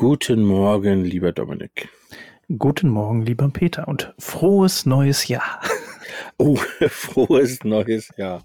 Guten 0.00 0.46
Morgen, 0.46 1.04
lieber 1.04 1.30
Dominik. 1.30 1.90
Guten 2.56 2.88
Morgen, 2.88 3.20
lieber 3.20 3.50
Peter, 3.50 3.86
und 3.86 4.14
frohes 4.18 4.86
neues 4.86 5.28
Jahr. 5.28 5.60
Oh, 6.38 6.56
frohes 6.88 7.64
neues 7.64 8.10
Jahr. 8.16 8.42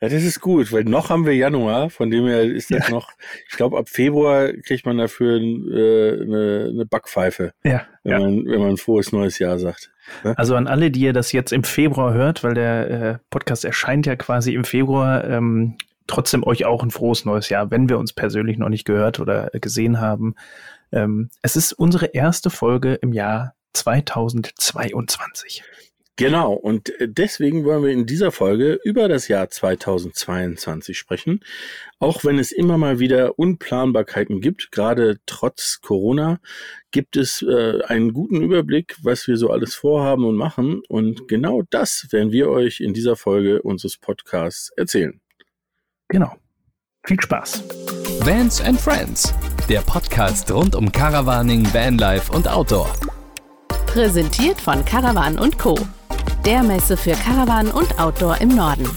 Ja, 0.00 0.08
das 0.08 0.24
ist 0.24 0.40
gut, 0.40 0.72
weil 0.72 0.82
noch 0.84 1.08
haben 1.08 1.24
wir 1.24 1.34
Januar, 1.36 1.88
von 1.88 2.10
dem 2.10 2.26
her 2.26 2.42
ist 2.42 2.72
das 2.72 2.88
ja. 2.88 2.94
noch, 2.94 3.10
ich 3.48 3.56
glaube, 3.56 3.78
ab 3.78 3.88
Februar 3.88 4.52
kriegt 4.66 4.84
man 4.86 4.98
dafür 4.98 5.36
äh, 5.36 6.20
eine, 6.20 6.70
eine 6.72 6.84
Backpfeife, 6.84 7.52
ja, 7.62 7.86
wenn, 8.02 8.12
ja. 8.12 8.18
Man, 8.18 8.44
wenn 8.44 8.60
man 8.60 8.76
frohes 8.76 9.12
neues 9.12 9.38
Jahr 9.38 9.58
sagt. 9.60 9.92
Ja? 10.24 10.32
Also 10.32 10.56
an 10.56 10.66
alle, 10.66 10.90
die 10.90 11.00
ihr 11.00 11.12
das 11.12 11.30
jetzt 11.30 11.52
im 11.52 11.62
Februar 11.62 12.12
hört, 12.12 12.42
weil 12.42 12.54
der 12.54 12.90
äh, 12.90 13.18
Podcast 13.30 13.64
erscheint 13.64 14.04
ja 14.06 14.16
quasi 14.16 14.52
im 14.52 14.64
Februar, 14.64 15.24
ähm, 15.24 15.76
trotzdem 16.08 16.42
euch 16.44 16.64
auch 16.64 16.82
ein 16.82 16.90
frohes 16.90 17.24
neues 17.24 17.48
Jahr, 17.48 17.70
wenn 17.70 17.88
wir 17.88 17.98
uns 17.98 18.12
persönlich 18.12 18.58
noch 18.58 18.68
nicht 18.68 18.84
gehört 18.84 19.20
oder 19.20 19.50
gesehen 19.52 20.00
haben. 20.00 20.34
Ähm, 20.90 21.30
es 21.42 21.54
ist 21.54 21.72
unsere 21.72 22.06
erste 22.06 22.50
Folge 22.50 22.94
im 22.94 23.12
Jahr 23.12 23.54
2022. 23.74 25.62
Genau, 26.18 26.52
und 26.52 26.88
äh, 27.00 27.06
deswegen 27.08 27.64
wollen 27.64 27.84
wir 27.84 27.92
in 27.92 28.04
dieser 28.04 28.32
Folge 28.32 28.80
über 28.82 29.06
das 29.06 29.28
Jahr 29.28 29.50
2022 29.50 30.98
sprechen. 30.98 31.44
Auch 32.00 32.24
wenn 32.24 32.40
es 32.40 32.50
immer 32.50 32.76
mal 32.76 32.98
wieder 32.98 33.38
Unplanbarkeiten 33.38 34.40
gibt, 34.40 34.72
gerade 34.72 35.20
trotz 35.26 35.78
Corona, 35.80 36.40
gibt 36.90 37.16
es 37.16 37.42
äh, 37.42 37.82
einen 37.84 38.12
guten 38.14 38.42
Überblick, 38.42 38.96
was 39.00 39.28
wir 39.28 39.36
so 39.36 39.50
alles 39.50 39.76
vorhaben 39.76 40.24
und 40.24 40.34
machen. 40.34 40.82
Und 40.88 41.28
genau 41.28 41.62
das 41.70 42.08
werden 42.10 42.32
wir 42.32 42.48
euch 42.48 42.80
in 42.80 42.94
dieser 42.94 43.14
Folge 43.14 43.62
unseres 43.62 43.96
Podcasts 43.96 44.70
erzählen. 44.76 45.20
Genau. 46.08 46.36
Viel 47.04 47.20
Spaß. 47.20 47.62
Vans 48.20 48.60
and 48.60 48.80
Friends, 48.80 49.34
der 49.68 49.80
Podcast 49.80 50.50
rund 50.50 50.74
um 50.74 50.90
Caravaning, 50.90 51.72
Vanlife 51.72 52.32
und 52.32 52.48
Outdoor. 52.48 52.92
Präsentiert 53.86 54.60
von 54.60 54.84
Caravan 54.84 55.36
Co 55.56 55.76
der 56.48 56.62
Messe 56.62 56.96
für 56.96 57.12
Caravan 57.12 57.68
und 57.70 57.98
Outdoor 58.00 58.40
im 58.40 58.48
Norden. 58.48 58.88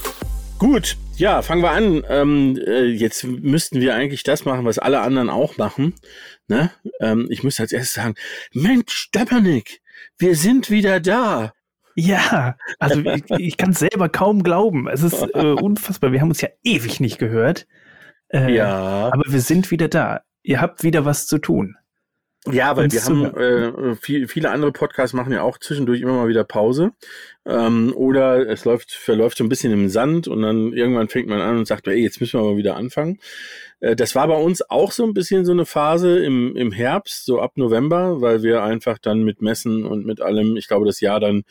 Gut, 0.57 0.95
ja, 1.17 1.41
fangen 1.41 1.61
wir 1.61 1.71
an. 1.71 2.03
Ähm, 2.07 2.57
äh, 2.65 2.85
jetzt 2.85 3.25
müssten 3.25 3.81
wir 3.81 3.93
eigentlich 3.93 4.23
das 4.23 4.45
machen, 4.45 4.63
was 4.63 4.79
alle 4.79 5.01
anderen 5.01 5.29
auch 5.29 5.57
machen. 5.57 5.93
Ne? 6.47 6.71
Ähm, 7.01 7.27
ich 7.29 7.43
muss 7.43 7.59
als 7.59 7.73
erstes 7.73 7.93
sagen, 7.95 8.15
Mensch, 8.53 9.09
Dominik, 9.11 9.81
wir 10.17 10.37
sind 10.37 10.69
wieder 10.69 11.01
da. 11.01 11.51
Ja, 12.01 12.57
also 12.79 12.99
ich, 13.01 13.29
ich 13.29 13.57
kann 13.57 13.71
es 13.71 13.79
selber 13.79 14.09
kaum 14.09 14.41
glauben. 14.41 14.87
Es 14.87 15.03
ist 15.03 15.21
äh, 15.35 15.53
unfassbar. 15.53 16.11
Wir 16.11 16.21
haben 16.21 16.29
uns 16.29 16.41
ja 16.41 16.49
ewig 16.63 16.99
nicht 16.99 17.19
gehört. 17.19 17.67
Äh, 18.29 18.55
ja. 18.55 19.11
Aber 19.13 19.23
wir 19.27 19.41
sind 19.41 19.69
wieder 19.69 19.87
da. 19.87 20.21
Ihr 20.41 20.61
habt 20.61 20.83
wieder 20.83 21.05
was 21.05 21.27
zu 21.27 21.37
tun. 21.37 21.77
Ja, 22.47 22.75
weil 22.75 22.91
wir 22.91 23.03
haben 23.03 23.25
äh, 23.35 23.95
viel, 23.95 24.27
viele 24.27 24.49
andere 24.49 24.71
Podcasts 24.71 25.13
machen 25.13 25.31
ja 25.31 25.43
auch 25.43 25.59
zwischendurch 25.59 26.01
immer 26.01 26.13
mal 26.13 26.27
wieder 26.27 26.43
Pause. 26.43 26.91
Ähm, 27.45 27.93
oder 27.95 28.47
es 28.47 28.65
läuft, 28.65 28.91
verläuft 28.91 29.37
so 29.37 29.43
ein 29.43 29.49
bisschen 29.49 29.73
im 29.73 29.89
Sand 29.89 30.27
und 30.27 30.43
dann 30.43 30.73
irgendwann 30.73 31.09
fängt 31.09 31.27
man 31.27 31.41
an 31.41 31.57
und 31.57 31.67
sagt, 31.67 31.87
ey, 31.87 31.97
jetzt 31.97 32.21
müssen 32.21 32.39
wir 32.39 32.51
mal 32.51 32.57
wieder 32.57 32.75
anfangen. 32.75 33.19
Äh, 33.79 33.95
das 33.95 34.15
war 34.15 34.27
bei 34.27 34.35
uns 34.35 34.61
auch 34.69 34.91
so 34.91 35.03
ein 35.03 35.13
bisschen 35.13 35.43
so 35.43 35.51
eine 35.51 35.65
Phase 35.65 36.23
im, 36.23 36.55
im 36.55 36.71
Herbst, 36.71 37.25
so 37.25 37.41
ab 37.41 37.53
November, 37.55 38.21
weil 38.21 38.43
wir 38.43 38.63
einfach 38.63 38.99
dann 38.99 39.23
mit 39.23 39.41
Messen 39.41 39.85
und 39.85 40.05
mit 40.05 40.21
allem, 40.21 40.55
ich 40.55 40.67
glaube, 40.67 40.85
das 40.85 41.01
Jahr 41.01 41.19
dann 41.19 41.43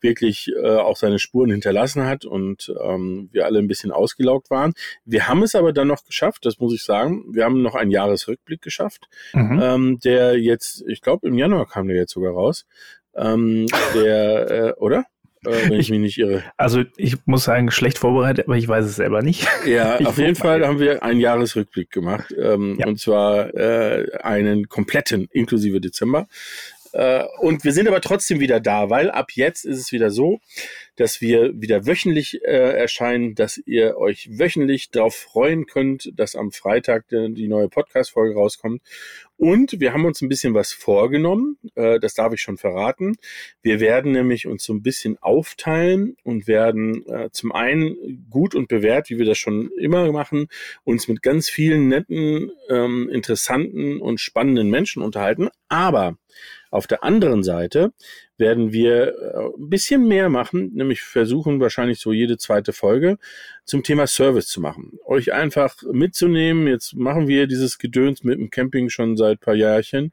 wirklich 0.00 0.50
äh, 0.60 0.76
auch 0.76 0.96
seine 0.96 1.18
Spuren 1.18 1.50
hinterlassen 1.50 2.04
hat 2.04 2.24
und 2.24 2.74
ähm, 2.82 3.28
wir 3.32 3.46
alle 3.46 3.60
ein 3.60 3.68
bisschen 3.68 3.92
ausgelaugt 3.92 4.50
waren. 4.50 4.74
Wir 5.04 5.28
haben 5.28 5.44
es 5.44 5.54
aber 5.54 5.72
dann 5.72 5.88
noch 5.88 6.04
geschafft, 6.04 6.44
das 6.44 6.58
muss 6.58 6.74
ich 6.74 6.82
sagen. 6.82 7.24
Wir 7.30 7.44
haben 7.44 7.62
noch 7.62 7.76
einen 7.76 7.92
Jahresrückblick 7.92 8.62
geschafft, 8.62 9.06
mhm. 9.32 9.60
ähm, 9.62 9.98
der 10.00 10.38
jetzt, 10.38 10.84
ich 10.88 11.00
glaube, 11.00 11.28
im 11.28 11.38
Januar 11.38 11.68
kam 11.68 11.86
der 11.86 11.96
jetzt 11.96 12.12
sogar 12.12 12.32
raus. 12.32 12.66
Ähm, 13.14 13.66
der, 13.94 14.50
äh, 14.50 14.72
oder? 14.74 15.04
Äh, 15.46 15.70
wenn 15.70 15.80
ich, 15.80 15.90
mich 15.90 16.00
nicht 16.00 16.18
irre. 16.18 16.42
Also 16.56 16.82
ich 16.96 17.16
muss 17.26 17.44
sagen, 17.44 17.70
schlecht 17.70 17.98
vorbereitet, 17.98 18.46
aber 18.46 18.56
ich 18.56 18.68
weiß 18.68 18.84
es 18.84 18.96
selber 18.96 19.22
nicht. 19.22 19.46
Ja, 19.66 19.98
auf 20.04 20.18
jeden 20.18 20.36
Fall 20.36 20.66
haben 20.66 20.80
wir 20.80 21.02
einen 21.02 21.20
Jahresrückblick 21.20 21.90
gemacht. 21.90 22.34
Ähm, 22.38 22.76
ja. 22.78 22.86
Und 22.86 23.00
zwar 23.00 23.54
äh, 23.54 24.06
einen 24.22 24.68
kompletten, 24.68 25.28
inklusive 25.32 25.80
Dezember. 25.80 26.26
Äh, 26.92 27.24
und 27.40 27.64
wir 27.64 27.72
sind 27.72 27.88
aber 27.88 28.00
trotzdem 28.00 28.40
wieder 28.40 28.60
da, 28.60 28.90
weil 28.90 29.10
ab 29.10 29.32
jetzt 29.34 29.64
ist 29.64 29.78
es 29.78 29.92
wieder 29.92 30.10
so, 30.10 30.40
dass 30.96 31.20
wir 31.20 31.60
wieder 31.60 31.86
wöchentlich 31.86 32.42
äh, 32.42 32.76
erscheinen, 32.76 33.34
dass 33.34 33.58
ihr 33.58 33.96
euch 33.98 34.28
wöchentlich 34.30 34.90
darauf 34.90 35.14
freuen 35.14 35.66
könnt, 35.66 36.12
dass 36.16 36.34
am 36.34 36.52
Freitag 36.52 37.08
die, 37.08 37.32
die 37.34 37.48
neue 37.48 37.68
Podcast-Folge 37.68 38.34
rauskommt. 38.34 38.82
Und 39.36 39.80
wir 39.80 39.92
haben 39.92 40.06
uns 40.06 40.22
ein 40.22 40.30
bisschen 40.30 40.54
was 40.54 40.72
vorgenommen, 40.72 41.58
äh, 41.74 42.00
das 42.00 42.14
darf 42.14 42.32
ich 42.32 42.40
schon 42.40 42.56
verraten. 42.56 43.16
Wir 43.62 43.80
werden 43.80 44.12
nämlich 44.12 44.46
uns 44.46 44.64
so 44.64 44.72
ein 44.72 44.82
bisschen 44.82 45.18
aufteilen 45.20 46.16
und 46.24 46.48
werden 46.48 47.06
äh, 47.06 47.28
zum 47.32 47.52
einen 47.52 48.26
gut 48.30 48.54
und 48.54 48.68
bewährt, 48.68 49.10
wie 49.10 49.18
wir 49.18 49.26
das 49.26 49.36
schon 49.36 49.70
immer 49.78 50.10
machen, 50.10 50.48
uns 50.84 51.06
mit 51.08 51.22
ganz 51.22 51.50
vielen 51.50 51.88
netten, 51.88 52.50
ähm, 52.70 53.10
interessanten 53.10 54.00
und 54.00 54.20
spannenden 54.20 54.70
Menschen 54.70 55.02
unterhalten. 55.02 55.48
Aber 55.68 56.16
auf 56.70 56.86
der 56.86 57.04
anderen 57.04 57.42
Seite 57.42 57.92
werden 58.38 58.72
wir 58.72 59.14
äh, 59.18 59.46
ein 59.58 59.68
bisschen 59.70 60.06
mehr 60.06 60.28
machen, 60.28 60.72
nämlich 60.74 61.02
versuchen 61.02 61.60
wahrscheinlich 61.60 62.00
so 62.00 62.12
jede 62.12 62.38
zweite 62.38 62.72
Folge 62.72 63.18
zum 63.64 63.82
Thema 63.82 64.06
Service 64.06 64.48
zu 64.48 64.60
machen. 64.60 64.98
Euch 65.04 65.32
einfach 65.32 65.76
mitzunehmen. 65.90 66.66
Jetzt 66.66 66.94
machen 66.94 67.28
wir 67.28 67.46
dieses 67.46 67.78
Gedöns 67.78 68.24
mit 68.24 68.38
dem 68.38 68.50
Camping 68.50 68.88
schon 68.88 69.16
seit 69.16 69.40
paar 69.40 69.54
Jahrchen 69.54 70.12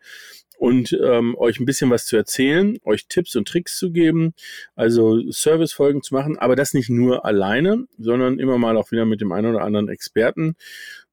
und 0.63 0.97
ähm, 1.03 1.35
euch 1.37 1.59
ein 1.59 1.65
bisschen 1.65 1.89
was 1.89 2.05
zu 2.05 2.15
erzählen, 2.15 2.77
euch 2.85 3.07
Tipps 3.07 3.35
und 3.35 3.47
Tricks 3.47 3.77
zu 3.77 3.91
geben, 3.91 4.33
also 4.75 5.19
Servicefolgen 5.29 6.01
zu 6.01 6.13
machen, 6.13 6.37
aber 6.37 6.55
das 6.55 6.73
nicht 6.73 6.89
nur 6.89 7.25
alleine, 7.25 7.85
sondern 7.97 8.39
immer 8.39 8.57
mal 8.57 8.77
auch 8.77 8.91
wieder 8.91 9.05
mit 9.05 9.19
dem 9.19 9.33
einen 9.33 9.55
oder 9.55 9.65
anderen 9.65 9.89
Experten, 9.89 10.55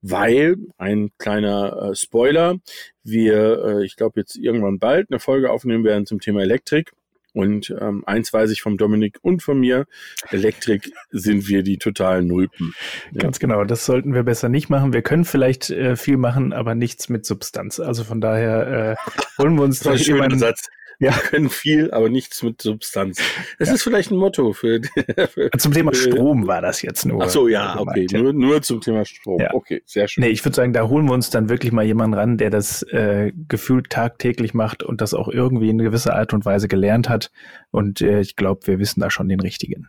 weil 0.03 0.57
ein 0.79 1.11
kleiner 1.19 1.91
äh, 1.91 1.95
Spoiler, 1.97 2.59
wir, 3.03 3.65
äh, 3.65 3.85
ich 3.85 3.97
glaube 3.97 4.21
jetzt 4.21 4.37
irgendwann 4.37 4.79
bald 4.79 5.11
eine 5.11 5.19
Folge 5.19 5.51
aufnehmen 5.51 5.83
werden 5.83 6.07
zum 6.07 6.21
Thema 6.21 6.43
Elektrik. 6.43 6.93
Und 7.33 7.75
ähm, 7.81 8.03
eins 8.07 8.33
weiß 8.33 8.51
ich 8.51 8.63
vom 8.63 8.77
Dominik 8.77 9.19
und 9.23 9.43
von 9.43 9.59
mir, 9.59 9.87
Elektrik 10.31 10.93
sind 11.11 11.49
wir 11.49 11.63
die 11.63 11.79
totalen 11.79 12.27
Nulpen. 12.27 12.75
Ja. 13.13 13.23
Ganz 13.23 13.39
genau, 13.39 13.65
das 13.65 13.85
sollten 13.85 14.15
wir 14.15 14.23
besser 14.23 14.49
nicht 14.49 14.69
machen. 14.69 14.93
Wir 14.93 15.03
können 15.03 15.25
vielleicht 15.25 15.71
äh, 15.71 15.97
viel 15.97 16.17
machen, 16.17 16.53
aber 16.53 16.75
nichts 16.75 17.09
mit 17.09 17.25
Substanz. 17.25 17.81
Also 17.81 18.05
von 18.05 18.21
daher 18.21 18.97
äh, 18.97 19.43
holen 19.43 19.55
wir 19.57 19.63
uns 19.63 19.87
ein 19.87 19.99
schöner 19.99 20.37
Satz. 20.39 20.69
Ja. 21.01 21.15
Wir 21.15 21.23
können 21.23 21.49
viel, 21.49 21.91
aber 21.93 22.11
nichts 22.11 22.43
mit 22.43 22.61
Substanz. 22.61 23.21
Das 23.59 23.69
ja. 23.69 23.75
ist 23.75 23.83
vielleicht 23.83 24.11
ein 24.11 24.19
Motto 24.19 24.53
für, 24.53 24.83
für 25.33 25.51
Zum 25.57 25.73
Thema 25.73 25.95
Strom 25.95 26.47
war 26.47 26.61
das 26.61 26.83
jetzt 26.83 27.07
nur. 27.07 27.25
Ach 27.25 27.31
so, 27.31 27.49
ja, 27.49 27.81
okay. 27.81 28.07
Nur, 28.13 28.35
nur 28.35 28.61
zum 28.61 28.83
Thema 28.83 29.07
Strom. 29.07 29.41
Ja. 29.41 29.55
Okay, 29.55 29.83
sehr 29.87 30.07
schön. 30.09 30.23
Nee, 30.23 30.31
ich 30.31 30.45
würde 30.45 30.57
sagen, 30.57 30.75
da 30.75 30.89
holen 30.89 31.07
wir 31.07 31.15
uns 31.15 31.31
dann 31.31 31.49
wirklich 31.49 31.73
mal 31.73 31.87
jemanden 31.87 32.15
ran, 32.15 32.37
der 32.37 32.51
das 32.51 32.83
äh, 32.83 33.33
gefühlt 33.49 33.89
tagtäglich 33.89 34.53
macht 34.53 34.83
und 34.83 35.01
das 35.01 35.15
auch 35.15 35.29
irgendwie 35.29 35.71
in 35.71 35.79
gewisser 35.79 36.15
Art 36.15 36.35
und 36.35 36.45
Weise 36.45 36.69
gelernt 36.69 37.09
hat. 37.09 37.31
Und 37.71 38.03
äh, 38.03 38.21
ich 38.21 38.37
glaube, 38.37 38.67
wir 38.67 38.79
wissen 38.79 39.01
da 39.01 39.11
schon 39.11 39.29
den 39.29 39.41
richtigen. 39.41 39.89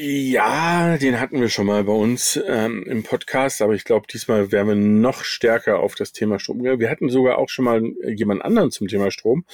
Ja, 0.00 0.96
den 0.96 1.18
hatten 1.18 1.40
wir 1.40 1.48
schon 1.48 1.66
mal 1.66 1.82
bei 1.82 1.92
uns 1.92 2.38
ähm, 2.46 2.84
im 2.86 3.02
Podcast, 3.02 3.60
aber 3.60 3.74
ich 3.74 3.82
glaube, 3.82 4.06
diesmal 4.06 4.52
werden 4.52 4.68
wir 4.68 4.74
noch 4.76 5.24
stärker 5.24 5.80
auf 5.80 5.96
das 5.96 6.12
Thema 6.12 6.38
Strom. 6.38 6.62
Wir 6.62 6.88
hatten 6.88 7.08
sogar 7.08 7.38
auch 7.38 7.48
schon 7.48 7.64
mal 7.64 7.82
jemand 8.06 8.44
anderen 8.44 8.70
zum 8.70 8.86
Thema 8.86 9.10
Strom. 9.10 9.44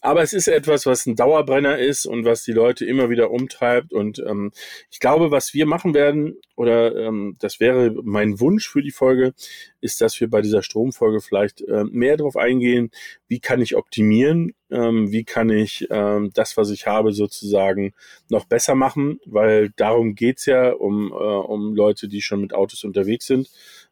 Aber 0.00 0.20
es 0.20 0.32
ist 0.32 0.48
etwas, 0.48 0.84
was 0.84 1.06
ein 1.06 1.14
Dauerbrenner 1.14 1.78
ist 1.78 2.06
und 2.06 2.24
was 2.24 2.42
die 2.42 2.50
Leute 2.50 2.84
immer 2.84 3.08
wieder 3.08 3.30
umtreibt. 3.30 3.92
Und 3.92 4.18
ähm, 4.18 4.50
ich 4.90 4.98
glaube, 4.98 5.30
was 5.30 5.54
wir 5.54 5.64
machen 5.64 5.94
werden, 5.94 6.38
oder 6.56 6.94
ähm, 6.96 7.36
das 7.40 7.60
wäre 7.60 7.94
mein 8.02 8.40
Wunsch 8.40 8.68
für 8.68 8.82
die 8.82 8.90
Folge, 8.90 9.34
ist, 9.80 10.00
dass 10.00 10.20
wir 10.20 10.28
bei 10.30 10.40
dieser 10.40 10.62
Stromfolge 10.62 11.20
vielleicht 11.20 11.60
äh, 11.62 11.84
mehr 11.84 12.16
darauf 12.16 12.36
eingehen, 12.36 12.90
wie 13.28 13.40
kann 13.40 13.60
ich 13.60 13.76
optimieren, 13.76 14.54
ähm, 14.70 15.10
wie 15.10 15.24
kann 15.24 15.50
ich 15.50 15.86
ähm, 15.90 16.30
das, 16.34 16.56
was 16.56 16.70
ich 16.70 16.86
habe, 16.86 17.12
sozusagen 17.12 17.92
noch 18.28 18.44
besser 18.44 18.74
machen, 18.74 19.20
weil 19.26 19.70
darum 19.76 20.14
geht's 20.14 20.46
ja 20.46 20.72
um, 20.72 21.10
äh, 21.10 21.14
um 21.14 21.74
Leute, 21.74 22.08
die 22.08 22.22
schon 22.22 22.40
mit 22.40 22.54
Autos 22.54 22.84
unterwegs 22.84 23.26
sind. 23.26 23.50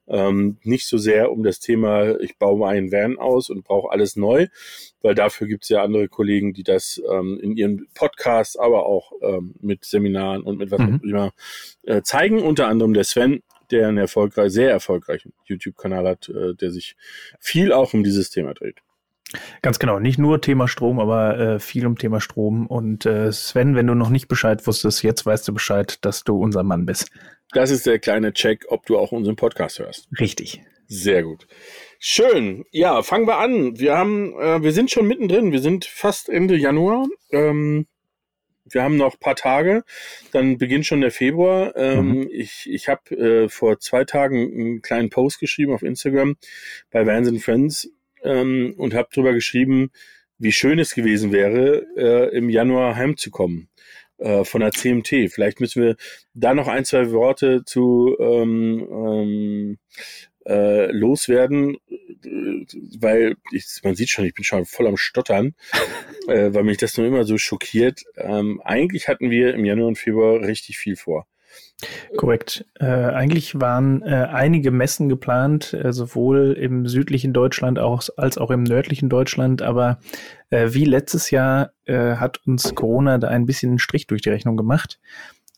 Ähm, 0.08 0.58
nicht 0.62 0.86
so 0.86 0.98
sehr 0.98 1.30
um 1.30 1.42
das 1.42 1.60
Thema, 1.60 2.20
ich 2.20 2.36
baue 2.36 2.68
einen 2.68 2.90
Van 2.90 3.18
aus 3.18 3.50
und 3.50 3.64
brauche 3.64 3.90
alles 3.90 4.16
neu, 4.16 4.48
weil 5.00 5.14
dafür 5.14 5.46
gibt's 5.46 5.68
ja 5.68 5.82
andere 5.82 6.08
Kollegen, 6.08 6.52
die 6.52 6.64
das 6.64 7.00
ähm, 7.10 7.38
in 7.40 7.56
ihren 7.56 7.86
Podcasts, 7.94 8.56
aber 8.56 8.86
auch 8.86 9.12
ähm, 9.22 9.54
mit 9.60 9.84
Seminaren 9.84 10.42
und 10.42 10.58
mit 10.58 10.70
was 10.70 10.80
mhm. 10.80 10.96
auch 10.96 11.02
immer 11.02 11.32
äh, 11.84 12.02
zeigen. 12.02 12.42
Unter 12.42 12.66
anderem 12.68 12.94
der 12.94 13.04
Sven, 13.04 13.42
der 13.70 13.88
einen 13.88 13.98
erfolgreich, 13.98 14.52
sehr 14.52 14.70
erfolgreichen 14.70 15.32
YouTube-Kanal 15.44 16.06
hat, 16.06 16.28
äh, 16.28 16.54
der 16.54 16.70
sich 16.70 16.96
viel 17.38 17.72
auch 17.72 17.94
um 17.94 18.02
dieses 18.02 18.30
Thema 18.30 18.54
dreht. 18.54 18.82
Ganz 19.62 19.78
genau, 19.78 19.98
nicht 19.98 20.18
nur 20.18 20.40
Thema 20.40 20.68
Strom, 20.68 21.00
aber 21.00 21.38
äh, 21.38 21.58
viel 21.58 21.86
um 21.86 21.96
Thema 21.96 22.20
Strom. 22.20 22.66
Und 22.66 23.06
äh, 23.06 23.32
Sven, 23.32 23.74
wenn 23.74 23.86
du 23.86 23.94
noch 23.94 24.10
nicht 24.10 24.28
Bescheid 24.28 24.66
wusstest, 24.66 25.02
jetzt 25.02 25.24
weißt 25.24 25.48
du 25.48 25.54
Bescheid, 25.54 26.04
dass 26.04 26.24
du 26.24 26.36
unser 26.36 26.62
Mann 26.62 26.84
bist. 26.86 27.10
Das 27.52 27.70
ist 27.70 27.86
der 27.86 27.98
kleine 27.98 28.32
Check, 28.32 28.64
ob 28.68 28.86
du 28.86 28.98
auch 28.98 29.12
unseren 29.12 29.36
Podcast 29.36 29.78
hörst. 29.78 30.08
Richtig. 30.18 30.62
Sehr 30.86 31.22
gut. 31.22 31.46
Schön. 31.98 32.64
Ja, 32.70 33.02
fangen 33.02 33.26
wir 33.26 33.38
an. 33.38 33.78
Wir 33.78 33.96
haben, 33.96 34.34
äh, 34.38 34.62
wir 34.62 34.72
sind 34.72 34.90
schon 34.90 35.06
mittendrin. 35.06 35.52
Wir 35.52 35.60
sind 35.60 35.84
fast 35.84 36.28
Ende 36.28 36.56
Januar. 36.56 37.06
Ähm, 37.30 37.86
wir 38.64 38.82
haben 38.82 38.96
noch 38.96 39.18
paar 39.18 39.36
Tage, 39.36 39.84
dann 40.32 40.56
beginnt 40.56 40.86
schon 40.86 41.00
der 41.00 41.10
Februar. 41.10 41.76
Ähm, 41.76 42.20
mhm. 42.20 42.28
Ich, 42.30 42.68
ich 42.70 42.88
habe 42.88 43.16
äh, 43.16 43.48
vor 43.48 43.80
zwei 43.80 44.04
Tagen 44.04 44.52
einen 44.52 44.82
kleinen 44.82 45.10
Post 45.10 45.40
geschrieben 45.40 45.72
auf 45.72 45.82
Instagram 45.82 46.36
bei 46.90 47.06
Vans 47.06 47.28
and 47.28 47.42
Friends 47.42 47.90
ähm, 48.22 48.74
und 48.76 48.94
habe 48.94 49.08
drüber 49.12 49.32
geschrieben, 49.32 49.90
wie 50.38 50.52
schön 50.52 50.78
es 50.78 50.94
gewesen 50.94 51.32
wäre, 51.32 51.86
äh, 51.96 52.36
im 52.36 52.48
Januar 52.48 52.96
heimzukommen 52.96 53.68
äh, 54.22 54.44
von 54.44 54.60
der 54.60 54.72
CMT. 54.72 55.30
Vielleicht 55.30 55.60
müssen 55.60 55.82
wir 55.82 55.96
da 56.34 56.54
noch 56.54 56.68
ein, 56.68 56.84
zwei 56.84 57.10
Worte 57.10 57.64
zu 57.64 58.16
ähm, 58.20 58.88
ähm, 58.90 59.78
äh, 60.46 60.90
loswerden, 60.90 61.76
weil 62.98 63.36
ich, 63.52 63.66
man 63.82 63.94
sieht 63.94 64.10
schon, 64.10 64.24
ich 64.24 64.34
bin 64.34 64.44
schon 64.44 64.64
voll 64.64 64.86
am 64.86 64.96
Stottern, 64.96 65.54
äh, 66.28 66.52
weil 66.52 66.64
mich 66.64 66.78
das 66.78 66.96
nur 66.96 67.06
immer 67.06 67.24
so 67.24 67.38
schockiert. 67.38 68.02
Ähm, 68.16 68.60
eigentlich 68.64 69.08
hatten 69.08 69.30
wir 69.30 69.54
im 69.54 69.64
Januar 69.64 69.88
und 69.88 69.98
Februar 69.98 70.40
richtig 70.40 70.78
viel 70.78 70.96
vor. 70.96 71.26
Korrekt. 72.16 72.64
Äh, 72.78 72.86
eigentlich 72.86 73.60
waren 73.60 74.02
äh, 74.02 74.28
einige 74.30 74.70
Messen 74.70 75.08
geplant, 75.08 75.72
äh, 75.72 75.92
sowohl 75.92 76.52
im 76.52 76.86
südlichen 76.86 77.32
Deutschland 77.32 77.78
auch, 77.78 78.02
als 78.16 78.38
auch 78.38 78.50
im 78.50 78.62
nördlichen 78.62 79.08
Deutschland. 79.08 79.62
Aber 79.62 79.98
äh, 80.50 80.68
wie 80.72 80.84
letztes 80.84 81.30
Jahr 81.30 81.72
äh, 81.84 82.16
hat 82.16 82.40
uns 82.46 82.74
Corona 82.74 83.18
da 83.18 83.28
ein 83.28 83.46
bisschen 83.46 83.70
einen 83.70 83.78
Strich 83.78 84.06
durch 84.06 84.22
die 84.22 84.30
Rechnung 84.30 84.56
gemacht. 84.56 85.00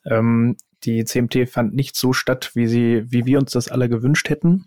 Ähm, 0.06 0.56
die 0.84 1.04
CMT 1.04 1.48
fand 1.48 1.74
nicht 1.74 1.96
so 1.96 2.12
statt, 2.12 2.52
wie 2.54 2.66
sie, 2.66 3.04
wie 3.10 3.26
wir 3.26 3.38
uns 3.38 3.52
das 3.52 3.68
alle 3.68 3.88
gewünscht 3.88 4.28
hätten. 4.28 4.66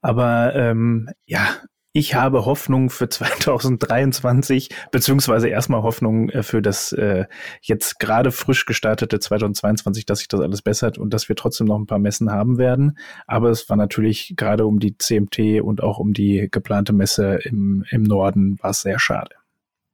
Aber 0.00 0.54
ähm, 0.54 1.10
ja, 1.26 1.56
ich 1.96 2.14
habe 2.14 2.44
Hoffnung 2.44 2.90
für 2.90 3.08
2023, 3.08 4.68
beziehungsweise 4.90 5.48
erstmal 5.48 5.82
Hoffnung 5.82 6.28
äh, 6.28 6.42
für 6.42 6.60
das 6.60 6.92
äh, 6.92 7.24
jetzt 7.62 7.98
gerade 7.98 8.32
frisch 8.32 8.66
gestartete 8.66 9.18
2022, 9.18 10.04
dass 10.04 10.18
sich 10.18 10.28
das 10.28 10.40
alles 10.40 10.60
bessert 10.60 10.98
und 10.98 11.14
dass 11.14 11.30
wir 11.30 11.36
trotzdem 11.36 11.66
noch 11.66 11.78
ein 11.78 11.86
paar 11.86 11.98
Messen 11.98 12.30
haben 12.30 12.58
werden. 12.58 12.98
Aber 13.26 13.48
es 13.48 13.68
war 13.70 13.78
natürlich 13.78 14.34
gerade 14.36 14.66
um 14.66 14.78
die 14.78 14.98
CMT 14.98 15.62
und 15.62 15.82
auch 15.82 15.98
um 15.98 16.12
die 16.12 16.48
geplante 16.50 16.92
Messe 16.92 17.38
im, 17.44 17.86
im 17.88 18.02
Norden 18.02 18.58
war 18.60 18.70
es 18.70 18.82
sehr 18.82 18.98
schade. 18.98 19.34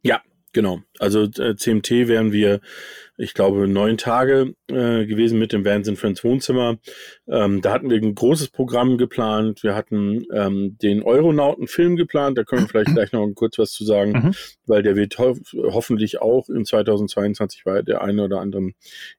Ja, 0.02 0.20
genau. 0.52 0.80
Also 0.98 1.24
äh, 1.24 1.56
CMT 1.56 2.08
werden 2.08 2.32
wir 2.32 2.60
ich 3.18 3.34
glaube, 3.34 3.68
neun 3.68 3.98
Tage 3.98 4.54
äh, 4.68 5.06
gewesen 5.06 5.38
mit 5.38 5.52
dem 5.52 5.64
Vans 5.64 5.88
Friends 5.98 6.24
Wohnzimmer. 6.24 6.78
Ähm, 7.28 7.60
da 7.60 7.72
hatten 7.72 7.90
wir 7.90 7.96
ein 7.96 8.14
großes 8.14 8.48
Programm 8.48 8.96
geplant. 8.96 9.62
Wir 9.62 9.74
hatten 9.74 10.24
ähm, 10.32 10.78
den 10.82 11.02
Euronauten-Film 11.02 11.96
geplant. 11.96 12.38
Da 12.38 12.44
können 12.44 12.62
wir 12.62 12.68
vielleicht 12.68 12.90
gleich 12.94 13.12
noch 13.12 13.26
kurz 13.34 13.58
was 13.58 13.72
zu 13.72 13.84
sagen, 13.84 14.12
mhm. 14.12 14.34
weil 14.66 14.82
der 14.82 14.96
wird 14.96 15.18
ho 15.18 15.36
hoffentlich 15.54 16.20
auch 16.20 16.48
in 16.48 16.64
2022 16.64 17.64
bei 17.64 17.82
der 17.82 18.02
einen 18.02 18.20
oder 18.20 18.40
anderen 18.40 18.74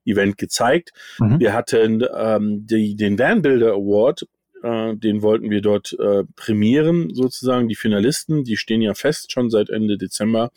Event 0.05 0.37
gezeigt. 0.37 0.91
Mhm. 1.19 1.39
Wir 1.39 1.53
hatten 1.53 2.03
ähm, 2.15 2.65
die, 2.65 2.95
den 2.95 3.17
Van 3.17 3.41
Builder 3.41 3.73
Award 3.73 4.27
äh, 4.63 4.95
den 4.95 5.21
wollten 5.21 5.49
wir 5.49 5.61
dort 5.61 5.95
äh, 5.99 6.23
prämieren, 6.35 7.13
sozusagen. 7.13 7.67
Die 7.67 7.75
Finalisten, 7.75 8.43
die 8.43 8.57
stehen 8.57 8.81
ja 8.81 8.93
fest 8.93 9.31
schon 9.31 9.49
seit 9.49 9.69
Ende 9.69 9.97
Dezember. 9.97 10.51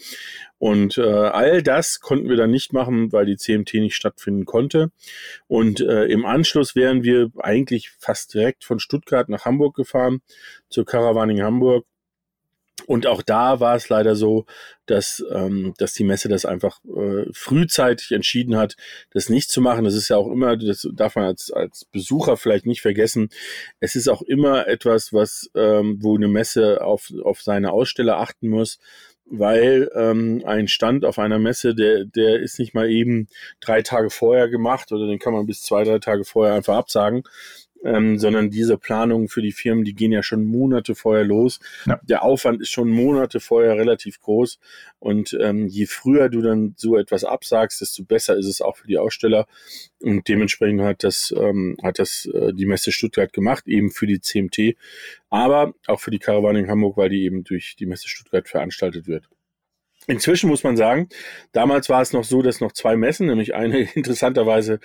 Und 0.59 0.97
äh, 0.97 1.03
all 1.03 1.63
das 1.63 2.01
konnten 2.01 2.29
wir 2.29 2.37
dann 2.37 2.51
nicht 2.51 2.73
machen, 2.73 3.13
weil 3.13 3.27
die 3.27 3.37
CMT 3.37 3.75
nicht 3.75 3.97
stattfinden 3.97 4.45
konnte. 4.45 4.91
Und 5.49 5.81
äh, 5.81 6.05
im 6.05 6.25
Anschluss 6.25 6.75
wären 6.75 7.03
wir 7.03 7.31
eigentlich 7.39 7.91
fast 7.99 8.33
direkt 8.33 8.65
von 8.65 8.79
Stuttgart 8.79 9.29
nach 9.29 9.45
Hamburg 9.45 9.77
gefahren, 9.77 10.23
zur 10.71 10.87
Caravaning 10.87 11.43
Hamburg 11.43 11.85
und 12.85 13.07
auch 13.07 13.23
da 13.23 13.59
war 13.59 13.75
es 13.75 13.89
leider 13.89 14.15
so, 14.15 14.45
dass, 14.85 15.25
ähm, 15.33 15.75
dass 15.79 15.95
die 15.95 16.05
Messe 16.05 16.29
das 16.29 16.45
einfach 16.45 16.79
äh, 16.85 17.25
frühzeitig 17.33 18.13
entschieden 18.13 18.57
hat, 18.57 18.77
das 19.11 19.29
nicht 19.29 19.51
zu 19.51 19.61
machen. 19.61 19.85
Das 19.85 19.95
ist 19.95 20.09
ja 20.09 20.17
auch 20.19 20.31
immer, 20.31 20.57
das 20.57 20.87
darf 20.93 21.17
man 21.17 21.25
als, 21.25 21.51
als 21.51 21.87
Besucher 21.87 22.37
vielleicht 22.37 22.67
nicht 22.67 22.83
vergessen. 22.83 23.31
Es 23.81 23.97
ist 23.97 24.09
auch 24.09 24.23
immer 24.23 24.69
etwas, 24.69 25.13
was, 25.13 25.51
ähm, 25.55 25.99
wo 26.01 26.17
eine 26.17 26.29
Messe 26.29 26.85
auf, 26.85 27.13
auf 27.25 27.41
seine 27.41 27.73
Aussteller 27.73 28.19
achten 28.19 28.49
muss 28.49 28.79
weil 29.29 29.91
ähm, 29.95 30.43
ein 30.47 30.69
Stand 30.69 31.05
auf 31.05 31.19
einer 31.19 31.41
Messe, 31.41 31.75
der, 31.75 32.05
der 32.05 32.39
ist 32.39 32.61
nicht 32.61 32.75
mal 32.75 32.89
eben 32.89 33.27
drei 33.59 33.83
Tage 33.83 34.09
vorher 34.11 34.49
gemacht 34.49 34.93
oder 34.93 35.09
den 35.09 35.19
kann 35.19 35.33
man 35.33 35.47
bis 35.47 35.63
zwei, 35.63 35.83
drei 35.83 35.99
Tage 35.99 36.25
vorher 36.25 36.55
einfach 36.55 36.77
absagen, 36.77 37.25
ähm, 37.87 38.19
sondern 38.19 38.51
diese 38.51 38.77
Planungen 38.77 39.29
für 39.29 39.43
die 39.43 39.53
Firmen, 39.53 39.85
die 39.85 39.95
gehen 39.95 40.13
ja 40.13 40.23
schon 40.23 40.45
Monate 40.45 40.95
vorher 40.95 41.25
los. 41.25 41.61
Ja. 41.87 42.01
Der 42.03 42.23
Aufwand 42.23 42.61
ist 42.61 42.71
schon 42.71 42.91
Monate 42.91 43.41
vorher 43.41 43.77
relativ 43.77 44.21
groß 44.21 44.59
und 44.99 45.37
ähm, 45.41 45.69
je 45.69 45.87
früher 45.87 46.29
du 46.29 46.43
dann 46.43 46.75
so 46.77 46.97
etwas 46.97 47.25
absagst, 47.25 47.81
desto 47.81 48.05
besser 48.05 48.37
ist 48.37 48.47
es 48.47 48.61
auch 48.61 48.77
für 48.77 48.89
die 48.89 48.99
Aussteller 48.99 49.47
und 50.01 50.27
dementsprechend 50.29 50.83
hat 50.83 51.05
das 51.05 51.33
ähm, 51.37 51.77
hat 51.83 51.99
das 51.99 52.27
äh, 52.27 52.53
die 52.53 52.67
Messe 52.67 52.91
Stuttgart 52.91 53.33
gemacht, 53.33 53.69
eben 53.69 53.91
für 53.91 54.07
die 54.07 54.21
CMT, 54.21 54.77
aber 55.31 55.75
auch 55.87 56.01
für 56.01 56.11
die 56.11 56.19
Karawane 56.19 56.59
in 56.59 56.69
Hamburg, 56.69 56.97
weil 56.97 57.11
die 57.11 57.23
eben 57.23 57.45
durch 57.45 57.77
die 57.79 57.87
Messe 57.87 58.09
Stuttgart 58.09 58.49
veranstaltet 58.49 59.07
wird. 59.07 59.29
Inzwischen 60.09 60.49
muss 60.49 60.63
man 60.63 60.77
sagen, 60.77 61.09
damals 61.53 61.89
war 61.89 62.01
es 62.01 62.13
noch 62.13 62.25
so, 62.25 62.41
dass 62.43 62.61
noch 62.61 62.73
zwei 62.73 62.97
Messen, 62.97 63.27
nämlich 63.27 63.55
eine 63.55 63.81
interessanterweise 63.95 64.81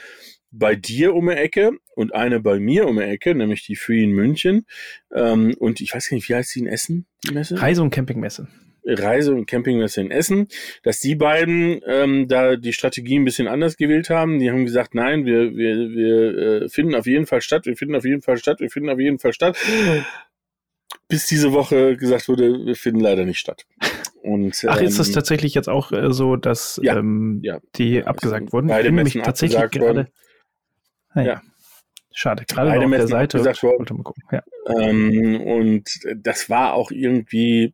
bei 0.51 0.75
dir 0.75 1.15
um 1.15 1.27
die 1.27 1.35
Ecke 1.35 1.71
und 1.95 2.13
eine 2.13 2.39
bei 2.39 2.59
mir 2.59 2.87
um 2.87 2.97
die 2.97 3.03
Ecke, 3.03 3.33
nämlich 3.33 3.65
die 3.65 3.75
Free 3.75 4.03
in 4.03 4.11
München. 4.11 4.65
Ähm, 5.13 5.55
und 5.57 5.81
ich 5.81 5.93
weiß 5.93 6.09
gar 6.09 6.15
nicht, 6.15 6.29
wie 6.29 6.35
heißt 6.35 6.53
die 6.55 6.59
in 6.59 6.67
Essen, 6.67 7.07
die 7.27 7.33
Messe? 7.33 7.61
Reise- 7.61 7.81
und 7.81 7.91
Campingmesse. 7.91 8.47
Reise- 8.83 9.33
und 9.33 9.45
Campingmesse 9.45 10.01
in 10.01 10.11
Essen, 10.11 10.47
dass 10.83 10.99
die 10.99 11.15
beiden 11.15 11.81
ähm, 11.85 12.27
da 12.27 12.55
die 12.55 12.73
Strategie 12.73 13.19
ein 13.19 13.25
bisschen 13.25 13.47
anders 13.47 13.77
gewählt 13.77 14.09
haben. 14.09 14.39
Die 14.39 14.49
haben 14.49 14.65
gesagt, 14.65 14.95
nein, 14.95 15.25
wir, 15.25 15.55
wir, 15.55 15.91
wir 15.91 16.37
äh, 16.63 16.69
finden 16.69 16.95
auf 16.95 17.05
jeden 17.05 17.27
Fall 17.27 17.41
statt, 17.41 17.65
wir 17.65 17.77
finden 17.77 17.95
auf 17.95 18.05
jeden 18.05 18.21
Fall 18.21 18.37
statt, 18.37 18.59
wir 18.59 18.69
finden 18.69 18.89
auf 18.89 18.99
jeden 18.99 19.19
Fall 19.19 19.33
statt. 19.33 19.55
Bis 21.07 21.27
diese 21.27 21.51
Woche 21.53 21.95
gesagt 21.95 22.27
wurde, 22.27 22.65
wir 22.65 22.75
finden 22.75 23.01
leider 23.01 23.23
nicht 23.23 23.39
statt. 23.39 23.65
Und, 24.23 24.65
Ach, 24.67 24.81
ist 24.81 24.99
das 24.99 25.09
ähm, 25.09 25.13
tatsächlich 25.13 25.53
jetzt 25.53 25.69
auch 25.69 25.91
äh, 25.91 26.11
so, 26.11 26.35
dass 26.35 26.79
ja, 26.83 26.97
ähm, 26.97 27.39
ja. 27.43 27.59
die 27.75 28.03
abgesagt 28.03 28.53
wurden? 28.53 28.67
Beide 28.67 28.91
Messen 28.91 29.23
tatsächlich 29.23 29.69
gerade. 29.71 30.07
Ah, 31.13 31.21
ja. 31.21 31.41
Schade, 32.13 32.43
gerade 32.45 32.71
Beide 32.71 32.85
auf 32.85 32.91
der 32.91 33.07
Seite. 33.07 33.37
Gesagt 33.37 33.63
worden. 33.63 34.03
Ja. 34.31 34.43
Ähm, 34.77 35.41
und 35.41 35.85
das 36.15 36.49
war 36.49 36.73
auch 36.73 36.91
irgendwie, 36.91 37.73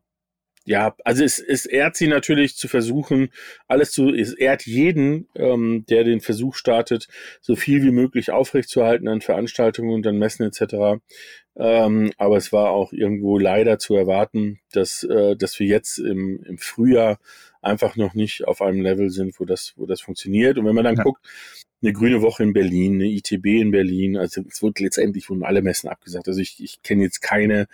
ja, 0.63 0.95
also 1.04 1.24
es, 1.24 1.39
es 1.39 1.66
ehrt 1.66 1.95
sie 1.95 2.07
natürlich 2.07 2.56
zu 2.56 2.68
versuchen, 2.68 3.30
alles 3.68 3.92
zu, 3.92 4.14
es 4.14 4.33
ehrt 4.33 4.66
jeden, 4.66 5.28
ähm, 5.35 5.85
der 5.90 6.04
den 6.04 6.21
Versuch 6.21 6.56
startet, 6.56 7.07
so 7.42 7.56
viel 7.56 7.81
wie 7.83 7.92
möglich 7.92 8.31
aufrechtzuerhalten 8.31 9.07
an 9.07 9.21
Veranstaltungen 9.21 9.92
und 9.92 10.06
an 10.06 10.18
Messen 10.18 10.45
etc. 10.45 11.02
Ähm, 11.56 12.11
aber 12.18 12.38
es 12.38 12.54
war 12.54 12.69
auch 12.69 12.94
irgendwo 12.94 13.40
leider 13.40 13.80
zu 13.80 13.95
erwarten, 13.95 14.59
dass, 14.71 15.04
äh, 15.04 15.35
dass 15.35 15.59
wir 15.59 15.68
jetzt 15.68 15.97
im, 15.97 16.44
im 16.44 16.59
Frühjahr 16.59 17.18
einfach 17.68 17.95
noch 17.95 18.14
nicht 18.14 18.47
auf 18.47 18.62
einem 18.62 18.81
Level 18.81 19.09
sind, 19.09 19.40
wo 19.40 19.45
das, 19.45 19.74
wo 19.76 19.86
das 19.86 20.02
funktioniert. 20.02 20.57
Und 20.57 20.66
wenn 20.66 20.76
man 20.76 20.83
dann 20.83 20.95
ja. 20.95 21.04
guckt, 21.04 21.26
eine 21.81 21.94
grüne 21.94 22.21
Woche 22.21 22.44
in 22.44 22.54
Berlin, 22.54 22.95
eine 22.95 23.06
ITB 23.06 23.45
in 23.45 23.71
Berlin, 23.71 24.18
also 24.18 24.42
es 24.50 24.62
wurde 24.62 24.83
letztendlich 24.83 25.30
wurden 25.30 25.44
alle 25.44 25.62
Messen 25.62 25.90
abgesagt. 25.90 26.28
Also 26.28 26.42
ich, 26.42 26.64
ich 26.64 26.81
kenne 26.81 27.04
jetzt 27.04 27.21
keine 27.21 27.68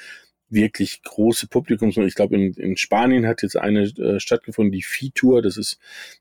wirklich 0.54 1.04
große 1.04 1.48
Publikums. 1.48 1.98
Ich 1.98 2.16
glaube, 2.16 2.36
in, 2.36 2.54
in 2.54 2.78
Spanien 2.78 3.28
hat 3.28 3.42
jetzt 3.42 3.58
eine 3.58 3.84
äh, 3.84 4.20
stattgefunden, 4.20 4.72
die 4.72 4.84
Vitor, 4.84 5.42
das 5.42 5.58
ist 5.58 5.80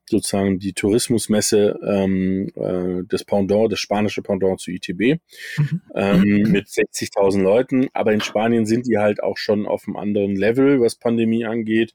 sozusagen 0.08 0.58
die 0.58 0.72
Tourismusmesse, 0.72 1.78
ähm, 1.84 2.48
äh, 2.54 3.04
das 3.08 3.24
Pendant, 3.24 3.72
das 3.72 3.80
spanische 3.80 4.22
Pendant 4.22 4.60
zu 4.60 4.70
ITB, 4.70 5.20
mhm. 5.58 5.82
ähm, 5.94 6.42
mit 6.50 6.66
60.000 6.66 7.42
Leuten. 7.42 7.88
Aber 7.92 8.12
in 8.12 8.20
Spanien 8.20 8.66
sind 8.66 8.86
die 8.86 8.98
halt 8.98 9.22
auch 9.22 9.36
schon 9.36 9.66
auf 9.66 9.86
einem 9.86 9.96
anderen 9.96 10.36
Level, 10.36 10.80
was 10.80 10.96
Pandemie 10.96 11.44
angeht. 11.44 11.94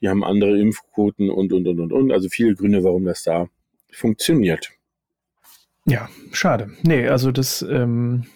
Die 0.00 0.08
haben 0.08 0.24
andere 0.24 0.58
Impfquoten 0.58 1.30
und, 1.30 1.52
und, 1.52 1.66
und, 1.66 1.80
und, 1.80 1.92
und. 1.92 2.12
Also 2.12 2.28
viele 2.28 2.54
Gründe, 2.54 2.84
warum 2.84 3.04
das 3.04 3.22
da 3.22 3.48
funktioniert. 3.90 4.70
Ja, 5.86 6.08
schade. 6.32 6.70
Nee, 6.82 7.06
also 7.06 7.30
das, 7.30 7.62
ähm, 7.62 8.26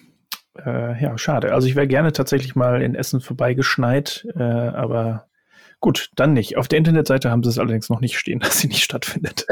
äh, 0.58 1.02
ja, 1.02 1.16
schade. 1.18 1.52
Also 1.52 1.68
ich 1.68 1.76
wäre 1.76 1.88
gerne 1.88 2.12
tatsächlich 2.12 2.56
mal 2.56 2.82
in 2.82 2.94
Essen 2.94 3.20
vorbeigeschneit, 3.20 4.26
äh, 4.36 4.42
aber 4.42 5.28
gut, 5.80 6.10
dann 6.16 6.32
nicht. 6.32 6.56
Auf 6.56 6.68
der 6.68 6.78
Internetseite 6.78 7.30
haben 7.30 7.42
sie 7.42 7.50
es 7.50 7.58
allerdings 7.58 7.88
noch 7.88 8.00
nicht 8.00 8.18
stehen, 8.18 8.40
dass 8.40 8.60
sie 8.60 8.68
nicht 8.68 8.82
stattfindet. 8.82 9.46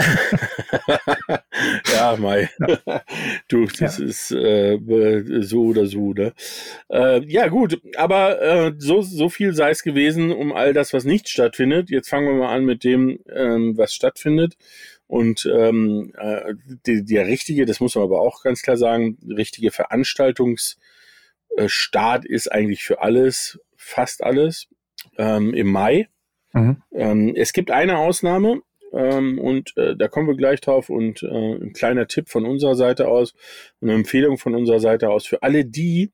ja, 1.93 2.17
Mai. 2.17 2.51
Ja. 2.59 3.03
Du, 3.49 3.67
das 3.67 3.99
ja. 3.99 4.05
ist 4.05 4.31
äh, 4.33 4.79
so 5.43 5.67
oder 5.67 5.87
so, 5.87 6.13
ne? 6.13 6.33
Äh, 6.91 7.25
ja, 7.27 7.49
gut, 7.49 7.81
aber 7.97 8.41
äh, 8.43 8.73
so, 8.79 9.01
so 9.03 9.29
viel 9.29 9.55
sei 9.55 9.71
es 9.71 9.83
gewesen 9.83 10.33
um 10.33 10.53
all 10.53 10.73
das, 10.73 10.93
was 10.93 11.05
nicht 11.05 11.29
stattfindet. 11.29 11.91
Jetzt 11.91 12.09
fangen 12.09 12.27
wir 12.27 12.35
mal 12.35 12.55
an 12.55 12.65
mit 12.65 12.85
dem, 12.85 13.21
ähm, 13.35 13.77
was 13.77 13.95
stattfindet. 13.95 14.57
Und 15.09 15.51
ähm, 15.53 16.13
äh, 16.17 16.55
die, 16.87 17.05
der 17.05 17.27
richtige, 17.27 17.67
das 17.67 17.81
muss 17.81 17.97
man 17.97 18.05
aber 18.05 18.21
auch 18.21 18.43
ganz 18.43 18.63
klar 18.63 18.77
sagen, 18.77 19.19
richtige 19.27 19.71
Veranstaltungs- 19.71 20.77
äh, 21.57 21.69
Start 21.69 22.25
ist 22.25 22.51
eigentlich 22.51 22.85
für 22.85 23.01
alles, 23.01 23.59
fast 23.77 24.23
alles, 24.23 24.69
ähm, 25.17 25.55
im 25.55 25.69
Mai. 25.69 26.09
Mhm. 26.53 26.83
Ähm, 26.93 27.35
es 27.37 27.53
gibt 27.53 27.71
eine 27.71 27.99
Ausnahme, 27.99 28.63
ähm, 28.93 29.39
und 29.39 29.77
äh, 29.77 29.97
da 29.97 30.09
kommen 30.09 30.29
wir 30.29 30.37
gleich 30.37 30.61
drauf. 30.61 30.91
Und 30.91 31.23
äh, 31.23 31.55
ein 31.55 31.73
kleiner 31.73 32.07
Tipp 32.07 32.29
von 32.29 32.47
unserer 32.47 32.75
Seite 32.75 33.09
aus, 33.09 33.35
eine 33.81 33.95
Empfehlung 33.95 34.39
von 34.39 34.55
unserer 34.55 34.81
Seite 34.81 35.11
aus 35.11 35.27
für 35.27 35.43
alle 35.43 35.65
die, 35.65 36.11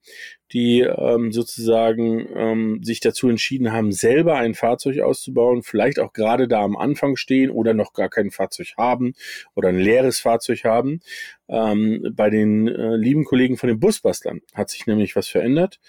die 0.52 0.80
ähm, 0.80 1.32
sozusagen 1.32 2.28
ähm, 2.34 2.80
sich 2.82 3.00
dazu 3.00 3.28
entschieden 3.28 3.72
haben, 3.72 3.92
selber 3.92 4.36
ein 4.36 4.54
Fahrzeug 4.54 5.00
auszubauen, 5.00 5.62
vielleicht 5.62 5.98
auch 5.98 6.12
gerade 6.12 6.46
da 6.46 6.62
am 6.62 6.76
Anfang 6.76 7.16
stehen 7.16 7.50
oder 7.50 7.74
noch 7.74 7.92
gar 7.92 8.08
kein 8.08 8.30
Fahrzeug 8.30 8.74
haben 8.76 9.14
oder 9.54 9.68
ein 9.68 9.78
leeres 9.78 10.20
Fahrzeug 10.20 10.64
haben. 10.64 11.00
Ähm, 11.48 12.12
bei 12.14 12.30
den 12.30 12.68
äh, 12.68 12.96
lieben 12.96 13.24
Kollegen 13.24 13.56
von 13.56 13.68
den 13.68 13.80
Busbastlern 13.80 14.40
hat 14.54 14.70
sich 14.70 14.86
nämlich 14.86 15.16
was 15.16 15.28
verändert. 15.28 15.80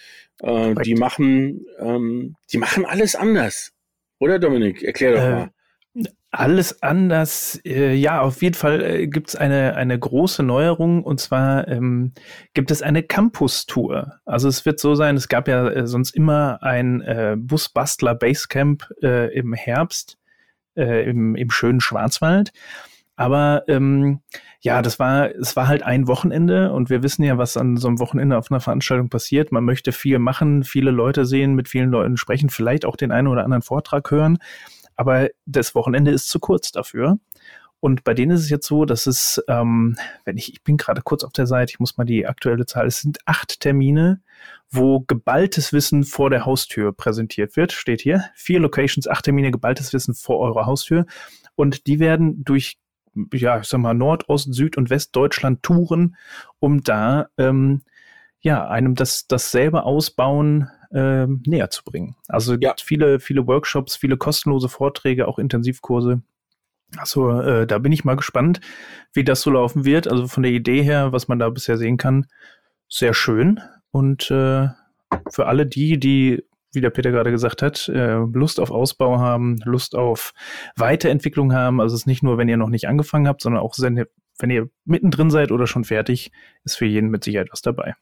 Äh, 0.42 0.74
die 0.84 0.96
machen, 0.96 1.66
ähm, 1.80 2.36
die 2.52 2.58
machen 2.58 2.86
alles 2.86 3.16
anders. 3.16 3.72
Oder 4.20 4.40
Dominik? 4.40 4.82
Erklär 4.84 5.12
doch 5.12 5.22
äh, 5.22 5.32
mal. 5.32 5.50
Alles 6.38 6.84
anders. 6.84 7.62
Äh, 7.64 7.94
ja, 7.94 8.20
auf 8.20 8.42
jeden 8.42 8.56
Fall 8.56 8.84
äh, 8.84 9.08
gibt 9.08 9.30
es 9.30 9.36
eine, 9.38 9.76
eine 9.76 9.98
große 9.98 10.44
Neuerung 10.44 11.02
und 11.02 11.22
zwar 11.22 11.66
ähm, 11.70 12.12
gibt 12.54 12.72
es 12.72 12.82
eine 12.82 13.04
Campus-Tour. 13.04 14.20
Also 14.26 14.50
es 14.50 14.66
wird 14.66 14.82
so 14.82 14.96
sein, 14.96 15.16
es 15.16 15.30
gab 15.30 15.48
ja 15.48 15.66
äh, 15.70 15.88
sonst 15.88 16.14
immer 16.14 16.62
ein 16.62 17.00
äh, 17.00 17.38
Busbastler 17.40 18.16
Basecamp 18.16 18.84
äh, 19.02 19.34
im 19.34 19.54
Herbst 19.54 20.18
äh, 20.76 21.10
im, 21.10 21.38
im 21.38 21.52
schönen 21.52 21.80
Schwarzwald. 21.80 22.52
Aber 23.16 23.64
ähm, 23.70 24.20
ja, 24.60 24.82
das 24.82 25.00
war, 25.00 25.34
es 25.34 25.56
war 25.56 25.70
halt 25.70 25.84
ein 25.84 26.06
Wochenende 26.10 26.74
und 26.74 26.90
wir 26.90 27.02
wissen 27.02 27.24
ja, 27.24 27.38
was 27.38 27.56
an 27.56 27.78
so 27.78 27.88
einem 27.88 28.00
Wochenende 28.00 28.38
auf 28.38 28.52
einer 28.52 28.60
Veranstaltung 28.60 29.08
passiert. 29.08 29.54
Man 29.54 29.64
möchte 29.64 29.94
viel 29.94 30.20
machen, 30.20 30.66
viele 30.66 30.92
Leute 30.92 31.24
sehen, 31.24 31.56
mit 31.56 31.70
vielen 31.70 31.92
Leuten 31.92 32.18
sprechen, 32.18 32.50
vielleicht 32.50 32.84
auch 32.84 32.98
den 32.98 33.14
einen 33.14 33.30
oder 33.30 33.46
anderen 33.46 33.62
Vortrag 33.62 34.12
hören 34.12 34.38
aber 34.96 35.30
das 35.46 35.76
Wochenende 35.76 36.12
ist 36.12 36.30
zu 36.30 36.40
kurz 36.40 36.72
dafür. 36.72 37.20
Und 37.80 38.04
bei 38.04 38.16
denen 38.16 38.32
ist 38.32 38.42
es 38.42 38.50
jetzt 38.50 38.66
so, 38.66 38.86
dass 38.86 39.06
es, 39.06 39.44
ähm, 39.48 39.96
wenn 40.24 40.38
ich, 40.38 40.52
ich 40.52 40.64
bin 40.64 40.78
gerade 40.78 41.04
kurz 41.04 41.24
auf 41.24 41.34
der 41.34 41.46
Seite, 41.46 41.72
ich 41.72 41.80
muss 41.80 41.98
mal 41.98 42.04
die 42.04 42.26
aktuelle 42.26 42.66
Zahl, 42.66 42.88
es 42.88 43.02
sind 43.02 43.20
acht 43.26 43.60
Termine, 43.60 44.22
wo 44.72 45.02
geballtes 45.02 45.72
Wissen 45.72 46.04
vor 46.04 46.32
der 46.32 46.46
Haustür 46.46 46.94
präsentiert 46.94 47.56
wird. 47.56 47.74
Steht 47.74 48.02
hier. 48.02 48.26
Vier 48.34 48.60
Locations, 48.60 49.08
acht 49.08 49.26
Termine, 49.26 49.52
geballtes 49.52 49.94
Wissen 49.94 50.16
vor 50.16 50.40
eurer 50.40 50.66
Haustür. 50.66 51.06
Und 51.56 51.86
die 51.86 52.00
werden 52.00 52.44
durch, 52.44 52.80
ja, 53.34 53.60
ich 53.60 53.68
sag 53.68 53.80
mal, 53.80 53.94
Nord-, 53.94 54.30
Ost-, 54.30 54.54
Süd- 54.54 54.78
und 54.78 54.90
Westdeutschland 54.90 55.62
touren, 55.62 56.16
um 56.60 56.82
da, 56.82 57.28
ähm, 57.38 57.84
ja, 58.46 58.68
einem 58.68 58.94
das, 58.94 59.26
das 59.26 59.50
selber 59.50 59.88
ausbauen 59.88 60.70
äh, 60.92 61.26
näher 61.26 61.72
zu 61.72 61.84
bringen. 61.84 62.16
Also 62.28 62.54
ja. 62.54 62.76
viele, 62.80 63.20
viele 63.20 63.48
Workshops, 63.48 63.96
viele 63.96 64.18
kostenlose 64.18 64.70
Vorträge, 64.70 65.28
auch 65.28 65.40
Intensivkurse. 65.40 66.22
Also 66.96 67.42
äh, 67.42 67.66
da 67.66 67.80
bin 67.80 67.92
ich 67.92 68.06
mal 68.06 68.16
gespannt, 68.16 68.62
wie 69.14 69.24
das 69.24 69.42
so 69.42 69.50
laufen 69.50 69.84
wird. 69.84 70.08
Also 70.08 70.28
von 70.28 70.44
der 70.44 70.52
Idee 70.52 70.84
her, 70.84 71.12
was 71.12 71.28
man 71.28 71.40
da 71.40 71.50
bisher 71.50 71.78
sehen 71.78 71.98
kann, 71.98 72.28
sehr 72.88 73.16
schön. 73.16 73.60
Und 73.90 74.30
äh, 74.30 74.68
für 75.32 75.48
alle 75.48 75.66
die, 75.66 76.00
die, 76.00 76.44
wie 76.72 76.82
der 76.82 76.92
Peter 76.92 77.10
gerade 77.10 77.32
gesagt 77.32 77.64
hat, 77.64 77.90
äh, 77.90 78.18
Lust 78.32 78.60
auf 78.60 78.70
Ausbau 78.70 79.18
haben, 79.18 79.58
Lust 79.66 79.96
auf 79.96 80.34
Weiterentwicklung 80.76 81.52
haben, 81.52 81.82
also 81.82 81.96
es 81.96 82.02
ist 82.02 82.08
nicht 82.08 82.22
nur, 82.22 82.38
wenn 82.38 82.48
ihr 82.48 82.58
noch 82.58 82.70
nicht 82.70 82.88
angefangen 82.88 83.28
habt, 83.28 83.42
sondern 83.42 83.64
auch, 83.64 83.74
wenn 83.80 84.52
ihr 84.52 84.70
mittendrin 84.84 85.32
seid 85.32 85.52
oder 85.52 85.66
schon 85.66 85.84
fertig, 85.84 86.32
ist 86.64 86.78
für 86.78 86.86
jeden 86.86 87.10
mit 87.10 87.24
Sicherheit 87.24 87.50
was 87.52 87.64
dabei. 87.64 87.96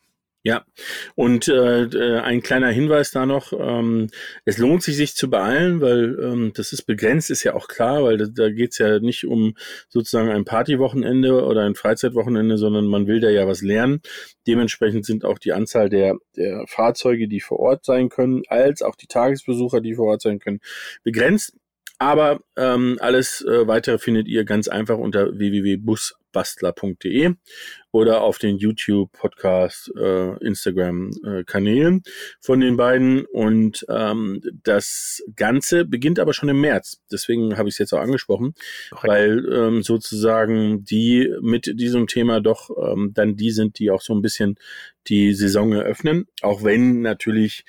Ja, 0.46 0.66
und 1.16 1.48
äh, 1.48 1.84
äh, 1.84 2.20
ein 2.20 2.42
kleiner 2.42 2.68
Hinweis 2.68 3.12
da 3.12 3.26
noch, 3.26 3.54
ähm, 3.54 4.10
es 4.44 4.58
lohnt 4.58 4.84
sich, 4.84 4.98
sich 4.98 5.16
zu 5.16 5.30
beeilen, 5.30 5.80
weil 5.80 6.20
ähm, 6.22 6.52
das 6.54 6.74
ist 6.74 6.82
begrenzt, 6.84 7.32
ist 7.32 7.44
ja 7.44 7.54
auch 7.54 7.70
klar, 7.70 8.04
weil 8.04 8.18
da, 8.18 8.26
da 8.26 8.50
geht 8.50 8.78
ja 8.78 9.00
nicht 9.00 9.24
um 9.24 9.56
sozusagen 9.88 10.30
ein 10.30 10.44
Partywochenende 10.44 11.46
oder 11.46 11.62
ein 11.62 11.76
Freizeitwochenende, 11.76 12.58
sondern 12.58 12.88
man 12.88 13.08
will 13.08 13.22
da 13.22 13.30
ja 13.30 13.48
was 13.48 13.62
lernen. 13.62 14.02
Dementsprechend 14.46 15.06
sind 15.06 15.24
auch 15.24 15.40
die 15.40 15.54
Anzahl 15.54 15.88
der, 15.88 16.18
der 16.36 16.66
Fahrzeuge, 16.68 17.30
die 17.30 17.40
vor 17.40 17.60
Ort 17.60 17.86
sein 17.86 18.10
können, 18.10 18.44
als 18.50 18.82
auch 18.82 18.98
die 18.98 19.08
Tagesbesucher, 19.08 19.80
die 19.80 19.96
vor 19.96 20.08
Ort 20.08 20.24
sein 20.24 20.40
können, 20.40 20.60
begrenzt. 21.04 21.54
Aber 22.04 22.42
ähm, 22.58 22.98
alles 23.00 23.40
äh, 23.44 23.66
weitere 23.66 23.98
findet 23.98 24.28
ihr 24.28 24.44
ganz 24.44 24.68
einfach 24.68 24.98
unter 24.98 25.40
www.busbastler.de 25.40 27.36
oder 27.92 28.24
auf 28.24 28.40
den 28.40 28.58
YouTube, 28.58 29.14
Podcast, 29.14 29.90
äh, 29.96 30.38
Instagram-Kanälen 30.46 32.00
äh, 32.00 32.10
von 32.42 32.60
den 32.60 32.76
beiden. 32.76 33.24
Und 33.24 33.86
ähm, 33.88 34.42
das 34.64 35.24
Ganze 35.38 35.86
beginnt 35.86 36.20
aber 36.20 36.34
schon 36.34 36.50
im 36.50 36.60
März. 36.60 37.02
Deswegen 37.10 37.56
habe 37.58 37.70
ich 37.70 37.76
es 37.76 37.80
jetzt 37.80 37.94
auch 37.94 38.02
angesprochen, 38.02 38.54
Korrekt. 38.90 39.08
weil 39.08 39.54
ähm, 39.54 39.82
sozusagen 39.82 40.84
die 40.84 41.34
mit 41.40 41.80
diesem 41.80 42.08
Thema 42.08 42.42
doch 42.42 42.70
ähm, 42.86 43.12
dann 43.14 43.38
die 43.38 43.52
sind, 43.52 43.80
die 43.80 43.92
auch 43.92 44.02
so 44.02 44.14
ein 44.14 44.22
bisschen 44.22 44.58
die 45.08 45.34
Saison 45.34 45.72
eröffnen. 45.72 46.28
Auch 46.42 46.66
wenn 46.66 47.00
natürlich 47.00 47.64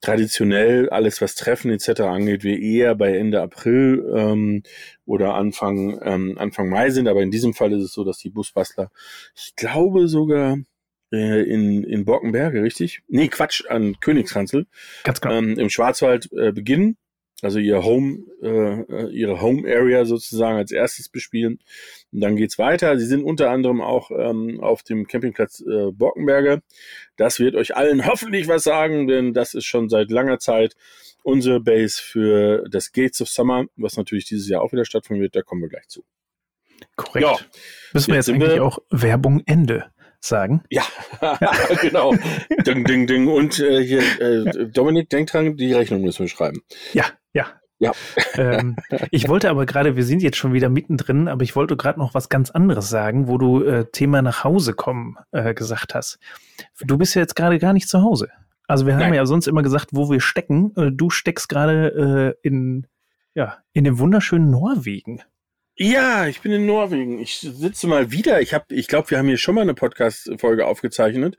traditionell 0.00 0.88
alles, 0.88 1.20
was 1.20 1.34
Treffen 1.34 1.70
etc. 1.70 2.00
angeht, 2.00 2.42
wir 2.42 2.58
eher 2.58 2.94
bei 2.94 3.16
Ende 3.16 3.40
April 3.42 4.10
ähm, 4.14 4.62
oder 5.04 5.34
Anfang, 5.34 6.00
ähm, 6.02 6.38
Anfang 6.38 6.68
Mai 6.68 6.90
sind. 6.90 7.08
Aber 7.08 7.22
in 7.22 7.30
diesem 7.30 7.54
Fall 7.54 7.72
ist 7.72 7.82
es 7.82 7.92
so, 7.92 8.04
dass 8.04 8.18
die 8.18 8.30
Busbastler, 8.30 8.90
ich 9.34 9.54
glaube 9.56 10.08
sogar 10.08 10.58
äh, 11.12 11.42
in, 11.42 11.84
in 11.84 12.04
Borkenberge, 12.04 12.62
richtig? 12.62 13.02
Nee, 13.08 13.28
Quatsch, 13.28 13.64
an 13.68 13.96
Königskanzel. 14.00 14.66
Ganz 15.04 15.20
genau. 15.20 15.34
Ähm, 15.34 15.58
Im 15.58 15.70
Schwarzwald 15.70 16.30
äh, 16.32 16.52
beginnen 16.52 16.96
also 17.42 17.58
ihr 17.58 17.84
Home, 17.84 18.24
äh, 18.42 18.80
äh, 18.82 19.10
ihre 19.10 19.40
Home 19.40 19.68
Area 19.68 20.04
sozusagen 20.04 20.56
als 20.56 20.72
erstes 20.72 21.08
bespielen. 21.08 21.60
Und 22.12 22.20
dann 22.20 22.36
geht's 22.36 22.58
weiter. 22.58 22.98
Sie 22.98 23.06
sind 23.06 23.24
unter 23.24 23.50
anderem 23.50 23.80
auch 23.80 24.10
ähm, 24.10 24.60
auf 24.60 24.82
dem 24.82 25.06
Campingplatz 25.06 25.60
äh, 25.60 25.90
Borkenberge. 25.92 26.62
Das 27.16 27.38
wird 27.38 27.54
euch 27.54 27.76
allen 27.76 28.06
hoffentlich 28.06 28.48
was 28.48 28.64
sagen, 28.64 29.06
denn 29.06 29.32
das 29.32 29.54
ist 29.54 29.66
schon 29.66 29.88
seit 29.88 30.10
langer 30.10 30.38
Zeit 30.38 30.76
unsere 31.22 31.60
Base 31.60 32.00
für 32.00 32.64
das 32.70 32.92
Gates 32.92 33.20
of 33.20 33.28
Summer, 33.28 33.66
was 33.76 33.96
natürlich 33.96 34.24
dieses 34.24 34.48
Jahr 34.48 34.62
auch 34.62 34.72
wieder 34.72 34.84
stattfinden 34.84 35.22
wird. 35.22 35.36
Da 35.36 35.42
kommen 35.42 35.62
wir 35.62 35.68
gleich 35.68 35.88
zu. 35.88 36.04
Korrekt. 36.96 37.26
Ja, 37.26 37.38
Müssen 37.92 38.08
wir 38.08 38.16
jetzt, 38.16 38.28
jetzt 38.28 38.34
eigentlich 38.34 38.54
wir 38.54 38.64
auch 38.64 38.78
Werbung 38.90 39.42
Ende 39.46 39.90
sagen. 40.24 40.62
Ja, 40.70 40.82
genau. 41.80 42.14
ding, 42.66 42.84
ding, 42.84 43.06
ding. 43.06 43.28
Und 43.28 43.58
äh, 43.58 43.82
hier, 43.82 44.02
äh, 44.20 44.66
Dominik, 44.68 45.08
denk 45.10 45.30
dran, 45.30 45.56
die 45.56 45.72
Rechnung 45.72 46.02
müssen 46.02 46.20
wir 46.20 46.28
schreiben. 46.28 46.62
Ja, 46.92 47.06
ja. 47.32 47.46
Ja. 47.82 47.92
ähm, 48.34 48.76
ich 49.10 49.28
wollte 49.28 49.48
aber 49.48 49.64
gerade, 49.64 49.96
wir 49.96 50.04
sind 50.04 50.22
jetzt 50.22 50.36
schon 50.36 50.52
wieder 50.52 50.68
mittendrin, 50.68 51.28
aber 51.28 51.42
ich 51.42 51.56
wollte 51.56 51.78
gerade 51.78 51.98
noch 51.98 52.12
was 52.12 52.28
ganz 52.28 52.50
anderes 52.50 52.90
sagen, 52.90 53.26
wo 53.26 53.38
du 53.38 53.64
äh, 53.64 53.86
Thema 53.90 54.20
nach 54.20 54.44
Hause 54.44 54.74
kommen 54.74 55.16
äh, 55.32 55.54
gesagt 55.54 55.94
hast. 55.94 56.18
Du 56.82 56.98
bist 56.98 57.14
ja 57.14 57.22
jetzt 57.22 57.36
gerade 57.36 57.58
gar 57.58 57.72
nicht 57.72 57.88
zu 57.88 58.02
Hause. 58.02 58.28
Also 58.68 58.86
wir 58.86 58.92
haben 58.94 59.00
Nein. 59.00 59.14
ja 59.14 59.24
sonst 59.24 59.48
immer 59.48 59.62
gesagt, 59.62 59.88
wo 59.92 60.10
wir 60.10 60.20
stecken. 60.20 60.72
Äh, 60.76 60.92
du 60.92 61.08
steckst 61.08 61.48
gerade 61.48 62.36
äh, 62.44 62.46
in, 62.46 62.86
ja, 63.34 63.56
in 63.72 63.84
dem 63.84 63.98
wunderschönen 63.98 64.50
Norwegen. 64.50 65.22
Ja, 65.82 66.26
ich 66.26 66.42
bin 66.42 66.52
in 66.52 66.66
Norwegen. 66.66 67.20
Ich 67.20 67.38
sitze 67.38 67.86
mal 67.86 68.12
wieder. 68.12 68.42
Ich 68.42 68.52
habe, 68.52 68.66
ich 68.68 68.86
glaube, 68.86 69.10
wir 69.10 69.16
haben 69.16 69.28
hier 69.28 69.38
schon 69.38 69.54
mal 69.54 69.62
eine 69.62 69.72
Podcast-Folge 69.72 70.66
aufgezeichnet 70.66 71.38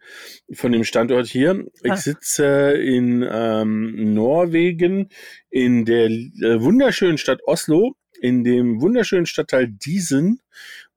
von 0.51 0.71
dem 0.71 0.83
Standort 0.83 1.27
hier. 1.27 1.63
Ich 1.83 1.91
ah. 1.91 1.95
sitze 1.95 2.71
in 2.71 3.23
ähm, 3.31 4.15
Norwegen 4.15 5.09
in 5.51 5.85
der 5.85 6.07
äh, 6.07 6.59
wunderschönen 6.59 7.19
Stadt 7.19 7.41
Oslo 7.45 7.93
in 8.19 8.43
dem 8.43 8.81
wunderschönen 8.81 9.27
Stadtteil 9.27 9.67
Diesen 9.67 10.41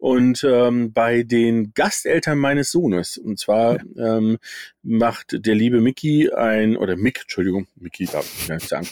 und 0.04 0.44
ähm, 0.44 0.92
bei 0.92 1.22
den 1.22 1.72
Gasteltern 1.72 2.36
meines 2.36 2.70
Sohnes. 2.70 3.16
Und 3.16 3.38
zwar 3.38 3.78
ja. 3.94 4.18
ähm, 4.18 4.36
macht 4.82 5.46
der 5.46 5.54
liebe 5.54 5.80
Mickey 5.80 6.30
ein, 6.30 6.76
oder 6.76 6.94
Mick, 6.94 7.22
Entschuldigung, 7.22 7.68
Mickey 7.76 8.04
darf 8.04 8.30
ich 8.38 8.46
gar 8.46 8.56
nicht 8.56 8.68
sagen, 8.68 8.86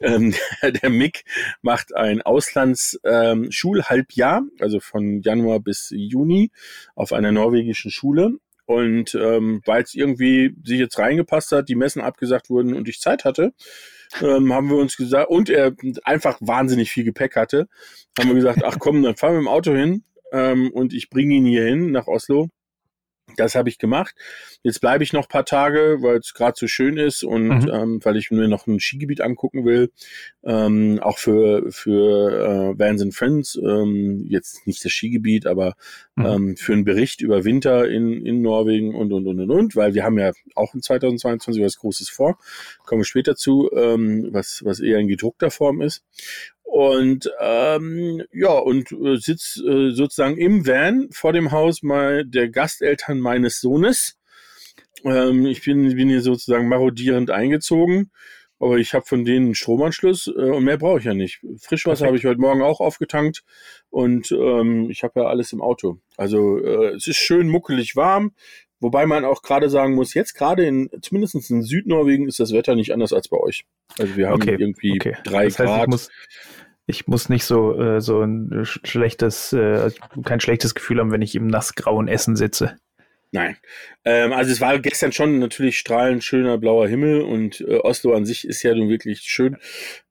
ähm, 0.00 0.32
der 0.82 0.88
Mick 0.88 1.24
macht 1.60 1.94
ein 1.94 2.22
Auslandsschulhalbjahr, 2.22 4.38
ähm, 4.38 4.50
also 4.58 4.80
von 4.80 5.20
Januar 5.20 5.60
bis 5.60 5.92
Juni 5.94 6.50
auf 6.94 7.12
einer 7.12 7.30
norwegischen 7.30 7.90
Schule. 7.90 8.38
Und 8.64 9.14
ähm, 9.16 9.60
weil 9.66 9.82
es 9.82 9.92
irgendwie 9.92 10.56
sich 10.64 10.78
jetzt 10.78 10.98
reingepasst 10.98 11.52
hat, 11.52 11.68
die 11.68 11.74
Messen 11.74 12.00
abgesagt 12.00 12.48
wurden 12.48 12.72
und 12.72 12.88
ich 12.88 13.00
Zeit 13.00 13.26
hatte, 13.26 13.52
ähm, 14.22 14.54
haben 14.54 14.70
wir 14.70 14.78
uns 14.78 14.96
gesagt, 14.96 15.28
und 15.28 15.50
er 15.50 15.74
einfach 16.04 16.38
wahnsinnig 16.40 16.90
viel 16.90 17.04
Gepäck 17.04 17.36
hatte, 17.36 17.68
haben 18.18 18.28
wir 18.28 18.34
gesagt, 18.34 18.64
ach 18.64 18.78
komm, 18.78 19.02
dann 19.02 19.16
fahren 19.16 19.34
wir 19.34 19.40
im 19.40 19.48
Auto 19.48 19.74
hin 19.74 20.04
ähm, 20.34 20.70
und 20.72 20.92
ich 20.92 21.08
bringe 21.08 21.34
ihn 21.34 21.46
hier 21.46 21.64
hin 21.64 21.92
nach 21.92 22.08
Oslo. 22.08 22.50
Das 23.36 23.54
habe 23.54 23.68
ich 23.68 23.78
gemacht. 23.78 24.14
Jetzt 24.62 24.80
bleibe 24.80 25.02
ich 25.02 25.12
noch 25.12 25.28
paar 25.28 25.46
Tage, 25.46 25.98
weil 26.00 26.18
es 26.18 26.34
gerade 26.34 26.54
so 26.56 26.66
schön 26.66 26.98
ist 26.98 27.24
und 27.24 27.64
mhm. 27.64 27.70
ähm, 27.72 28.00
weil 28.02 28.16
ich 28.16 28.30
mir 28.30 28.48
noch 28.48 28.66
ein 28.66 28.80
Skigebiet 28.80 29.22
angucken 29.22 29.64
will. 29.64 29.90
Ähm, 30.44 31.00
auch 31.02 31.18
für, 31.18 31.72
für 31.72 32.74
äh, 32.74 32.78
Vans 32.78 33.00
and 33.00 33.14
Friends, 33.14 33.56
ähm, 33.56 34.26
jetzt 34.28 34.66
nicht 34.66 34.84
das 34.84 34.92
Skigebiet, 34.92 35.46
aber 35.46 35.74
mhm. 36.16 36.26
ähm, 36.26 36.56
für 36.56 36.74
einen 36.74 36.84
Bericht 36.84 37.22
über 37.22 37.44
Winter 37.44 37.88
in, 37.88 38.24
in 38.24 38.42
Norwegen 38.42 38.94
und, 38.94 39.12
und, 39.12 39.26
und, 39.26 39.40
und, 39.40 39.50
und, 39.50 39.74
weil 39.74 39.94
wir 39.94 40.04
haben 40.04 40.18
ja 40.18 40.32
auch 40.54 40.74
in 40.74 40.82
2022 40.82 41.62
was 41.62 41.78
Großes 41.78 42.10
vor. 42.10 42.38
Kommen 42.84 43.00
wir 43.00 43.06
später 43.06 43.36
zu, 43.36 43.70
ähm, 43.74 44.28
was, 44.32 44.62
was 44.64 44.80
eher 44.80 44.98
in 44.98 45.08
gedruckter 45.08 45.50
Form 45.50 45.80
ist. 45.80 46.04
Und 46.74 47.30
ähm, 47.38 48.24
ja, 48.32 48.50
und 48.50 48.90
äh, 48.90 49.14
sitz 49.14 49.62
äh, 49.64 49.92
sozusagen 49.92 50.36
im 50.36 50.66
Van 50.66 51.06
vor 51.12 51.32
dem 51.32 51.52
Haus 51.52 51.84
mal 51.84 52.24
der 52.24 52.48
Gasteltern 52.48 53.20
meines 53.20 53.60
Sohnes. 53.60 54.18
Ähm, 55.04 55.46
ich 55.46 55.62
bin, 55.64 55.94
bin 55.94 56.08
hier 56.08 56.20
sozusagen 56.20 56.66
marodierend 56.66 57.30
eingezogen, 57.30 58.10
aber 58.58 58.78
ich 58.78 58.92
habe 58.92 59.06
von 59.06 59.24
denen 59.24 59.46
einen 59.46 59.54
Stromanschluss 59.54 60.26
äh, 60.26 60.50
und 60.50 60.64
mehr 60.64 60.76
brauche 60.76 60.98
ich 60.98 61.04
ja 61.04 61.14
nicht. 61.14 61.46
Frischwasser 61.60 62.06
habe 62.06 62.16
ich 62.16 62.24
heute 62.24 62.40
Morgen 62.40 62.60
auch 62.62 62.80
aufgetankt 62.80 63.44
und 63.90 64.32
ähm, 64.32 64.90
ich 64.90 65.04
habe 65.04 65.20
ja 65.20 65.26
alles 65.26 65.52
im 65.52 65.62
Auto. 65.62 66.00
Also 66.16 66.58
äh, 66.58 66.96
es 66.96 67.06
ist 67.06 67.18
schön 67.18 67.48
muckelig 67.50 67.94
warm. 67.94 68.32
Wobei 68.80 69.06
man 69.06 69.24
auch 69.24 69.40
gerade 69.42 69.70
sagen 69.70 69.94
muss, 69.94 70.12
jetzt 70.12 70.34
gerade 70.34 70.66
in, 70.66 70.90
zumindest 71.00 71.36
in 71.50 71.62
Südnorwegen 71.62 72.28
ist 72.28 72.40
das 72.40 72.52
Wetter 72.52 72.74
nicht 72.74 72.92
anders 72.92 73.12
als 73.12 73.28
bei 73.28 73.38
euch. 73.38 73.64
Also 73.98 74.16
wir 74.16 74.26
haben 74.26 74.42
okay, 74.42 74.56
irgendwie 74.58 74.96
okay. 75.00 75.16
drei 75.24 75.44
das 75.44 75.58
heißt, 75.60 75.68
Grad. 75.68 75.82
Ich 75.82 75.88
muss, 75.88 76.10
ich 76.86 77.06
muss 77.06 77.28
nicht 77.28 77.44
so, 77.44 77.80
äh, 77.80 78.00
so 78.00 78.22
ein 78.22 78.64
schlechtes, 78.64 79.52
äh, 79.52 79.90
kein 80.24 80.40
schlechtes 80.40 80.74
Gefühl 80.74 81.00
haben, 81.00 81.12
wenn 81.12 81.22
ich 81.22 81.34
im 81.34 81.46
nassgrauen 81.46 82.08
Essen 82.08 82.36
sitze. 82.36 82.76
Nein. 83.34 83.56
Ähm, 84.04 84.32
also 84.32 84.52
es 84.52 84.60
war 84.60 84.78
gestern 84.78 85.10
schon 85.10 85.40
natürlich 85.40 85.76
strahlend 85.76 86.22
schöner 86.22 86.56
blauer 86.56 86.86
Himmel 86.86 87.22
und 87.22 87.60
äh, 87.62 87.78
Oslo 87.78 88.14
an 88.14 88.24
sich 88.24 88.46
ist 88.46 88.62
ja 88.62 88.72
nun 88.76 88.88
wirklich 88.88 89.22
schön 89.22 89.56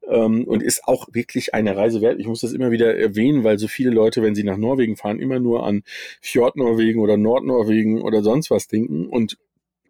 ähm, 0.06 0.44
und 0.44 0.62
ist 0.62 0.84
auch 0.84 1.08
wirklich 1.12 1.54
eine 1.54 1.74
Reise 1.74 2.02
wert. 2.02 2.20
Ich 2.20 2.26
muss 2.26 2.42
das 2.42 2.52
immer 2.52 2.70
wieder 2.70 2.98
erwähnen, 2.98 3.42
weil 3.42 3.58
so 3.58 3.66
viele 3.66 3.88
Leute, 3.88 4.22
wenn 4.22 4.34
sie 4.34 4.44
nach 4.44 4.58
Norwegen 4.58 4.96
fahren, 4.96 5.20
immer 5.20 5.38
nur 5.38 5.64
an 5.64 5.84
Fjordnorwegen 6.20 7.00
oder 7.00 7.16
Nordnorwegen 7.16 8.02
oder 8.02 8.22
sonst 8.22 8.50
was 8.50 8.68
denken 8.68 9.06
und 9.06 9.38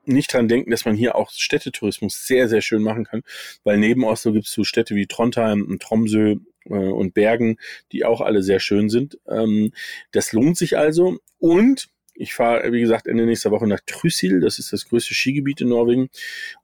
nicht 0.05 0.33
dran 0.33 0.47
denken, 0.47 0.71
dass 0.71 0.85
man 0.85 0.95
hier 0.95 1.17
auch 1.17 1.33
Städtetourismus 1.33 2.27
sehr, 2.27 2.49
sehr 2.49 2.61
schön 2.61 2.83
machen 2.83 3.05
kann, 3.05 3.23
weil 3.65 3.79
neben 3.79 4.05
Oslo 4.05 4.33
gibt 4.33 4.47
es 4.47 4.53
so 4.53 4.63
Städte 4.63 4.95
wie 4.95 5.07
Trondheim 5.07 5.65
und 5.65 5.83
Tromsø 5.83 6.37
und 6.65 7.15
Bergen, 7.15 7.57
die 7.93 8.05
auch 8.05 8.21
alle 8.21 8.43
sehr 8.43 8.61
schön 8.61 8.89
sind. 8.89 9.19
Ähm, 9.29 9.73
das 10.13 10.33
lohnt 10.33 10.57
sich 10.57 10.79
also 10.79 11.19
und 11.39 11.89
ich 12.15 12.33
fahre, 12.35 12.73
wie 12.73 12.81
gesagt, 12.81 13.07
Ende 13.07 13.27
nächster 13.27 13.51
Woche 13.51 13.67
nach 13.67 13.81
Trysil. 13.85 14.41
Das 14.41 14.59
ist 14.59 14.73
das 14.73 14.89
größte 14.89 15.15
Skigebiet 15.15 15.61
in 15.61 15.69
Norwegen. 15.69 16.09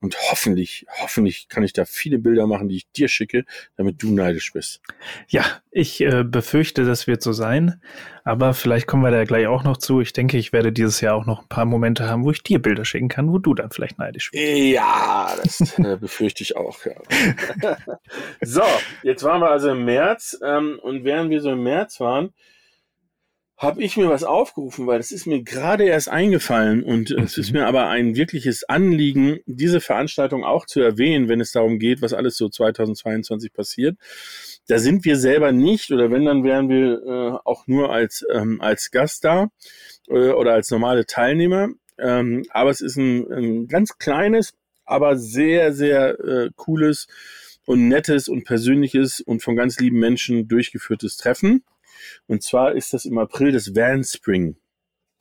Und 0.01 0.17
hoffentlich, 0.31 0.87
hoffentlich 1.01 1.49
kann 1.49 1.65
ich 1.65 1.73
da 1.73 1.85
viele 1.85 2.19
Bilder 2.19 2.47
machen, 2.47 2.69
die 2.69 2.77
ich 2.77 2.91
dir 2.93 3.09
schicke, 3.09 3.45
damit 3.77 4.03
du 4.03 4.13
neidisch 4.13 4.53
bist. 4.53 4.81
Ja, 5.29 5.45
ich 5.71 6.01
äh, 6.01 6.25
befürchte, 6.25 6.85
das 6.85 7.07
wird 7.07 7.23
so 7.23 7.33
sein. 7.33 7.81
Aber 8.25 8.55
vielleicht 8.55 8.87
kommen 8.87 9.03
wir 9.03 9.11
da 9.11 9.25
gleich 9.25 9.47
auch 9.47 9.65
noch 9.65 9.77
zu. 9.77 10.01
Ich 10.01 10.13
denke, 10.13 10.37
ich 10.37 10.53
werde 10.53 10.73
dieses 10.73 11.01
Jahr 11.01 11.17
auch 11.17 11.27
noch 11.27 11.43
ein 11.43 11.49
paar 11.49 11.65
Momente 11.65 12.09
haben, 12.09 12.25
wo 12.25 12.31
ich 12.31 12.43
dir 12.43 12.61
Bilder 12.61 12.85
schicken 12.85 13.09
kann, 13.09 13.33
wo 13.33 13.39
du 13.39 13.55
dann 13.55 13.71
vielleicht 13.71 13.99
neidisch 13.99 14.31
bist. 14.31 14.45
Ja, 14.45 15.35
das 15.43 15.79
äh, 15.79 15.97
befürchte 16.01 16.43
ich 16.43 16.57
auch. 16.57 16.79
Ja. 16.85 17.77
so, 18.41 18.63
jetzt 19.03 19.25
waren 19.25 19.41
wir 19.41 19.51
also 19.51 19.71
im 19.71 19.85
März. 19.85 20.39
Ähm, 20.45 20.79
und 20.81 21.05
während 21.05 21.31
wir 21.31 21.41
so 21.41 21.51
im 21.51 21.63
März 21.63 21.99
waren, 21.99 22.33
habe 23.61 23.83
ich 23.83 23.99
mir 23.99 24.09
was 24.09 24.25
aufgerufen, 24.25 24.87
weil 24.87 25.01
es 25.01 25.13
ist 25.13 25.27
mir 25.27 25.43
gerade 25.43 25.85
erst 25.85 26.09
eingefallen 26.09 26.83
und 26.83 27.11
mhm. 27.11 27.23
es 27.23 27.37
ist 27.37 27.53
mir 27.53 27.67
aber 27.67 27.89
ein 27.89 28.17
wirkliches 28.17 28.65
Anliegen, 28.65 29.41
diese 29.45 29.83
Veranstaltung 29.83 30.45
auch 30.45 30.65
zu 30.65 30.81
erwähnen, 30.81 31.29
wenn 31.29 31.43
es 31.43 31.53
darum 31.53 31.79
geht, 31.79 32.01
was 32.01 32.15
alles 32.15 32.39
so 32.39 32.49
2022 32.49 33.53
passiert. 33.53 33.99
Da 34.67 34.79
sind 34.79 35.05
wir 35.05 35.17
selber 35.17 35.53
nicht 35.53 35.93
oder 35.93 36.11
wenn, 36.11 36.25
dann 36.25 36.43
wären 36.43 36.71
wir 36.71 37.03
äh, 37.05 37.39
auch 37.45 37.67
nur 37.67 37.93
als, 37.93 38.25
ähm, 38.33 38.63
als 38.63 38.91
Gast 38.91 39.25
da 39.25 39.51
äh, 40.09 40.31
oder 40.31 40.55
als 40.55 40.71
normale 40.71 41.05
Teilnehmer. 41.05 41.69
Ähm, 41.99 42.47
aber 42.49 42.71
es 42.71 42.81
ist 42.81 42.97
ein, 42.97 43.31
ein 43.31 43.67
ganz 43.67 43.99
kleines, 43.99 44.55
aber 44.87 45.19
sehr, 45.19 45.75
sehr 45.75 46.19
äh, 46.19 46.49
cooles 46.57 47.09
und 47.67 47.89
nettes 47.89 48.27
und 48.27 48.45
persönliches 48.45 49.21
und 49.21 49.43
von 49.43 49.55
ganz 49.55 49.79
lieben 49.79 49.99
Menschen 49.99 50.49
durchgeführtes 50.49 51.19
Treffen. 51.19 51.63
Und 52.31 52.45
zwar 52.45 52.77
ist 52.77 52.93
das 52.93 53.07
im 53.07 53.19
April 53.19 53.51
das 53.51 53.75
Van 53.75 54.05
Spring. 54.05 54.55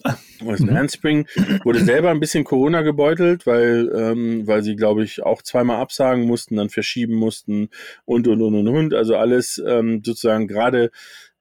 Das 0.04 0.60
mhm. 0.60 0.70
Van 0.70 0.90
Spring 0.90 1.28
wurde 1.64 1.84
selber 1.84 2.12
ein 2.12 2.20
bisschen 2.20 2.44
Corona 2.44 2.84
gebeutelt, 2.84 3.48
weil, 3.48 3.92
ähm, 3.96 4.46
weil 4.46 4.62
sie, 4.62 4.76
glaube 4.76 5.04
ich, 5.04 5.24
auch 5.24 5.42
zweimal 5.42 5.82
absagen 5.82 6.26
mussten, 6.26 6.56
dann 6.56 6.70
verschieben 6.70 7.16
mussten 7.16 7.70
und, 8.06 8.28
und, 8.28 8.44
und, 8.44 8.54
und, 8.54 8.68
und. 8.68 8.94
Also 8.94 9.16
alles 9.16 9.60
ähm, 9.66 10.04
sozusagen 10.06 10.48
gerade 10.48 10.92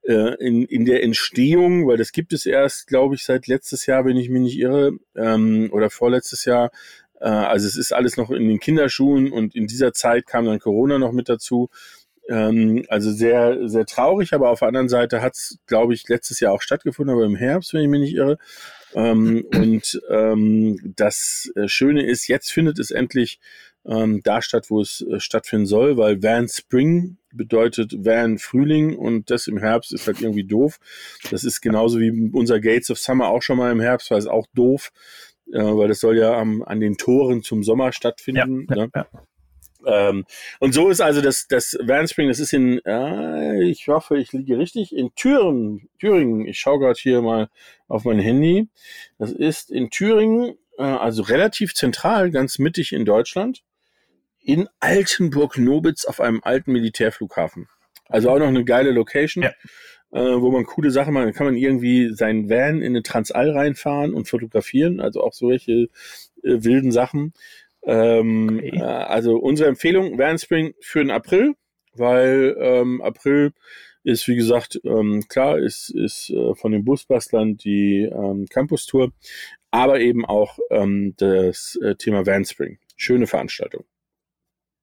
äh, 0.01 0.33
in, 0.43 0.65
in 0.65 0.85
der 0.85 1.03
Entstehung, 1.03 1.87
weil 1.87 1.97
das 1.97 2.13
gibt 2.13 2.33
es 2.33 2.47
erst, 2.47 2.87
glaube 2.87 3.13
ich, 3.13 3.23
seit 3.23 3.45
letztes 3.45 3.85
Jahr, 3.85 4.05
wenn 4.05 4.17
ich 4.17 4.29
mich 4.29 4.41
nicht 4.41 4.57
irre, 4.57 4.93
ähm, 5.15 5.69
oder 5.71 5.91
vorletztes 5.91 6.45
Jahr. 6.45 6.71
Äh, 7.21 7.29
also 7.29 7.67
es 7.67 7.77
ist 7.77 7.93
alles 7.93 8.17
noch 8.17 8.31
in 8.31 8.47
den 8.47 8.59
Kinderschuhen 8.59 9.31
und 9.31 9.55
in 9.55 9.67
dieser 9.67 9.93
Zeit 9.93 10.25
kam 10.25 10.45
dann 10.45 10.57
Corona 10.57 10.97
noch 10.97 11.11
mit 11.11 11.29
dazu. 11.29 11.69
Ähm, 12.29 12.85
also 12.89 13.11
sehr, 13.11 13.67
sehr 13.67 13.87
traurig, 13.87 14.33
aber 14.33 14.49
auf 14.51 14.59
der 14.59 14.67
anderen 14.67 14.87
Seite 14.87 15.21
hat 15.21 15.33
es, 15.33 15.57
glaube 15.65 15.95
ich, 15.95 16.07
letztes 16.07 16.39
Jahr 16.39 16.53
auch 16.53 16.61
stattgefunden, 16.61 17.13
aber 17.13 17.25
im 17.25 17.35
Herbst, 17.35 17.73
wenn 17.73 17.81
ich 17.81 17.87
mich 17.87 18.01
nicht 18.01 18.15
irre. 18.15 18.37
Ähm, 18.93 19.45
und 19.55 19.99
ähm, 20.09 20.93
das 20.95 21.51
äh, 21.55 21.67
Schöne 21.67 22.05
ist, 22.05 22.27
jetzt 22.27 22.51
findet 22.51 22.77
es 22.77 22.91
endlich 22.91 23.39
ähm, 23.85 24.21
da 24.23 24.43
statt, 24.43 24.69
wo 24.69 24.79
es 24.79 25.01
äh, 25.01 25.19
stattfinden 25.19 25.65
soll, 25.65 25.97
weil 25.97 26.21
Van 26.21 26.47
Spring 26.47 27.17
bedeutet 27.33 27.93
Van 28.05 28.37
Frühling 28.37 28.95
und 28.95 29.31
das 29.31 29.47
im 29.47 29.57
Herbst 29.57 29.91
ist 29.91 30.05
halt 30.05 30.21
irgendwie 30.21 30.43
doof. 30.43 30.79
Das 31.31 31.43
ist 31.43 31.61
genauso 31.61 31.99
wie 31.99 32.29
unser 32.31 32.59
Gates 32.59 32.91
of 32.91 32.99
Summer 32.99 33.29
auch 33.29 33.41
schon 33.41 33.57
mal 33.57 33.71
im 33.71 33.79
Herbst, 33.79 34.11
weil 34.11 34.19
es 34.19 34.27
auch 34.27 34.45
doof, 34.53 34.91
äh, 35.51 35.59
weil 35.59 35.87
das 35.87 35.99
soll 35.99 36.17
ja 36.17 36.37
am, 36.37 36.61
an 36.61 36.79
den 36.79 36.97
Toren 36.97 37.41
zum 37.41 37.63
Sommer 37.63 37.91
stattfinden. 37.91 38.67
Ja, 38.69 38.75
ne? 38.75 38.89
ja, 38.93 39.07
ja. 39.13 39.23
Ähm, 39.85 40.25
und 40.59 40.73
so 40.73 40.89
ist 40.89 41.01
also 41.01 41.21
das, 41.21 41.47
das 41.47 41.77
Vanspring, 41.81 42.27
das 42.27 42.39
ist 42.39 42.53
in, 42.53 42.79
äh, 42.85 43.63
ich 43.63 43.87
hoffe, 43.87 44.17
ich 44.17 44.31
liege 44.33 44.57
richtig, 44.57 44.95
in 44.95 45.13
Thüringen. 45.15 45.89
Thüringen, 45.99 46.47
ich 46.47 46.59
schaue 46.59 46.79
gerade 46.79 46.99
hier 46.99 47.21
mal 47.21 47.49
auf 47.87 48.03
mein 48.03 48.19
Handy. 48.19 48.67
Das 49.17 49.31
ist 49.31 49.71
in 49.71 49.89
Thüringen, 49.89 50.55
äh, 50.77 50.83
also 50.83 51.23
relativ 51.23 51.73
zentral, 51.73 52.31
ganz 52.31 52.59
mittig 52.59 52.93
in 52.93 53.05
Deutschland, 53.05 53.63
in 54.39 54.67
Altenburg-Nobitz 54.79 56.05
auf 56.05 56.19
einem 56.19 56.41
alten 56.43 56.71
Militärflughafen. 56.71 57.67
Also 58.05 58.29
auch 58.29 58.39
noch 58.39 58.47
eine 58.47 58.65
geile 58.65 58.91
Location. 58.91 59.43
Ja. 59.43 59.51
Äh, 60.11 60.41
wo 60.41 60.49
man 60.49 60.65
coole 60.65 60.89
Sachen 60.89 61.13
macht, 61.13 61.35
kann 61.35 61.45
man 61.45 61.55
irgendwie 61.55 62.11
seinen 62.15 62.49
Van 62.49 62.81
in 62.81 62.93
eine 62.93 63.03
Transall 63.03 63.51
reinfahren 63.51 64.15
und 64.15 64.27
fotografieren, 64.27 64.99
also 64.99 65.21
auch 65.21 65.33
solche 65.33 65.71
äh, 65.71 65.87
wilden 66.63 66.91
Sachen. 66.91 67.33
Ähm, 67.83 68.59
okay. 68.59 68.77
äh, 68.77 68.81
also 68.81 69.37
unsere 69.37 69.69
Empfehlung 69.69 70.17
Spring 70.37 70.73
für 70.81 70.99
den 70.99 71.11
April, 71.11 71.55
weil 71.93 72.55
ähm, 72.59 73.01
April 73.01 73.53
ist, 74.03 74.27
wie 74.27 74.35
gesagt, 74.35 74.79
ähm, 74.83 75.25
klar, 75.27 75.57
ist, 75.57 75.89
ist 75.89 76.29
äh, 76.29 76.55
von 76.55 76.71
den 76.71 76.85
Busbastlern 76.85 77.57
die 77.57 78.01
ähm, 78.03 78.47
Campus-Tour, 78.49 79.11
aber 79.71 79.99
eben 79.99 80.25
auch 80.25 80.57
ähm, 80.71 81.13
das 81.17 81.77
äh, 81.81 81.95
Thema 81.95 82.25
Spring. 82.45 82.79
Schöne 82.95 83.27
Veranstaltung. 83.27 83.85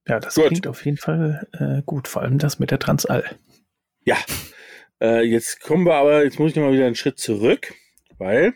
Ja, 0.09 0.21
das 0.21 0.37
gut. 0.37 0.47
klingt 0.47 0.67
auf 0.67 0.85
jeden 0.85 0.99
Fall 0.99 1.49
äh, 1.53 1.83
gut, 1.85 2.09
vor 2.09 2.23
allem 2.23 2.39
das 2.39 2.59
mit 2.59 2.71
der 2.71 2.79
Transall. 2.79 3.25
Ja, 4.05 4.17
äh, 5.03 5.23
jetzt 5.23 5.61
kommen 5.61 5.85
wir 5.85 5.95
aber, 5.95 6.25
jetzt 6.25 6.39
muss 6.39 6.51
ich 6.51 6.57
nochmal 6.57 6.73
wieder 6.73 6.87
einen 6.87 6.95
Schritt 6.95 7.19
zurück, 7.19 7.75
weil 8.19 8.55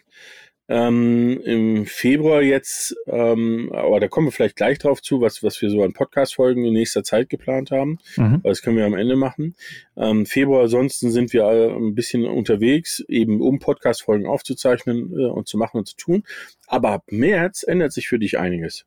ähm, 0.71 1.41
im 1.45 1.85
Februar 1.85 2.43
jetzt, 2.43 2.95
ähm, 3.09 3.73
aber 3.73 3.99
da 3.99 4.07
kommen 4.07 4.29
wir 4.29 4.33
vielleicht 4.33 4.55
gleich 4.55 4.79
drauf 4.79 5.03
zu, 5.03 5.21
was, 5.21 5.43
was 5.43 5.61
wir 5.61 5.69
so 5.69 5.83
an 5.83 5.93
Podcast-Folgen 5.93 6.65
in 6.65 6.73
nächster 6.73 7.03
Zeit 7.03 7.29
geplant 7.29 7.73
haben. 7.73 7.99
Mhm. 8.17 8.41
Das 8.45 8.63
können 8.63 8.77
wir 8.77 8.87
am 8.87 8.95
Ende 8.95 9.17
machen. 9.17 9.57
Ähm, 9.97 10.27
Februar 10.27 10.63
ansonsten 10.63 11.11
sind 11.11 11.33
wir 11.33 11.45
ein 11.45 11.97
bisschen 11.97 12.25
unterwegs, 12.25 13.01
eben 13.09 13.41
um 13.41 13.59
Podcast-Folgen 13.59 14.27
aufzuzeichnen 14.27 15.13
äh, 15.19 15.27
und 15.27 15.49
zu 15.49 15.59
machen 15.59 15.79
und 15.79 15.89
zu 15.89 15.97
tun. 15.97 16.23
Aber 16.69 16.91
ab 16.93 17.05
März 17.11 17.65
ändert 17.65 17.93
sich 17.93 18.07
für 18.07 18.21
dich 18.21 18.39
einiges. 18.39 18.87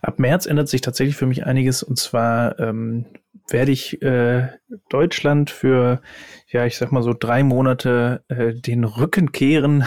Ab 0.00 0.18
März 0.18 0.46
ändert 0.46 0.70
sich 0.70 0.80
tatsächlich 0.80 1.16
für 1.16 1.26
mich 1.26 1.44
einiges 1.44 1.82
und 1.82 1.98
zwar 1.98 2.58
ähm, 2.58 3.04
werde 3.50 3.72
ich 3.72 4.00
äh, 4.00 4.48
Deutschland 4.88 5.50
für, 5.50 6.00
ja, 6.48 6.64
ich 6.64 6.78
sag 6.78 6.92
mal 6.92 7.02
so 7.02 7.12
drei 7.12 7.42
Monate 7.42 8.24
äh, 8.28 8.54
den 8.54 8.84
Rücken 8.84 9.32
kehren 9.32 9.84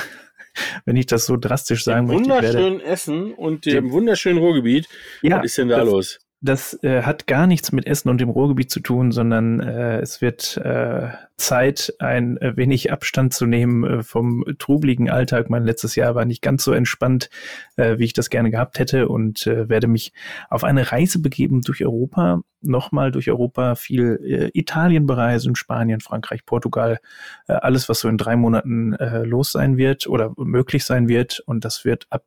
wenn 0.86 0.96
ich 0.96 1.06
das 1.06 1.26
so 1.26 1.38
drastisch 1.38 1.84
sagen 1.84 2.08
möchte. 2.08 2.24
Wunderschönen 2.24 2.80
Essen 2.82 3.34
und 3.34 3.66
dem 3.66 3.92
wunderschönen 3.92 4.40
Ruhrgebiet. 4.40 4.88
Ja, 5.22 5.38
Was 5.38 5.46
ist 5.46 5.58
denn 5.58 5.70
da 5.70 5.78
das, 5.78 5.90
los? 5.90 6.20
Das 6.46 6.78
äh, 6.84 7.04
hat 7.04 7.26
gar 7.26 7.48
nichts 7.48 7.72
mit 7.72 7.88
Essen 7.88 8.10
und 8.10 8.20
dem 8.20 8.30
Ruhrgebiet 8.30 8.70
zu 8.70 8.82
tun, 8.82 9.14
sondern 9.14 9.62
äh, 9.62 10.02
es 10.02 10.20
wird 10.20 10.58
äh, 10.58 11.08
Zeit, 11.38 11.94
ein 12.00 12.38
wenig 12.42 12.92
Abstand 12.92 13.34
zu 13.34 13.46
nehmen 13.46 13.86
äh, 13.86 14.04
vom 14.04 14.44
trubeligen 14.60 15.10
Alltag. 15.10 15.50
Mein 15.50 15.64
letztes 15.64 15.96
Jahr 15.96 16.16
war 16.16 16.26
nicht 16.26 16.42
ganz 16.42 16.66
so 16.66 16.74
entspannt, 16.74 17.30
äh, 17.78 17.98
wie 17.98 18.04
ich 18.04 18.12
das 18.12 18.30
gerne 18.30 18.52
gehabt 18.52 18.78
hätte 18.78 19.08
und 19.08 19.48
äh, 19.48 19.70
werde 19.70 19.88
mich 19.88 20.12
auf 20.50 20.66
eine 20.66 20.92
Reise 20.92 21.22
begeben 21.22 21.62
durch 21.62 21.86
Europa, 21.86 22.42
nochmal 22.60 23.14
durch 23.14 23.30
Europa, 23.30 23.76
viel 23.76 24.52
Italien 24.54 25.06
bereisen, 25.06 25.56
Spanien, 25.56 26.02
Frankreich, 26.02 26.46
Portugal, 26.46 27.00
alles, 27.48 27.88
was 27.88 28.02
so 28.02 28.10
in 28.10 28.18
drei 28.18 28.36
Monaten 28.36 28.96
los 29.26 29.52
sein 29.52 29.78
wird 29.78 30.08
oder 30.08 30.34
möglich 30.38 30.86
sein 30.86 31.10
wird. 31.10 31.42
Und 31.46 31.66
das 31.66 31.84
wird 31.84 32.08
ab 32.10 32.24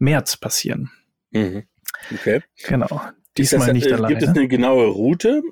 März 0.00 0.36
passieren. 0.36 0.90
Mhm. 1.30 1.62
Okay. 2.12 2.40
Genau. 2.66 3.00
Diesmal 3.36 3.66
das, 3.66 3.74
nicht 3.74 3.86
äh, 3.86 3.94
alleine. 3.94 4.14
Gibt 4.14 4.22
es 4.22 4.36
eine 4.36 4.48
genaue 4.48 4.86
Route? 4.86 5.42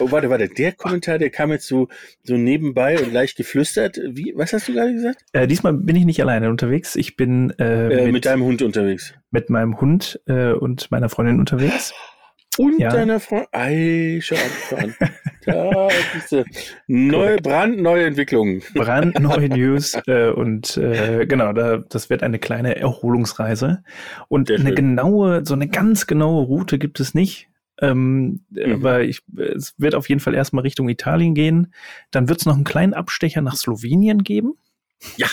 Oh, 0.00 0.10
warte, 0.10 0.28
warte, 0.28 0.48
der 0.48 0.72
Kommentar, 0.72 1.18
der 1.18 1.30
kam 1.30 1.52
jetzt 1.52 1.68
so, 1.68 1.88
so 2.24 2.36
nebenbei 2.36 2.98
und 2.98 3.12
leicht 3.12 3.36
geflüstert. 3.36 4.00
Wie, 4.10 4.32
was 4.34 4.52
hast 4.52 4.66
du 4.68 4.72
gerade 4.72 4.92
gesagt? 4.92 5.24
Äh, 5.32 5.46
diesmal 5.46 5.72
bin 5.72 5.94
ich 5.94 6.04
nicht 6.04 6.20
alleine 6.20 6.50
unterwegs. 6.50 6.96
Ich 6.96 7.16
bin 7.16 7.50
äh, 7.58 7.86
Äh, 7.86 8.04
mit, 8.06 8.12
mit, 8.12 8.26
deinem 8.26 8.42
Hund 8.42 8.62
unterwegs. 8.62 9.14
mit 9.30 9.50
meinem 9.50 9.80
Hund 9.80 10.20
äh, 10.26 10.50
und 10.52 10.90
meiner 10.90 11.08
Freundin 11.08 11.38
unterwegs. 11.38 11.94
Und 12.58 12.78
Ja. 12.78 12.90
deiner 12.90 13.20
Freundin. 13.20 13.48
Ei, 13.52 14.18
schau 14.20 14.34
an, 14.34 14.40
schau 14.68 14.76
an. 14.76 14.94
Da 15.46 15.88
ist 16.16 16.28
sie. 16.28 16.44
Neue, 16.88 17.36
brandneue 17.38 18.04
Entwicklungen. 18.06 18.62
Brandneue 18.74 19.48
News 19.48 19.94
äh, 20.06 20.28
und 20.30 20.76
äh, 20.76 21.24
genau, 21.26 21.52
da, 21.54 21.78
das 21.78 22.10
wird 22.10 22.22
eine 22.22 22.38
kleine 22.38 22.76
Erholungsreise. 22.76 23.82
Und 24.28 24.50
eine 24.50 24.74
genaue, 24.74 25.46
so 25.46 25.54
eine 25.54 25.68
ganz 25.68 26.06
genaue 26.06 26.44
Route 26.44 26.78
gibt 26.78 27.00
es 27.00 27.14
nicht. 27.14 27.48
Ähm, 27.80 28.40
Mhm. 28.50 28.72
Aber 28.74 29.02
ich, 29.02 29.22
es 29.36 29.74
wird 29.78 29.94
auf 29.94 30.08
jeden 30.08 30.20
Fall 30.20 30.34
erstmal 30.34 30.62
Richtung 30.62 30.88
Italien 30.88 31.34
gehen. 31.34 31.72
Dann 32.10 32.28
wird 32.28 32.40
es 32.40 32.46
noch 32.46 32.56
einen 32.56 32.64
kleinen 32.64 32.92
Abstecher 32.92 33.40
nach 33.40 33.54
Slowenien 33.56 34.24
geben. 34.24 34.54
Ja. 35.16 35.28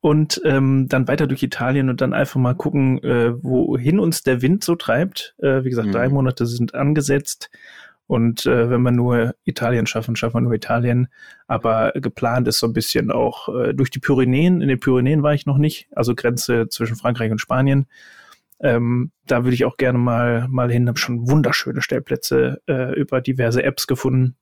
Und 0.00 0.40
ähm, 0.44 0.86
dann 0.88 1.08
weiter 1.08 1.26
durch 1.26 1.42
Italien 1.42 1.90
und 1.90 2.00
dann 2.00 2.12
einfach 2.12 2.38
mal 2.38 2.54
gucken, 2.54 3.02
äh, 3.02 3.32
wohin 3.42 3.98
uns 3.98 4.22
der 4.22 4.42
Wind 4.42 4.62
so 4.62 4.76
treibt. 4.76 5.34
Äh, 5.38 5.64
wie 5.64 5.70
gesagt, 5.70 5.88
Mhm. 5.88 5.92
drei 5.92 6.08
Monate 6.08 6.46
sind 6.46 6.74
angesetzt. 6.74 7.50
Und 8.06 8.46
äh, 8.46 8.70
wenn 8.70 8.80
wir 8.82 8.90
nur 8.92 9.34
Italien 9.44 9.86
schaffen, 9.86 10.16
schaffen 10.16 10.36
wir 10.36 10.40
nur 10.40 10.54
Italien. 10.54 11.08
Aber 11.46 11.92
geplant 11.94 12.48
ist 12.48 12.58
so 12.58 12.66
ein 12.66 12.72
bisschen 12.72 13.10
auch 13.10 13.48
äh, 13.48 13.74
durch 13.74 13.90
die 13.90 13.98
Pyrenäen. 13.98 14.62
In 14.62 14.68
den 14.68 14.80
Pyrenäen 14.80 15.22
war 15.22 15.34
ich 15.34 15.46
noch 15.46 15.58
nicht, 15.58 15.88
also 15.94 16.14
Grenze 16.14 16.68
zwischen 16.68 16.96
Frankreich 16.96 17.30
und 17.32 17.40
Spanien. 17.40 17.86
Ähm, 18.60 19.10
da 19.26 19.44
würde 19.44 19.54
ich 19.54 19.64
auch 19.64 19.76
gerne 19.76 19.98
mal, 19.98 20.46
mal 20.48 20.70
hin. 20.70 20.88
Habe 20.88 20.98
schon 20.98 21.28
wunderschöne 21.28 21.82
Stellplätze 21.82 22.62
äh, 22.66 22.94
über 22.98 23.20
diverse 23.20 23.62
Apps 23.62 23.86
gefunden. 23.86 24.36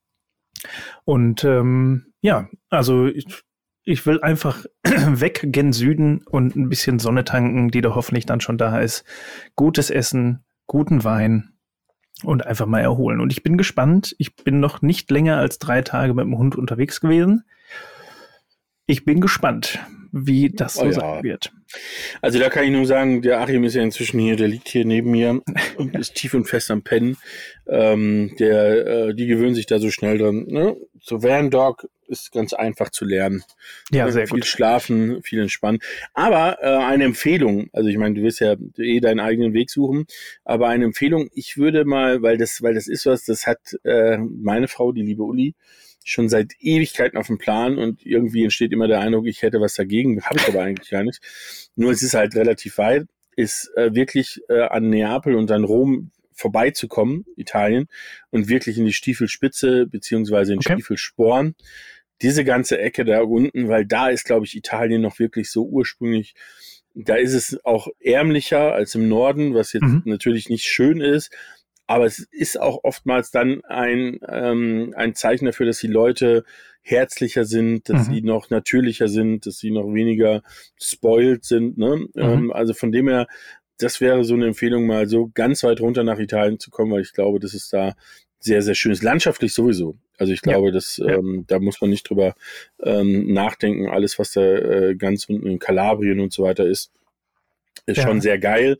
Und 1.05 1.43
ähm, 1.45 2.13
ja, 2.21 2.49
also 2.71 3.07
ich, 3.07 3.27
ich 3.87 4.05
will 4.05 4.21
einfach 4.21 4.67
weg 4.85 5.41
gen 5.45 5.73
Süden 5.73 6.23
und 6.27 6.57
ein 6.57 6.69
bisschen 6.69 6.99
Sonne 6.99 7.25
tanken, 7.25 7.71
die 7.71 7.81
da 7.81 7.95
hoffentlich 7.95 8.27
dann 8.27 8.41
schon 8.41 8.59
da 8.59 8.81
ist. 8.81 9.05
Gutes 9.55 9.91
Essen, 9.91 10.45
guten 10.67 11.05
Wein 11.05 11.53
und 12.25 12.45
einfach 12.45 12.67
mal 12.67 12.81
erholen. 12.81 13.21
Und 13.21 13.33
ich 13.33 13.45
bin 13.45 13.57
gespannt. 13.57 14.15
Ich 14.19 14.35
bin 14.35 14.59
noch 14.59 14.83
nicht 14.83 15.11
länger 15.11 15.39
als 15.39 15.59
drei 15.59 15.83
Tage 15.83 16.15
mit 16.15 16.25
dem 16.25 16.37
Hund 16.37 16.57
unterwegs 16.57 17.01
gewesen. 17.01 17.45
Ich 18.87 19.05
bin 19.05 19.21
gespannt, 19.21 19.79
wie 20.11 20.51
das 20.51 20.75
so 20.75 20.83
Oh 20.83 20.87
ja. 20.87 20.93
sein 20.93 21.23
wird. 21.23 21.53
Also 22.23 22.41
da 22.41 22.49
kann 22.49 22.65
ich 22.65 22.71
nur 22.71 22.87
sagen, 22.87 23.23
der 23.23 23.41
Achim 23.41 23.63
ist 23.63 23.75
ja 23.75 23.83
inzwischen 23.83 24.19
hier, 24.19 24.35
der 24.35 24.49
liegt 24.49 24.69
hier 24.69 24.85
neben 24.85 25.13
mir 25.13 25.43
und 25.77 25.95
ist 25.95 26.17
tief 26.17 26.35
und 26.35 26.49
fest 26.49 26.73
am 26.73 26.83
Pennen. 26.83 27.17
Ähm, 27.69 28.35
der, 28.41 28.87
äh, 28.87 29.15
die 29.15 29.27
gewöhnen 29.27 29.55
sich 29.55 29.67
da 29.67 29.79
so 29.79 29.91
schnell 29.91 30.19
dran. 30.19 30.45
Ne? 30.49 30.77
So 31.01 31.23
Van 31.23 31.51
Dog 31.51 31.89
ist 32.09 32.33
ganz 32.33 32.53
einfach 32.53 32.91
zu 32.91 33.05
lernen. 33.05 33.43
Ja, 33.91 34.11
sehr 34.11 34.27
viel 34.27 34.41
gut. 34.41 34.47
schlafen, 34.47 35.23
viel 35.23 35.41
entspannen. 35.41 35.81
Aber 36.15 36.59
äh, 36.63 36.67
eine 36.67 37.05
Empfehlung, 37.05 37.69
also 37.73 37.89
ich 37.89 37.99
meine, 37.99 38.15
du 38.15 38.23
wirst 38.23 38.41
ja 38.41 38.57
eh 38.79 39.01
deinen 39.01 39.21
eigenen 39.21 39.53
Weg 39.53 39.71
suchen, 39.71 40.07
aber 40.45 40.69
eine 40.69 40.85
Empfehlung, 40.85 41.29
ich 41.33 41.57
würde 41.57 41.85
mal, 41.85 42.23
weil 42.23 42.39
das, 42.39 42.63
weil 42.63 42.75
das 42.75 42.89
ist 42.89 43.07
was, 43.07 43.25
das 43.25 43.47
hat 43.47 43.77
äh, 43.85 44.19
meine 44.19 44.69
Frau, 44.69 44.93
die 44.93 45.03
liebe 45.03 45.23
Uli, 45.23 45.55
schon 46.05 46.29
seit 46.29 46.53
Ewigkeiten 46.61 47.19
auf 47.19 47.27
dem 47.27 47.39
Plan 47.39 47.79
und 47.79 48.07
irgendwie 48.07 48.45
entsteht 48.45 48.73
immer 48.73 48.87
der 48.87 49.01
Eindruck, 49.01 49.27
ich 49.27 49.43
hätte 49.43 49.61
was 49.61 49.75
dagegen, 49.75 50.23
habe 50.23 50.39
ich 50.39 50.49
aber 50.49 50.63
eigentlich 50.63 50.91
gar 50.91 51.03
nicht. 51.03 51.21
Nur 51.75 51.91
es 51.91 52.03
ist 52.03 52.15
halt 52.15 52.37
relativ 52.37 52.79
weit, 52.79 53.07
ist 53.35 53.71
äh, 53.77 53.95
wirklich 53.95 54.41
äh, 54.49 54.63
an 54.63 54.89
Neapel 54.89 55.35
und 55.35 55.51
an 55.51 55.65
Rom 55.65 56.11
vorbeizukommen, 56.33 57.25
Italien, 57.37 57.89
und 58.31 58.49
wirklich 58.49 58.79
in 58.79 58.85
die 58.85 58.93
Stiefelspitze 58.93 59.87
beziehungsweise 59.87 60.53
in 60.53 60.59
Okay. 60.59 60.75
Stiefelsporn. 60.75 61.55
Diese 62.23 62.45
ganze 62.45 62.79
Ecke 62.79 63.05
da 63.05 63.23
unten, 63.23 63.69
weil 63.69 63.85
da 63.87 64.09
ist, 64.09 64.25
glaube 64.25 64.47
ich, 64.47 64.57
Italien 64.57 65.03
noch 65.03 65.19
wirklich 65.19 65.51
so 65.51 65.65
ursprünglich. 65.67 66.35
Da 66.95 67.17
ist 67.17 67.35
es 67.35 67.63
auch 67.65 67.89
ärmlicher 68.01 68.73
als 68.73 68.95
im 68.95 69.09
Norden, 69.09 69.55
was 69.55 69.73
jetzt 69.75 69.83
Mhm. 69.83 70.03
natürlich 70.07 70.49
nicht 70.49 70.65
schön 70.65 71.01
ist. 71.01 71.31
Aber 71.87 72.07
es 72.07 72.19
ist 72.33 72.59
auch 72.59 72.81
oftmals 72.83 73.31
dann 73.31 73.63
ein, 73.65 74.19
ähm, 74.29 74.93
ein 74.97 75.15
Zeichen 75.15 75.45
dafür, 75.45 75.67
dass 75.67 75.79
die 75.79 75.87
Leute 75.87 76.45
herzlicher 76.83 77.45
sind, 77.45 77.89
dass 77.89 78.09
Mhm. 78.09 78.15
sie 78.15 78.23
noch 78.23 78.51
natürlicher 78.51 79.09
sind, 79.09 79.45
dass 79.47 79.59
sie 79.59 79.71
noch 79.71 79.93
weniger 79.93 80.43
spoiled 80.81 81.45
sind. 81.45 81.79
Ne? 81.79 81.97
Mhm. 81.97 82.09
Ähm, 82.17 82.53
also 82.53 82.75
von 82.75 82.93
dem 82.93 83.09
her, 83.09 83.27
das 83.79 84.01
wäre 84.01 84.25
so 84.25 84.35
eine 84.35 84.47
Empfehlung, 84.47 84.87
mal 84.87 85.07
so 85.07 85.31
ganz 85.35 85.63
weit 85.63 85.81
runter 85.81 86.03
nach 86.03 86.19
Italien 86.19 86.59
zu 86.59 86.71
kommen, 86.71 86.93
weil 86.93 87.03
ich 87.03 87.13
glaube, 87.13 87.41
das 87.41 87.55
ist 87.55 87.73
da 87.73 87.95
sehr, 88.39 88.63
sehr 88.63 88.75
schön 88.75 88.93
ist. 88.93 89.03
Landschaftlich 89.03 89.53
sowieso. 89.53 89.97
Also 90.19 90.33
ich 90.33 90.41
Ja. 90.45 90.53
glaube, 90.53 90.73
dass 90.73 90.99
Ja. 90.99 91.17
ähm, 91.17 91.45
da 91.47 91.59
muss 91.59 91.81
man 91.81 91.91
nicht 91.91 92.09
drüber 92.09 92.35
ähm, 92.83 93.33
nachdenken. 93.33 93.89
Alles, 93.89 94.19
was 94.19 94.33
da 94.33 94.41
äh, 94.43 94.95
ganz 94.97 95.25
unten 95.29 95.47
in 95.47 95.59
Kalabrien 95.59 96.21
und 96.21 96.33
so 96.33 96.43
weiter 96.45 96.67
ist, 96.67 96.91
ist 97.87 97.99
Ja. 97.99 98.03
schon 98.05 98.21
sehr 98.21 98.39
geil. 98.39 98.79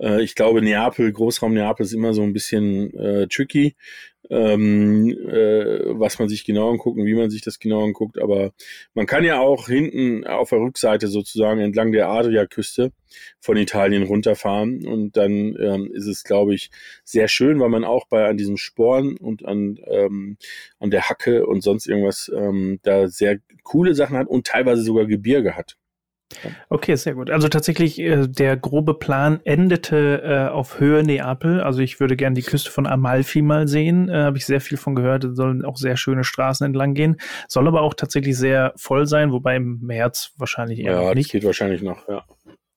Äh, 0.00 0.22
ich 0.22 0.34
glaube, 0.34 0.62
Neapel, 0.62 1.12
Großraum 1.12 1.54
Neapel 1.54 1.84
ist 1.84 1.92
immer 1.92 2.14
so 2.14 2.22
ein 2.22 2.32
bisschen 2.32 2.92
äh, 2.94 3.26
tricky, 3.28 3.76
ähm, 4.30 5.10
äh, 5.10 5.80
was 5.98 6.18
man 6.18 6.28
sich 6.28 6.44
genau 6.44 6.70
anguckt 6.70 6.98
und 6.98 7.04
wie 7.04 7.14
man 7.14 7.30
sich 7.30 7.42
das 7.42 7.58
genau 7.58 7.84
anguckt. 7.84 8.18
Aber 8.18 8.52
man 8.94 9.06
kann 9.06 9.22
ja 9.24 9.38
auch 9.40 9.68
hinten 9.68 10.26
auf 10.26 10.48
der 10.50 10.60
Rückseite 10.60 11.08
sozusagen 11.08 11.60
entlang 11.60 11.92
der 11.92 12.08
Adriaküste 12.08 12.90
von 13.40 13.56
Italien 13.56 14.02
runterfahren 14.04 14.86
und 14.86 15.16
dann 15.16 15.56
ähm, 15.60 15.90
ist 15.92 16.06
es, 16.06 16.24
glaube 16.24 16.54
ich, 16.54 16.70
sehr 17.04 17.28
schön, 17.28 17.60
weil 17.60 17.68
man 17.68 17.84
auch 17.84 18.06
bei 18.08 18.26
an 18.26 18.36
diesem 18.38 18.56
Sporn 18.56 19.16
und 19.18 19.44
an, 19.44 19.78
ähm, 19.86 20.38
an 20.78 20.90
der 20.90 21.08
Hacke 21.08 21.46
und 21.46 21.60
sonst 21.62 21.86
irgendwas 21.86 22.32
ähm, 22.34 22.80
da 22.82 23.08
sehr 23.08 23.38
coole 23.62 23.94
Sachen 23.94 24.16
hat 24.16 24.26
und 24.26 24.46
teilweise 24.46 24.82
sogar 24.82 25.06
Gebirge 25.06 25.54
hat. 25.54 25.76
Okay, 26.68 26.94
sehr 26.96 27.14
gut. 27.14 27.30
Also 27.30 27.48
tatsächlich, 27.48 27.98
äh, 27.98 28.26
der 28.26 28.56
grobe 28.56 28.94
Plan 28.94 29.40
endete 29.44 30.22
äh, 30.22 30.48
auf 30.48 30.80
Höhe 30.80 31.02
Neapel. 31.02 31.60
Also 31.60 31.80
ich 31.80 32.00
würde 32.00 32.16
gerne 32.16 32.34
die 32.34 32.42
Küste 32.42 32.70
von 32.70 32.86
Amalfi 32.86 33.42
mal 33.42 33.68
sehen. 33.68 34.08
Äh, 34.08 34.24
Habe 34.24 34.38
ich 34.38 34.46
sehr 34.46 34.60
viel 34.60 34.78
von 34.78 34.94
gehört. 34.94 35.24
Es 35.24 35.36
sollen 35.36 35.64
auch 35.64 35.76
sehr 35.76 35.96
schöne 35.96 36.24
Straßen 36.24 36.66
entlang 36.66 36.94
gehen. 36.94 37.16
Soll 37.48 37.68
aber 37.68 37.82
auch 37.82 37.94
tatsächlich 37.94 38.36
sehr 38.36 38.72
voll 38.76 39.06
sein, 39.06 39.32
wobei 39.32 39.56
im 39.56 39.80
März 39.80 40.32
wahrscheinlich 40.36 40.80
eher 40.80 41.00
Ja, 41.02 41.14
nicht. 41.14 41.30
geht 41.30 41.44
wahrscheinlich 41.44 41.82
noch, 41.82 42.08
ja. 42.08 42.24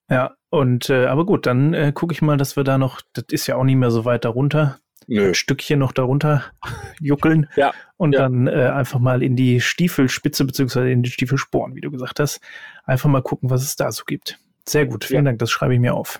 Ja, 0.10 0.36
und 0.50 0.90
äh, 0.90 1.06
aber 1.08 1.26
gut, 1.26 1.46
dann 1.46 1.74
äh, 1.74 1.92
gucke 1.94 2.14
ich 2.14 2.22
mal, 2.22 2.38
dass 2.38 2.56
wir 2.56 2.64
da 2.64 2.78
noch, 2.78 3.02
das 3.14 3.26
ist 3.30 3.48
ja 3.48 3.58
auch 3.58 3.66
nicht 3.66 3.76
mehr 3.76 3.92
so 3.92 4.06
weit 4.06 4.24
darunter, 4.24 4.80
Nö. 5.08 5.30
ein 5.30 5.34
Stückchen 5.34 5.80
noch 5.80 5.92
darunter 5.94 6.44
juckeln 7.00 7.48
Ja, 7.56 7.74
und 7.98 8.14
ja. 8.14 8.20
dann 8.22 8.48
äh, 8.48 8.52
einfach 8.70 9.00
mal 9.00 9.24
in 9.24 9.36
die 9.36 9.62
Stiefelspitze 9.62 10.44
beziehungsweise 10.46 10.90
in 10.92 11.02
die 11.04 11.10
Stiefelsporen, 11.12 11.76
wie 11.76 11.82
du 11.82 11.90
gesagt 11.92 12.20
hast, 12.20 12.42
einfach 12.86 13.10
mal 13.10 13.22
gucken, 13.22 13.50
was 13.50 13.64
es 13.64 13.76
da 13.76 13.92
so 13.92 14.04
gibt. 14.06 14.38
Sehr 14.68 14.86
gut, 14.86 15.06
vielen 15.06 15.26
Ja. 15.26 15.32
Dank, 15.32 15.40
das 15.40 15.50
schreibe 15.50 15.74
ich 15.74 15.80
mir 15.80 15.94
auf. 15.94 16.20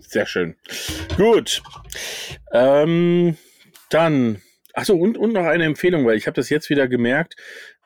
Sehr 0.00 0.26
schön. 0.26 0.56
Gut. 1.16 1.62
Ähm, 2.52 3.36
dann, 3.90 4.42
achso, 4.74 4.94
und, 4.94 5.18
und 5.18 5.32
noch 5.32 5.44
eine 5.44 5.64
Empfehlung, 5.64 6.06
weil 6.06 6.16
ich 6.16 6.26
habe 6.26 6.34
das 6.34 6.48
jetzt 6.48 6.70
wieder 6.70 6.88
gemerkt, 6.88 7.36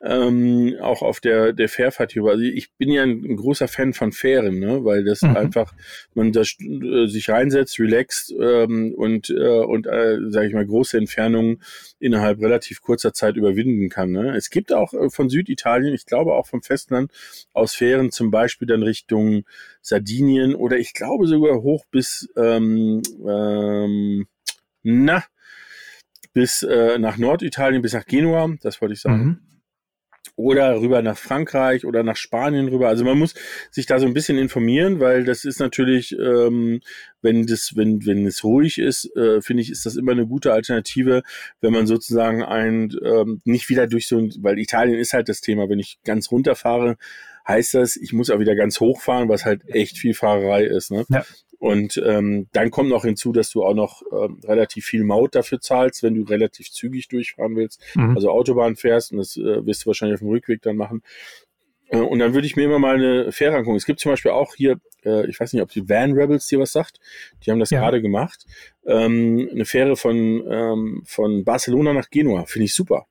ähm, 0.01 0.75
auch 0.81 1.01
auf 1.01 1.19
der, 1.19 1.53
der 1.53 1.69
Fährfahrt 1.69 2.11
hier. 2.11 2.23
Also 2.25 2.43
ich 2.43 2.73
bin 2.73 2.89
ja 2.91 3.03
ein, 3.03 3.23
ein 3.23 3.35
großer 3.37 3.67
Fan 3.67 3.93
von 3.93 4.11
Fähren, 4.11 4.59
ne? 4.59 4.83
weil 4.85 5.03
das 5.03 5.23
Mhm. 5.25 5.37
einfach, 5.37 5.73
man 6.13 6.31
da 6.31 6.41
äh, 6.41 7.07
sich 7.07 7.29
reinsetzt, 7.29 7.79
relaxt 7.79 8.33
ähm, 8.39 8.93
und, 8.95 9.29
äh, 9.29 9.59
und 9.63 9.87
äh, 9.87 10.17
sage 10.29 10.47
ich 10.47 10.53
mal, 10.53 10.65
große 10.65 10.97
Entfernungen 10.97 11.61
innerhalb 11.99 12.39
relativ 12.41 12.81
kurzer 12.81 13.13
Zeit 13.13 13.35
überwinden 13.35 13.89
kann. 13.89 14.11
Ne? 14.11 14.35
Es 14.35 14.49
gibt 14.49 14.73
auch 14.73 14.93
äh, 14.93 15.09
von 15.09 15.29
Süditalien, 15.29 15.93
ich 15.93 16.05
glaube 16.05 16.33
auch 16.33 16.47
vom 16.47 16.61
Festland 16.61 17.11
aus 17.53 17.73
Fähren 17.73 18.11
zum 18.11 18.31
Beispiel 18.31 18.67
dann 18.67 18.83
Richtung 18.83 19.45
Sardinien 19.81 20.55
oder 20.55 20.77
ich 20.77 20.93
glaube 20.93 21.27
sogar 21.27 21.61
hoch 21.61 21.85
bis 21.89 22.29
ähm, 22.35 23.01
ähm, 23.25 24.27
na 24.83 25.23
bis 26.35 26.63
äh, 26.63 26.99
nach 26.99 27.17
Norditalien 27.17 27.81
bis 27.81 27.93
nach 27.93 28.05
Genua, 28.05 28.53
das 28.61 28.81
wollte 28.81 28.93
ich 28.93 29.01
sagen. 29.01 29.23
Mhm. 29.23 29.39
oder 30.35 30.81
rüber 30.81 31.01
nach 31.01 31.17
Frankreich 31.17 31.85
oder 31.85 32.03
nach 32.03 32.17
Spanien 32.17 32.67
rüber. 32.67 32.89
Also 32.89 33.05
man 33.05 33.17
muss 33.17 33.35
sich 33.71 33.85
da 33.85 33.99
so 33.99 34.05
ein 34.05 34.13
bisschen 34.13 34.37
informieren, 34.37 34.99
weil 34.99 35.23
das 35.23 35.45
ist 35.45 35.59
natürlich, 35.59 36.11
ähm, 36.19 36.81
wenn 37.21 37.45
das, 37.47 37.77
wenn 37.77 38.05
wenn 38.05 38.25
es 38.27 38.43
ruhig 38.43 38.77
ist, 38.79 39.15
äh, 39.15 39.41
finde 39.41 39.63
ich, 39.63 39.71
ist 39.71 39.85
das 39.85 39.95
immer 39.95 40.11
eine 40.11 40.27
gute 40.27 40.51
Alternative, 40.51 41.23
wenn 41.61 41.71
man 41.71 41.87
sozusagen 41.87 42.43
ein 42.43 42.93
ähm, 43.01 43.41
nicht 43.45 43.69
wieder 43.69 43.87
durch 43.87 44.07
so, 44.07 44.17
ein, 44.17 44.33
weil 44.39 44.59
Italien 44.59 44.99
ist 44.99 45.13
halt 45.13 45.29
das 45.29 45.39
Thema. 45.39 45.69
Wenn 45.69 45.79
ich 45.79 45.99
ganz 46.03 46.29
runterfahre, 46.31 46.97
heißt 47.47 47.75
das, 47.75 47.95
ich 47.95 48.11
muss 48.11 48.29
auch 48.29 48.39
wieder 48.39 48.55
ganz 48.55 48.81
hochfahren, 48.81 49.29
was 49.29 49.45
halt 49.45 49.61
echt 49.69 49.97
viel 49.97 50.13
Fahrerei 50.13 50.65
ist. 50.65 50.91
Ne? 50.91 51.05
Ja. 51.09 51.23
Und 51.65 51.99
ähm, 52.05 52.45
dann 52.53 52.69
kommt 52.69 52.91
noch 52.91 53.05
hinzu, 53.05 53.31
dass 53.31 53.49
du 53.49 53.63
auch 53.63 53.73
noch 53.73 54.03
ähm, 54.11 54.39
relativ 54.43 54.85
viel 54.85 55.03
Maut 55.03 55.33
dafür 55.33 55.59
zahlst, 55.59 56.03
wenn 56.03 56.13
du 56.13 56.21
relativ 56.21 56.71
zügig 56.71 57.07
durchfahren 57.07 57.55
willst, 57.55 57.81
mhm. 57.95 58.15
also 58.15 58.29
Autobahn 58.29 58.75
fährst 58.75 59.11
und 59.11 59.17
das 59.17 59.35
äh, 59.35 59.65
wirst 59.65 59.83
du 59.83 59.87
wahrscheinlich 59.87 60.13
auf 60.13 60.19
dem 60.19 60.29
Rückweg 60.29 60.61
dann 60.61 60.77
machen. 60.77 61.01
Äh, 61.87 61.97
und 61.97 62.19
dann 62.19 62.35
würde 62.35 62.45
ich 62.45 62.55
mir 62.55 62.65
immer 62.65 62.77
mal 62.77 62.97
eine 62.97 63.31
Fähre 63.31 63.55
angucken. 63.55 63.77
Es 63.77 63.87
gibt 63.87 63.99
zum 63.99 64.11
Beispiel 64.11 64.29
auch 64.29 64.53
hier, 64.53 64.79
äh, 65.03 65.27
ich 65.27 65.39
weiß 65.39 65.53
nicht, 65.53 65.63
ob 65.63 65.69
die 65.71 65.89
Van 65.89 66.11
Rebels 66.11 66.45
dir 66.45 66.59
was 66.59 66.71
sagt, 66.71 66.99
die 67.43 67.49
haben 67.49 67.59
das 67.59 67.71
ja. 67.71 67.79
gerade 67.79 67.99
gemacht, 67.99 68.45
ähm, 68.85 69.49
eine 69.51 69.65
Fähre 69.65 69.95
von, 69.95 70.45
ähm, 70.47 71.01
von 71.07 71.45
Barcelona 71.45 71.93
nach 71.93 72.11
Genua, 72.11 72.45
finde 72.45 72.65
ich 72.65 72.75
super. 72.75 73.07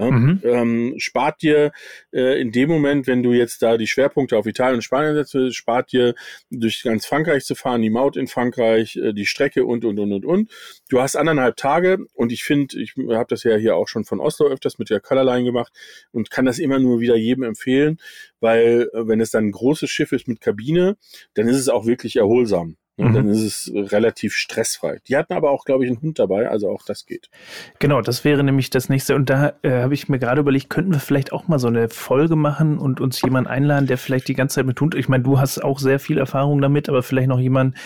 Ja, 0.00 0.10
mhm. 0.10 0.40
ähm, 0.44 0.94
spart 0.96 1.42
dir 1.42 1.72
äh, 2.10 2.40
in 2.40 2.52
dem 2.52 2.70
Moment, 2.70 3.06
wenn 3.06 3.22
du 3.22 3.32
jetzt 3.32 3.60
da 3.60 3.76
die 3.76 3.86
Schwerpunkte 3.86 4.38
auf 4.38 4.46
Italien 4.46 4.76
und 4.76 4.82
Spanien 4.82 5.14
setzt, 5.14 5.54
spart 5.54 5.92
dir 5.92 6.14
durch 6.50 6.82
ganz 6.82 7.04
Frankreich 7.04 7.44
zu 7.44 7.54
fahren, 7.54 7.82
die 7.82 7.90
Maut 7.90 8.16
in 8.16 8.26
Frankreich, 8.26 8.96
äh, 8.96 9.12
die 9.12 9.26
Strecke 9.26 9.66
und, 9.66 9.84
und, 9.84 9.98
und, 9.98 10.12
und, 10.12 10.24
und. 10.24 10.50
Du 10.88 11.02
hast 11.02 11.16
anderthalb 11.16 11.56
Tage 11.56 11.98
und 12.14 12.32
ich 12.32 12.44
finde, 12.44 12.80
ich 12.80 12.94
habe 12.96 13.26
das 13.28 13.44
ja 13.44 13.56
hier 13.56 13.76
auch 13.76 13.88
schon 13.88 14.04
von 14.04 14.20
Oslo 14.20 14.46
öfters 14.46 14.78
mit 14.78 14.88
der 14.88 15.00
Colorline 15.00 15.44
gemacht 15.44 15.72
und 16.12 16.30
kann 16.30 16.46
das 16.46 16.58
immer 16.58 16.78
nur 16.78 17.00
wieder 17.00 17.16
jedem 17.16 17.42
empfehlen, 17.42 17.98
weil 18.40 18.88
äh, 18.94 19.06
wenn 19.06 19.20
es 19.20 19.30
dann 19.30 19.48
ein 19.48 19.52
großes 19.52 19.90
Schiff 19.90 20.12
ist 20.12 20.28
mit 20.28 20.40
Kabine, 20.40 20.96
dann 21.34 21.46
ist 21.46 21.58
es 21.58 21.68
auch 21.68 21.84
wirklich 21.84 22.16
erholsam. 22.16 22.76
Und 22.96 23.10
mhm. 23.10 23.14
dann 23.14 23.28
ist 23.28 23.42
es 23.42 23.92
relativ 23.92 24.34
stressfrei. 24.34 24.98
Die 25.08 25.16
hatten 25.16 25.32
aber 25.32 25.50
auch, 25.50 25.64
glaube 25.64 25.84
ich, 25.84 25.90
einen 25.90 26.02
Hund 26.02 26.18
dabei, 26.18 26.48
also 26.48 26.70
auch 26.70 26.84
das 26.84 27.06
geht. 27.06 27.30
Genau, 27.78 28.02
das 28.02 28.24
wäre 28.24 28.44
nämlich 28.44 28.70
das 28.70 28.88
nächste. 28.88 29.14
Und 29.14 29.30
da 29.30 29.54
äh, 29.62 29.82
habe 29.82 29.94
ich 29.94 30.08
mir 30.08 30.18
gerade 30.18 30.40
überlegt, 30.40 30.68
könnten 30.70 30.92
wir 30.92 31.00
vielleicht 31.00 31.32
auch 31.32 31.48
mal 31.48 31.58
so 31.58 31.68
eine 31.68 31.88
Folge 31.88 32.36
machen 32.36 32.78
und 32.78 33.00
uns 33.00 33.22
jemanden 33.22 33.48
einladen, 33.48 33.86
der 33.86 33.96
vielleicht 33.96 34.28
die 34.28 34.34
ganze 34.34 34.56
Zeit 34.56 34.66
mit 34.66 34.80
Hund. 34.80 34.94
Ich 34.94 35.08
meine, 35.08 35.22
du 35.22 35.40
hast 35.40 35.62
auch 35.64 35.78
sehr 35.78 35.98
viel 35.98 36.18
Erfahrung 36.18 36.60
damit, 36.60 36.88
aber 36.88 37.02
vielleicht 37.02 37.28
noch 37.28 37.40
jemand, 37.40 37.76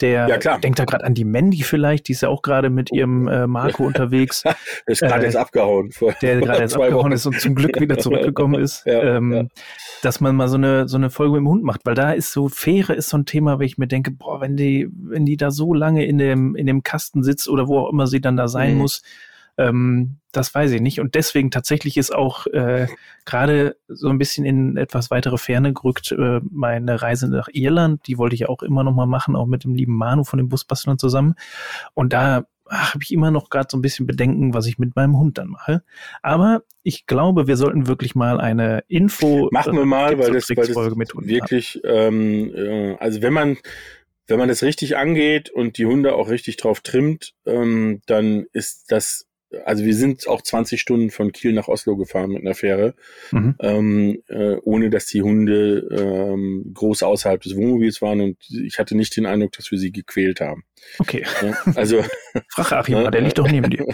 der 0.00 0.28
ja, 0.28 0.38
klar. 0.38 0.58
denkt 0.58 0.78
da 0.78 0.84
gerade 0.84 1.04
an 1.04 1.14
die 1.14 1.24
Mandy 1.24 1.62
vielleicht, 1.62 2.08
die 2.08 2.12
ist 2.12 2.22
ja 2.22 2.28
auch 2.28 2.42
gerade 2.42 2.70
mit 2.70 2.90
ihrem 2.92 3.28
äh, 3.28 3.46
Marco 3.46 3.84
unterwegs. 3.84 4.42
ist 4.86 5.00
gerade 5.00 5.22
äh, 5.22 5.26
jetzt 5.26 5.36
abgehauen. 5.36 5.90
Der 6.22 6.40
gerade 6.40 6.60
jetzt 6.60 6.74
abgehauen 6.76 6.94
Wochen. 6.94 7.12
ist 7.12 7.26
und 7.26 7.40
zum 7.40 7.54
Glück 7.54 7.80
wieder 7.80 7.98
zurückgekommen 7.98 8.60
ist. 8.60 8.84
ja, 8.86 9.16
ähm, 9.16 9.32
ja. 9.32 9.44
Dass 10.02 10.20
man 10.20 10.36
mal 10.36 10.48
so 10.48 10.56
eine, 10.56 10.88
so 10.88 10.96
eine 10.96 11.10
Folge 11.10 11.32
mit 11.32 11.40
dem 11.40 11.48
Hund 11.48 11.62
macht, 11.62 11.80
weil 11.84 11.94
da 11.94 12.12
ist 12.12 12.32
so, 12.32 12.48
Fähre 12.48 12.94
ist 12.94 13.10
so 13.10 13.18
ein 13.18 13.26
Thema, 13.26 13.58
wo 13.58 13.62
ich 13.62 13.78
mir 13.78 13.86
denke, 13.86 14.10
boah, 14.10 14.40
wenn 14.40 14.56
die, 14.56 14.88
wenn 14.92 15.26
die 15.26 15.36
da 15.36 15.50
so 15.50 15.74
lange 15.74 16.04
in 16.06 16.18
dem, 16.18 16.56
in 16.56 16.66
dem 16.66 16.82
Kasten 16.82 17.22
sitzt 17.22 17.48
oder 17.48 17.68
wo 17.68 17.78
auch 17.78 17.90
immer 17.90 18.06
sie 18.06 18.20
dann 18.20 18.36
da 18.36 18.48
sein 18.48 18.72
mhm. 18.72 18.78
muss, 18.78 19.02
ähm, 19.60 20.16
das 20.32 20.54
weiß 20.54 20.70
ich 20.72 20.80
nicht. 20.80 21.00
Und 21.00 21.14
deswegen 21.14 21.50
tatsächlich 21.50 21.96
ist 21.96 22.14
auch 22.14 22.46
äh, 22.46 22.86
gerade 23.24 23.76
so 23.88 24.08
ein 24.08 24.18
bisschen 24.18 24.44
in 24.44 24.76
etwas 24.76 25.10
weitere 25.10 25.38
Ferne 25.38 25.72
gerückt 25.72 26.12
äh, 26.12 26.40
meine 26.50 27.02
Reise 27.02 27.28
nach 27.28 27.48
Irland. 27.52 28.06
Die 28.06 28.16
wollte 28.16 28.34
ich 28.34 28.48
auch 28.48 28.62
immer 28.62 28.84
noch 28.84 28.94
mal 28.94 29.06
machen, 29.06 29.36
auch 29.36 29.46
mit 29.46 29.64
dem 29.64 29.74
lieben 29.74 29.96
Manu 29.96 30.24
von 30.24 30.38
den 30.38 30.48
Busbastlern 30.48 30.98
zusammen. 30.98 31.34
Und 31.94 32.12
da 32.12 32.44
habe 32.68 33.02
ich 33.02 33.12
immer 33.12 33.32
noch 33.32 33.50
gerade 33.50 33.66
so 33.68 33.76
ein 33.76 33.82
bisschen 33.82 34.06
Bedenken, 34.06 34.54
was 34.54 34.66
ich 34.66 34.78
mit 34.78 34.94
meinem 34.94 35.18
Hund 35.18 35.38
dann 35.38 35.48
mache. 35.48 35.82
Aber 36.22 36.62
ich 36.84 37.06
glaube, 37.06 37.48
wir 37.48 37.56
sollten 37.56 37.88
wirklich 37.88 38.14
mal 38.14 38.40
eine 38.40 38.84
Info 38.86 39.48
machen 39.50 39.76
wir 39.76 39.84
mal, 39.84 40.18
weil 40.18 40.32
das, 40.32 40.48
weil 40.50 40.66
das 40.66 40.76
wirklich, 41.26 41.80
ähm, 41.84 42.54
äh, 42.54 42.96
also 42.98 43.20
wenn 43.22 43.32
man 43.32 43.56
wenn 44.28 44.38
man 44.38 44.48
das 44.48 44.62
richtig 44.62 44.96
angeht 44.96 45.50
und 45.50 45.76
die 45.76 45.86
Hunde 45.86 46.14
auch 46.14 46.28
richtig 46.28 46.56
drauf 46.56 46.80
trimmt, 46.80 47.34
ähm, 47.46 48.00
dann 48.06 48.46
ist 48.52 48.92
das 48.92 49.26
also 49.64 49.84
wir 49.84 49.94
sind 49.94 50.26
auch 50.28 50.42
20 50.42 50.80
Stunden 50.80 51.10
von 51.10 51.32
Kiel 51.32 51.52
nach 51.52 51.68
Oslo 51.68 51.96
gefahren 51.96 52.30
mit 52.30 52.42
einer 52.42 52.54
Fähre, 52.54 52.94
mhm. 53.30 53.54
ähm, 53.60 54.22
äh, 54.28 54.56
ohne 54.62 54.90
dass 54.90 55.06
die 55.06 55.22
Hunde 55.22 55.88
ähm, 55.90 56.70
groß 56.72 57.02
außerhalb 57.02 57.40
des 57.40 57.56
Wohnmobils 57.56 58.00
waren 58.02 58.20
und 58.20 58.36
ich 58.50 58.78
hatte 58.78 58.96
nicht 58.96 59.16
den 59.16 59.26
Eindruck, 59.26 59.52
dass 59.52 59.70
wir 59.70 59.78
sie 59.78 59.92
gequält 59.92 60.40
haben. 60.40 60.64
Okay. 60.98 61.24
Ja, 61.42 61.72
also 61.74 62.02
Frag 62.48 62.72
Achim, 62.72 63.10
der 63.10 63.20
liegt 63.20 63.38
doch 63.38 63.50
neben 63.50 63.70
dir. 63.70 63.86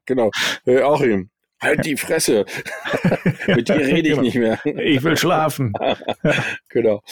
genau. 0.06 0.30
Äh, 0.66 0.80
Achim, 0.80 1.30
Halt 1.64 1.84
die 1.84 1.96
Fresse. 1.96 2.44
Mit 3.46 3.68
dir 3.68 3.76
rede 3.76 4.08
ich 4.08 4.10
genau. 4.10 4.22
nicht 4.22 4.36
mehr. 4.36 4.60
ich 4.64 5.02
will 5.02 5.16
schlafen. 5.16 5.72
genau. 6.68 7.02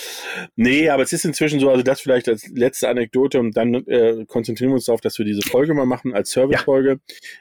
Nee, 0.57 0.89
aber 0.91 1.03
es 1.03 1.13
ist 1.13 1.25
inzwischen 1.25 1.61
so, 1.61 1.71
also 1.71 1.83
das 1.83 2.01
vielleicht 2.01 2.29
als 2.29 2.49
letzte 2.49 2.89
Anekdote 2.89 3.41
und 3.41 3.57
dann 3.57 3.75
äh, 3.87 4.25
konzentrieren 4.27 4.71
wir 4.71 4.75
uns 4.75 4.85
darauf, 4.85 5.01
dass 5.01 5.19
wir 5.19 5.25
diese 5.25 5.43
Folge 5.43 5.75
mal 5.75 5.87
machen 5.87 6.15
als 6.15 6.31
Servicefolge. 6.31 7.01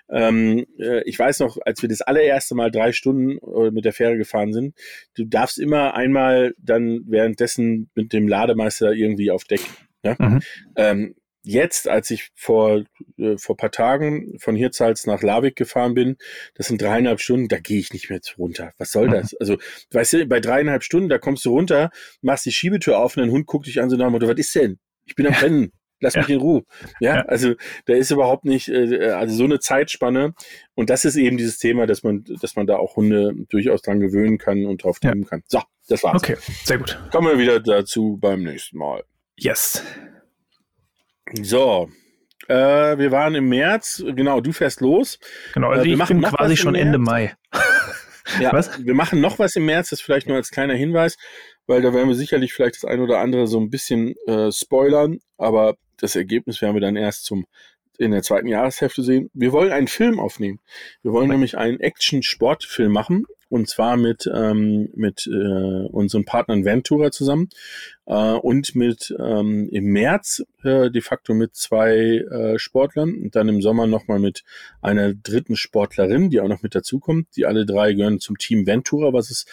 Ja. 0.09 0.29
Ähm, 0.29 0.65
äh, 0.79 1.03
ich 1.03 1.19
weiß 1.19 1.39
noch, 1.39 1.57
als 1.65 1.81
wir 1.81 1.89
das 1.89 2.01
allererste 2.01 2.55
Mal 2.55 2.71
drei 2.71 2.91
Stunden 2.91 3.37
äh, 3.37 3.71
mit 3.71 3.85
der 3.85 3.93
Fähre 3.93 4.17
gefahren 4.17 4.53
sind, 4.53 4.75
du 5.15 5.25
darfst 5.25 5.59
immer 5.59 5.93
einmal 5.93 6.53
dann 6.57 7.01
währenddessen 7.07 7.89
mit 7.95 8.13
dem 8.13 8.27
Lademeister 8.27 8.93
irgendwie 8.93 9.31
auf 9.31 9.43
Deck. 9.43 9.61
Ja? 10.03 10.15
Mhm. 10.17 10.39
Ähm, 10.75 11.15
jetzt, 11.43 11.87
als 11.87 12.11
ich 12.11 12.29
vor, 12.35 12.83
äh, 13.17 13.37
vor 13.37 13.57
paar 13.57 13.71
Tagen 13.71 14.37
von 14.39 14.55
Hirzals 14.55 15.05
nach 15.05 15.21
Larvik 15.21 15.55
gefahren 15.55 15.93
bin, 15.93 16.17
das 16.55 16.67
sind 16.67 16.81
dreieinhalb 16.81 17.19
Stunden, 17.19 17.47
da 17.47 17.59
gehe 17.59 17.79
ich 17.79 17.93
nicht 17.93 18.09
mehr 18.09 18.19
runter. 18.37 18.73
Was 18.77 18.91
soll 18.91 19.07
mhm. 19.07 19.11
das? 19.11 19.35
Also, 19.39 19.57
weißt 19.91 20.13
du, 20.13 20.25
bei 20.27 20.39
dreieinhalb 20.39 20.83
Stunden, 20.83 21.09
da 21.09 21.17
kommst 21.17 21.45
du 21.45 21.51
runter, 21.51 21.91
machst 22.21 22.45
die 22.45 22.51
Schiebetür 22.51 22.99
auf 22.99 23.17
und 23.17 23.23
dein 23.23 23.31
Hund 23.31 23.47
guckt 23.47 23.67
dich 23.67 23.81
an 23.81 23.89
so 23.89 23.97
nach 23.97 24.07
dem 24.07 24.13
Motto, 24.13 24.27
was 24.27 24.37
ist 24.37 24.55
denn? 24.55 24.79
Ich 25.05 25.15
bin 25.15 25.27
am 25.27 25.33
Rennen. 25.33 25.71
Lass 26.03 26.15
ja. 26.15 26.21
mich 26.21 26.31
in 26.31 26.39
Ruhe. 26.39 26.63
Ja, 26.99 27.17
ja, 27.17 27.21
also 27.25 27.53
da 27.85 27.93
ist 27.93 28.09
überhaupt 28.09 28.43
nicht, 28.43 28.69
äh, 28.69 29.11
also 29.11 29.35
so 29.35 29.43
eine 29.43 29.59
Zeitspanne. 29.59 30.33
Und 30.73 30.89
das 30.89 31.05
ist 31.05 31.15
eben 31.15 31.37
dieses 31.37 31.59
Thema, 31.59 31.85
dass 31.85 32.01
man, 32.01 32.23
dass 32.41 32.55
man 32.55 32.65
da 32.65 32.77
auch 32.77 32.95
Hunde 32.95 33.33
durchaus 33.49 33.83
dran 33.83 33.99
gewöhnen 33.99 34.39
kann 34.39 34.65
und 34.65 34.83
drauf 34.83 34.97
nehmen 35.03 35.23
ja. 35.23 35.29
kann. 35.29 35.43
So, 35.47 35.61
das 35.87 36.01
war's. 36.03 36.15
Okay, 36.15 36.37
sehr 36.63 36.79
gut. 36.79 36.99
Kommen 37.11 37.27
wir 37.27 37.37
wieder 37.37 37.59
dazu 37.59 38.17
beim 38.19 38.41
nächsten 38.41 38.79
Mal. 38.79 39.03
Yes. 39.37 39.83
So, 41.41 41.89
äh, 42.47 42.97
wir 42.97 43.11
waren 43.11 43.35
im 43.35 43.49
März, 43.49 44.03
genau, 44.15 44.41
du 44.41 44.51
fährst 44.51 44.81
los. 44.81 45.19
Genau, 45.53 45.69
also 45.69 45.85
äh, 45.85 45.93
ich 45.93 46.05
bin 46.05 46.21
quasi 46.21 46.57
schon 46.57 46.75
Ende 46.75 46.97
Mai. 46.97 47.35
ja, 48.39 48.51
was? 48.51 48.83
wir 48.83 48.93
machen 48.93 49.21
noch 49.21 49.39
was 49.39 49.55
im 49.55 49.65
März, 49.65 49.89
das 49.89 50.01
vielleicht 50.01 50.27
nur 50.27 50.37
als 50.37 50.51
kleiner 50.51 50.73
Hinweis, 50.73 51.17
weil 51.67 51.81
da 51.81 51.93
werden 51.93 52.09
wir 52.09 52.15
sicherlich 52.15 52.53
vielleicht 52.53 52.75
das 52.75 52.85
ein 52.85 52.99
oder 52.99 53.19
andere 53.19 53.47
so 53.47 53.59
ein 53.59 53.69
bisschen 53.69 54.15
äh, 54.27 54.51
spoilern, 54.51 55.19
aber 55.37 55.75
das 55.97 56.15
Ergebnis 56.15 56.61
werden 56.61 56.75
wir 56.75 56.81
dann 56.81 56.95
erst 56.95 57.25
zum 57.25 57.45
in 57.97 58.11
der 58.11 58.23
zweiten 58.23 58.47
Jahreshälfte 58.47 59.03
sehen. 59.03 59.29
Wir 59.33 59.51
wollen 59.51 59.71
einen 59.71 59.87
Film 59.87 60.19
aufnehmen. 60.19 60.59
Wir 61.03 61.11
wollen 61.11 61.29
nämlich 61.29 61.55
einen 61.57 61.79
Action-Sportfilm 61.79 62.91
machen 62.91 63.25
und 63.51 63.67
zwar 63.67 63.97
mit, 63.97 64.31
ähm, 64.33 64.89
mit 64.95 65.27
äh, 65.27 65.85
unseren 65.89 66.23
Partnern 66.23 66.63
Ventura 66.63 67.11
zusammen 67.11 67.49
äh, 68.05 68.13
und 68.13 68.75
mit 68.75 69.13
ähm, 69.19 69.67
im 69.69 69.85
März 69.85 70.43
äh, 70.63 70.89
de 70.89 71.01
facto 71.01 71.33
mit 71.33 71.53
zwei 71.53 71.91
äh, 71.91 72.57
Sportlern 72.57 73.13
und 73.13 73.35
dann 73.35 73.49
im 73.49 73.61
Sommer 73.61 73.87
nochmal 73.87 74.19
mit 74.19 74.43
einer 74.81 75.13
dritten 75.13 75.57
Sportlerin, 75.57 76.29
die 76.29 76.39
auch 76.39 76.47
noch 76.47 76.63
mit 76.63 76.75
dazukommt. 76.75 77.27
Die 77.35 77.45
alle 77.45 77.65
drei 77.65 77.91
gehören 77.91 78.21
zum 78.21 78.37
Team 78.37 78.65
Ventura, 78.65 79.11
was 79.11 79.29
es 79.29 79.45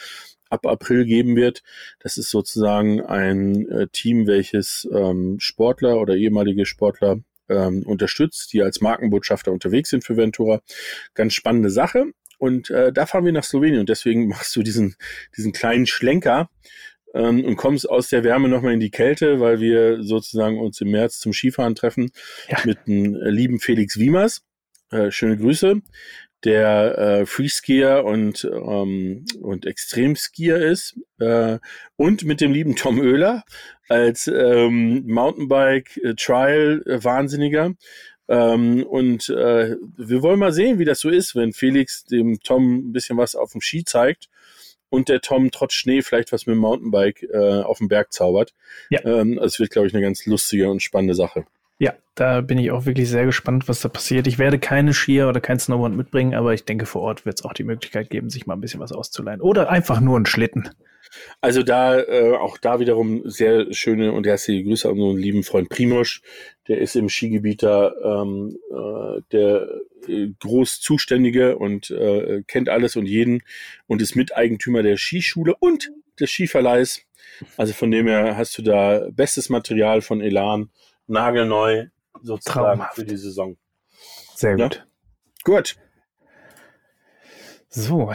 ab 0.48 0.64
April 0.64 1.04
geben 1.04 1.34
wird. 1.34 1.64
Das 1.98 2.18
ist 2.18 2.30
sozusagen 2.30 3.04
ein 3.04 3.68
äh, 3.68 3.88
Team, 3.88 4.28
welches 4.28 4.88
ähm, 4.92 5.40
Sportler 5.40 6.00
oder 6.00 6.14
ehemalige 6.14 6.66
Sportler 6.66 7.18
ähm, 7.48 7.82
unterstützt, 7.82 8.52
die 8.52 8.62
als 8.62 8.80
Markenbotschafter 8.80 9.50
unterwegs 9.50 9.90
sind 9.90 10.04
für 10.04 10.16
Ventura. 10.16 10.60
Ganz 11.14 11.34
spannende 11.34 11.70
Sache. 11.70 12.12
Und 12.38 12.70
äh, 12.70 12.92
da 12.92 13.06
fahren 13.06 13.24
wir 13.24 13.32
nach 13.32 13.44
Slowenien 13.44 13.80
und 13.80 13.88
deswegen 13.88 14.28
machst 14.28 14.54
du 14.56 14.62
diesen, 14.62 14.96
diesen 15.36 15.52
kleinen 15.52 15.86
Schlenker 15.86 16.50
ähm, 17.14 17.44
und 17.44 17.56
kommst 17.56 17.88
aus 17.88 18.08
der 18.08 18.24
Wärme 18.24 18.48
nochmal 18.48 18.74
in 18.74 18.80
die 18.80 18.90
Kälte, 18.90 19.40
weil 19.40 19.60
wir 19.60 20.02
sozusagen 20.02 20.58
uns 20.58 20.80
im 20.80 20.90
März 20.90 21.18
zum 21.18 21.32
Skifahren 21.32 21.74
treffen 21.74 22.10
ja. 22.48 22.58
mit 22.64 22.86
dem 22.86 23.14
äh, 23.14 23.30
lieben 23.30 23.60
Felix 23.60 23.98
Wiemers. 23.98 24.42
Äh, 24.90 25.10
schöne 25.10 25.36
Grüße 25.36 25.82
der 26.44 26.98
äh, 26.98 27.26
Freeskier 27.26 28.04
und, 28.04 28.44
ähm, 28.44 29.24
und 29.40 29.66
Extremskier 29.66 30.58
ist 30.58 30.96
äh, 31.18 31.58
und 31.96 32.24
mit 32.24 32.40
dem 32.40 32.52
lieben 32.52 32.76
Tom 32.76 33.00
Oehler 33.00 33.42
als 33.88 34.28
ähm, 34.28 35.04
Mountainbike-Trial-Wahnsinniger. 35.06 37.74
Ähm, 38.28 38.84
und 38.84 39.28
äh, 39.30 39.76
wir 39.96 40.22
wollen 40.22 40.38
mal 40.38 40.52
sehen, 40.52 40.78
wie 40.78 40.84
das 40.84 41.00
so 41.00 41.08
ist, 41.08 41.34
wenn 41.34 41.52
Felix 41.52 42.04
dem 42.04 42.40
Tom 42.40 42.88
ein 42.88 42.92
bisschen 42.92 43.16
was 43.16 43.34
auf 43.34 43.52
dem 43.52 43.60
Ski 43.60 43.84
zeigt 43.84 44.28
und 44.90 45.08
der 45.08 45.20
Tom 45.20 45.50
trotz 45.50 45.74
Schnee 45.74 46.02
vielleicht 46.02 46.32
was 46.32 46.46
mit 46.46 46.54
dem 46.54 46.60
Mountainbike 46.60 47.22
äh, 47.32 47.62
auf 47.62 47.78
dem 47.78 47.88
Berg 47.88 48.12
zaubert. 48.12 48.54
Ja. 48.90 49.04
Ähm, 49.04 49.38
es 49.38 49.58
wird, 49.58 49.70
glaube 49.70 49.88
ich, 49.88 49.94
eine 49.94 50.02
ganz 50.02 50.26
lustige 50.26 50.70
und 50.70 50.82
spannende 50.82 51.14
Sache. 51.14 51.44
Ja, 51.78 51.94
da 52.16 52.40
bin 52.40 52.58
ich 52.58 52.72
auch 52.72 52.86
wirklich 52.86 53.08
sehr 53.08 53.24
gespannt, 53.24 53.68
was 53.68 53.80
da 53.80 53.88
passiert. 53.88 54.26
Ich 54.26 54.38
werde 54.38 54.58
keine 54.58 54.92
Skier 54.92 55.28
oder 55.28 55.40
kein 55.40 55.60
Snowboard 55.60 55.94
mitbringen, 55.94 56.34
aber 56.34 56.52
ich 56.52 56.64
denke, 56.64 56.86
vor 56.86 57.02
Ort 57.02 57.24
wird 57.24 57.38
es 57.38 57.44
auch 57.44 57.52
die 57.52 57.64
Möglichkeit 57.64 58.10
geben, 58.10 58.30
sich 58.30 58.46
mal 58.46 58.54
ein 58.54 58.60
bisschen 58.60 58.80
was 58.80 58.92
auszuleihen. 58.92 59.40
Oder 59.40 59.70
einfach 59.70 60.00
nur 60.00 60.16
einen 60.16 60.26
Schlitten. 60.26 60.70
Also 61.40 61.62
da, 61.62 61.98
äh, 62.00 62.34
auch 62.36 62.58
da 62.58 62.80
wiederum 62.80 63.22
sehr 63.28 63.72
schöne 63.72 64.12
und 64.12 64.26
herzliche 64.26 64.64
Grüße 64.64 64.88
an 64.88 64.98
unseren 64.98 65.18
lieben 65.18 65.42
Freund 65.42 65.68
Primosch. 65.68 66.22
Der 66.68 66.78
ist 66.78 66.96
im 66.96 67.08
Skigebiet 67.08 67.62
da 67.62 67.92
ähm, 68.02 68.58
äh, 68.70 69.22
der 69.32 69.68
äh, 70.06 70.28
groß 70.40 70.80
Zuständige 70.80 71.58
und 71.58 71.90
äh, 71.90 72.42
kennt 72.46 72.68
alles 72.68 72.96
und 72.96 73.06
jeden 73.06 73.42
und 73.86 74.02
ist 74.02 74.16
Miteigentümer 74.16 74.82
der 74.82 74.96
Skischule 74.96 75.54
und 75.58 75.90
des 76.20 76.30
Skiverleihs. 76.30 77.02
Also 77.56 77.72
von 77.72 77.90
dem 77.90 78.06
her 78.06 78.36
hast 78.36 78.56
du 78.58 78.62
da 78.62 79.08
bestes 79.10 79.48
Material 79.48 80.00
von 80.00 80.20
Elan, 80.20 80.70
nagelneu 81.06 81.86
sozusagen 82.22 82.78
Traumhaft. 82.78 82.94
für 82.96 83.04
die 83.04 83.16
Saison. 83.16 83.56
Sehr 84.34 84.56
gut. 84.56 84.76
Ja? 84.76 84.84
Gut. 85.44 85.76
So, 87.68 88.12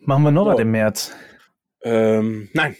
machen 0.00 0.22
wir 0.22 0.30
noch 0.30 0.46
was 0.46 0.60
im 0.60 0.70
März. 0.70 1.14
Ähm, 1.84 2.48
nein. 2.52 2.76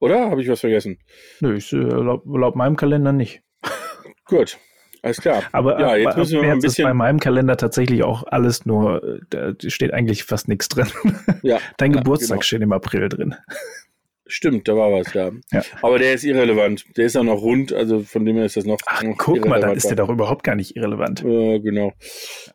Oder? 0.00 0.30
Habe 0.30 0.42
ich 0.42 0.48
was 0.48 0.60
vergessen? 0.60 0.98
Nö, 1.40 1.56
ich, 1.56 1.72
äh, 1.72 1.76
laut, 1.76 2.22
laut 2.26 2.56
meinem 2.56 2.76
Kalender 2.76 3.12
nicht. 3.12 3.42
Gut. 4.26 4.58
Alles 5.02 5.20
klar. 5.20 5.44
Aber, 5.52 5.78
ja, 5.78 5.96
jetzt 5.96 6.16
müssen 6.16 6.42
wir 6.42 6.52
ein 6.52 6.58
bisschen. 6.58 6.84
Ist 6.84 6.90
bei 6.90 6.94
meinem 6.94 7.20
Kalender 7.20 7.56
tatsächlich 7.56 8.02
auch 8.02 8.24
alles 8.26 8.66
nur, 8.66 9.04
äh, 9.04 9.20
da 9.30 9.52
steht 9.70 9.94
eigentlich 9.94 10.24
fast 10.24 10.48
nichts 10.48 10.68
drin. 10.68 10.88
Ja. 11.42 11.60
Dein 11.76 11.92
ja, 11.92 11.98
Geburtstag 11.98 12.38
genau. 12.38 12.42
steht 12.42 12.62
im 12.62 12.72
April 12.72 13.08
drin. 13.08 13.34
Stimmt, 14.26 14.66
da 14.66 14.74
war 14.74 14.90
was, 14.90 15.14
ja. 15.14 15.30
ja. 15.52 15.62
Aber 15.82 16.00
der 16.00 16.14
ist 16.14 16.24
irrelevant. 16.24 16.84
Der 16.96 17.06
ist 17.06 17.16
auch 17.16 17.22
noch 17.22 17.40
rund, 17.40 17.72
also 17.72 18.00
von 18.00 18.24
dem 18.24 18.34
her 18.36 18.46
ist 18.46 18.56
das 18.56 18.64
noch. 18.64 18.78
Ach, 18.86 19.02
noch 19.04 19.16
guck 19.16 19.46
mal, 19.46 19.60
dann 19.60 19.76
ist 19.76 19.86
der 19.86 19.96
doch 19.96 20.08
überhaupt 20.08 20.42
gar 20.42 20.56
nicht 20.56 20.74
irrelevant. 20.74 21.22
Ja, 21.22 21.58
genau. 21.58 21.92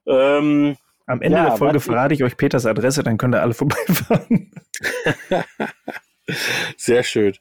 Ähm, 0.05 0.75
Am 1.11 1.21
Ende 1.21 1.37
ja, 1.37 1.49
der 1.49 1.57
Folge 1.57 1.81
verrate 1.81 2.13
ich 2.13 2.23
euch 2.23 2.37
Peters 2.37 2.65
Adresse, 2.65 3.03
dann 3.03 3.17
könnt 3.17 3.35
ihr 3.35 3.41
alle 3.41 3.53
vorbeifahren. 3.53 4.49
Sehr 6.77 7.03
schön. 7.03 7.33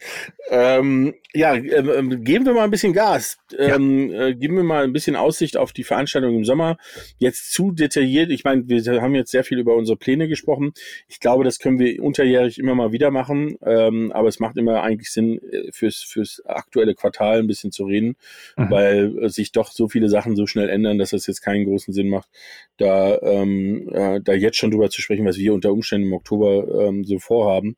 Ähm, 0.50 1.14
ja, 1.32 1.54
ähm, 1.54 2.24
geben 2.24 2.44
wir 2.44 2.54
mal 2.54 2.64
ein 2.64 2.70
bisschen 2.70 2.92
Gas. 2.92 3.38
Ähm, 3.56 4.10
ja. 4.10 4.28
äh, 4.28 4.34
geben 4.34 4.56
wir 4.56 4.64
mal 4.64 4.84
ein 4.84 4.92
bisschen 4.92 5.16
Aussicht 5.16 5.56
auf 5.56 5.72
die 5.72 5.84
Veranstaltung 5.84 6.34
im 6.34 6.44
Sommer. 6.44 6.76
Jetzt 7.18 7.52
zu 7.52 7.70
detailliert. 7.70 8.30
Ich 8.30 8.44
meine, 8.44 8.68
wir 8.68 9.00
haben 9.00 9.14
jetzt 9.14 9.30
sehr 9.30 9.44
viel 9.44 9.58
über 9.58 9.76
unsere 9.76 9.96
Pläne 9.96 10.28
gesprochen. 10.28 10.72
Ich 11.08 11.20
glaube, 11.20 11.44
das 11.44 11.58
können 11.58 11.78
wir 11.78 12.02
unterjährig 12.02 12.58
immer 12.58 12.74
mal 12.74 12.92
wieder 12.92 13.10
machen. 13.10 13.56
Ähm, 13.64 14.10
aber 14.12 14.28
es 14.28 14.40
macht 14.40 14.56
immer 14.56 14.82
eigentlich 14.82 15.12
Sinn, 15.12 15.40
äh, 15.52 15.70
fürs, 15.72 15.98
fürs 16.02 16.42
aktuelle 16.44 16.94
Quartal 16.94 17.38
ein 17.38 17.46
bisschen 17.46 17.70
zu 17.70 17.84
reden, 17.84 18.16
mhm. 18.56 18.70
weil 18.70 19.18
äh, 19.24 19.28
sich 19.28 19.52
doch 19.52 19.70
so 19.70 19.88
viele 19.88 20.08
Sachen 20.08 20.34
so 20.34 20.46
schnell 20.46 20.68
ändern, 20.68 20.98
dass 20.98 21.12
es 21.12 21.26
jetzt 21.26 21.42
keinen 21.42 21.64
großen 21.64 21.94
Sinn 21.94 22.08
macht, 22.08 22.28
da, 22.76 23.18
ähm, 23.22 23.88
äh, 23.92 24.20
da 24.20 24.32
jetzt 24.32 24.56
schon 24.56 24.72
drüber 24.72 24.90
zu 24.90 25.00
sprechen, 25.00 25.26
was 25.26 25.36
wir 25.36 25.54
unter 25.54 25.72
Umständen 25.72 26.08
im 26.08 26.12
Oktober 26.14 26.88
ähm, 26.88 27.04
so 27.04 27.18
vorhaben. 27.20 27.76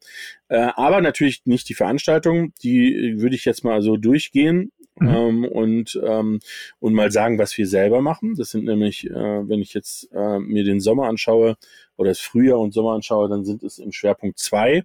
Äh, 0.49 0.71
aber 0.75 1.01
natürlich 1.03 1.43
nicht 1.45 1.69
die 1.69 1.75
Veranstaltung. 1.75 2.53
Die 2.63 3.15
würde 3.19 3.35
ich 3.37 3.45
jetzt 3.45 3.65
mal 3.65 3.83
so 3.83 3.97
durchgehen. 3.97 4.73
Mhm. 4.97 5.09
Ähm, 5.09 5.45
und, 5.47 6.01
ähm, 6.05 6.41
und 6.79 6.93
mal 6.93 7.11
sagen, 7.11 7.39
was 7.39 7.57
wir 7.57 7.67
selber 7.67 8.03
machen. 8.03 8.35
Das 8.37 8.51
sind 8.51 8.65
nämlich, 8.65 9.09
äh, 9.09 9.49
wenn 9.49 9.61
ich 9.61 9.73
jetzt 9.73 10.11
äh, 10.13 10.39
mir 10.39 10.65
den 10.65 10.81
Sommer 10.81 11.09
anschaue 11.09 11.57
oder 11.97 12.11
das 12.11 12.21
Frühjahr 12.21 12.59
und 12.59 12.75
Sommer 12.75 12.93
anschaue, 12.93 13.29
dann 13.29 13.45
sind 13.45 13.63
es 13.63 13.79
im 13.79 13.93
Schwerpunkt 13.93 14.39
zwei 14.39 14.85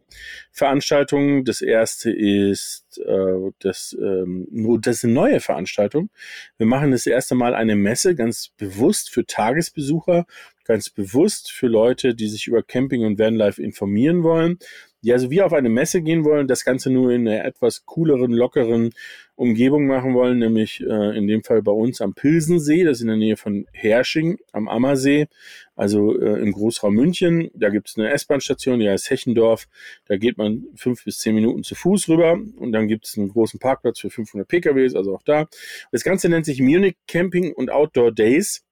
Veranstaltungen. 0.52 1.44
Das 1.44 1.62
erste 1.62 2.10
ist 2.12 3.02
äh, 3.06 3.52
das, 3.60 3.98
ähm, 4.00 4.48
das 4.82 4.98
ist 4.98 5.04
eine 5.04 5.14
neue 5.14 5.40
Veranstaltung. 5.42 6.10
Wir 6.58 6.68
machen 6.68 6.92
das 6.92 7.06
erste 7.06 7.36
Mal 7.36 7.54
eine 7.54 7.76
Messe 7.76 8.16
ganz 8.16 8.52
bewusst 8.58 9.10
für 9.10 9.26
Tagesbesucher, 9.26 10.26
ganz 10.64 10.90
bewusst 10.90 11.52
für 11.52 11.68
Leute, 11.68 12.16
die 12.16 12.28
sich 12.28 12.48
über 12.48 12.64
Camping 12.64 13.06
und 13.06 13.20
Vanlife 13.20 13.62
informieren 13.62 14.24
wollen 14.24 14.58
die 15.04 15.14
also 15.14 15.30
wie 15.30 15.42
auf 15.42 15.54
eine 15.54 15.70
Messe 15.70 16.02
gehen 16.02 16.24
wollen, 16.26 16.48
das 16.48 16.66
Ganze 16.66 16.90
nur 16.90 17.12
in 17.12 17.28
einer 17.28 17.46
etwas 17.46 17.86
cooleren, 17.86 18.32
lockeren 18.32 18.92
Umgebung 19.36 19.86
machen 19.86 20.16
wollen, 20.16 20.40
nämlich 20.40 20.82
äh, 20.82 21.16
in 21.16 21.28
dem 21.28 21.44
Fall 21.44 21.62
bei 21.62 21.72
uns 21.72 22.02
am 22.02 22.16
Pilsensee, 22.16 22.84
das 22.84 22.98
ist 22.98 23.02
in 23.02 23.08
der 23.08 23.18
Nähe 23.18 23.38
von 23.38 23.68
Hersching 23.72 24.40
am 24.52 24.68
Ammersee, 24.68 25.28
also 25.76 26.20
äh, 26.20 26.42
im 26.42 26.52
Großraum 26.52 26.96
München. 26.96 27.52
Da 27.54 27.70
gibt 27.70 27.90
es 27.90 27.98
eine 27.98 28.10
S-Bahn-Station, 28.10 28.80
die 28.80 28.90
heißt 28.90 29.12
Hechendorf. 29.12 29.68
Da 30.08 30.18
geht 30.18 30.40
man 30.40 30.66
fünf 30.76 31.06
bis 31.06 31.20
zehn 31.20 31.36
Minuten 31.36 31.64
zu 31.64 31.76
Fuß 31.76 32.10
rüber 32.10 32.40
und 32.58 32.72
dann 32.72 32.88
gibt 32.88 33.06
es 33.06 33.16
einen 33.18 33.30
großen 33.30 33.60
Parkplatz 33.60 34.00
für 34.00 34.10
500 34.10 34.48
PKWs, 34.48 34.96
also 34.96 35.16
auch 35.16 35.24
da. 35.24 35.48
Das 35.92 36.04
Ganze 36.04 36.30
nennt 36.30 36.46
sich 36.48 36.60
Munich 36.60 36.96
Camping 37.08 37.54
und 37.54 37.70
Outdoor 37.70 38.12
Days 38.12 38.64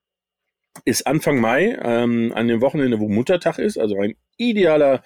ist 0.84 1.08
Anfang 1.08 1.40
Mai, 1.40 1.78
ähm, 1.82 2.34
an 2.36 2.48
dem 2.48 2.60
Wochenende, 2.62 3.00
wo 3.00 3.08
Muttertag 3.08 3.60
ist, 3.60 3.78
also 3.78 3.98
ein 3.98 4.16
idealer 4.38 5.04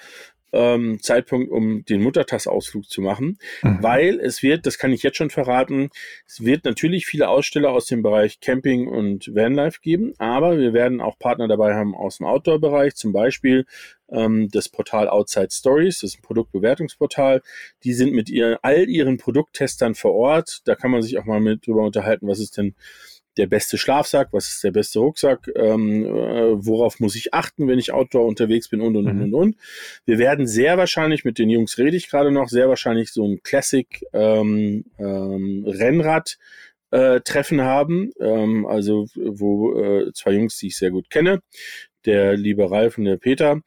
ähm, 0.51 0.99
Zeitpunkt, 1.01 1.51
um 1.51 1.85
den 1.85 2.01
Muttertagsausflug 2.01 2.89
zu 2.89 3.01
machen, 3.01 3.37
mhm. 3.61 3.77
weil 3.81 4.19
es 4.19 4.43
wird, 4.43 4.65
das 4.65 4.77
kann 4.77 4.91
ich 4.91 5.03
jetzt 5.03 5.17
schon 5.17 5.29
verraten, 5.29 5.89
es 6.27 6.43
wird 6.43 6.65
natürlich 6.65 7.05
viele 7.05 7.29
Aussteller 7.29 7.71
aus 7.71 7.85
dem 7.85 8.01
Bereich 8.01 8.39
Camping 8.39 8.87
und 8.87 9.33
Vanlife 9.33 9.79
geben, 9.81 10.13
aber 10.17 10.57
wir 10.57 10.73
werden 10.73 11.01
auch 11.01 11.19
Partner 11.19 11.47
dabei 11.47 11.75
haben 11.75 11.95
aus 11.95 12.17
dem 12.17 12.27
Outdoor-Bereich, 12.27 12.95
zum 12.95 13.11
Beispiel 13.11 13.65
ähm, 14.11 14.49
das 14.51 14.69
Portal 14.69 15.09
Outside 15.09 15.49
Stories, 15.51 15.99
das 15.99 16.11
ist 16.11 16.19
ein 16.19 16.23
Produktbewertungsportal. 16.23 17.41
Die 17.83 17.93
sind 17.93 18.13
mit 18.13 18.29
ihr, 18.29 18.59
all 18.61 18.89
ihren 18.89 19.17
Produkttestern 19.17 19.95
vor 19.95 20.13
Ort. 20.13 20.61
Da 20.65 20.75
kann 20.75 20.91
man 20.91 21.01
sich 21.01 21.17
auch 21.17 21.25
mal 21.25 21.39
mit 21.39 21.67
drüber 21.67 21.83
unterhalten, 21.83 22.27
was 22.27 22.39
ist 22.39 22.57
denn 22.57 22.75
der 23.39 23.47
beste 23.47 23.77
Schlafsack, 23.77 24.29
was 24.31 24.49
ist 24.49 24.63
der 24.63 24.71
beste 24.71 24.99
Rucksack, 24.99 25.49
ähm, 25.55 26.05
äh, 26.05 26.65
worauf 26.65 26.99
muss 26.99 27.15
ich 27.15 27.33
achten, 27.33 27.67
wenn 27.67 27.79
ich 27.79 27.93
Outdoor 27.93 28.25
unterwegs 28.25 28.67
bin 28.67 28.81
und 28.81 28.97
und 28.97 29.05
mhm. 29.05 29.21
und 29.21 29.33
und 29.33 29.55
Wir 30.05 30.19
werden 30.19 30.45
sehr 30.45 30.77
wahrscheinlich, 30.77 31.23
mit 31.23 31.39
den 31.39 31.49
Jungs 31.49 31.77
rede 31.77 31.95
ich 31.95 32.09
gerade 32.09 32.31
noch, 32.31 32.49
sehr 32.49 32.67
wahrscheinlich 32.67 33.11
so 33.11 33.25
ein 33.25 33.41
Classic 33.41 33.87
ähm, 34.13 34.85
ähm, 34.99 35.63
Rennrad 35.65 36.37
äh, 36.91 37.21
Treffen 37.21 37.61
haben, 37.61 38.11
ähm, 38.19 38.65
also 38.65 39.07
wo 39.15 39.79
äh, 39.79 40.11
zwei 40.13 40.31
Jungs, 40.31 40.57
die 40.57 40.67
ich 40.67 40.77
sehr 40.77 40.91
gut 40.91 41.09
kenne, 41.09 41.41
der 42.05 42.37
liebe 42.37 42.69
Ralf 42.69 42.97
und 42.97 43.05
der 43.05 43.17
Peter, 43.17 43.61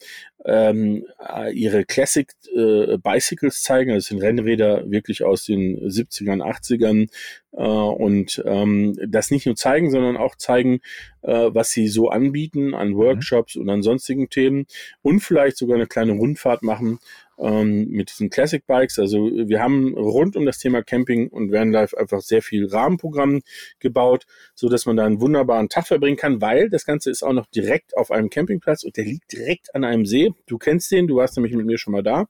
ähm, 0.44 1.06
äh, 1.18 1.52
ihre 1.52 1.84
Classic 1.84 2.28
äh, 2.54 2.96
Bicycles 2.98 3.62
zeigen. 3.62 3.94
Das 3.94 4.06
sind 4.06 4.20
Rennräder 4.20 4.90
wirklich 4.90 5.22
aus 5.22 5.44
den 5.44 5.78
70ern, 5.78 6.42
80ern 6.42 7.08
äh, 7.52 7.62
und 7.62 8.42
ähm, 8.44 8.96
das 9.06 9.30
nicht 9.30 9.46
nur 9.46 9.56
zeigen, 9.56 9.90
sondern 9.90 10.16
auch 10.16 10.36
zeigen, 10.36 10.80
äh, 11.22 11.50
was 11.52 11.70
sie 11.70 11.88
so 11.88 12.08
anbieten 12.08 12.74
an 12.74 12.96
Workshops 12.96 13.54
mhm. 13.54 13.62
und 13.62 13.70
an 13.70 13.82
sonstigen 13.82 14.28
Themen 14.30 14.66
und 15.02 15.20
vielleicht 15.20 15.56
sogar 15.56 15.76
eine 15.76 15.86
kleine 15.86 16.12
Rundfahrt 16.12 16.62
machen 16.62 16.98
ähm, 17.42 17.88
mit 17.88 18.10
diesen 18.10 18.30
Classic 18.30 18.64
Bikes. 18.66 18.98
Also 18.98 19.30
wir 19.32 19.60
haben 19.60 19.94
rund 19.94 20.36
um 20.36 20.46
das 20.46 20.58
Thema 20.58 20.82
Camping 20.82 21.28
und 21.28 21.52
Vanlife 21.52 21.98
einfach 21.98 22.20
sehr 22.20 22.40
viel 22.40 22.66
Rahmenprogramm 22.66 23.42
gebaut, 23.80 24.26
so 24.54 24.68
dass 24.68 24.86
man 24.86 24.96
da 24.96 25.04
einen 25.04 25.20
wunderbaren 25.20 25.68
Tag 25.68 25.88
verbringen 25.88 26.16
kann, 26.16 26.40
weil 26.40 26.70
das 26.70 26.86
Ganze 26.86 27.10
ist 27.10 27.22
auch 27.22 27.32
noch 27.32 27.46
direkt 27.46 27.96
auf 27.96 28.10
einem 28.10 28.30
Campingplatz 28.30 28.84
und 28.84 28.96
der 28.96 29.04
liegt 29.04 29.32
direkt 29.32 29.74
an 29.74 29.84
einem 29.84 30.06
See. 30.06 30.30
Du 30.46 30.58
kennst 30.58 30.90
den, 30.92 31.08
du 31.08 31.16
warst 31.16 31.36
nämlich 31.36 31.54
mit 31.54 31.66
mir 31.66 31.78
schon 31.78 31.92
mal 31.92 32.02
da. 32.02 32.26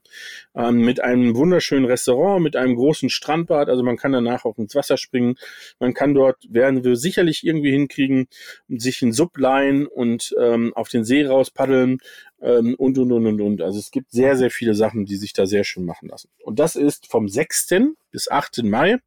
Ähm, 0.55 0.81
mit 0.81 1.01
einem 1.01 1.35
wunderschönen 1.35 1.85
Restaurant, 1.85 2.43
mit 2.43 2.55
einem 2.55 2.75
großen 2.75 3.09
Strandbad. 3.09 3.69
Also 3.69 3.83
man 3.83 3.97
kann 3.97 4.11
danach 4.11 4.45
auch 4.45 4.57
ins 4.57 4.75
Wasser 4.75 4.97
springen. 4.97 5.35
Man 5.79 5.93
kann 5.93 6.13
dort, 6.13 6.37
werden 6.49 6.83
wir 6.83 6.95
sicherlich 6.95 7.45
irgendwie 7.45 7.71
hinkriegen, 7.71 8.27
sich 8.67 9.01
in 9.01 9.11
Sub 9.11 9.33
und 9.33 10.35
ähm, 10.39 10.73
auf 10.75 10.89
den 10.89 11.03
See 11.03 11.25
raus 11.25 11.51
paddeln 11.51 11.97
ähm, 12.43 12.75
und, 12.75 12.97
und, 12.97 13.11
und, 13.11 13.25
und, 13.25 13.41
und. 13.41 13.61
Also 13.61 13.79
es 13.79 13.89
gibt 13.89 14.11
sehr, 14.11 14.35
sehr 14.35 14.51
viele 14.51 14.75
Sachen, 14.75 15.05
die 15.05 15.15
sich 15.15 15.33
da 15.33 15.45
sehr 15.45 15.63
schön 15.63 15.85
machen 15.85 16.09
lassen. 16.09 16.29
Und 16.43 16.59
das 16.59 16.75
ist 16.75 17.07
vom 17.07 17.27
6. 17.27 17.75
bis 18.11 18.29
8. 18.29 18.63
Mai 18.63 18.97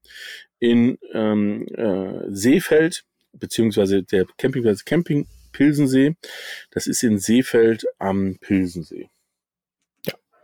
in 0.59 0.99
ähm, 1.13 1.67
äh, 1.69 2.23
Seefeld, 2.29 3.05
beziehungsweise 3.33 4.03
der 4.03 4.25
Campingplatz 4.39 4.85
Camping 4.85 5.27
Pilsensee. 5.53 6.17
Das 6.71 6.87
ist 6.87 7.03
in 7.03 7.19
Seefeld 7.19 7.87
am 7.99 8.39
Pilsensee. 8.41 9.11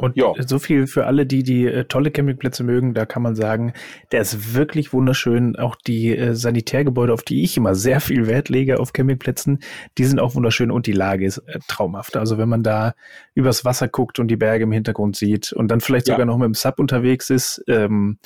Und 0.03 0.17
ja. 0.17 0.33
so 0.45 0.59
viel 0.59 0.89
für 0.89 1.07
alle, 1.07 1.27
die 1.27 1.45
die 1.45 1.65
äh, 1.65 1.85
tolle 1.85 2.11
Campingplätze 2.11 2.65
mögen, 2.65 2.93
da 2.93 3.07
kann 3.07 3.23
man 3.23 3.37
sagen, 3.37 3.73
der 4.11 4.21
ist 4.21 4.53
wirklich 4.53 4.93
wunderschön. 4.93 5.55
Auch 5.55 5.77
die 5.77 6.19
äh, 6.19 6.35
Sanitärgebäude, 6.35 7.13
auf 7.13 7.23
die 7.23 7.45
ich 7.45 7.57
immer 7.57 7.77
sehr 7.77 8.01
viel 8.01 8.27
Wert 8.27 8.49
lege 8.49 8.81
auf 8.81 8.93
Campingplätzen, 8.93 9.61
die 9.99 10.05
sind 10.05 10.19
auch 10.19 10.35
wunderschön 10.35 10.73
und 10.73 10.89
die 10.89 10.93
Lage 10.93 11.25
ist 11.25 11.39
äh, 11.39 11.61
traumhaft. 11.69 12.17
Also 12.17 12.37
wenn 12.37 12.49
man 12.49 12.65
da 12.65 12.95
übers 13.37 13.65
Wasser 13.65 13.87
guckt 13.87 14.19
und 14.19 14.27
die 14.27 14.35
Berge 14.37 14.65
im 14.65 14.73
Hintergrund 14.73 15.15
sieht 15.15 15.53
und 15.53 15.69
dann 15.69 15.81
vielleicht 15.81 16.09
ja. 16.09 16.15
sogar 16.15 16.27
noch 16.27 16.37
mit 16.37 16.47
dem 16.47 16.55
Sub 16.55 16.81
unterwegs 16.81 17.31
ist, 17.31 17.63
ähm, 17.69 18.19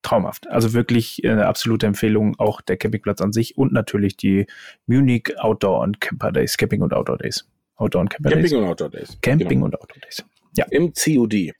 traumhaft. 0.00 0.48
Also 0.48 0.72
wirklich 0.72 1.20
eine 1.22 1.48
absolute 1.48 1.86
Empfehlung, 1.86 2.34
auch 2.38 2.62
der 2.62 2.78
Campingplatz 2.78 3.20
an 3.20 3.34
sich 3.34 3.58
und 3.58 3.74
natürlich 3.74 4.16
die 4.16 4.46
Munich 4.86 5.38
Outdoor 5.38 5.80
und 5.80 6.00
Camper 6.00 6.32
Days, 6.32 6.56
Camping 6.56 6.80
und 6.80 6.94
Outdoor 6.94 7.18
Days. 7.18 7.46
Outdoor 7.76 8.00
und 8.00 8.08
Camper 8.08 8.30
Camping 8.30 8.50
Days. 8.50 8.58
und 8.58 8.64
Outdoor 8.64 8.88
Days. 8.88 9.18
Camping 9.20 9.48
genau. 9.48 9.64
und 9.66 9.74
Outdoor 9.78 10.00
Days. 10.00 10.24
Ja. 10.56 10.66
Im 10.70 10.92
COD. 10.92 11.52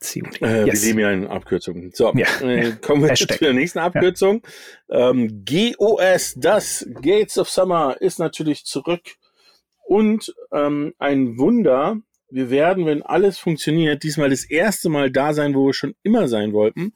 COD. 0.00 0.42
Äh, 0.42 0.66
yes. 0.66 0.82
Wir 0.82 0.88
leben 0.88 0.98
ja 0.98 1.12
in 1.12 1.26
Abkürzungen. 1.26 1.90
So, 1.94 2.12
ja. 2.14 2.26
äh, 2.40 2.72
kommen 2.80 3.02
wir 3.02 3.14
zu 3.14 3.26
der 3.26 3.52
nächsten 3.52 3.78
Abkürzung. 3.78 4.42
Ja. 4.88 5.10
Ähm, 5.10 5.44
GOS, 5.44 6.34
das 6.36 6.86
Gates 7.00 7.38
of 7.38 7.48
Summer, 7.48 7.96
ist 8.00 8.18
natürlich 8.18 8.64
zurück. 8.64 9.02
Und 9.86 10.34
ähm, 10.52 10.94
ein 10.98 11.38
Wunder, 11.38 12.00
wir 12.28 12.50
werden, 12.50 12.86
wenn 12.86 13.02
alles 13.02 13.38
funktioniert, 13.38 14.02
diesmal 14.02 14.30
das 14.30 14.44
erste 14.44 14.88
Mal 14.88 15.10
da 15.10 15.32
sein, 15.32 15.54
wo 15.54 15.66
wir 15.66 15.74
schon 15.74 15.94
immer 16.02 16.26
sein 16.26 16.52
wollten. 16.52 16.92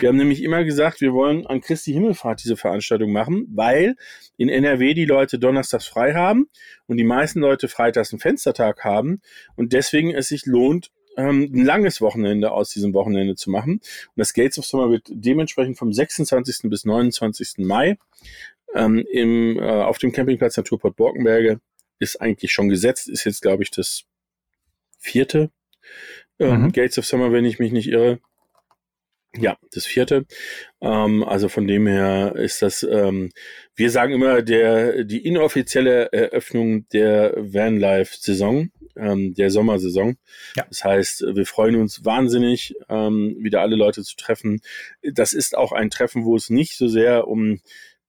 Wir 0.00 0.08
haben 0.08 0.16
nämlich 0.16 0.42
immer 0.42 0.64
gesagt, 0.64 1.00
wir 1.00 1.12
wollen 1.12 1.46
an 1.46 1.60
Christi 1.60 1.92
Himmelfahrt 1.92 2.44
diese 2.44 2.56
Veranstaltung 2.56 3.10
machen, 3.10 3.46
weil 3.54 3.96
in 4.36 4.48
NRW 4.48 4.94
die 4.94 5.06
Leute 5.06 5.38
donnerstags 5.38 5.86
frei 5.86 6.14
haben 6.14 6.48
und 6.86 6.98
die 6.98 7.04
meisten 7.04 7.40
Leute 7.40 7.68
freitags 7.68 8.12
einen 8.12 8.20
Fenstertag 8.20 8.84
haben 8.84 9.22
und 9.56 9.72
deswegen 9.72 10.14
es 10.14 10.28
sich 10.28 10.44
lohnt, 10.44 10.90
ähm, 11.16 11.50
ein 11.54 11.64
langes 11.64 12.00
Wochenende 12.00 12.52
aus 12.52 12.70
diesem 12.70 12.92
Wochenende 12.92 13.36
zu 13.36 13.50
machen. 13.50 13.74
Und 13.74 14.16
das 14.16 14.34
Gates 14.34 14.58
of 14.58 14.66
Summer 14.66 14.90
wird 14.90 15.06
dementsprechend 15.08 15.78
vom 15.78 15.92
26. 15.92 16.68
bis 16.68 16.84
29. 16.84 17.58
Mai 17.58 17.96
ähm, 18.74 19.04
im, 19.10 19.58
äh, 19.58 19.62
auf 19.62 19.98
dem 19.98 20.12
Campingplatz 20.12 20.56
Naturport 20.56 20.96
Borkenberge 20.96 21.60
ist 22.00 22.20
eigentlich 22.20 22.52
schon 22.52 22.68
gesetzt, 22.68 23.08
ist 23.08 23.24
jetzt, 23.24 23.40
glaube 23.40 23.62
ich, 23.62 23.70
das 23.70 24.04
vierte 25.04 25.50
ähm, 26.38 26.62
mhm. 26.62 26.72
Gates 26.72 26.98
of 26.98 27.06
Summer, 27.06 27.32
wenn 27.32 27.44
ich 27.44 27.58
mich 27.58 27.72
nicht 27.72 27.88
irre. 27.88 28.18
Ja, 29.36 29.56
das 29.72 29.84
vierte. 29.84 30.26
Ähm, 30.80 31.24
also 31.24 31.48
von 31.48 31.66
dem 31.66 31.86
her 31.88 32.34
ist 32.36 32.62
das, 32.62 32.84
ähm, 32.84 33.30
wir 33.74 33.90
sagen 33.90 34.12
immer, 34.12 34.42
der, 34.42 35.04
die 35.04 35.26
inoffizielle 35.26 36.12
Eröffnung 36.12 36.88
der 36.90 37.34
Vanlife-Saison, 37.36 38.70
ähm, 38.96 39.34
der 39.34 39.50
Sommersaison. 39.50 40.16
Ja. 40.56 40.64
Das 40.68 40.84
heißt, 40.84 41.24
wir 41.34 41.46
freuen 41.46 41.76
uns 41.76 42.04
wahnsinnig, 42.04 42.74
ähm, 42.88 43.36
wieder 43.40 43.60
alle 43.60 43.74
Leute 43.74 44.02
zu 44.04 44.14
treffen. 44.14 44.60
Das 45.02 45.32
ist 45.32 45.56
auch 45.56 45.72
ein 45.72 45.90
Treffen, 45.90 46.24
wo 46.24 46.36
es 46.36 46.48
nicht 46.48 46.76
so 46.76 46.86
sehr 46.86 47.26
um 47.26 47.60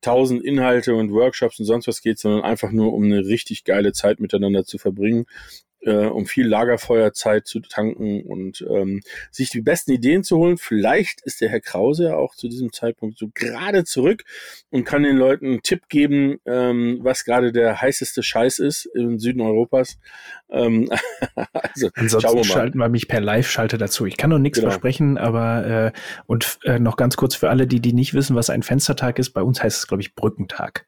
tausend 0.02 0.44
Inhalte 0.44 0.94
und 0.94 1.12
Workshops 1.12 1.60
und 1.60 1.66
sonst 1.66 1.88
was 1.88 2.02
geht, 2.02 2.20
sondern 2.20 2.44
einfach 2.44 2.72
nur 2.72 2.94
um 2.94 3.04
eine 3.04 3.26
richtig 3.26 3.64
geile 3.64 3.94
Zeit 3.94 4.20
miteinander 4.20 4.64
zu 4.64 4.78
verbringen 4.78 5.26
äh, 5.86 6.06
um 6.08 6.26
viel 6.26 6.48
Lagerfeuerzeit 6.48 7.48
zu 7.48 7.60
tanken 7.60 8.24
und 8.24 8.66
ähm, 8.70 9.02
sich 9.32 9.50
die 9.50 9.62
besten 9.62 9.92
Ideen 9.92 10.24
zu 10.24 10.38
holen. 10.38 10.58
Vielleicht 10.58 11.22
ist 11.22 11.42
der 11.42 11.50
Herr 11.50 11.62
Krause 11.62 12.06
ja 12.06 12.16
auch 12.16 12.36
zu 12.36 12.48
diesem 12.48 12.74
Zeitpunkt 12.74 13.18
so 13.18 13.30
gerade 13.34 13.84
zurück 13.84 14.24
und 14.72 14.84
kann 14.84 15.04
den 15.04 15.18
Leuten 15.18 15.46
einen 15.46 15.62
Tipp 15.62 15.88
geben, 15.88 16.40
ähm, 16.46 17.00
was 17.02 17.24
gerade 17.24 17.52
der 17.52 17.82
heißeste 17.82 18.24
Scheiß 18.24 18.60
ist 18.60 18.86
im 18.96 19.20
Süden 19.20 19.42
Europas. 19.42 19.98
Ähm, 20.50 20.90
also, 21.54 21.90
Ansonsten 21.96 22.38
wir 22.38 22.44
schalten 22.44 22.80
wir 22.80 22.90
mich 22.90 23.08
per 23.08 23.22
Live-Schalte 23.22 23.78
dazu. 23.78 24.06
Ich 24.06 24.18
kann 24.18 24.32
noch 24.32 24.40
nichts 24.40 24.60
genau. 24.60 24.72
versprechen, 24.72 25.18
aber 25.18 25.94
äh, 25.94 26.00
und 26.26 26.60
äh, 26.64 26.80
noch 26.80 26.98
ganz 26.98 27.16
kurz 27.16 27.36
für 27.36 27.50
alle, 27.50 27.68
die, 27.68 27.80
die 27.80 27.94
nicht 27.94 28.14
wissen, 28.14 28.36
was 28.36 28.50
ein 28.50 28.64
Fenstertag 28.64 29.20
ist, 29.20 29.32
bei 29.32 29.42
uns 29.42 29.62
heißt 29.62 29.78
es, 29.78 29.88
glaube 29.88 30.02
ich, 30.02 30.16
Brückentag. 30.16 30.88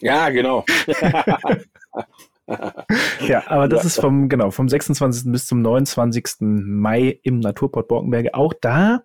Ja, 0.00 0.28
genau. 0.30 0.64
ja, 3.26 3.42
aber 3.46 3.68
das 3.68 3.84
ist 3.84 4.00
vom, 4.00 4.28
genau, 4.28 4.50
vom 4.50 4.68
26. 4.68 5.30
bis 5.32 5.46
zum 5.46 5.62
29. 5.62 6.36
Mai 6.40 7.18
im 7.22 7.40
Naturport 7.40 7.88
Borkenberge. 7.88 8.34
Auch 8.34 8.52
da 8.60 9.04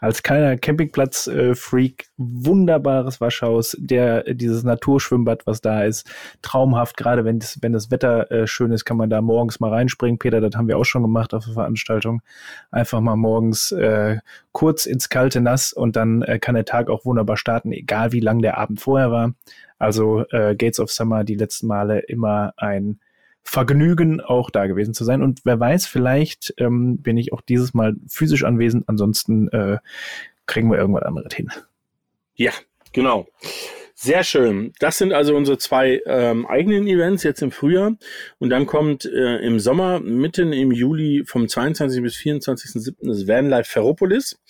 als 0.00 0.22
kleiner 0.22 0.56
Campingplatz-Freak 0.56 2.06
wunderbares 2.16 3.20
Waschhaus, 3.20 3.76
der 3.78 4.34
dieses 4.34 4.64
Naturschwimmbad, 4.64 5.46
was 5.46 5.60
da 5.60 5.84
ist, 5.84 6.10
traumhaft. 6.42 6.96
Gerade 6.96 7.24
wenn 7.24 7.38
das, 7.38 7.58
wenn 7.62 7.72
das 7.72 7.90
Wetter 7.90 8.30
äh, 8.30 8.46
schön 8.46 8.72
ist, 8.72 8.84
kann 8.84 8.96
man 8.96 9.10
da 9.10 9.20
morgens 9.20 9.60
mal 9.60 9.70
reinspringen. 9.70 10.18
Peter, 10.18 10.40
das 10.40 10.54
haben 10.56 10.68
wir 10.68 10.78
auch 10.78 10.84
schon 10.84 11.02
gemacht 11.02 11.34
auf 11.34 11.44
der 11.44 11.54
Veranstaltung. 11.54 12.22
Einfach 12.70 13.00
mal 13.00 13.16
morgens 13.16 13.72
äh, 13.72 14.18
kurz 14.52 14.86
ins 14.86 15.08
kalte 15.08 15.40
Nass 15.40 15.72
und 15.72 15.96
dann 15.96 16.22
äh, 16.22 16.38
kann 16.38 16.54
der 16.54 16.64
Tag 16.64 16.90
auch 16.90 17.04
wunderbar 17.04 17.36
starten, 17.36 17.72
egal 17.72 18.12
wie 18.12 18.20
lang 18.20 18.42
der 18.42 18.58
Abend 18.58 18.80
vorher 18.80 19.10
war. 19.10 19.32
Also 19.82 20.24
äh, 20.30 20.54
Gates 20.54 20.78
of 20.78 20.92
Summer 20.92 21.24
die 21.24 21.34
letzten 21.34 21.66
Male 21.66 21.98
immer 21.98 22.54
ein 22.56 23.00
Vergnügen, 23.42 24.20
auch 24.20 24.48
da 24.48 24.68
gewesen 24.68 24.94
zu 24.94 25.02
sein. 25.02 25.22
Und 25.22 25.40
wer 25.44 25.58
weiß, 25.58 25.86
vielleicht 25.86 26.54
ähm, 26.58 26.98
bin 26.98 27.16
ich 27.16 27.32
auch 27.32 27.40
dieses 27.40 27.74
Mal 27.74 27.96
physisch 28.06 28.44
anwesend. 28.44 28.88
Ansonsten 28.88 29.48
äh, 29.48 29.78
kriegen 30.46 30.70
wir 30.70 30.78
irgendwas 30.78 31.02
anderes 31.02 31.34
hin. 31.34 31.50
Ja, 32.36 32.52
genau. 32.92 33.26
Sehr 34.04 34.24
schön. 34.24 34.72
Das 34.80 34.98
sind 34.98 35.12
also 35.12 35.36
unsere 35.36 35.58
zwei 35.58 36.02
ähm, 36.06 36.44
eigenen 36.44 36.88
Events 36.88 37.22
jetzt 37.22 37.40
im 37.40 37.52
Frühjahr. 37.52 37.96
Und 38.40 38.50
dann 38.50 38.66
kommt 38.66 39.04
äh, 39.04 39.36
im 39.36 39.60
Sommer, 39.60 40.00
mitten 40.00 40.52
im 40.52 40.72
Juli 40.72 41.22
vom 41.24 41.46
22. 41.46 42.02
bis 42.02 42.16
24.07. 42.16 42.96
das 43.00 43.28
Vanlife 43.28 43.70
Ferropolis. 43.70 44.40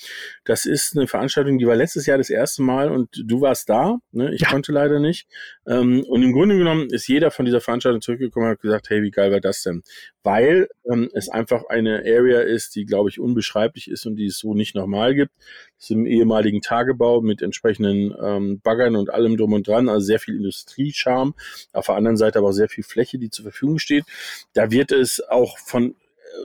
Das 0.46 0.64
ist 0.64 0.96
eine 0.96 1.06
Veranstaltung, 1.06 1.58
die 1.58 1.66
war 1.66 1.76
letztes 1.76 2.06
Jahr 2.06 2.16
das 2.16 2.30
erste 2.30 2.62
Mal 2.62 2.90
und 2.90 3.10
du 3.26 3.42
warst 3.42 3.68
da. 3.68 3.98
Ne? 4.12 4.34
Ich 4.34 4.40
ja. 4.40 4.48
konnte 4.48 4.72
leider 4.72 5.00
nicht. 5.00 5.28
Ähm, 5.66 6.02
und 6.08 6.22
im 6.22 6.32
Grunde 6.32 6.56
genommen 6.56 6.88
ist 6.88 7.06
jeder 7.06 7.30
von 7.30 7.44
dieser 7.44 7.60
Veranstaltung 7.60 8.00
zurückgekommen 8.00 8.46
und 8.46 8.52
hat 8.52 8.60
gesagt, 8.62 8.88
hey, 8.88 9.02
wie 9.02 9.10
geil 9.10 9.32
war 9.32 9.40
das 9.40 9.62
denn? 9.64 9.82
Weil 10.24 10.68
ähm, 10.90 11.10
es 11.14 11.28
einfach 11.28 11.64
eine 11.68 12.04
Area 12.06 12.40
ist, 12.40 12.76
die, 12.76 12.84
glaube 12.84 13.10
ich, 13.10 13.18
unbeschreiblich 13.18 13.90
ist 13.90 14.06
und 14.06 14.16
die 14.16 14.26
es 14.26 14.38
so 14.38 14.54
nicht 14.54 14.74
nochmal 14.74 15.14
gibt. 15.14 15.32
Es 15.78 15.84
ist 15.84 15.90
im 15.90 16.06
ehemaligen 16.06 16.60
Tagebau 16.60 17.20
mit 17.20 17.42
entsprechenden 17.42 18.14
ähm, 18.22 18.60
Baggern 18.60 18.96
und 18.96 19.10
allem 19.10 19.36
drum 19.36 19.52
und 19.52 19.66
dran, 19.66 19.88
also 19.88 20.04
sehr 20.04 20.20
viel 20.20 20.36
Industriescharm, 20.36 21.34
auf 21.72 21.86
der 21.86 21.96
anderen 21.96 22.16
Seite 22.16 22.38
aber 22.38 22.48
auch 22.48 22.52
sehr 22.52 22.68
viel 22.68 22.84
Fläche, 22.84 23.18
die 23.18 23.30
zur 23.30 23.44
Verfügung 23.44 23.78
steht. 23.78 24.04
Da 24.52 24.70
wird 24.70 24.92
es 24.92 25.20
auch 25.28 25.58
von 25.58 25.96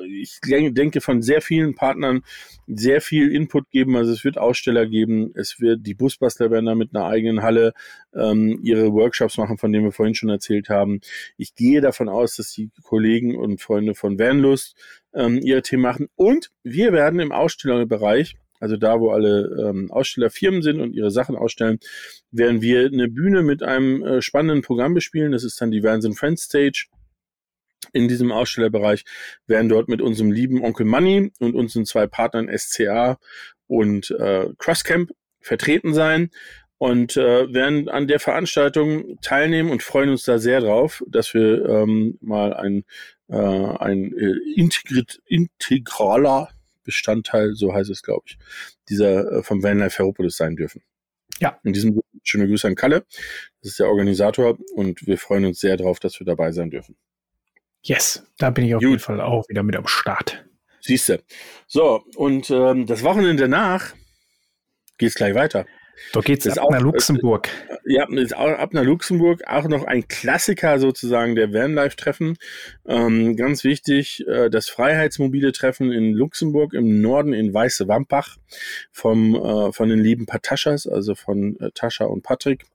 ich 0.10 0.40
denke, 0.42 1.02
von 1.02 1.22
sehr 1.22 1.42
vielen 1.42 1.76
Partnern 1.76 2.22
sehr 2.68 3.02
viel 3.02 3.32
Input 3.32 3.70
geben. 3.70 3.96
Also 3.96 4.12
es 4.12 4.24
wird 4.24 4.38
Aussteller 4.38 4.86
geben, 4.86 5.32
es 5.36 5.60
wird 5.60 5.86
die 5.86 5.94
Busbastler 5.94 6.52
werden 6.52 6.66
da 6.66 6.76
mit 6.76 6.96
einer 6.96 7.06
eigenen 7.06 7.42
Halle 7.42 7.74
ähm, 8.14 8.60
ihre 8.62 8.94
Workshops 8.94 9.38
machen, 9.38 9.58
von 9.58 9.72
denen 9.72 9.86
wir 9.86 9.92
vorhin 9.92 10.16
schon 10.16 10.30
erzählt 10.30 10.70
haben. 10.70 11.00
Ich 11.38 11.56
gehe 11.56 11.82
davon 11.82 12.10
aus, 12.10 12.36
dass 12.36 12.52
die 12.52 12.70
Kollegen 12.84 13.36
und 13.36 13.62
Freunde 13.62 13.96
von 13.96 14.20
Vanlust 14.20 14.76
ähm, 15.14 15.40
ihre 15.42 15.62
Themen 15.62 15.84
machen. 15.84 16.08
Und 16.16 16.52
wir 16.64 16.94
werden 16.94 17.20
im 17.20 17.32
Ausstellerbereich 17.32 18.36
also 18.60 18.78
da, 18.78 19.00
wo 19.00 19.12
alle 19.12 19.70
ähm, 19.70 19.92
Ausstellerfirmen 19.92 20.62
sind 20.62 20.82
und 20.82 20.94
ihre 20.94 21.12
Sachen 21.12 21.36
ausstellen, 21.36 21.80
werden 22.32 22.62
wir 22.62 22.86
eine 22.86 23.08
Bühne 23.08 23.44
mit 23.44 23.64
einem 23.64 24.04
äh, 24.04 24.22
spannenden 24.22 24.64
Programm 24.64 24.94
bespielen. 24.94 25.32
Das 25.32 25.44
ist 25.44 25.62
dann 25.62 25.72
die 25.72 25.84
Vans 25.84 26.08
Friends 26.18 26.44
Stage. 26.44 26.88
In 27.94 28.08
diesem 28.08 28.32
Ausstellerbereich 28.32 29.04
werden 29.46 29.70
dort 29.70 29.88
mit 29.88 30.02
unserem 30.02 30.32
lieben 30.32 30.64
Onkel 30.64 30.86
Money 30.86 31.32
und 31.40 31.56
unseren 31.56 31.86
zwei 31.86 32.08
Partnern 32.08 32.50
SCA 32.56 33.18
und 33.68 34.12
äh, 34.12 34.48
Crosscamp 34.58 35.12
vertreten 35.40 35.94
sein 35.94 36.30
und 36.78 37.18
äh, 37.18 37.52
werden 37.52 37.90
an 37.90 38.08
der 38.08 38.20
Veranstaltung 38.20 39.20
teilnehmen 39.22 39.72
und 39.72 39.84
freuen 39.84 40.10
uns 40.10 40.24
da 40.24 40.38
sehr 40.38 40.62
drauf, 40.62 41.04
dass 41.08 41.34
wir 41.34 41.66
ähm, 41.66 42.18
mal 42.22 42.54
ein, 42.54 42.84
äh, 43.30 43.36
ein 43.36 44.14
äh, 44.16 44.36
integrit, 44.56 45.22
integraler 45.26 46.50
Bestandteil, 46.84 47.54
so 47.56 47.74
heißt 47.74 47.90
es, 47.90 48.04
glaube 48.04 48.24
ich, 48.28 48.38
dieser 48.90 49.32
äh, 49.32 49.44
vom 49.44 49.64
Vanlife 49.64 49.98
Ferropolis 49.98 50.38
sein 50.38 50.56
dürfen. 50.56 50.84
Ja. 51.40 51.60
In 51.64 51.74
diesem 51.74 52.02
schöne 52.24 52.48
Grüße 52.48 52.68
an 52.68 52.76
Kalle. 52.76 53.06
Das 53.62 53.72
ist 53.72 53.80
der 53.80 53.90
Organisator 53.90 54.58
und 54.74 55.06
wir 55.06 55.18
freuen 55.18 55.46
uns 55.46 55.60
sehr 55.60 55.78
darauf, 55.78 56.00
dass 56.00 56.20
wir 56.20 56.26
dabei 56.26 56.52
sein 56.52 56.70
dürfen. 56.70 56.96
Yes, 57.88 58.22
da 58.38 58.50
bin 58.50 58.66
ich 58.66 58.76
auf 58.76 58.82
Gut. 58.82 58.90
jeden 58.90 59.02
Fall 59.02 59.22
auch 59.22 59.48
wieder 59.48 59.64
mit 59.64 59.78
am 59.78 59.88
Start. 59.88 60.46
Siehste. 60.82 61.24
So, 61.68 62.04
und 62.18 62.50
ähm, 62.50 62.86
das 62.86 63.02
Wochenende 63.02 63.44
danach 63.44 63.94
geht 64.98 65.10
es 65.10 65.16
gleich 65.16 65.36
weiter. 65.36 65.66
Da 66.14 66.22
geht 66.22 66.46
es 66.46 66.58
auch 66.58 66.72
nach 66.72 66.82
Luxemburg. 66.82 67.50
Ja, 67.86 68.08
ist 68.10 68.36
auch 68.36 68.50
ab 68.50 68.74
nach 68.74 68.84
Luxemburg. 68.84 69.44
Auch 69.48 69.68
noch 69.68 69.86
ein 69.86 70.08
Klassiker 70.08 70.80
sozusagen 70.80 71.36
der 71.36 71.54
Vanlife-Treffen. 71.54 72.38
Ähm, 72.88 73.36
ganz 73.36 73.64
wichtig, 73.64 74.26
äh, 74.28 74.50
das 74.50 74.70
Freiheitsmobile 74.70 75.52
Treffen 75.52 75.92
in 75.92 76.14
Luxemburg 76.14 76.74
im 76.74 77.02
Norden 77.02 77.34
in 77.34 77.54
Weiße 77.54 77.88
Wampach 77.88 78.38
vom, 78.92 79.36
äh, 79.36 79.72
von 79.72 79.90
den 79.90 80.00
lieben 80.00 80.26
Pataschas, 80.26 80.88
also 80.88 81.16
von 81.16 81.60
äh, 81.60 81.72
Tascha 81.74 82.06
und 82.06 82.24
Patrick 82.24 82.66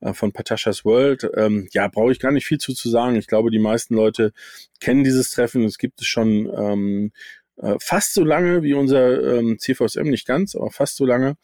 äh, 0.00 0.12
von 0.12 0.32
Pataschas 0.32 0.84
World. 0.84 1.28
Ähm, 1.36 1.68
ja, 1.72 1.88
brauche 1.88 2.12
ich 2.12 2.20
gar 2.20 2.32
nicht 2.32 2.46
viel 2.46 2.58
zu, 2.58 2.74
zu 2.74 2.88
sagen. 2.88 3.16
Ich 3.16 3.26
glaube, 3.26 3.50
die 3.50 3.58
meisten 3.58 3.94
Leute 3.94 4.32
kennen 4.80 5.04
dieses 5.04 5.30
Treffen. 5.30 5.64
Es 5.64 5.78
gibt 5.78 6.00
es 6.00 6.06
schon 6.06 6.50
ähm, 6.56 7.12
äh, 7.62 7.76
fast 7.80 8.14
so 8.14 8.24
lange 8.24 8.62
wie 8.62 8.74
unser 8.74 9.38
ähm, 9.38 9.58
CVSM, 9.58 10.02
nicht 10.02 10.26
ganz, 10.26 10.54
aber 10.54 10.70
fast 10.70 10.96
so 10.96 11.06
lange. 11.06 11.36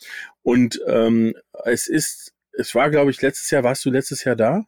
Und 0.42 0.80
ähm, 0.86 1.34
es 1.64 1.86
ist, 1.88 2.32
es 2.52 2.74
war, 2.74 2.90
glaube 2.90 3.10
ich, 3.10 3.22
letztes 3.22 3.50
Jahr, 3.50 3.62
warst 3.62 3.84
du 3.84 3.90
letztes 3.90 4.24
Jahr 4.24 4.36
da? 4.36 4.64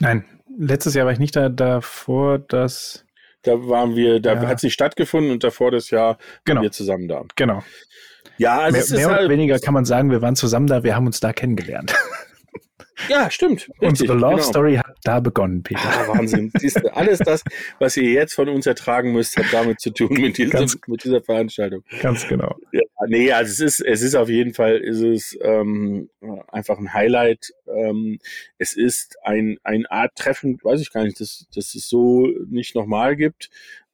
Nein, 0.00 0.24
letztes 0.58 0.94
Jahr 0.94 1.06
war 1.06 1.12
ich 1.12 1.18
nicht 1.18 1.36
da, 1.36 1.48
davor 1.48 2.38
das. 2.38 3.04
Da 3.42 3.68
waren 3.68 3.94
wir, 3.94 4.20
da 4.20 4.34
ja. 4.34 4.46
hat 4.46 4.56
es 4.56 4.62
nicht 4.62 4.72
stattgefunden 4.72 5.30
und 5.30 5.44
davor 5.44 5.70
das 5.70 5.90
Jahr 5.90 6.18
genau. 6.44 6.56
waren 6.56 6.62
wir 6.64 6.72
zusammen 6.72 7.08
da. 7.08 7.22
Genau. 7.36 7.62
Ja, 8.38 8.58
also 8.58 8.94
mehr, 8.94 9.00
mehr 9.00 9.08
oder 9.08 9.16
halt, 9.18 9.30
weniger 9.30 9.58
kann 9.58 9.74
man 9.74 9.84
sagen, 9.84 10.10
wir 10.10 10.22
waren 10.22 10.34
zusammen 10.34 10.66
da, 10.66 10.82
wir 10.82 10.96
haben 10.96 11.06
uns 11.06 11.20
da 11.20 11.32
kennengelernt. 11.32 11.94
Ja, 13.08 13.30
stimmt. 13.30 13.68
Richtig, 13.80 13.88
Unsere 13.88 14.14
Love 14.14 14.36
genau. 14.36 14.42
Story 14.42 14.76
hat 14.76 14.96
da 15.04 15.20
begonnen, 15.20 15.62
Peter. 15.62 15.80
Ah, 15.84 16.08
Wahnsinn. 16.08 16.50
Siehst 16.58 16.82
du, 16.82 16.94
alles 16.94 17.18
das, 17.18 17.42
was 17.78 17.96
ihr 17.96 18.10
jetzt 18.10 18.34
von 18.34 18.48
uns 18.48 18.66
ertragen 18.66 19.12
müsst, 19.12 19.36
hat 19.36 19.46
damit 19.52 19.80
zu 19.80 19.90
tun 19.90 20.08
mit, 20.20 20.38
diesem, 20.38 20.50
ganz, 20.50 20.78
mit 20.86 21.04
dieser 21.04 21.22
Veranstaltung. 21.22 21.84
Ganz 22.00 22.26
genau. 22.26 22.56
Ja, 22.72 22.82
nee, 23.06 23.30
also 23.30 23.50
es 23.50 23.60
ist, 23.60 23.80
es 23.80 24.02
ist 24.02 24.14
auf 24.14 24.28
jeden 24.28 24.54
Fall, 24.54 24.78
ist 24.78 25.00
es 25.00 25.38
ähm, 25.42 26.08
einfach 26.48 26.78
ein 26.78 26.92
Highlight. 26.92 27.52
Ähm, 27.66 28.18
es 28.58 28.74
ist 28.74 29.16
ein, 29.22 29.58
ein 29.62 29.86
Art 29.86 30.16
Treffen, 30.16 30.58
weiß 30.62 30.80
ich 30.80 30.92
gar 30.92 31.04
nicht, 31.04 31.20
dass, 31.20 31.46
dass 31.54 31.74
es 31.74 31.88
so 31.88 32.26
nicht 32.48 32.74
nochmal 32.74 33.16
gibt 33.16 33.50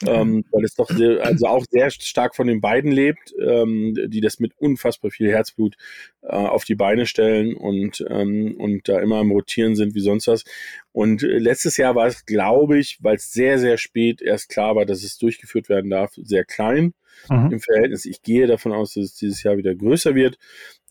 ähm, 0.06 0.44
weil 0.50 0.64
es 0.64 0.74
doch 0.74 0.88
sehr, 0.88 1.24
also 1.24 1.46
auch 1.46 1.64
sehr 1.70 1.90
stark 1.90 2.34
von 2.34 2.46
den 2.46 2.60
beiden 2.60 2.90
lebt, 2.90 3.34
ähm, 3.38 3.94
die 4.08 4.20
das 4.20 4.40
mit 4.40 4.52
unfassbar 4.56 5.10
viel 5.10 5.30
Herzblut 5.30 5.76
äh, 6.22 6.28
auf 6.28 6.64
die 6.64 6.74
Beine 6.74 7.06
stellen 7.06 7.54
und, 7.54 8.04
ähm, 8.08 8.56
und 8.58 8.69
da 8.84 9.00
immer 9.00 9.16
am 9.16 9.30
Rotieren 9.30 9.74
sind 9.74 9.94
wie 9.94 10.00
sonst 10.00 10.26
was. 10.28 10.44
Und 10.92 11.22
äh, 11.22 11.38
letztes 11.38 11.76
Jahr 11.76 11.94
war 11.94 12.06
es, 12.06 12.24
glaube 12.26 12.78
ich, 12.78 12.98
weil 13.00 13.16
es 13.16 13.32
sehr, 13.32 13.58
sehr 13.58 13.78
spät 13.78 14.22
erst 14.22 14.48
klar 14.48 14.76
war, 14.76 14.86
dass 14.86 15.02
es 15.02 15.18
durchgeführt 15.18 15.68
werden 15.68 15.90
darf, 15.90 16.12
sehr 16.16 16.44
klein 16.44 16.94
mhm. 17.28 17.52
im 17.52 17.60
Verhältnis. 17.60 18.04
Ich 18.04 18.22
gehe 18.22 18.46
davon 18.46 18.72
aus, 18.72 18.94
dass 18.94 19.04
es 19.04 19.14
dieses 19.14 19.42
Jahr 19.42 19.56
wieder 19.56 19.74
größer 19.74 20.14
wird. 20.14 20.38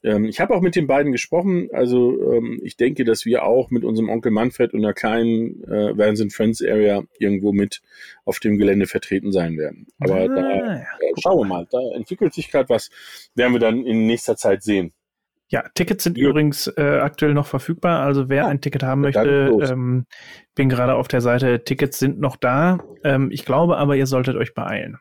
Ähm, 0.04 0.26
ich 0.26 0.40
habe 0.40 0.56
auch 0.56 0.62
mit 0.62 0.76
den 0.76 0.88
beiden 0.88 1.12
gesprochen. 1.12 1.70
Also 1.74 2.34
ähm, 2.34 2.60
ich 2.64 2.78
denke, 2.78 3.04
dass 3.04 3.26
wir 3.26 3.44
auch 3.44 3.70
mit 3.70 3.84
unserem 3.84 4.10
Onkel 4.10 4.32
Manfred 4.32 4.74
und 4.74 4.84
einer 4.84 4.94
kleinen 4.94 5.64
äh, 5.64 5.98
Vans 5.98 6.24
Friends 6.34 6.64
Area 6.64 7.04
irgendwo 7.18 7.52
mit 7.52 7.82
auf 8.26 8.40
dem 8.40 8.58
Gelände 8.58 8.88
vertreten 8.88 9.32
sein 9.32 9.58
werden. 9.58 9.88
Aber 10.00 10.16
ah, 10.16 10.28
da 10.28 10.76
äh, 10.78 10.86
schauen 11.22 11.40
wir 11.40 11.46
mal. 11.46 11.68
Da 11.70 11.80
entwickelt 11.96 12.34
sich 12.34 12.50
gerade 12.52 12.70
was. 12.70 12.90
Werden 13.36 13.54
wir 13.54 13.60
dann 13.60 13.86
in 13.86 14.06
nächster 14.06 14.38
Zeit 14.38 14.64
sehen. 14.64 14.94
Ja, 15.50 15.64
Tickets 15.74 16.04
sind 16.04 16.18
ja. 16.18 16.30
übrigens 16.30 16.68
äh, 16.68 17.00
aktuell 17.02 17.34
noch 17.34 17.48
verfügbar. 17.48 18.02
Also 18.02 18.30
wer 18.30 18.44
ja, 18.44 18.48
ein 18.48 18.62
Ticket 18.62 18.84
haben 18.84 19.02
möchte, 19.02 19.58
ähm, 19.64 20.06
bin 20.54 20.70
gerade 20.70 20.94
auf 20.94 21.08
der 21.08 21.22
Seite. 21.22 21.64
Tickets 21.64 21.98
sind 21.98 22.20
noch 22.20 22.36
da. 22.36 22.80
Ähm, 23.04 23.30
ich 23.32 23.46
glaube 23.46 23.78
aber, 23.78 23.96
ihr 23.96 24.06
solltet 24.06 24.36
euch 24.36 24.54
beeilen. 24.54 25.00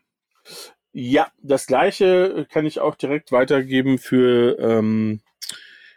Ja, 0.93 1.29
das 1.43 1.67
gleiche 1.67 2.47
kann 2.51 2.65
ich 2.65 2.81
auch 2.81 2.95
direkt 2.95 3.31
weitergeben 3.31 3.99
für, 3.99 4.59
ähm, 4.59 5.21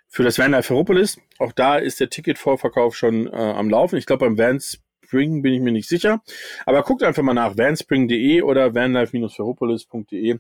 für 0.10 0.24
das 0.24 0.38
Van 0.38 0.62
Ferropolis. 0.62 1.18
Auch 1.40 1.54
da 1.54 1.78
ist 1.78 2.02
der 2.02 2.10
Ticketvorverkauf 2.10 2.96
schon 2.96 3.28
äh, 3.28 3.32
am 3.32 3.70
Laufen. 3.70 3.96
Ich 3.96 4.06
glaube, 4.06 4.26
beim 4.26 4.38
Van 4.38 4.60
Spring 4.60 5.42
bin 5.42 5.54
ich 5.54 5.62
mir 5.62 5.72
nicht 5.72 5.88
sicher. 5.88 6.22
Aber 6.66 6.84
guckt 6.84 7.04
einfach 7.04 7.24
mal 7.24 7.34
nach 7.34 7.58
vanspring.de 7.58 8.42
oder 8.42 8.76
vanlife-ferropolis.de. 8.76 10.40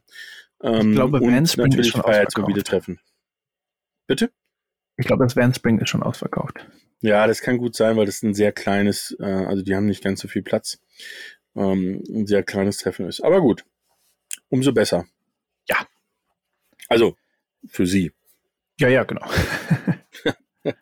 Ähm, 0.64 0.90
ich 0.90 0.96
glaube, 0.96 1.22
Vanspring 1.22 1.72
ist 1.74 1.88
schon 1.88 2.02
ausverkauft. 2.02 2.66
treffen. 2.66 3.00
Bitte? 4.12 4.30
Ich 4.98 5.08
glaube, 5.08 5.24
das 5.24 5.38
Vanspring 5.38 5.80
ist 5.80 5.88
schon 5.88 6.04
ausverkauft. 6.04 6.68
Ja, 7.00 7.28
das 7.28 7.40
kann 7.40 7.58
gut 7.58 7.78
sein, 7.78 7.96
weil 7.96 8.06
das 8.06 8.22
ein 8.24 8.34
sehr 8.34 8.52
kleines, 8.52 9.16
äh, 9.22 9.24
also 9.24 9.64
die 9.64 9.74
haben 9.74 9.86
nicht 9.86 10.04
ganz 10.04 10.20
so 10.20 10.28
viel 10.28 10.42
Platz. 10.42 10.82
Ähm, 11.56 12.04
ein 12.10 12.28
sehr 12.28 12.44
kleines 12.44 12.76
Treffen 12.76 13.08
ist. 13.08 13.22
Aber 13.22 13.40
gut, 13.40 13.64
umso 14.50 14.74
besser. 14.74 15.06
Ja. 15.70 15.78
Also 16.90 17.16
für 17.70 17.86
Sie. 17.86 18.12
Ja, 18.82 18.90
ja, 18.90 19.06
genau. 19.06 19.26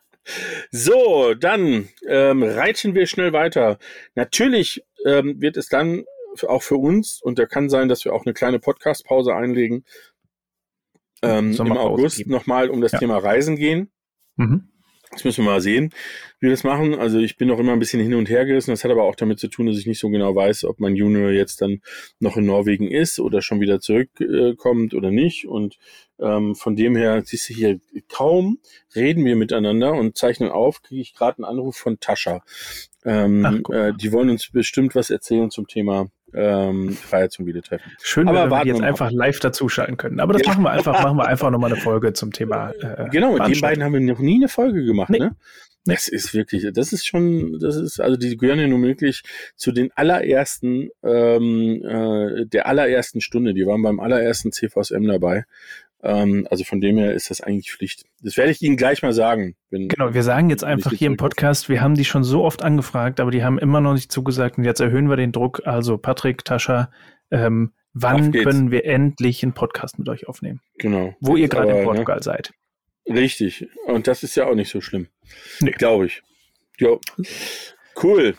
so, 0.72 1.34
dann 1.34 1.88
ähm, 2.08 2.42
reiten 2.42 2.96
wir 2.96 3.06
schnell 3.06 3.32
weiter. 3.32 3.78
Natürlich 4.16 4.84
ähm, 5.06 5.40
wird 5.40 5.56
es 5.56 5.68
dann 5.68 6.04
auch 6.48 6.64
für 6.64 6.78
uns, 6.78 7.22
und 7.22 7.38
da 7.38 7.46
kann 7.46 7.68
sein, 7.68 7.88
dass 7.88 8.04
wir 8.04 8.12
auch 8.12 8.24
eine 8.24 8.34
kleine 8.34 8.58
Podcast-Pause 8.58 9.34
einlegen, 9.34 9.84
ähm, 11.22 11.54
im 11.54 11.72
August 11.72 12.26
nochmal 12.26 12.70
um 12.70 12.80
das 12.80 12.92
ja. 12.92 12.98
Thema 12.98 13.18
Reisen 13.18 13.56
gehen. 13.56 13.90
Mhm. 14.36 14.70
Das 15.10 15.24
müssen 15.24 15.44
wir 15.44 15.50
mal 15.50 15.60
sehen, 15.60 15.92
wie 16.38 16.46
wir 16.46 16.50
das 16.50 16.62
machen. 16.62 16.94
Also 16.94 17.18
ich 17.18 17.36
bin 17.36 17.48
noch 17.48 17.58
immer 17.58 17.72
ein 17.72 17.80
bisschen 17.80 18.00
hin 18.00 18.14
und 18.14 18.30
her 18.30 18.46
gerissen. 18.46 18.70
Das 18.70 18.84
hat 18.84 18.92
aber 18.92 19.02
auch 19.02 19.16
damit 19.16 19.40
zu 19.40 19.48
tun, 19.48 19.66
dass 19.66 19.76
ich 19.76 19.86
nicht 19.86 19.98
so 19.98 20.08
genau 20.08 20.36
weiß, 20.36 20.64
ob 20.64 20.78
mein 20.78 20.94
Junior 20.94 21.30
jetzt 21.30 21.62
dann 21.62 21.82
noch 22.20 22.36
in 22.36 22.46
Norwegen 22.46 22.88
ist 22.88 23.18
oder 23.18 23.42
schon 23.42 23.60
wieder 23.60 23.80
zurückkommt 23.80 24.94
oder 24.94 25.10
nicht. 25.10 25.48
Und 25.48 25.78
ähm, 26.20 26.54
von 26.54 26.76
dem 26.76 26.94
her, 26.94 27.22
siehst 27.24 27.48
du 27.50 27.54
hier, 27.54 27.80
kaum 28.08 28.58
reden 28.94 29.24
wir 29.24 29.34
miteinander 29.34 29.94
und 29.94 30.16
zeichnen 30.16 30.50
auf, 30.50 30.80
kriege 30.82 31.00
ich 31.00 31.12
gerade 31.12 31.38
einen 31.38 31.44
Anruf 31.44 31.76
von 31.76 31.98
Tascha. 31.98 32.44
Ähm, 33.04 33.64
Ach, 33.66 33.74
äh, 33.74 33.92
die 33.92 34.12
wollen 34.12 34.30
uns 34.30 34.50
bestimmt 34.52 34.94
was 34.94 35.10
erzählen 35.10 35.50
zum 35.50 35.66
Thema 35.66 36.08
ähm, 36.34 36.90
Freiheit 36.90 37.32
zum 37.32 37.46
Videotreffen. 37.46 37.92
Schön, 38.02 38.28
aber 38.28 38.44
wenn 38.44 38.50
wir 38.50 38.64
jetzt 38.66 38.82
einfach 38.82 39.10
live 39.10 39.40
dazuschalten 39.40 39.96
können. 39.96 40.20
Aber 40.20 40.32
das 40.32 40.42
ja. 40.42 40.48
machen 40.48 40.62
wir 40.62 40.70
einfach, 40.70 41.02
machen 41.02 41.16
wir 41.16 41.26
einfach 41.26 41.50
nochmal 41.50 41.72
eine 41.72 41.80
Folge 41.82 42.12
zum 42.12 42.32
Thema. 42.32 42.72
Äh, 42.80 43.08
genau, 43.10 43.32
mit 43.32 43.46
den 43.46 43.60
beiden 43.60 43.84
haben 43.84 43.92
wir 43.92 44.00
noch 44.00 44.18
nie 44.18 44.36
eine 44.36 44.48
Folge 44.48 44.84
gemacht, 44.84 45.10
nee. 45.10 45.18
ne? 45.18 45.36
Das 45.86 46.08
ist 46.08 46.34
wirklich, 46.34 46.66
das 46.74 46.92
ist 46.92 47.06
schon, 47.06 47.58
das 47.58 47.76
ist, 47.76 48.00
also 48.00 48.18
die 48.18 48.36
gehören 48.36 48.60
ja 48.60 48.66
nun 48.66 48.82
wirklich 48.82 49.22
zu 49.56 49.72
den 49.72 49.90
allerersten, 49.94 50.90
ähm, 51.02 51.82
äh, 51.82 52.44
der 52.44 52.66
allerersten 52.66 53.22
Stunde. 53.22 53.54
Die 53.54 53.66
waren 53.66 53.82
beim 53.82 53.98
allerersten 53.98 54.52
CVSM 54.52 55.06
dabei. 55.06 55.44
Ähm, 56.02 56.46
also 56.50 56.64
von 56.64 56.80
dem 56.80 56.96
her 56.96 57.12
ist 57.12 57.30
das 57.30 57.40
eigentlich 57.40 57.72
Pflicht. 57.72 58.04
Das 58.22 58.36
werde 58.36 58.50
ich 58.50 58.62
Ihnen 58.62 58.76
gleich 58.76 59.02
mal 59.02 59.12
sagen. 59.12 59.56
Wenn, 59.70 59.88
genau, 59.88 60.14
wir 60.14 60.22
sagen 60.22 60.48
jetzt 60.48 60.64
einfach 60.64 60.92
hier 60.92 61.08
im 61.08 61.16
Podcast, 61.16 61.68
wir 61.68 61.82
haben 61.82 61.94
die 61.94 62.04
schon 62.04 62.24
so 62.24 62.44
oft 62.44 62.62
angefragt, 62.62 63.20
aber 63.20 63.30
die 63.30 63.44
haben 63.44 63.58
immer 63.58 63.80
noch 63.80 63.94
nicht 63.94 64.10
zugesagt 64.10 64.56
und 64.56 64.64
jetzt 64.64 64.80
erhöhen 64.80 65.10
wir 65.10 65.16
den 65.16 65.32
Druck. 65.32 65.66
Also 65.66 65.98
Patrick, 65.98 66.44
Tascha, 66.44 66.90
ähm, 67.30 67.72
wann 67.92 68.32
können 68.32 68.70
wir 68.70 68.86
endlich 68.86 69.42
einen 69.42 69.52
Podcast 69.52 69.98
mit 69.98 70.08
euch 70.08 70.26
aufnehmen? 70.26 70.60
Genau. 70.78 71.14
Wo 71.20 71.36
ihr 71.36 71.48
gerade 71.48 71.70
in 71.70 71.78
ne? 71.78 71.84
Portugal 71.84 72.16
ne? 72.16 72.22
seid. 72.22 72.52
Richtig. 73.06 73.68
Und 73.86 74.06
das 74.06 74.22
ist 74.22 74.36
ja 74.36 74.46
auch 74.46 74.54
nicht 74.54 74.70
so 74.70 74.80
schlimm. 74.80 75.08
Nee. 75.60 75.72
Glaube 75.72 76.06
ich. 76.06 76.22
Jo. 76.78 77.00
Cool. 78.02 78.34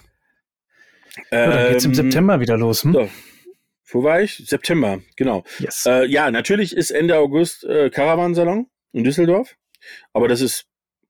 Ja, 1.31 1.45
dann 1.45 1.71
geht's 1.71 1.85
im 1.85 1.91
ähm, 1.91 1.95
September 1.95 2.39
wieder 2.39 2.57
los. 2.57 2.83
Hm? 2.83 2.93
So. 2.93 3.09
Wo 3.91 4.03
war 4.03 4.21
ich? 4.21 4.37
September, 4.47 5.01
genau. 5.17 5.43
Yes. 5.59 5.85
Äh, 5.85 6.05
ja, 6.05 6.31
natürlich 6.31 6.75
ist 6.75 6.91
Ende 6.91 7.17
August 7.17 7.63
äh, 7.65 7.89
Caravansalon 7.89 8.67
in 8.93 9.03
Düsseldorf. 9.03 9.55
Aber 10.13 10.27
das 10.27 10.41
ist, 10.41 10.65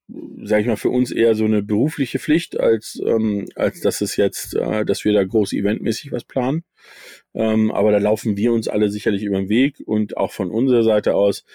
sage 0.07 0.61
ich 0.61 0.67
mal, 0.67 0.77
für 0.77 0.89
uns 0.89 1.11
eher 1.11 1.35
so 1.35 1.45
eine 1.45 1.61
berufliche 1.61 2.19
Pflicht, 2.19 2.59
als, 2.59 2.99
ähm, 3.05 3.47
als 3.55 3.81
dass 3.81 4.01
es 4.01 4.15
jetzt, 4.15 4.55
äh, 4.55 4.83
dass 4.83 5.05
wir 5.05 5.13
da 5.13 5.23
groß 5.23 5.53
eventmäßig 5.53 6.11
was 6.11 6.23
planen. 6.23 6.63
Ähm, 7.33 7.71
aber 7.71 7.91
da 7.91 7.99
laufen 7.99 8.35
wir 8.35 8.51
uns 8.51 8.67
alle 8.67 8.89
sicherlich 8.89 9.23
über 9.23 9.37
den 9.37 9.49
Weg 9.49 9.81
und 9.85 10.17
auch 10.17 10.31
von 10.31 10.49
unserer 10.49 10.83
Seite 10.83 11.15
aus 11.15 11.45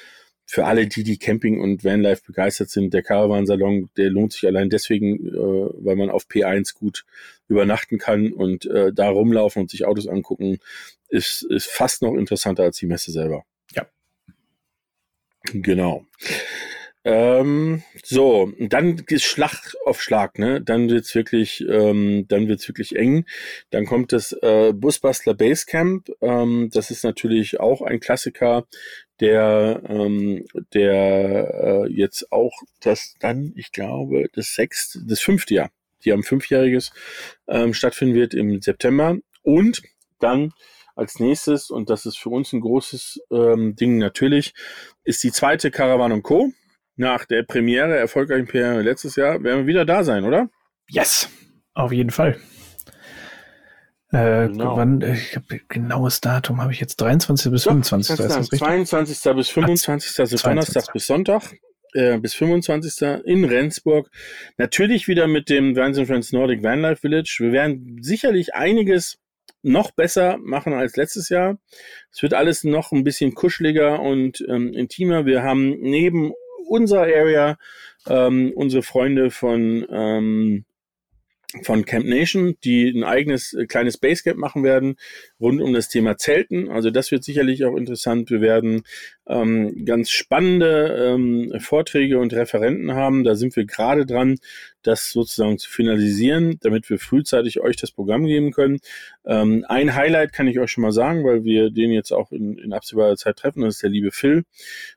für 0.47 0.65
alle, 0.65 0.87
die 0.87 1.03
die 1.03 1.19
Camping 1.19 1.61
und 1.61 1.85
Vanlife 1.85 2.23
begeistert 2.25 2.71
sind, 2.71 2.95
der 2.95 3.03
Caravansalon, 3.03 3.91
der 3.97 4.11
lohnt 4.11 4.33
sich 4.33 4.47
allein 4.47 4.71
deswegen, 4.71 5.27
äh, 5.27 5.35
weil 5.35 5.97
man 5.97 6.09
auf 6.09 6.27
P1 6.29 6.75
gut 6.75 7.05
übernachten 7.49 7.99
kann 7.99 8.33
und 8.33 8.65
äh, 8.67 8.93
da 8.93 9.09
rumlaufen 9.09 9.63
und 9.63 9.71
sich 9.71 9.85
Autos 9.85 10.07
angucken, 10.07 10.59
ist, 11.09 11.43
ist 11.43 11.67
fast 11.67 12.03
noch 12.03 12.15
interessanter 12.15 12.63
als 12.63 12.79
die 12.79 12.87
Messe 12.87 13.11
selber. 13.11 13.45
Ja. 13.75 13.87
Genau. 15.53 16.07
Ähm, 17.07 17.85
so, 18.03 18.53
dann 18.59 19.01
ist 19.07 19.23
Schlag 19.23 19.77
auf 19.85 20.03
Schlag, 20.03 20.41
ne? 20.41 20.61
Dann 20.61 20.91
wird's 20.91 21.15
wirklich, 21.15 21.65
ähm, 21.69 22.27
dann 22.27 22.49
wird's 22.49 22.67
wirklich 22.67 22.97
eng. 22.97 23.27
Dann 23.71 23.87
kommt 23.87 24.13
das 24.13 24.33
äh, 24.43 24.73
Busbastler 24.75 25.35
Basecamp. 25.35 26.11
Ähm, 26.21 26.69
das 26.73 26.91
ist 26.91 27.05
natürlich 27.05 27.61
auch 27.61 27.81
ein 27.81 28.01
Klassiker, 28.01 28.67
der, 29.21 29.83
ähm, 29.89 30.47
der 30.75 31.85
äh, 31.87 31.93
jetzt 31.93 32.33
auch 32.33 32.61
das 32.81 33.15
dann, 33.21 33.53
ich 33.55 33.71
glaube, 33.71 34.27
das 34.33 34.57
sechste, 34.57 34.99
das 35.07 35.21
fünfte 35.21 35.55
Jahr, 35.55 35.71
die 36.05 36.13
am 36.13 36.25
fünfjähriges 36.25 36.91
ähm, 37.47 37.73
stattfinden 37.73 38.17
wird 38.17 38.35
im 38.35 38.61
September. 38.61 39.17
Und 39.43 39.81
dann 40.19 40.51
als 40.97 41.21
nächstes, 41.21 41.71
und 41.71 41.89
das 41.89 42.05
ist 42.05 42.19
für 42.19 42.31
uns 42.31 42.53
ein 42.53 42.63
großes 42.63 43.21
ähm, 43.31 43.77
Ding 43.77 43.99
natürlich, 43.99 44.55
ist 45.05 45.23
die 45.23 45.31
zweite 45.31 45.71
Caravan 45.71 46.21
Co 46.25 46.51
nach 46.97 47.25
der 47.25 47.43
Premiere, 47.43 47.97
erfolgreichen 47.97 48.47
Premiere 48.47 48.83
letztes 48.83 49.17
Jahr, 49.17 49.43
werden 49.43 49.61
wir 49.61 49.67
wieder 49.67 49.85
da 49.85 50.05
sein, 50.05 50.25
oder? 50.25 50.49
Yes, 50.89 51.29
auf 51.75 51.93
jeden 51.93 52.11
Fall. 52.11 52.37
Äh, 54.13 54.49
genau. 54.49 54.77
wann, 54.77 55.01
ich 55.03 55.37
habe 55.37 55.61
genaues 55.69 56.21
Datum, 56.21 56.61
habe 56.63 56.73
ich 56.73 56.81
jetzt 56.81 56.97
23. 56.97 57.51
bis 57.51 57.65
25. 57.65 58.17
Doch, 58.17 58.29
das 58.29 58.49
22. 58.49 59.35
bis 59.35 59.51
25. 59.51 60.21
also 60.21 60.37
Donnerstag 60.37 60.93
bis 60.93 61.07
Sonntag 61.07 61.43
äh, 61.97 62.19
bis 62.19 62.35
25. 62.35 63.25
in 63.25 63.45
Rendsburg. 63.45 64.11
Natürlich 64.59 65.09
wieder 65.09 65.27
mit 65.27 65.49
dem 65.49 65.77
Vans 65.77 65.99
Friends 65.99 66.33
Nordic 66.33 66.63
Vanlife 66.63 67.01
Village. 67.01 67.39
Wir 67.41 67.53
werden 67.53 67.99
sicherlich 68.01 68.55
einiges 68.55 69.19
noch 69.63 69.91
besser 69.91 70.39
machen 70.39 70.75
als 70.75 70.97
letztes 70.97 71.29
Jahr. 71.29 71.59
Es 72.13 72.23
wird 72.23 72.35
alles 72.35 72.63
noch 72.63 72.93
ein 72.93 73.03
bisschen 73.03 73.35
kuscheliger 73.35 74.01
und 74.01 74.45
ähm, 74.49 74.73
intimer. 74.73 75.27
Wir 75.27 75.43
haben 75.43 75.81
neben 75.81 76.33
unserer 76.69 77.03
Area, 77.03 77.57
ähm, 78.09 78.53
unsere 78.55 78.83
Freunde 78.83 79.31
von, 79.31 79.87
ähm, 79.91 80.66
von 81.63 81.85
Camp 81.85 82.07
Nation, 82.07 82.57
die 82.65 82.89
ein 82.89 83.05
eigenes 83.05 83.53
äh, 83.53 83.67
kleines 83.67 83.99
Basecamp 83.99 84.39
machen 84.39 84.65
werden 84.65 84.97
rund 85.41 85.61
um 85.61 85.73
das 85.73 85.89
Thema 85.89 86.17
Zelten. 86.17 86.69
Also 86.69 86.91
das 86.91 87.11
wird 87.11 87.25
sicherlich 87.25 87.65
auch 87.65 87.77
interessant. 87.77 88.31
Wir 88.31 88.41
werden 88.41 88.83
ähm, 89.27 89.85
ganz 89.85 90.11
spannende 90.11 91.15
ähm, 91.15 91.53
Vorträge 91.61 92.19
und 92.19 92.33
Referenten 92.33 92.95
haben. 92.95 93.25
Da 93.25 93.35
sind 93.35 93.57
wir 93.57 93.65
gerade 93.65 94.07
dran, 94.07 94.39
das 94.83 95.11
sozusagen 95.11 95.59
zu 95.59 95.71
finalisieren, 95.71 96.59
damit 96.61 96.89
wir 96.91 96.99
frühzeitig 96.99 97.61
euch 97.61 97.77
das 97.77 97.91
Programm 97.91 98.27
geben 98.27 98.53
können. 98.53 98.79
Ähm, 99.25 99.65
ein 99.69 99.95
Highlight 99.95 100.33
kann 100.33 100.49
ich 100.49 100.59
euch 100.59 100.71
schon 100.71 100.83
mal 100.83 100.93
sagen, 100.93 101.25
weil 101.25 101.45
wir 101.45 101.71
den 101.71 101.91
jetzt 101.91 102.13
auch 102.13 102.33
in, 102.33 102.59
in 102.59 102.73
absehbarer 102.73 103.17
Zeit 103.17 103.37
treffen. 103.37 103.63
Das 103.63 103.77
ist 103.77 103.83
der 103.83 103.91
liebe 103.91 104.13
Phil 104.13 104.45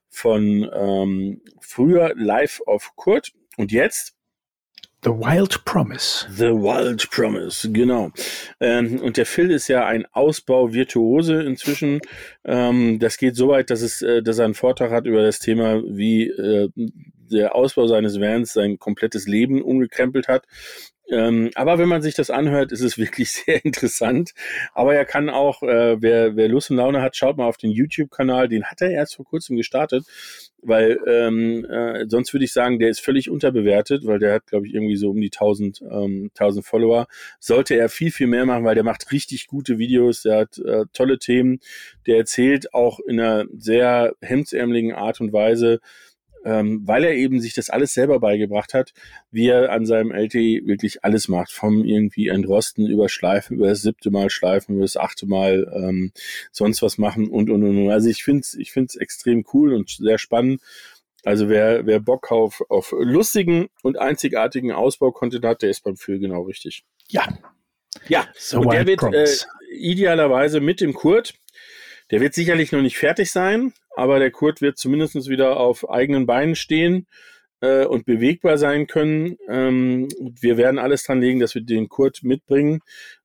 von 0.09 0.69
ähm, 0.73 1.41
früher 1.59 2.13
Live 2.15 2.61
auf 2.65 2.93
Kurt. 2.95 3.31
Und 3.57 3.71
jetzt 3.71 4.15
The 5.01 5.11
Wild 5.11 5.63
Promise. 5.63 6.27
The 6.29 6.51
Wild 6.51 7.09
Promise, 7.09 7.71
genau. 7.71 8.11
Ähm, 8.59 8.99
und 8.99 9.15
der 9.15 9.25
Phil 9.25 9.49
ist 9.49 9.69
ja 9.69 9.85
ein 9.85 10.05
Ausbau-Virtuose 10.11 11.41
inzwischen. 11.43 12.01
Ähm, 12.43 12.99
das 12.99 13.17
geht 13.17 13.37
so 13.37 13.47
weit, 13.47 13.69
dass, 13.69 13.81
es, 13.81 14.01
äh, 14.01 14.21
dass 14.21 14.39
er 14.39 14.45
einen 14.45 14.55
Vortrag 14.55 14.91
hat 14.91 15.05
über 15.05 15.21
das 15.21 15.39
Thema, 15.39 15.81
wie 15.85 16.27
äh, 16.27 16.69
der 17.31 17.55
Ausbau 17.55 17.87
seines 17.87 18.19
Vans 18.19 18.53
sein 18.53 18.79
komplettes 18.79 19.27
Leben 19.27 19.61
umgekrempelt 19.61 20.27
hat. 20.27 20.45
Ähm, 21.11 21.49
aber 21.55 21.79
wenn 21.79 21.89
man 21.89 22.03
sich 22.03 22.13
das 22.13 22.29
anhört, 22.29 22.71
ist 22.71 22.81
es 22.81 22.97
wirklich 22.97 23.31
sehr 23.31 23.63
interessant. 23.65 24.31
Aber 24.73 24.95
er 24.95 25.05
kann 25.05 25.29
auch, 25.29 25.63
äh, 25.63 26.01
wer, 26.01 26.35
wer 26.35 26.47
Lust 26.47 26.69
und 26.69 26.77
Laune 26.77 27.01
hat, 27.01 27.15
schaut 27.15 27.37
mal 27.37 27.47
auf 27.47 27.57
den 27.57 27.71
YouTube-Kanal. 27.71 28.47
Den 28.47 28.65
hat 28.65 28.81
er 28.81 28.91
erst 28.91 29.15
vor 29.15 29.25
kurzem 29.25 29.57
gestartet, 29.57 30.05
weil 30.61 30.99
ähm, 31.07 31.65
äh, 31.65 32.05
sonst 32.07 32.33
würde 32.33 32.45
ich 32.45 32.53
sagen, 32.53 32.79
der 32.79 32.89
ist 32.89 32.99
völlig 32.99 33.29
unterbewertet, 33.29 34.05
weil 34.05 34.19
der 34.19 34.33
hat, 34.33 34.47
glaube 34.47 34.67
ich, 34.67 34.73
irgendwie 34.73 34.97
so 34.97 35.09
um 35.09 35.19
die 35.19 35.31
1000, 35.33 35.81
ähm, 35.81 36.31
1000 36.37 36.65
Follower. 36.65 37.07
Sollte 37.39 37.75
er 37.75 37.89
viel, 37.89 38.11
viel 38.11 38.27
mehr 38.27 38.45
machen, 38.45 38.65
weil 38.65 38.75
der 38.75 38.83
macht 38.83 39.11
richtig 39.11 39.47
gute 39.47 39.79
Videos, 39.79 40.21
der 40.21 40.37
hat 40.37 40.59
äh, 40.59 40.85
tolle 40.93 41.17
Themen. 41.17 41.59
Der 42.05 42.17
erzählt 42.17 42.73
auch 42.73 42.99
in 42.99 43.19
einer 43.19 43.45
sehr 43.57 44.13
hemdsärmeligen 44.21 44.93
Art 44.93 45.21
und 45.21 45.33
Weise, 45.33 45.79
ähm, 46.45 46.81
weil 46.85 47.03
er 47.03 47.13
eben 47.13 47.41
sich 47.41 47.53
das 47.53 47.69
alles 47.69 47.93
selber 47.93 48.19
beigebracht 48.19 48.73
hat, 48.73 48.93
wie 49.31 49.47
er 49.47 49.71
an 49.71 49.85
seinem 49.85 50.11
LT 50.11 50.33
wirklich 50.33 51.03
alles 51.03 51.27
macht, 51.27 51.51
vom 51.51 51.83
irgendwie 51.83 52.27
Entrosten 52.27 52.87
über 52.87 53.09
Schleifen, 53.09 53.57
über 53.57 53.67
das 53.67 53.81
siebte 53.81 54.11
Mal 54.11 54.29
Schleifen, 54.29 54.75
über 54.75 54.85
das 54.85 54.97
achte 54.97 55.25
Mal 55.25 55.71
ähm, 55.75 56.11
sonst 56.51 56.81
was 56.81 56.97
machen 56.97 57.29
und 57.29 57.49
und 57.49 57.63
und. 57.63 57.89
Also 57.89 58.09
ich 58.09 58.23
finde 58.23 58.41
es 58.41 58.53
ich 58.53 58.71
find's 58.71 58.95
extrem 58.95 59.45
cool 59.53 59.73
und 59.73 59.89
sehr 59.89 60.17
spannend. 60.17 60.61
Also 61.25 61.49
wer, 61.49 61.85
wer 61.85 61.99
Bock 61.99 62.31
auf, 62.31 62.63
auf 62.69 62.93
lustigen 62.97 63.67
und 63.83 63.97
einzigartigen 63.97 64.71
Ausbau-Content 64.71 65.43
hat, 65.43 65.61
der 65.61 65.69
ist 65.69 65.83
beim 65.83 65.97
Phil 65.97 66.19
genau 66.19 66.43
richtig. 66.43 66.83
Ja. 67.09 67.27
Ja, 68.07 68.27
so 68.37 68.61
und 68.61 68.71
der 68.71 68.85
wird 68.85 69.01
äh, 69.03 69.27
idealerweise 69.71 70.61
mit 70.61 70.79
dem 70.79 70.93
Kurt, 70.93 71.33
der 72.11 72.21
wird 72.21 72.33
sicherlich 72.33 72.71
noch 72.71 72.81
nicht 72.81 72.97
fertig 72.97 73.31
sein, 73.31 73.73
aber 73.99 74.19
der 74.19 74.31
Kurt 74.31 74.61
wird 74.61 74.77
zumindest 74.77 75.29
wieder 75.29 75.59
auf 75.59 75.89
eigenen 75.89 76.25
Beinen 76.25 76.55
stehen 76.55 77.05
äh, 77.59 77.85
und 77.85 78.05
bewegbar 78.05 78.57
sein 78.57 78.87
können. 78.87 79.37
Ähm, 79.49 80.07
wir 80.39 80.55
werden 80.55 80.79
alles 80.79 81.03
dran 81.03 81.19
legen, 81.19 81.41
dass 81.41 81.53
wir 81.53 81.61
den 81.61 81.89
Kurt 81.89 82.23
mitbringen. 82.23 82.79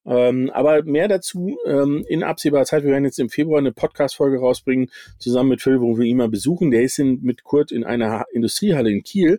Ähm, 0.05 0.51
aber 0.51 0.83
mehr 0.83 1.07
dazu 1.07 1.57
ähm, 1.65 2.05
in 2.09 2.25
absehbarer 2.25 2.65
Zeit. 2.65 2.83
Wir 2.83 2.91
werden 2.91 3.05
jetzt 3.05 3.21
im 3.21 3.31
Februar 3.31 3.61
eine 3.61 3.71
Podcast-Folge 3.71 4.41
rausbringen, 4.41 4.91
zusammen 5.19 5.51
mit 5.51 5.63
Phil, 5.63 5.81
wo 5.81 5.97
wir 5.97 6.05
ihn 6.05 6.17
mal 6.17 6.29
besuchen. 6.29 6.73
Der 6.73 6.83
ist 6.83 6.99
in, 6.99 7.23
mit 7.23 7.45
Kurt 7.45 7.71
in 7.71 7.85
einer 7.85 8.25
Industriehalle 8.33 8.91
in 8.91 9.05
Kiel, 9.05 9.39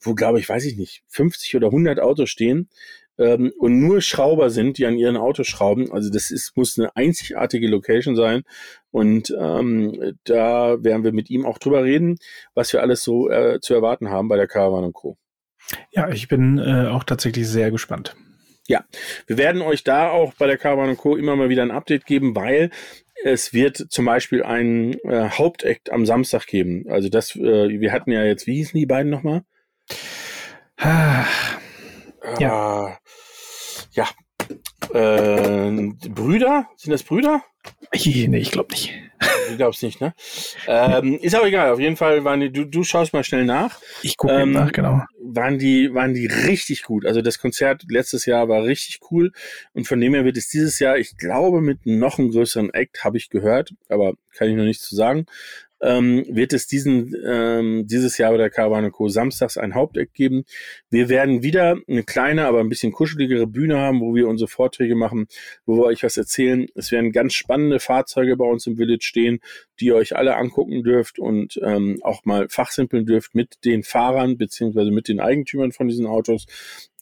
wo, 0.00 0.14
glaube 0.14 0.40
ich, 0.40 0.48
weiß 0.48 0.64
ich 0.64 0.76
nicht, 0.76 1.04
50 1.06 1.54
oder 1.54 1.68
100 1.68 2.00
Autos 2.00 2.30
stehen 2.30 2.68
ähm, 3.18 3.52
und 3.58 3.78
nur 3.78 4.00
Schrauber 4.00 4.50
sind, 4.50 4.78
die 4.78 4.86
an 4.86 4.98
ihren 4.98 5.16
Autos 5.16 5.46
schrauben. 5.46 5.92
Also 5.92 6.10
das 6.10 6.30
ist, 6.30 6.56
muss 6.56 6.78
eine 6.78 6.94
einzigartige 6.96 7.68
Location 7.68 8.16
sein. 8.16 8.42
Und 8.94 9.36
ähm, 9.36 10.14
da 10.22 10.84
werden 10.84 11.02
wir 11.02 11.10
mit 11.10 11.28
ihm 11.28 11.44
auch 11.46 11.58
drüber 11.58 11.82
reden, 11.82 12.16
was 12.54 12.72
wir 12.72 12.80
alles 12.80 13.02
so 13.02 13.28
äh, 13.28 13.58
zu 13.60 13.74
erwarten 13.74 14.08
haben 14.08 14.28
bei 14.28 14.36
der 14.36 14.46
Caravan 14.46 14.92
Co. 14.92 15.18
Ja, 15.90 16.10
ich 16.10 16.28
bin 16.28 16.58
äh, 16.58 16.86
auch 16.86 17.02
tatsächlich 17.02 17.48
sehr 17.48 17.72
gespannt. 17.72 18.14
Ja, 18.68 18.84
wir 19.26 19.36
werden 19.36 19.62
euch 19.62 19.82
da 19.82 20.10
auch 20.10 20.34
bei 20.34 20.46
der 20.46 20.58
Caravan 20.58 20.96
Co. 20.96 21.16
immer 21.16 21.34
mal 21.34 21.48
wieder 21.48 21.64
ein 21.64 21.72
Update 21.72 22.06
geben, 22.06 22.36
weil 22.36 22.70
es 23.24 23.52
wird 23.52 23.78
zum 23.90 24.04
Beispiel 24.04 24.44
ein 24.44 24.94
äh, 25.00 25.28
Hauptakt 25.28 25.90
am 25.90 26.06
Samstag 26.06 26.46
geben. 26.46 26.84
Also 26.88 27.08
das, 27.08 27.34
äh, 27.34 27.80
wir 27.80 27.90
hatten 27.90 28.12
ja 28.12 28.22
jetzt, 28.22 28.46
wie 28.46 28.54
hießen 28.54 28.78
die 28.78 28.86
beiden 28.86 29.10
nochmal? 29.10 29.42
Ah, 30.76 31.24
ja. 32.38 32.96
ja. 33.90 34.08
Äh, 34.92 35.90
Brüder? 36.10 36.68
Sind 36.76 36.92
das 36.92 37.02
Brüder? 37.02 37.42
Ich, 37.94 38.28
nee, 38.28 38.38
ich 38.38 38.50
glaube 38.50 38.72
nicht. 38.72 38.92
Du 39.48 39.56
glaubst 39.56 39.82
nicht, 39.82 40.00
ne? 40.00 40.14
Ähm, 40.66 41.18
ist 41.20 41.34
aber 41.34 41.46
egal. 41.46 41.72
Auf 41.72 41.78
jeden 41.78 41.96
Fall 41.96 42.24
waren 42.24 42.40
die, 42.40 42.50
du, 42.50 42.64
du 42.64 42.82
schaust 42.82 43.12
mal 43.12 43.24
schnell 43.24 43.44
nach. 43.44 43.78
Ich 44.02 44.16
gucke 44.16 44.34
ähm, 44.34 44.52
nach, 44.52 44.72
genau. 44.72 45.02
Waren 45.22 45.58
die, 45.58 45.94
waren 45.94 46.14
die 46.14 46.26
richtig 46.26 46.82
gut. 46.82 47.06
Also 47.06 47.22
das 47.22 47.38
Konzert 47.38 47.84
letztes 47.88 48.26
Jahr 48.26 48.48
war 48.48 48.64
richtig 48.64 49.00
cool. 49.10 49.32
Und 49.72 49.86
von 49.86 50.00
dem 50.00 50.14
her 50.14 50.24
wird 50.24 50.36
es 50.36 50.48
dieses 50.48 50.78
Jahr, 50.78 50.98
ich 50.98 51.16
glaube, 51.16 51.60
mit 51.60 51.86
noch 51.86 52.18
einem 52.18 52.30
größeren 52.30 52.72
Act, 52.74 53.04
habe 53.04 53.16
ich 53.16 53.30
gehört, 53.30 53.74
aber 53.88 54.14
kann 54.36 54.48
ich 54.48 54.56
noch 54.56 54.64
nichts 54.64 54.88
zu 54.88 54.96
sagen 54.96 55.26
ähm, 55.84 56.24
wird 56.28 56.52
es 56.54 56.66
diesen, 56.66 57.14
ähm, 57.24 57.86
dieses 57.86 58.16
Jahr 58.16 58.32
bei 58.32 58.38
der 58.38 58.50
Caravan 58.50 58.90
Co. 58.90 59.08
samstags 59.08 59.58
ein 59.58 59.74
Haupteck 59.74 60.14
geben. 60.14 60.44
Wir 60.90 61.08
werden 61.08 61.42
wieder 61.42 61.76
eine 61.86 62.02
kleine, 62.02 62.46
aber 62.46 62.60
ein 62.60 62.70
bisschen 62.70 62.92
kuscheligere 62.92 63.46
Bühne 63.46 63.78
haben, 63.78 64.00
wo 64.00 64.14
wir 64.14 64.26
unsere 64.26 64.48
Vorträge 64.48 64.94
machen, 64.94 65.26
wo 65.66 65.76
wir 65.76 65.84
euch 65.84 66.02
was 66.02 66.16
erzählen. 66.16 66.66
Es 66.74 66.90
werden 66.90 67.12
ganz 67.12 67.34
spannende 67.34 67.80
Fahrzeuge 67.80 68.36
bei 68.36 68.46
uns 68.46 68.66
im 68.66 68.76
Village 68.76 69.04
stehen, 69.04 69.40
die 69.78 69.86
ihr 69.86 69.96
euch 69.96 70.16
alle 70.16 70.36
angucken 70.36 70.82
dürft 70.82 71.18
und 71.18 71.60
ähm, 71.62 71.98
auch 72.02 72.24
mal 72.24 72.48
fachsimpeln 72.48 73.04
dürft 73.04 73.34
mit 73.34 73.64
den 73.64 73.82
Fahrern 73.82 74.38
beziehungsweise 74.38 74.90
mit 74.90 75.08
den 75.08 75.20
Eigentümern 75.20 75.72
von 75.72 75.88
diesen 75.88 76.06
Autos. 76.06 76.46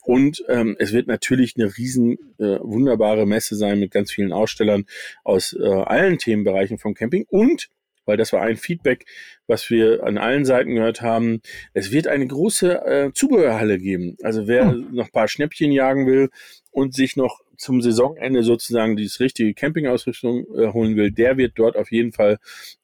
Und 0.05 0.45
ähm, 0.49 0.75
es 0.81 0.93
wird 0.93 1.07
natürlich 1.07 1.55
eine 1.57 1.77
riesen 1.77 2.19
äh, 2.39 2.59
wunderbare 2.61 3.25
Messe 3.25 3.55
sein 3.55 3.79
mit 3.79 3.93
ganz 3.93 4.11
vielen 4.11 4.33
Ausstellern 4.33 4.87
aus 5.23 5.53
äh, 5.53 5.65
allen 5.65 6.19
Themenbereichen 6.19 6.79
vom 6.79 6.95
Camping. 6.95 7.25
Und 7.31 7.69
weil 8.05 8.17
das 8.17 8.33
war 8.33 8.43
ein 8.43 8.57
Feedback, 8.57 9.07
was 9.47 9.71
wir 9.71 10.05
an 10.05 10.19
allen 10.19 10.45
Seiten 10.45 10.75
gehört 10.75 11.03
haben. 11.03 11.41
Es 11.75 11.93
wird 11.93 12.07
eine 12.07 12.27
große 12.27 12.85
äh, 12.85 13.13
Zubehörhalle 13.13 13.79
geben. 13.79 14.17
Also 14.23 14.47
wer 14.47 14.71
hm. 14.71 14.89
noch 14.93 15.07
ein 15.07 15.13
paar 15.13 15.29
Schnäppchen 15.29 15.73
jagen 15.73 16.07
will 16.07 16.31
und 16.71 16.95
sich 16.95 17.17
noch 17.17 17.41
zum 17.57 17.81
Saisonende 17.81 18.43
sozusagen 18.43 18.97
dieses 18.97 19.21
richtige 19.21 19.55
Campingausrüstung 19.55 20.47
äh, 20.57 20.73
holen 20.73 20.97
will, 20.97 21.13
der 21.13 21.37
wird 21.37 21.53
dort 21.57 21.77
auf 21.77 21.93
jeden 21.93 22.13
Fall 22.13 22.39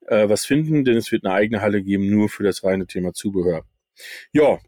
äh, 0.07 0.29
was 0.29 0.45
finden, 0.45 0.85
denn 0.85 0.97
es 0.97 1.11
wird 1.11 1.25
eine 1.25 1.35
eigene 1.35 1.61
Halle 1.61 1.83
geben, 1.83 2.09
nur 2.11 2.29
für 2.29 2.45
das 2.45 2.63
reine 2.63 2.87
Thema 2.87 3.13
Zubehör. 3.13 3.65
Ja. 4.33 4.59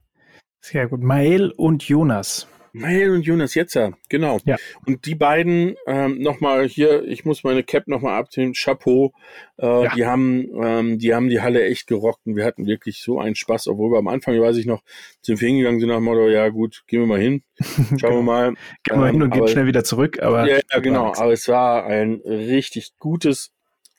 Sehr 0.61 0.89
gut. 0.89 1.01
Mael 1.01 1.53
und 1.57 1.85
Jonas. 1.89 2.49
Mail 2.73 3.11
und 3.11 3.23
Jonas 3.23 3.55
Jetzer, 3.55 3.93
genau. 4.09 4.39
Ja. 4.45 4.57
Und 4.87 5.07
die 5.07 5.15
beiden 5.15 5.77
ähm, 5.87 6.21
nochmal 6.21 6.67
hier, 6.69 7.05
ich 7.05 7.25
muss 7.25 7.45
meine 7.45 7.63
Cap 7.63 7.89
nochmal 7.89 8.19
abziehen, 8.19 8.53
Chapeau. 8.55 9.13
Äh, 9.59 9.67
ja. 9.67 9.95
Die 9.95 10.07
haben, 10.07 10.49
ähm, 10.63 10.99
die 10.99 11.15
haben 11.15 11.29
die 11.29 11.41
Halle 11.41 11.65
echt 11.65 11.87
gerockt 11.87 12.27
und 12.27 12.37
wir 12.37 12.45
hatten 12.45 12.67
wirklich 12.67 13.03
so 13.03 13.19
einen 13.19 13.35
Spaß, 13.35 13.69
obwohl 13.69 13.93
wir 13.93 13.99
am 13.99 14.09
Anfang, 14.09 14.41
weiß 14.41 14.57
ich 14.57 14.67
noch, 14.67 14.83
sind 15.23 15.41
wir 15.41 15.49
hingegangen 15.49 15.81
sind 15.81 15.89
nach 15.89 15.97
dem 15.97 16.05
Motto, 16.05 16.29
ja 16.29 16.49
gut, 16.49 16.85
gehen 16.87 17.01
wir 17.01 17.07
mal 17.07 17.21
hin, 17.21 17.43
schauen 17.99 18.15
wir 18.15 18.23
mal. 18.23 18.55
Gehen 18.85 19.01
wir 19.01 19.07
ähm, 19.07 19.13
hin 19.13 19.23
und 19.23 19.31
gehen 19.31 19.49
schnell 19.49 19.67
wieder 19.67 19.85
zurück, 19.85 20.23
aber. 20.23 20.49
Ja, 20.49 20.61
ja 20.73 20.81
genau, 20.81 21.13
aber 21.15 21.33
es 21.33 21.49
war 21.49 21.85
ein 21.87 22.21
richtig 22.25 22.93
gutes 22.99 23.53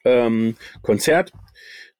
ähm, 0.05 0.55
Konzert. 0.81 1.31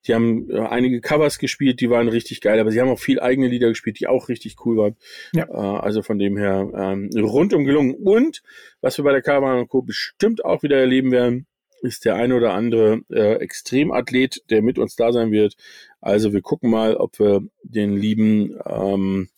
Die 0.08 0.14
haben 0.14 0.49
äh, 0.49 0.60
einige 0.60 1.02
Covers 1.02 1.38
gespielt, 1.38 1.80
die 1.82 1.89
waren 1.89 2.08
richtig 2.08 2.41
geil, 2.41 2.60
aber 2.60 2.72
sie 2.72 2.82
haben 2.82 2.89
auch 2.89 2.99
viel 2.99 3.20
eigene 3.20 3.47
Lieder 3.47 3.70
gespielt, 3.70 3.99
die 3.99 4.08
auch 4.08 4.30
richtig 4.30 4.56
cool 4.66 4.78
waren. 4.78 4.95
Ja. 5.34 5.45
Äh, 5.45 5.80
also 5.80 6.02
von 6.02 6.20
dem 6.20 6.38
her 6.38 6.72
ähm, 6.76 7.10
rundum 7.16 7.66
gelungen. 7.66 7.95
Und 7.95 8.41
was 8.82 8.97
wir 8.97 9.04
bei 9.04 9.12
der 9.12 9.22
Caravan 9.22 9.68
Co. 9.68 9.82
bestimmt 9.82 10.43
auch 10.43 10.64
wieder 10.64 10.78
erleben 10.78 11.12
werden, 11.12 11.47
ist 11.82 12.06
der 12.06 12.16
eine 12.16 12.36
oder 12.36 12.54
andere 12.54 13.02
äh, 13.10 13.36
Extremathlet, 13.36 14.43
der 14.49 14.62
mit 14.62 14.78
uns 14.78 14.95
da 14.95 15.12
sein 15.12 15.32
wird. 15.32 15.56
Also 15.99 16.34
wir 16.34 16.41
gucken 16.41 16.70
mal, 16.70 16.95
ob 16.95 17.20
wir 17.20 17.41
den 17.64 17.97
lieben 17.97 18.60
ähm, 18.66 19.30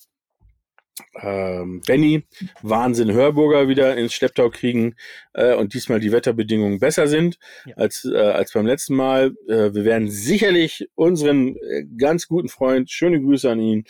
ähm, 1.22 1.82
Benny, 1.86 2.24
Wahnsinn 2.62 3.12
Hörburger 3.12 3.68
wieder 3.68 3.98
ins 3.98 4.14
Schlepptau 4.14 4.50
kriegen 4.50 4.96
äh, 5.34 5.56
und 5.56 5.74
diesmal 5.74 6.00
die 6.00 6.12
Wetterbedingungen 6.12 6.80
besser 6.80 7.08
sind 7.08 7.40
ja. 7.66 7.76
als, 7.78 8.06
äh, 8.06 8.18
als 8.18 8.54
beim 8.54 8.66
letzten 8.66 8.96
Mal. 8.96 9.36
Äh, 9.48 9.74
wir 9.74 9.86
werden 9.86 10.10
sicherlich 10.10 10.90
unseren 10.96 11.56
äh, 11.56 11.86
ganz 11.98 12.28
guten 12.28 12.50
Freund, 12.50 12.92
schöne 12.92 13.20
Grüße 13.22 13.50
an 13.50 13.60
ihn, 13.60 13.86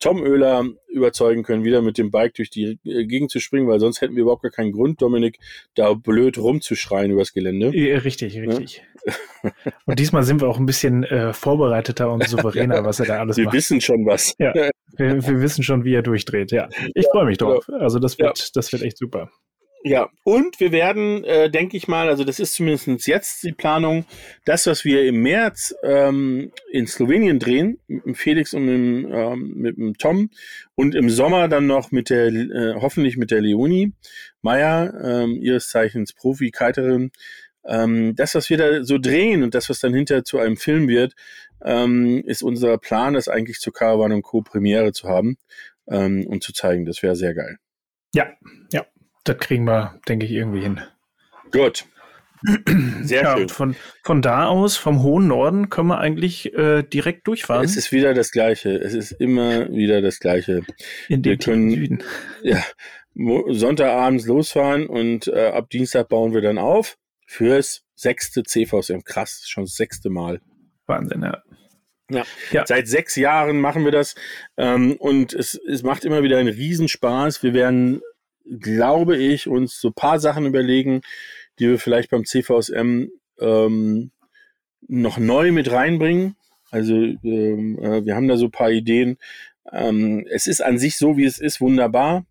Tom 0.00 0.22
Oehler 0.22 0.64
überzeugen 0.88 1.42
können, 1.42 1.64
wieder 1.64 1.82
mit 1.82 1.98
dem 1.98 2.10
Bike 2.10 2.34
durch 2.34 2.50
die 2.50 2.78
äh, 2.84 3.04
Gegend 3.06 3.30
zu 3.30 3.40
springen, 3.40 3.68
weil 3.68 3.80
sonst 3.80 4.00
hätten 4.00 4.14
wir 4.14 4.22
überhaupt 4.22 4.42
gar 4.42 4.50
keinen 4.50 4.72
Grund, 4.72 5.00
Dominik, 5.00 5.38
da 5.74 5.94
blöd 5.94 6.38
rumzuschreien 6.38 7.10
übers 7.10 7.32
Gelände. 7.32 7.76
Ja, 7.76 7.98
richtig, 7.98 8.38
richtig. 8.38 8.82
Ja? 9.06 9.12
und 9.86 9.98
diesmal 9.98 10.24
sind 10.24 10.40
wir 10.40 10.48
auch 10.48 10.58
ein 10.58 10.66
bisschen 10.66 11.04
äh, 11.04 11.32
vorbereiteter 11.32 12.12
und 12.12 12.26
souveräner, 12.28 12.74
ja, 12.76 12.84
was 12.84 13.00
er 13.00 13.06
da 13.06 13.20
alles 13.20 13.36
wir 13.36 13.44
macht. 13.44 13.54
Wir 13.54 13.58
wissen 13.58 13.80
schon 13.80 14.06
was. 14.06 14.34
Ja, 14.38 14.52
wir, 14.54 14.70
wir, 15.26 15.40
wissen 15.40 15.62
schon, 15.62 15.84
wie 15.84 15.94
er 15.94 16.02
durchdreht, 16.02 16.52
ja. 16.52 16.68
Ich 16.94 17.06
freue 17.10 17.26
mich 17.26 17.38
drauf. 17.38 17.68
Also 17.68 17.98
das 17.98 18.18
wird, 18.18 18.56
das 18.56 18.72
wird 18.72 18.82
echt 18.82 18.98
super. 18.98 19.30
Ja, 19.86 20.08
und 20.22 20.60
wir 20.60 20.72
werden, 20.72 21.24
äh, 21.24 21.50
denke 21.50 21.76
ich 21.76 21.88
mal, 21.88 22.08
also 22.08 22.24
das 22.24 22.40
ist 22.40 22.54
zumindest 22.54 23.06
jetzt 23.06 23.42
die 23.42 23.52
Planung, 23.52 24.06
das, 24.46 24.66
was 24.66 24.86
wir 24.86 25.04
im 25.04 25.20
März 25.20 25.74
ähm, 25.82 26.52
in 26.72 26.86
Slowenien 26.86 27.38
drehen, 27.38 27.78
mit 27.86 28.06
dem 28.06 28.14
Felix 28.14 28.54
und 28.54 28.64
mit 28.64 28.74
dem, 28.74 29.12
ähm, 29.12 29.52
mit 29.54 29.76
dem 29.76 29.98
Tom 29.98 30.30
und 30.74 30.94
im 30.94 31.10
Sommer 31.10 31.48
dann 31.48 31.66
noch 31.66 31.90
mit 31.90 32.08
der, 32.08 32.28
äh, 32.28 32.74
hoffentlich 32.80 33.18
mit 33.18 33.30
der 33.30 33.42
Leonie 33.42 33.92
Meyer, 34.40 34.94
ähm, 35.04 35.38
ihres 35.42 35.68
Zeichens 35.68 36.14
Profi-Kiterin, 36.14 37.10
ähm, 37.66 38.16
das, 38.16 38.34
was 38.34 38.48
wir 38.48 38.56
da 38.56 38.84
so 38.84 38.96
drehen 38.96 39.42
und 39.42 39.54
das, 39.54 39.68
was 39.68 39.80
dann 39.80 39.92
hinterher 39.92 40.24
zu 40.24 40.38
einem 40.38 40.56
Film 40.56 40.88
wird, 40.88 41.12
ähm, 41.62 42.22
ist 42.24 42.42
unser 42.42 42.78
Plan, 42.78 43.12
das 43.12 43.28
eigentlich 43.28 43.58
zur 43.58 43.74
Caravan 43.74 44.12
und 44.12 44.22
Co. 44.22 44.40
Premiere 44.40 44.92
zu 44.92 45.08
haben 45.08 45.36
ähm, 45.88 46.26
und 46.26 46.42
zu 46.42 46.54
zeigen. 46.54 46.86
Das 46.86 47.02
wäre 47.02 47.16
sehr 47.16 47.34
geil. 47.34 47.58
Ja, 48.14 48.32
ja. 48.72 48.86
Das 49.24 49.38
kriegen 49.38 49.64
wir, 49.64 50.00
denke 50.08 50.26
ich, 50.26 50.32
irgendwie 50.32 50.60
hin. 50.60 50.80
Gut. 51.50 51.86
Sehr 53.02 53.22
ja, 53.22 53.36
schön. 53.36 53.48
Von, 53.48 53.76
von 54.02 54.20
da 54.20 54.46
aus, 54.48 54.76
vom 54.76 55.02
hohen 55.02 55.28
Norden, 55.28 55.70
können 55.70 55.88
wir 55.88 55.98
eigentlich 55.98 56.52
äh, 56.54 56.82
direkt 56.82 57.26
durchfahren. 57.26 57.64
Es 57.64 57.76
ist 57.76 57.90
wieder 57.90 58.12
das 58.12 58.32
Gleiche. 58.32 58.70
Es 58.70 58.92
ist 58.92 59.12
immer 59.12 59.70
wieder 59.70 60.02
das 60.02 60.18
Gleiche. 60.18 60.62
In 61.08 61.24
wir 61.24 61.38
können, 61.38 61.70
Süden. 61.70 62.02
Ja, 62.42 62.62
Sonntagabends 63.14 64.26
losfahren 64.26 64.86
und 64.86 65.28
äh, 65.28 65.48
ab 65.48 65.70
Dienstag 65.70 66.08
bauen 66.08 66.34
wir 66.34 66.42
dann 66.42 66.58
auf 66.58 66.98
fürs 67.26 67.84
sechste 67.94 68.42
CVSM. 68.42 69.04
Krass, 69.04 69.44
schon 69.46 69.64
das 69.64 69.76
sechste 69.76 70.10
Mal. 70.10 70.40
Wahnsinn, 70.86 71.22
ja. 71.22 71.42
Ja. 72.10 72.24
ja. 72.50 72.66
seit 72.66 72.86
sechs 72.86 73.16
Jahren 73.16 73.60
machen 73.60 73.84
wir 73.84 73.92
das 73.92 74.14
ähm, 74.58 74.96
und 74.98 75.32
es, 75.32 75.54
es 75.66 75.82
macht 75.82 76.04
immer 76.04 76.22
wieder 76.22 76.36
einen 76.36 76.52
Riesenspaß. 76.52 77.42
Wir 77.42 77.54
werden 77.54 78.02
glaube 78.44 79.16
ich, 79.16 79.48
uns 79.48 79.80
so 79.80 79.90
paar 79.90 80.18
Sachen 80.18 80.46
überlegen, 80.46 81.00
die 81.58 81.68
wir 81.68 81.78
vielleicht 81.78 82.10
beim 82.10 82.24
CVSM 82.24 83.08
ähm, 83.40 84.10
noch 84.86 85.18
neu 85.18 85.52
mit 85.52 85.70
reinbringen. 85.70 86.36
Also 86.70 86.94
ähm, 86.94 87.78
äh, 87.78 88.04
wir 88.04 88.16
haben 88.16 88.28
da 88.28 88.36
so 88.36 88.48
paar 88.48 88.70
Ideen. 88.70 89.18
Ähm, 89.72 90.26
es 90.30 90.46
ist 90.46 90.62
an 90.62 90.78
sich 90.78 90.96
so, 90.96 91.16
wie 91.16 91.24
es 91.24 91.38
ist, 91.38 91.60
wunderbar. 91.60 92.26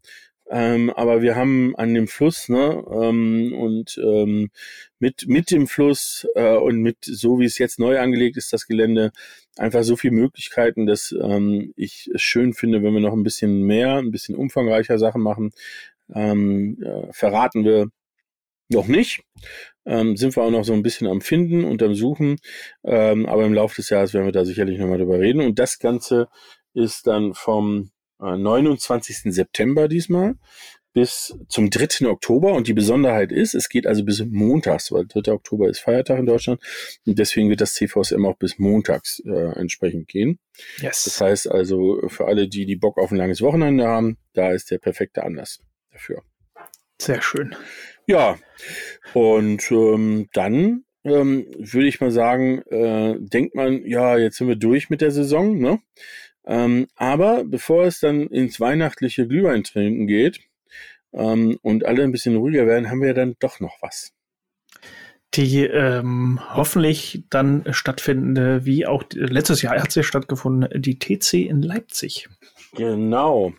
Ähm, 0.50 0.90
aber 0.92 1.22
wir 1.22 1.36
haben 1.36 1.74
an 1.78 1.94
dem 1.94 2.08
Fluss, 2.08 2.50
ne, 2.50 2.84
ähm, 2.92 3.56
und 3.58 3.98
ähm, 4.04 4.52
mit, 5.00 5.26
mit 5.28 5.50
dem 5.52 5.68
Fluss 5.68 6.28
äh, 6.36 6.56
und 6.58 6.82
mit 6.82 6.98
so 7.02 7.40
wie 7.40 7.46
es 7.46 7.58
jetzt 7.58 7.80
neu 7.80 7.98
angelegt 8.00 8.36
ist, 8.38 8.52
das 8.52 8.68
Gelände, 8.68 9.12
einfach 9.58 9.84
so 9.84 9.96
viele 9.96 10.14
Möglichkeiten, 10.14 10.86
dass 10.86 11.14
ähm, 11.20 11.74
ich 11.78 12.10
es 12.14 12.22
schön 12.22 12.54
finde, 12.54 12.84
wenn 12.84 12.94
wir 12.94 13.00
noch 13.00 13.14
ein 13.14 13.24
bisschen 13.24 13.64
mehr, 13.64 13.98
ein 13.98 14.12
bisschen 14.12 14.36
umfangreicher 14.36 15.00
Sachen 15.00 15.22
machen 15.22 15.54
ähm, 16.14 16.78
äh, 16.84 17.12
verraten 17.12 17.66
wir 17.66 17.88
noch 18.70 18.88
nicht. 18.88 19.22
Ähm, 19.86 20.16
sind 20.16 20.36
wir 20.36 20.44
auch 20.44 20.52
noch 20.52 20.64
so 20.64 20.74
ein 20.74 20.84
bisschen 20.84 21.08
am 21.08 21.22
Finden 21.22 21.64
und 21.64 21.82
am 21.84 21.96
Suchen. 21.96 22.38
Ähm, 22.84 23.26
aber 23.26 23.46
im 23.46 23.54
Laufe 23.54 23.76
des 23.76 23.90
Jahres 23.90 24.14
werden 24.14 24.26
wir 24.26 24.32
da 24.32 24.46
sicherlich 24.46 24.80
nochmal 24.80 24.98
drüber 24.98 25.20
reden. 25.20 25.42
Und 25.42 25.60
das 25.60 25.80
Ganze 25.80 26.28
ist 26.74 27.08
dann 27.08 27.34
vom 27.34 27.92
äh, 28.22 28.38
29. 28.38 29.34
September 29.34 29.88
diesmal 29.88 30.36
bis 30.94 31.36
zum 31.50 31.70
3. 31.70 32.08
Oktober. 32.08 32.54
Und 32.54 32.68
die 32.68 32.74
Besonderheit 32.74 33.32
ist, 33.32 33.56
es 33.56 33.68
geht 33.68 33.88
also 33.88 34.06
bis 34.06 34.24
montags, 34.26 34.92
weil 34.92 35.06
3. 35.08 35.34
Oktober 35.34 35.68
ist 35.68 35.80
Feiertag 35.80 36.20
in 36.20 36.26
Deutschland. 36.26 36.62
Und 37.06 37.18
deswegen 37.20 37.50
wird 37.50 37.62
das 37.62 37.74
CVSM 37.74 38.26
auch 38.26 38.38
bis 38.38 38.60
montags 38.60 39.22
äh, 39.26 39.60
entsprechend 39.60 40.08
gehen. 40.08 40.40
Yes. 40.80 41.04
Das 41.06 41.20
heißt 41.20 41.52
also, 41.52 42.02
für 42.08 42.28
alle, 42.28 42.48
die 42.48 42.66
die 42.66 42.76
Bock 42.76 42.98
auf 42.98 43.12
ein 43.12 43.18
langes 43.18 43.42
Wochenende 43.42 43.88
haben, 43.88 44.18
da 44.34 44.52
ist 44.52 44.72
der 44.72 44.78
perfekte 44.78 45.24
Anlass 45.24 45.60
dafür. 45.94 46.24
Sehr 47.02 47.22
schön. 47.22 47.56
Ja, 48.08 48.38
und 49.14 49.72
ähm, 49.72 50.28
dann 50.34 50.84
ähm, 51.04 51.46
würde 51.58 51.88
ich 51.88 52.02
mal 52.02 52.12
sagen, 52.12 52.62
äh, 52.70 53.16
denkt 53.20 53.56
man, 53.56 53.86
ja, 53.86 54.18
jetzt 54.18 54.38
sind 54.38 54.48
wir 54.48 54.56
durch 54.56 54.90
mit 54.90 55.02
der 55.02 55.12
Saison, 55.12 55.58
ne? 55.58 55.80
Ähm, 56.46 56.88
aber 56.96 57.44
bevor 57.46 57.86
es 57.86 58.00
dann 58.00 58.28
ins 58.28 58.60
weihnachtliche 58.60 59.28
Glühwein 59.28 59.64
trinken 59.64 60.08
geht 60.08 60.42
ähm, 61.14 61.58
und 61.62 61.86
alle 61.86 62.04
ein 62.04 62.12
bisschen 62.12 62.36
ruhiger 62.36 62.68
werden, 62.68 62.90
haben 62.90 63.02
wir 63.02 63.14
dann 63.14 63.36
doch 63.40 63.60
noch 63.60 63.78
was. 63.82 64.14
Die 65.36 65.64
ähm, 65.64 66.40
hoffentlich 66.54 67.24
dann 67.30 67.64
stattfindende, 67.72 68.66
wie 68.66 68.86
auch 68.86 69.04
letztes 69.14 69.62
Jahr 69.62 69.82
hat 69.82 69.92
sie 69.92 70.04
stattgefunden, 70.04 70.82
die 70.82 71.00
TC 71.00 71.34
in 71.50 71.62
Leipzig. 71.62 72.30
Genau, 72.76 73.54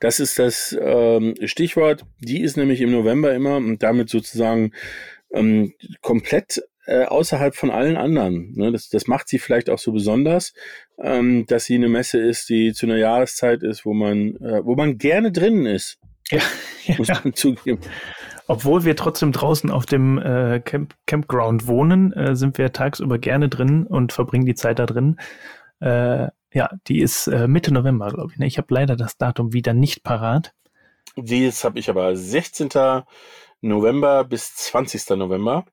das 0.00 0.20
ist 0.20 0.38
das 0.38 0.76
ähm, 0.78 1.34
Stichwort. 1.44 2.04
Die 2.20 2.42
ist 2.42 2.56
nämlich 2.56 2.80
im 2.80 2.92
November 2.92 3.34
immer 3.34 3.56
und 3.56 3.82
damit 3.82 4.10
sozusagen 4.10 4.72
ähm, 5.32 5.72
komplett 6.02 6.62
äh, 6.86 7.04
außerhalb 7.04 7.54
von 7.54 7.70
allen 7.70 7.96
anderen. 7.96 8.52
Ne? 8.54 8.72
Das, 8.72 8.88
das 8.88 9.06
macht 9.06 9.28
sie 9.28 9.38
vielleicht 9.38 9.70
auch 9.70 9.78
so 9.78 9.92
besonders, 9.92 10.52
ähm, 10.98 11.46
dass 11.46 11.64
sie 11.64 11.74
eine 11.74 11.88
Messe 11.88 12.18
ist, 12.18 12.48
die 12.48 12.72
zu 12.72 12.86
einer 12.86 12.96
Jahreszeit 12.96 13.62
ist, 13.62 13.84
wo 13.84 13.94
man, 13.94 14.36
äh, 14.36 14.64
wo 14.64 14.74
man 14.74 14.98
gerne 14.98 15.32
drinnen 15.32 15.66
ist. 15.66 15.98
Ja, 16.30 16.40
muss 16.98 17.08
man 17.08 17.34
zugeben. 17.34 17.80
Obwohl 18.46 18.84
wir 18.84 18.96
trotzdem 18.96 19.32
draußen 19.32 19.70
auf 19.70 19.84
dem 19.84 20.18
äh, 20.18 20.60
Camp 20.60 20.94
Campground 21.06 21.66
wohnen, 21.66 22.12
äh, 22.14 22.34
sind 22.34 22.56
wir 22.56 22.72
tagsüber 22.72 23.18
gerne 23.18 23.50
drin 23.50 23.86
und 23.86 24.14
verbringen 24.14 24.46
die 24.46 24.54
Zeit 24.54 24.78
da 24.78 24.86
drin. 24.86 25.18
Äh, 25.80 26.28
ja, 26.52 26.70
die 26.86 27.00
ist 27.00 27.26
äh, 27.26 27.46
Mitte 27.46 27.72
November, 27.72 28.08
glaube 28.10 28.32
ich. 28.32 28.38
Ne? 28.38 28.46
Ich 28.46 28.58
habe 28.58 28.72
leider 28.72 28.96
das 28.96 29.16
Datum 29.16 29.52
wieder 29.52 29.74
nicht 29.74 30.02
parat. 30.02 30.54
Dies 31.16 31.64
habe 31.64 31.78
ich 31.78 31.90
aber 31.90 32.16
16. 32.16 32.68
November 33.60 34.24
bis 34.24 34.54
20. 34.54 35.10
November. 35.10 35.64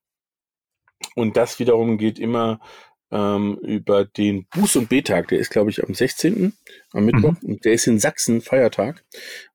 Und 1.16 1.38
das 1.38 1.60
wiederum 1.60 1.98
geht 1.98 2.20
immer 2.20 2.60
ähm, 3.12 3.58
über 3.62 4.06
den 4.06 4.48
Buß- 4.48 4.78
und 4.80 4.90
B-Tag. 4.90 5.28
Der 5.28 5.40
ist, 5.40 5.50
glaube 5.50 5.70
ich, 5.70 5.84
am 5.84 5.94
16. 5.94 6.54
am 6.92 7.06
Mittwoch. 7.06 7.34
Mhm. 7.42 7.50
Und 7.50 7.66
der 7.66 7.74
ist 7.74 7.88
in 7.88 8.00
Sachsen 8.00 8.42
Feiertag. 8.42 9.04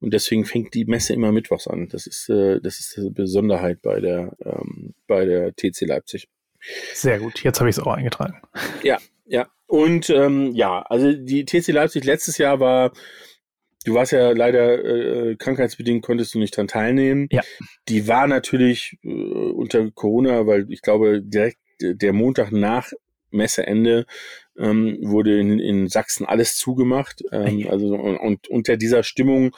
Und 0.01 0.15
deswegen 0.15 0.45
fängt 0.45 0.75
die 0.75 0.85
Messe 0.85 1.13
immer 1.13 1.33
mittwochs 1.33 1.67
an. 1.67 1.89
Das 1.89 2.07
ist, 2.07 2.29
äh, 2.29 2.61
das 2.61 2.79
ist 2.81 2.97
die 2.97 3.11
Besonderheit 3.11 3.83
bei 3.83 4.01
der, 4.01 4.37
ähm, 4.45 4.95
bei 5.07 5.25
der 5.25 5.55
TC 5.55 5.83
Leipzig. 5.83 6.29
Sehr 6.95 7.19
gut, 7.19 7.43
jetzt 7.43 7.59
habe 7.59 7.71
ich 7.71 7.77
es 7.77 7.83
auch 7.83 7.93
eingetragen. 7.93 8.41
Ja, 8.83 8.99
ja. 9.27 9.49
Und 9.71 10.11
ähm, 10.11 10.51
ja, 10.53 10.83
also 10.83 11.13
die 11.13 11.45
TC 11.45 11.69
Leipzig 11.69 12.05
letztes 12.05 12.39
Jahr 12.39 12.59
war, 12.59 12.91
du 13.85 13.95
warst 13.95 14.11
ja 14.11 14.33
leider 14.33 14.85
äh, 14.85 15.37
krankheitsbedingt, 15.37 16.03
konntest 16.03 16.35
du 16.35 16.41
nicht 16.41 16.57
dran 16.57 16.67
teilnehmen. 16.67 17.29
Ja. 17.31 17.43
Die 17.89 18.09
war 18.09 18.27
natürlich 18.27 18.99
äh, 19.05 19.09
unter 19.09 19.89
Corona, 19.93 20.49
weil 20.49 20.67
ich 20.71 20.83
glaube, 20.83 21.23
direkt 21.23 21.59
der 21.81 22.13
Montag 22.13 22.51
nach 22.51 22.91
Messeende 23.31 24.07
ähm, 24.59 24.99
wurde 25.03 25.39
in, 25.39 25.61
in 25.61 25.87
Sachsen 25.87 26.27
alles 26.27 26.57
zugemacht. 26.57 27.23
Ähm, 27.31 27.69
also 27.71 27.95
und, 27.95 28.17
und 28.17 28.49
unter 28.49 28.77
dieser 28.77 29.05
Stimmung 29.05 29.55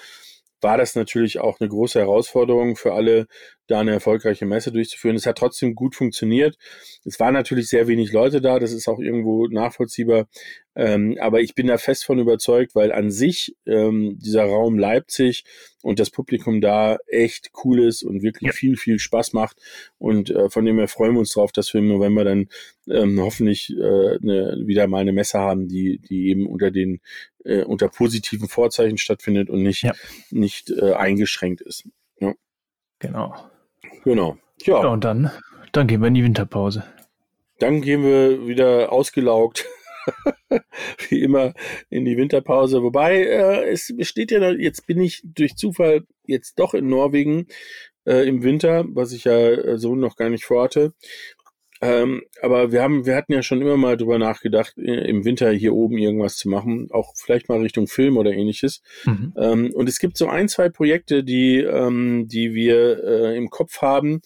war 0.60 0.76
das 0.76 0.94
natürlich 0.94 1.40
auch 1.40 1.58
eine 1.58 1.70
große 1.70 1.98
Herausforderung 1.98 2.76
für 2.76 2.92
alle, 2.92 3.28
da 3.66 3.80
eine 3.80 3.92
erfolgreiche 3.92 4.46
Messe 4.46 4.72
durchzuführen. 4.72 5.16
Es 5.16 5.26
hat 5.26 5.38
trotzdem 5.38 5.74
gut 5.74 5.94
funktioniert. 5.94 6.56
Es 7.04 7.18
waren 7.20 7.34
natürlich 7.34 7.68
sehr 7.68 7.88
wenig 7.88 8.12
Leute 8.12 8.40
da, 8.40 8.58
das 8.58 8.72
ist 8.72 8.88
auch 8.88 8.98
irgendwo 8.98 9.46
nachvollziehbar. 9.46 10.26
Ähm, 10.74 11.18
aber 11.20 11.40
ich 11.42 11.54
bin 11.54 11.66
da 11.66 11.76
fest 11.76 12.04
von 12.04 12.18
überzeugt, 12.18 12.74
weil 12.74 12.92
an 12.92 13.10
sich 13.10 13.54
ähm, 13.66 14.18
dieser 14.18 14.44
Raum 14.44 14.78
Leipzig 14.78 15.44
und 15.82 15.98
das 15.98 16.10
Publikum 16.10 16.62
da 16.62 16.96
echt 17.06 17.50
cool 17.62 17.84
ist 17.84 18.02
und 18.02 18.22
wirklich 18.22 18.48
ja. 18.48 18.52
viel, 18.52 18.76
viel 18.76 18.98
Spaß 18.98 19.34
macht. 19.34 19.58
Und 19.98 20.30
äh, 20.30 20.48
von 20.48 20.64
dem 20.64 20.78
her 20.78 20.88
freuen 20.88 21.12
wir 21.12 21.20
uns 21.20 21.32
drauf, 21.32 21.52
dass 21.52 21.72
wir 21.74 21.80
im 21.80 21.88
November 21.88 22.24
dann 22.24 22.48
ähm, 22.88 23.20
hoffentlich 23.20 23.70
äh, 23.70 24.16
eine, 24.16 24.62
wieder 24.64 24.86
mal 24.86 25.00
eine 25.00 25.12
Messe 25.12 25.38
haben, 25.38 25.68
die, 25.68 25.98
die 25.98 26.30
eben 26.30 26.46
unter 26.46 26.70
den 26.70 27.00
äh, 27.44 27.64
unter 27.64 27.88
positiven 27.88 28.48
Vorzeichen 28.48 28.98
stattfindet 28.98 29.50
und 29.50 29.62
nicht, 29.62 29.82
ja. 29.82 29.92
nicht 30.30 30.70
äh, 30.70 30.92
eingeschränkt 30.92 31.60
ist. 31.60 31.86
Ja. 32.18 32.34
Genau. 32.98 33.51
Genau. 34.04 34.36
Ja. 34.62 34.82
ja, 34.82 34.88
und 34.88 35.04
dann, 35.04 35.30
dann 35.72 35.86
gehen 35.86 36.00
wir 36.00 36.08
in 36.08 36.14
die 36.14 36.24
Winterpause. 36.24 36.84
Dann 37.58 37.80
gehen 37.80 38.02
wir 38.02 38.46
wieder 38.46 38.92
ausgelaugt, 38.92 39.66
wie 41.08 41.22
immer, 41.22 41.54
in 41.90 42.04
die 42.04 42.16
Winterpause. 42.16 42.82
Wobei, 42.82 43.22
äh, 43.22 43.70
es 43.70 43.92
besteht 43.96 44.32
ja, 44.32 44.50
jetzt 44.50 44.86
bin 44.86 45.00
ich 45.00 45.22
durch 45.24 45.56
Zufall 45.56 46.04
jetzt 46.26 46.58
doch 46.58 46.74
in 46.74 46.88
Norwegen 46.88 47.46
äh, 48.04 48.26
im 48.26 48.42
Winter, 48.42 48.84
was 48.88 49.12
ich 49.12 49.24
ja 49.24 49.38
äh, 49.38 49.78
so 49.78 49.94
noch 49.94 50.16
gar 50.16 50.28
nicht 50.28 50.44
vorhatte. 50.44 50.92
Ähm, 51.82 52.22
aber 52.40 52.70
wir 52.70 52.80
haben, 52.80 53.06
wir 53.06 53.16
hatten 53.16 53.32
ja 53.32 53.42
schon 53.42 53.60
immer 53.60 53.76
mal 53.76 53.96
drüber 53.96 54.16
nachgedacht, 54.16 54.78
äh, 54.78 55.08
im 55.08 55.24
Winter 55.24 55.50
hier 55.50 55.74
oben 55.74 55.98
irgendwas 55.98 56.36
zu 56.36 56.48
machen, 56.48 56.88
auch 56.92 57.12
vielleicht 57.16 57.48
mal 57.48 57.58
Richtung 57.58 57.88
Film 57.88 58.16
oder 58.16 58.30
ähnliches. 58.30 58.82
Mhm. 59.04 59.32
Ähm, 59.36 59.70
und 59.74 59.88
es 59.88 59.98
gibt 59.98 60.16
so 60.16 60.28
ein, 60.28 60.48
zwei 60.48 60.68
Projekte, 60.68 61.24
die, 61.24 61.58
ähm, 61.58 62.28
die 62.28 62.54
wir 62.54 63.02
äh, 63.02 63.36
im 63.36 63.50
Kopf 63.50 63.82
haben, 63.82 64.20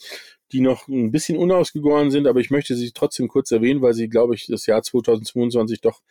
die 0.52 0.60
noch 0.60 0.86
ein 0.86 1.10
bisschen 1.10 1.38
unausgegoren 1.38 2.10
sind, 2.10 2.26
aber 2.26 2.40
ich 2.40 2.50
möchte 2.50 2.76
sie 2.76 2.92
trotzdem 2.92 3.26
kurz 3.26 3.50
erwähnen, 3.50 3.80
weil 3.80 3.94
sie, 3.94 4.10
glaube 4.10 4.34
ich, 4.34 4.46
das 4.46 4.66
Jahr 4.66 4.82
2022 4.82 5.80
doch 5.80 6.02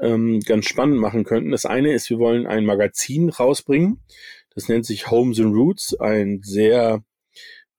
ähm, 0.00 0.38
ganz 0.38 0.66
spannend 0.66 1.00
machen 1.00 1.24
könnten. 1.24 1.50
Das 1.50 1.66
eine 1.66 1.94
ist, 1.94 2.10
wir 2.10 2.20
wollen 2.20 2.46
ein 2.46 2.64
Magazin 2.64 3.28
rausbringen. 3.28 4.02
Das 4.54 4.68
nennt 4.68 4.86
sich 4.86 5.10
Homes 5.10 5.40
and 5.40 5.52
Roots, 5.52 5.98
ein 5.98 6.42
sehr 6.44 7.02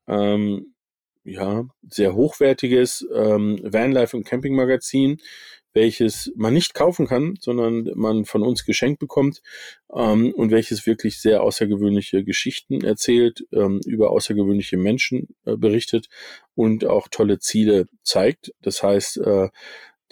ähm, 0.08 0.74
ja, 1.28 1.66
sehr 1.88 2.16
hochwertiges 2.16 3.06
ähm, 3.14 3.60
Vanlife 3.62 4.16
und 4.16 4.26
Camping 4.26 4.56
Magazin, 4.56 5.20
welches 5.74 6.32
man 6.36 6.54
nicht 6.54 6.74
kaufen 6.74 7.06
kann, 7.06 7.36
sondern 7.40 7.92
man 7.96 8.26
von 8.26 8.42
uns 8.42 8.66
geschenkt 8.66 9.00
bekommt 9.00 9.42
ähm, 9.94 10.34
und 10.34 10.50
welches 10.50 10.88
wirklich 10.88 11.22
sehr 11.22 11.44
außergewöhnliche 11.44 12.24
Geschichten 12.24 12.84
erzählt, 12.84 13.46
ähm, 13.52 13.82
über 13.86 14.10
außergewöhnliche 14.10 14.78
Menschen 14.78 15.28
äh, 15.46 15.56
berichtet 15.56 16.08
und 16.56 16.86
auch 16.86 17.10
tolle 17.10 17.40
Ziele 17.40 17.88
zeigt. 18.04 18.54
Das 18.62 18.82
heißt, 18.82 19.18
äh, 19.18 19.50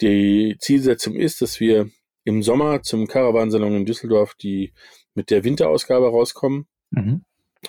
die 0.00 0.56
Zielsetzung 0.60 1.14
ist, 1.14 1.40
dass 1.40 1.58
wir 1.58 1.90
im 2.24 2.42
Sommer 2.42 2.82
zum 2.82 3.06
Caravansalon 3.06 3.74
in 3.74 3.86
Düsseldorf 3.86 4.34
die 4.34 4.72
mit 5.14 5.30
der 5.30 5.44
Winterausgabe 5.44 6.08
rauskommen. 6.08 6.66
Mhm. 6.90 7.24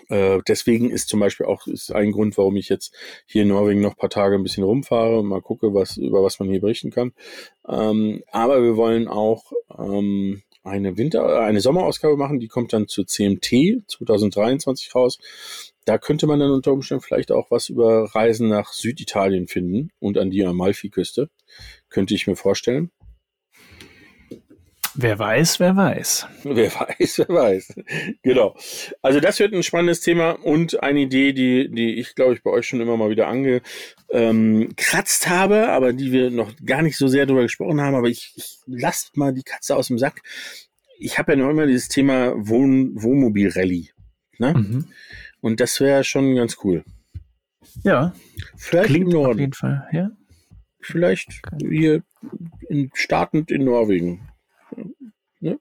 Äh, 0.09 0.39
deswegen 0.47 0.89
ist 0.89 1.09
zum 1.09 1.19
Beispiel 1.19 1.45
auch 1.45 1.67
ist 1.67 1.91
ein 1.91 2.11
Grund, 2.11 2.37
warum 2.37 2.55
ich 2.57 2.69
jetzt 2.69 2.95
hier 3.25 3.43
in 3.43 3.49
Norwegen 3.49 3.81
noch 3.81 3.97
paar 3.97 4.09
Tage 4.09 4.35
ein 4.35 4.43
bisschen 4.43 4.63
rumfahre 4.63 5.19
und 5.19 5.27
mal 5.27 5.41
gucke, 5.41 5.73
was, 5.73 5.97
über 5.97 6.23
was 6.23 6.39
man 6.39 6.49
hier 6.49 6.61
berichten 6.61 6.91
kann. 6.91 7.13
Ähm, 7.67 8.23
aber 8.31 8.63
wir 8.63 8.75
wollen 8.75 9.07
auch 9.07 9.51
ähm, 9.77 10.41
eine 10.63 10.97
Winter, 10.97 11.39
eine 11.39 11.61
Sommerausgabe 11.61 12.17
machen, 12.17 12.39
die 12.39 12.47
kommt 12.47 12.73
dann 12.73 12.87
zur 12.87 13.07
CMT 13.07 13.83
2023 13.87 14.93
raus. 14.93 15.17
Da 15.85 15.97
könnte 15.97 16.27
man 16.27 16.39
dann 16.39 16.51
unter 16.51 16.73
Umständen 16.73 17.03
vielleicht 17.03 17.31
auch 17.31 17.49
was 17.49 17.69
über 17.69 18.13
Reisen 18.13 18.49
nach 18.49 18.73
Süditalien 18.73 19.47
finden 19.47 19.91
und 19.99 20.17
an 20.17 20.29
die 20.29 20.43
Amalfi-Küste. 20.43 21.29
Könnte 21.89 22.13
ich 22.13 22.27
mir 22.27 22.35
vorstellen. 22.35 22.91
Wer 24.99 25.19
weiß, 25.19 25.59
wer 25.59 25.75
weiß. 25.75 26.27
Wer 26.43 26.73
weiß, 26.73 27.19
wer 27.19 27.29
weiß. 27.29 27.75
Genau. 28.23 28.55
Also 29.03 29.19
das 29.19 29.39
wird 29.39 29.53
ein 29.53 29.61
spannendes 29.61 30.01
Thema 30.01 30.31
und 30.31 30.81
eine 30.81 31.01
Idee, 31.01 31.33
die, 31.33 31.69
die 31.69 31.99
ich, 31.99 32.15
glaube 32.15 32.33
ich, 32.33 32.41
bei 32.41 32.49
euch 32.49 32.67
schon 32.67 32.81
immer 32.81 32.97
mal 32.97 33.11
wieder 33.11 33.27
angekratzt 33.27 35.27
ähm, 35.27 35.29
habe, 35.29 35.69
aber 35.69 35.93
die 35.93 36.11
wir 36.11 36.31
noch 36.31 36.51
gar 36.65 36.81
nicht 36.81 36.97
so 36.97 37.07
sehr 37.07 37.27
darüber 37.27 37.43
gesprochen 37.43 37.79
haben. 37.79 37.93
Aber 37.93 38.07
ich, 38.07 38.33
ich 38.37 38.57
lasse 38.65 39.09
mal 39.13 39.33
die 39.33 39.43
Katze 39.43 39.75
aus 39.75 39.87
dem 39.87 39.99
Sack. 39.99 40.23
Ich 40.97 41.19
habe 41.19 41.33
ja 41.33 41.37
noch 41.37 41.51
immer 41.51 41.67
dieses 41.67 41.89
Thema 41.89 42.33
Wohn 42.35 42.91
Wohnmobil-Rallye. 42.95 43.91
Ne? 44.39 44.53
Mhm. 44.55 44.87
Und 45.41 45.59
das 45.59 45.79
wäre 45.79 46.03
schon 46.03 46.35
ganz 46.35 46.57
cool. 46.63 46.83
Ja. 47.83 48.15
Vielleicht 48.55 48.87
Klingt 48.87 49.09
im 49.09 49.13
Norden. 49.13 49.33
Auf 49.33 49.39
jeden 49.39 49.53
Fall, 49.53 49.87
ja. 49.91 50.09
Vielleicht 50.81 51.39
hier 51.59 52.01
in, 52.67 52.89
startend 52.95 53.51
in 53.51 53.63
Norwegen. 53.63 54.27
Ne? 55.39 55.59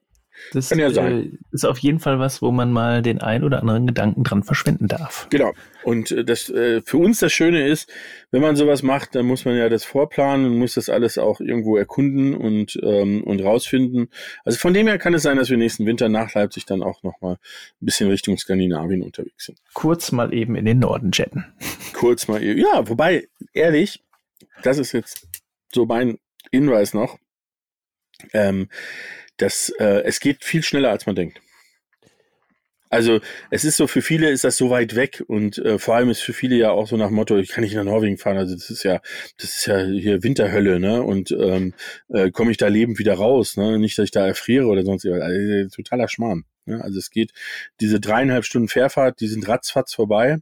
Das 0.53 0.69
Kann 0.69 0.79
ja 0.79 0.91
sein. 0.91 1.33
Äh, 1.33 1.37
ist 1.51 1.65
auf 1.65 1.79
jeden 1.79 1.99
Fall 1.99 2.19
was, 2.19 2.41
wo 2.41 2.51
man 2.51 2.71
mal 2.71 3.01
den 3.01 3.19
ein 3.19 3.43
oder 3.43 3.59
anderen 3.59 3.87
Gedanken 3.87 4.23
dran 4.23 4.43
verschwenden 4.43 4.87
darf. 4.87 5.27
Genau. 5.29 5.53
Und 5.83 6.11
äh, 6.11 6.23
das 6.23 6.49
äh, 6.49 6.81
für 6.85 6.97
uns 6.97 7.19
das 7.19 7.33
Schöne 7.33 7.67
ist, 7.67 7.91
wenn 8.31 8.41
man 8.41 8.55
sowas 8.55 8.83
macht, 8.83 9.15
dann 9.15 9.25
muss 9.25 9.45
man 9.45 9.55
ja 9.55 9.67
das 9.67 9.83
vorplanen 9.83 10.45
und 10.45 10.57
muss 10.57 10.75
das 10.75 10.89
alles 10.89 11.17
auch 11.17 11.39
irgendwo 11.39 11.75
erkunden 11.77 12.35
und 12.35 12.79
ähm, 12.83 13.23
und 13.23 13.41
rausfinden. 13.41 14.09
Also 14.45 14.59
von 14.59 14.73
dem 14.73 14.87
her 14.87 14.97
kann 14.97 15.13
es 15.13 15.23
sein, 15.23 15.37
dass 15.37 15.49
wir 15.49 15.57
nächsten 15.57 15.85
Winter 15.85 16.07
nach 16.07 16.33
Leipzig 16.33 16.65
dann 16.65 16.83
auch 16.83 17.03
noch 17.03 17.19
mal 17.21 17.33
ein 17.33 17.85
bisschen 17.85 18.09
Richtung 18.09 18.37
Skandinavien 18.37 19.01
unterwegs 19.01 19.45
sind. 19.45 19.59
Kurz 19.73 20.11
mal 20.11 20.33
eben 20.33 20.55
in 20.55 20.65
den 20.65 20.79
Norden 20.79 21.11
jetten. 21.13 21.45
Kurz 21.93 22.27
mal 22.27 22.43
eben. 22.43 22.59
Ja, 22.59 22.87
wobei 22.87 23.27
ehrlich, 23.53 24.03
das 24.63 24.77
ist 24.77 24.91
jetzt 24.91 25.27
so 25.73 25.85
mein 25.85 26.19
Hinweis 26.51 26.93
noch 26.93 27.17
ähm, 28.33 28.69
das, 29.37 29.69
äh, 29.79 30.03
es 30.03 30.19
geht 30.19 30.43
viel 30.43 30.63
schneller, 30.63 30.89
als 30.91 31.05
man 31.05 31.15
denkt. 31.15 31.41
Also 32.89 33.19
es 33.51 33.65
ist 33.65 33.75
so, 33.77 33.87
für 33.87 34.01
viele 34.01 34.29
ist 34.29 34.45
das 34.45 34.55
so 34.55 34.69
weit 34.69 34.95
weg 34.95 35.21
und 35.27 35.57
äh, 35.57 35.77
vor 35.77 35.95
allem 35.95 36.09
ist 36.09 36.21
für 36.21 36.33
viele 36.33 36.55
ja 36.55 36.71
auch 36.71 36.87
so 36.87 36.95
nach 36.95 37.09
Motto, 37.09 37.37
ich 37.37 37.49
kann 37.49 37.63
nicht 37.63 37.75
nach 37.75 37.83
Norwegen 37.83 38.17
fahren, 38.17 38.37
also 38.37 38.55
das 38.55 38.69
ist 38.69 38.83
ja, 38.83 39.01
das 39.37 39.55
ist 39.55 39.65
ja 39.65 39.83
hier 39.83 40.23
Winterhölle, 40.23 40.79
ne? 40.79 41.03
Und 41.03 41.31
ähm, 41.31 41.73
äh, 42.07 42.31
komme 42.31 42.51
ich 42.51 42.57
da 42.57 42.67
lebend 42.67 42.97
wieder 42.97 43.15
raus, 43.15 43.57
ne? 43.57 43.77
Nicht, 43.77 43.97
dass 43.97 44.05
ich 44.05 44.11
da 44.11 44.25
erfriere 44.25 44.67
oder 44.67 44.83
sonst 44.83 45.05
also, 45.05 45.75
totaler 45.75 46.07
Schmarrn. 46.07 46.45
Ne? 46.65 46.81
Also 46.81 46.99
es 46.99 47.09
geht, 47.09 47.31
diese 47.81 47.99
dreieinhalb 47.99 48.45
Stunden 48.45 48.67
Fährfahrt, 48.69 49.19
die 49.19 49.27
sind 49.27 49.47
ratzfatz 49.47 49.93
vorbei. 49.93 50.37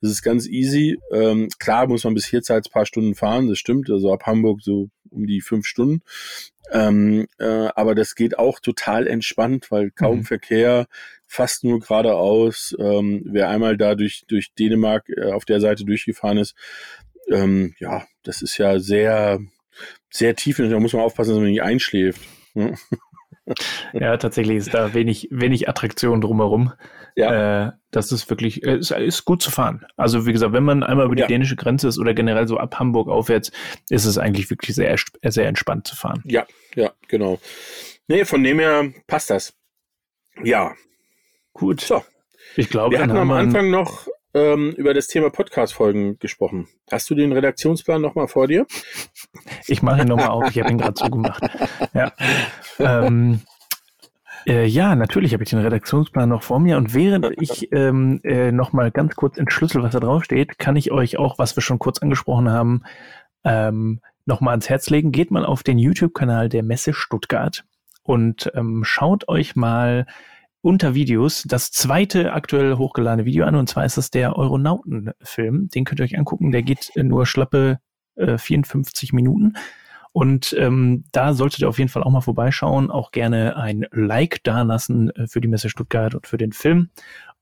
Das 0.00 0.10
ist 0.12 0.22
ganz 0.22 0.46
easy. 0.46 0.96
Ähm, 1.12 1.48
klar 1.58 1.88
muss 1.88 2.04
man 2.04 2.14
bis 2.14 2.26
hier 2.26 2.42
Zeit 2.42 2.66
ein 2.66 2.72
paar 2.72 2.86
Stunden 2.86 3.14
fahren, 3.16 3.48
das 3.48 3.58
stimmt. 3.58 3.90
Also 3.90 4.12
ab 4.12 4.26
Hamburg 4.26 4.60
so 4.62 4.88
um 5.10 5.26
die 5.26 5.40
fünf 5.40 5.66
Stunden. 5.66 6.02
Ähm, 6.70 7.26
äh, 7.38 7.68
aber 7.74 7.94
das 7.94 8.14
geht 8.14 8.38
auch 8.38 8.60
total 8.60 9.06
entspannt, 9.06 9.70
weil 9.70 9.90
kaum 9.90 10.18
mhm. 10.18 10.24
Verkehr, 10.24 10.86
fast 11.26 11.64
nur 11.64 11.80
geradeaus. 11.80 12.76
Ähm, 12.78 13.22
wer 13.24 13.48
einmal 13.48 13.76
da 13.76 13.94
durch, 13.94 14.24
durch 14.28 14.52
Dänemark 14.54 15.08
äh, 15.08 15.32
auf 15.32 15.44
der 15.44 15.60
Seite 15.60 15.84
durchgefahren 15.84 16.38
ist, 16.38 16.54
ähm, 17.30 17.74
ja, 17.78 18.06
das 18.22 18.42
ist 18.42 18.58
ja 18.58 18.78
sehr, 18.78 19.40
sehr 20.10 20.36
tief 20.36 20.58
und 20.58 20.70
da 20.70 20.80
muss 20.80 20.92
man 20.92 21.02
aufpassen, 21.02 21.30
dass 21.30 21.38
man 21.38 21.50
nicht 21.50 21.62
einschläft. 21.62 22.20
Ja, 23.92 24.16
tatsächlich 24.16 24.56
ist 24.56 24.74
da 24.74 24.94
wenig, 24.94 25.28
wenig 25.30 25.68
Attraktion 25.68 26.20
drumherum. 26.20 26.72
Ja. 27.16 27.66
Äh, 27.66 27.72
das 27.90 28.12
ist 28.12 28.28
wirklich, 28.30 28.64
äh, 28.64 28.78
ist, 28.78 28.90
ist 28.90 29.24
gut 29.24 29.42
zu 29.42 29.50
fahren. 29.50 29.84
Also 29.96 30.26
wie 30.26 30.32
gesagt, 30.32 30.52
wenn 30.52 30.64
man 30.64 30.82
einmal 30.82 31.06
über 31.06 31.16
die 31.16 31.22
ja. 31.22 31.26
dänische 31.26 31.56
Grenze 31.56 31.88
ist 31.88 31.98
oder 31.98 32.14
generell 32.14 32.46
so 32.46 32.58
ab 32.58 32.78
Hamburg 32.78 33.08
aufwärts, 33.08 33.50
ist 33.90 34.04
es 34.04 34.18
eigentlich 34.18 34.50
wirklich 34.50 34.76
sehr, 34.76 34.96
sehr 35.24 35.48
entspannt 35.48 35.86
zu 35.86 35.96
fahren. 35.96 36.22
Ja, 36.24 36.46
ja, 36.74 36.92
genau. 37.08 37.40
Nee, 38.06 38.24
von 38.24 38.42
dem 38.42 38.58
her 38.58 38.92
passt 39.06 39.30
das. 39.30 39.54
Ja. 40.42 40.74
Gut. 41.52 41.80
So. 41.80 42.04
Ich 42.56 42.70
glaube, 42.70 42.96
wir 42.96 43.02
hatten 43.02 43.16
am 43.16 43.32
Anfang 43.32 43.70
noch 43.70 44.08
ähm, 44.34 44.72
über 44.72 44.94
das 44.94 45.08
Thema 45.08 45.30
Podcast-Folgen 45.30 46.18
gesprochen. 46.18 46.68
Hast 46.90 47.08
du 47.10 47.14
den 47.14 47.32
Redaktionsplan 47.32 48.00
nochmal 48.00 48.28
vor 48.28 48.46
dir? 48.46 48.66
Ich 49.66 49.82
mache 49.82 50.02
ihn 50.02 50.08
nochmal 50.08 50.28
auf, 50.28 50.50
ich 50.50 50.58
habe 50.60 50.70
ihn 50.70 50.78
gerade 50.78 50.94
zugemacht. 50.94 51.42
Ja. 51.94 52.12
Ähm, 52.78 53.40
äh, 54.46 54.66
ja, 54.66 54.94
natürlich 54.94 55.32
habe 55.32 55.42
ich 55.42 55.50
den 55.50 55.58
Redaktionsplan 55.58 56.28
noch 56.28 56.42
vor 56.42 56.60
mir 56.60 56.76
und 56.76 56.94
während 56.94 57.26
ich 57.40 57.72
ähm, 57.72 58.20
äh, 58.22 58.52
nochmal 58.52 58.90
ganz 58.90 59.16
kurz 59.16 59.36
entschlüssel, 59.36 59.82
was 59.82 59.92
da 59.92 60.00
drauf 60.00 60.24
steht, 60.24 60.58
kann 60.58 60.76
ich 60.76 60.90
euch 60.92 61.18
auch, 61.18 61.38
was 61.38 61.56
wir 61.56 61.62
schon 61.62 61.78
kurz 61.78 61.98
angesprochen 61.98 62.50
haben, 62.50 62.82
ähm, 63.44 64.00
nochmal 64.26 64.52
ans 64.52 64.68
Herz 64.68 64.90
legen. 64.90 65.12
Geht 65.12 65.30
mal 65.30 65.44
auf 65.44 65.62
den 65.62 65.78
YouTube-Kanal 65.78 66.48
der 66.48 66.62
Messe 66.62 66.92
Stuttgart 66.92 67.64
und 68.02 68.50
ähm, 68.54 68.84
schaut 68.84 69.28
euch 69.28 69.56
mal 69.56 70.06
unter 70.60 70.94
Videos 70.94 71.44
das 71.46 71.70
zweite 71.70 72.32
aktuell 72.32 72.76
hochgeladene 72.76 73.24
Video 73.24 73.44
an 73.44 73.54
und 73.54 73.68
zwar 73.68 73.84
ist 73.84 73.96
das 73.96 74.10
der 74.10 74.36
Euronauten-Film. 74.36 75.68
Den 75.68 75.84
könnt 75.84 76.00
ihr 76.00 76.04
euch 76.04 76.18
angucken, 76.18 76.50
der 76.50 76.62
geht 76.62 76.90
nur 76.96 77.26
schlappe 77.26 77.78
äh, 78.16 78.38
54 78.38 79.12
Minuten. 79.12 79.54
Und 80.12 80.56
ähm, 80.58 81.04
da 81.12 81.34
solltet 81.34 81.60
ihr 81.60 81.68
auf 81.68 81.78
jeden 81.78 81.90
Fall 81.90 82.02
auch 82.02 82.10
mal 82.10 82.22
vorbeischauen, 82.22 82.90
auch 82.90 83.12
gerne 83.12 83.56
ein 83.56 83.86
Like 83.92 84.42
dalassen 84.42 85.10
äh, 85.10 85.28
für 85.28 85.40
die 85.40 85.48
Messe 85.48 85.68
Stuttgart 85.68 86.14
und 86.14 86.26
für 86.26 86.38
den 86.38 86.52
Film 86.52 86.90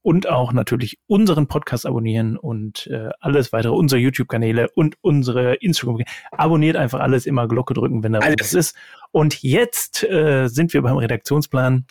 und 0.07 0.29
auch 0.29 0.53
natürlich 0.53 1.01
unseren 1.09 1.49
Podcast 1.49 1.85
abonnieren 1.85 2.37
und 2.37 2.87
äh, 2.87 3.09
alles 3.19 3.53
weitere, 3.53 3.73
unsere 3.73 4.01
YouTube-Kanäle 4.01 4.71
und 4.71 4.97
unsere 5.01 5.55
Instagram. 5.55 6.03
Abonniert 6.31 6.77
einfach 6.77 7.01
alles, 7.01 7.27
immer 7.27 7.49
Glocke 7.49 7.75
drücken, 7.75 8.05
wenn 8.05 8.12
da 8.12 8.21
was 8.21 8.55
ist. 8.55 8.77
Und 9.11 9.43
jetzt 9.43 10.05
äh, 10.05 10.47
sind 10.47 10.73
wir 10.75 10.83
beim 10.83 10.97
Redaktionsplan. 10.97 11.87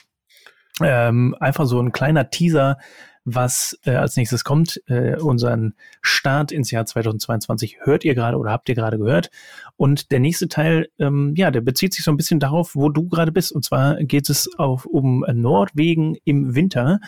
Ähm, 0.82 1.36
einfach 1.40 1.66
so 1.66 1.80
ein 1.80 1.92
kleiner 1.92 2.30
Teaser 2.30 2.78
was 3.26 3.78
äh, 3.86 3.92
als 3.92 4.16
nächstes 4.16 4.44
kommt. 4.44 4.82
Äh, 4.86 5.18
unseren 5.18 5.74
Start 6.02 6.52
ins 6.52 6.72
Jahr 6.72 6.86
2022 6.86 7.80
hört 7.82 8.06
ihr 8.06 8.14
gerade 8.14 8.38
oder 8.38 8.52
habt 8.52 8.70
ihr 8.70 8.76
gerade 8.76 9.00
gehört. 9.00 9.32
Und 9.76 10.12
der 10.12 10.20
nächste 10.20 10.48
Teil, 10.48 10.88
ähm, 11.00 11.34
ja, 11.36 11.52
der 11.52 11.62
bezieht 11.62 11.94
sich 11.94 12.06
so 12.06 12.12
ein 12.12 12.18
bisschen 12.18 12.40
darauf, 12.40 12.76
wo 12.76 12.90
du 12.90 13.10
gerade 13.10 13.32
bist. 13.32 13.52
Und 13.52 13.66
zwar 13.66 13.96
geht 14.04 14.30
es 14.30 14.50
auf, 14.58 14.86
um 14.86 15.26
Nordwegen 15.28 16.18
im 16.24 16.56
Winter. 16.56 17.00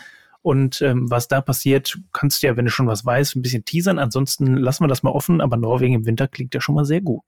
Und 0.42 0.82
ähm, 0.82 1.10
was 1.10 1.28
da 1.28 1.40
passiert, 1.40 1.98
kannst 2.12 2.42
du 2.42 2.48
ja, 2.48 2.56
wenn 2.56 2.64
du 2.64 2.70
schon 2.70 2.88
was 2.88 3.04
weißt, 3.04 3.36
ein 3.36 3.42
bisschen 3.42 3.64
teasern. 3.64 3.98
Ansonsten 3.98 4.56
lassen 4.56 4.84
wir 4.84 4.88
das 4.88 5.02
mal 5.02 5.10
offen, 5.10 5.40
aber 5.40 5.56
Norwegen 5.56 5.94
im 5.94 6.06
Winter 6.06 6.26
klingt 6.26 6.54
ja 6.54 6.60
schon 6.60 6.74
mal 6.74 6.84
sehr 6.84 7.00
gut. 7.00 7.22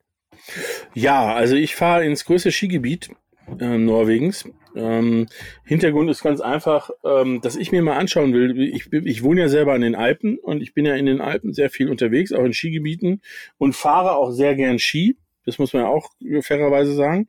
Ja, 0.95 1.34
also 1.34 1.55
ich 1.55 1.76
fahre 1.76 2.05
ins 2.05 2.24
größte 2.24 2.51
Skigebiet 2.51 3.11
äh, 3.59 3.78
Norwegens. 3.78 4.49
Ähm, 4.76 5.26
Hintergrund 5.64 6.11
ist 6.11 6.22
ganz 6.22 6.41
einfach, 6.41 6.91
ähm, 7.05 7.41
dass 7.41 7.57
ich 7.57 7.72
mir 7.72 7.82
mal 7.82 7.97
anschauen 7.97 8.32
will. 8.32 8.61
Ich, 8.74 8.93
ich 8.93 9.22
wohne 9.22 9.43
ja 9.43 9.49
selber 9.49 9.72
an 9.72 9.80
den 9.80 9.95
Alpen 9.95 10.38
und 10.38 10.62
ich 10.62 10.74
bin 10.74 10.86
ja 10.86 10.95
in 10.95 11.07
den 11.07 11.20
Alpen 11.20 11.53
sehr 11.53 11.70
viel 11.70 11.88
unterwegs, 11.88 12.32
auch 12.32 12.45
in 12.45 12.53
Skigebieten 12.53 13.20
und 13.59 13.74
fahre 13.74 14.12
auch 14.12 14.30
sehr 14.30 14.55
gern 14.55 14.78
Ski. 14.78 15.16
Das 15.45 15.59
muss 15.59 15.72
man 15.72 15.82
ja 15.82 15.88
auch 15.88 16.11
fairerweise 16.43 16.95
sagen. 16.95 17.26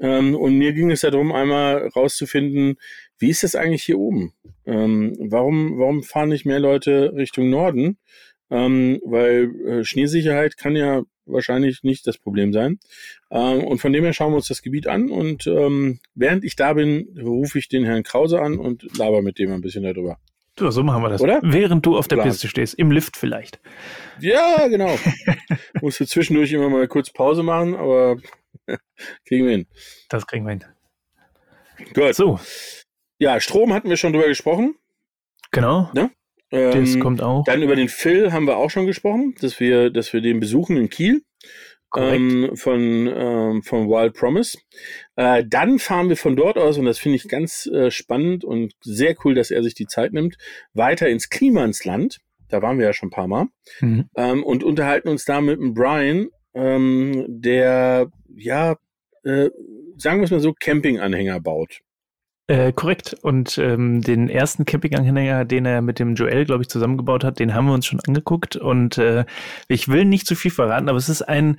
Ähm, 0.00 0.36
und 0.36 0.56
mir 0.56 0.72
ging 0.72 0.90
es 0.90 1.00
darum, 1.00 1.32
einmal 1.32 1.88
rauszufinden, 1.88 2.76
wie 3.18 3.30
ist 3.30 3.42
das 3.42 3.56
eigentlich 3.56 3.82
hier 3.82 3.98
oben? 3.98 4.32
Ähm, 4.64 5.16
warum, 5.18 5.78
warum 5.78 6.02
fahren 6.02 6.28
nicht 6.28 6.46
mehr 6.46 6.60
Leute 6.60 7.12
Richtung 7.16 7.50
Norden? 7.50 7.98
Ähm, 8.50 9.00
weil 9.04 9.50
äh, 9.66 9.84
Schneesicherheit 9.84 10.56
kann 10.56 10.76
ja 10.76 11.02
wahrscheinlich 11.28 11.82
nicht 11.82 12.06
das 12.06 12.18
Problem 12.18 12.52
sein. 12.52 12.78
Ähm, 13.30 13.64
und 13.64 13.78
von 13.78 13.92
dem 13.92 14.04
her 14.04 14.12
schauen 14.12 14.32
wir 14.32 14.36
uns 14.36 14.48
das 14.48 14.62
Gebiet 14.62 14.86
an 14.86 15.10
und 15.10 15.46
ähm, 15.46 16.00
während 16.14 16.44
ich 16.44 16.56
da 16.56 16.72
bin, 16.72 17.08
rufe 17.20 17.58
ich 17.58 17.68
den 17.68 17.84
Herrn 17.84 18.02
Krause 18.02 18.40
an 18.40 18.58
und 18.58 18.96
laber 18.96 19.22
mit 19.22 19.38
dem 19.38 19.52
ein 19.52 19.60
bisschen 19.60 19.82
darüber. 19.82 20.18
Ja, 20.60 20.72
so 20.72 20.82
machen 20.82 21.02
wir 21.02 21.08
das. 21.08 21.20
Oder? 21.20 21.40
Während 21.42 21.86
du 21.86 21.96
auf 21.96 22.08
der 22.08 22.16
Plan. 22.16 22.28
Piste 22.28 22.48
stehst, 22.48 22.74
im 22.74 22.90
Lift 22.90 23.16
vielleicht. 23.16 23.60
Ja, 24.20 24.66
genau. 24.66 24.98
Musst 25.80 26.00
du 26.00 26.06
zwischendurch 26.06 26.52
immer 26.52 26.68
mal 26.68 26.88
kurz 26.88 27.10
Pause 27.10 27.42
machen, 27.42 27.76
aber 27.76 28.16
kriegen 29.24 29.44
wir 29.44 29.52
hin. 29.52 29.66
Das 30.08 30.26
kriegen 30.26 30.44
wir 30.44 30.50
hin. 30.50 30.64
Gut. 31.94 32.14
So. 32.14 32.40
Ja, 33.18 33.40
Strom 33.40 33.72
hatten 33.72 33.88
wir 33.88 33.96
schon 33.96 34.12
drüber 34.12 34.26
gesprochen. 34.26 34.74
Genau. 35.50 35.90
Ne? 35.94 36.10
Ähm, 36.50 36.72
das 36.72 36.98
kommt 36.98 37.22
auch. 37.22 37.44
Dann 37.44 37.62
über 37.62 37.76
den 37.76 37.88
Phil 37.88 38.32
haben 38.32 38.46
wir 38.46 38.56
auch 38.56 38.70
schon 38.70 38.86
gesprochen, 38.86 39.34
dass 39.40 39.60
wir, 39.60 39.90
dass 39.90 40.12
wir 40.12 40.20
den 40.20 40.40
besuchen 40.40 40.76
in 40.76 40.88
Kiel. 40.88 41.22
Ähm, 41.96 42.50
von, 42.54 43.06
ähm, 43.06 43.62
von 43.62 43.88
Wild 43.88 44.12
Promise. 44.12 44.58
Äh, 45.16 45.42
dann 45.48 45.78
fahren 45.78 46.10
wir 46.10 46.18
von 46.18 46.36
dort 46.36 46.58
aus, 46.58 46.76
und 46.76 46.84
das 46.84 46.98
finde 46.98 47.16
ich 47.16 47.28
ganz 47.28 47.64
äh, 47.64 47.90
spannend 47.90 48.44
und 48.44 48.74
sehr 48.82 49.16
cool, 49.24 49.34
dass 49.34 49.50
er 49.50 49.62
sich 49.62 49.72
die 49.72 49.86
Zeit 49.86 50.12
nimmt, 50.12 50.36
weiter 50.74 51.08
ins 51.08 51.30
Klimansland. 51.30 52.18
Da 52.50 52.60
waren 52.60 52.78
wir 52.78 52.84
ja 52.84 52.92
schon 52.92 53.08
ein 53.08 53.12
paar 53.12 53.26
Mal. 53.26 53.46
Mhm. 53.80 54.10
Ähm, 54.16 54.44
und 54.44 54.64
unterhalten 54.64 55.08
uns 55.08 55.24
da 55.24 55.40
mit 55.40 55.58
dem 55.58 55.72
Brian, 55.72 56.28
ähm, 56.52 57.24
der, 57.26 58.10
ja, 58.36 58.76
äh, 59.24 59.48
sagen 59.96 60.20
wir 60.20 60.24
es 60.24 60.30
mal 60.30 60.40
so, 60.40 60.52
Campinganhänger 60.52 61.40
baut. 61.40 61.80
Äh, 62.48 62.72
korrekt. 62.72 63.14
Und 63.22 63.58
ähm, 63.58 64.00
den 64.00 64.30
ersten 64.30 64.64
Campinganhänger, 64.64 65.44
den 65.44 65.66
er 65.66 65.82
mit 65.82 65.98
dem 65.98 66.14
Joel, 66.14 66.46
glaube 66.46 66.62
ich, 66.62 66.68
zusammengebaut 66.68 67.22
hat, 67.22 67.38
den 67.38 67.54
haben 67.54 67.66
wir 67.66 67.74
uns 67.74 67.84
schon 67.84 68.00
angeguckt. 68.06 68.56
Und 68.56 68.96
äh, 68.96 69.26
ich 69.68 69.88
will 69.88 70.06
nicht 70.06 70.26
zu 70.26 70.34
viel 70.34 70.50
verraten, 70.50 70.88
aber 70.88 70.96
es 70.96 71.10
ist 71.10 71.22
ein 71.22 71.58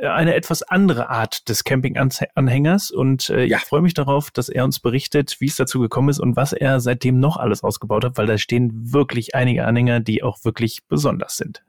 eine 0.00 0.34
etwas 0.34 0.64
andere 0.64 1.10
Art 1.10 1.48
des 1.48 1.62
Campinganhängers 1.62 2.90
und 2.90 3.30
äh, 3.30 3.44
ja. 3.44 3.58
ich 3.58 3.62
freue 3.62 3.82
mich 3.82 3.94
darauf, 3.94 4.32
dass 4.32 4.48
er 4.48 4.64
uns 4.64 4.80
berichtet, 4.80 5.36
wie 5.38 5.46
es 5.46 5.54
dazu 5.54 5.78
gekommen 5.78 6.08
ist 6.08 6.18
und 6.18 6.34
was 6.34 6.52
er 6.52 6.80
seitdem 6.80 7.20
noch 7.20 7.36
alles 7.36 7.62
ausgebaut 7.62 8.04
hat, 8.04 8.16
weil 8.16 8.26
da 8.26 8.36
stehen 8.36 8.92
wirklich 8.92 9.36
einige 9.36 9.64
Anhänger, 9.64 10.00
die 10.00 10.24
auch 10.24 10.44
wirklich 10.44 10.80
besonders 10.88 11.36
sind. 11.36 11.62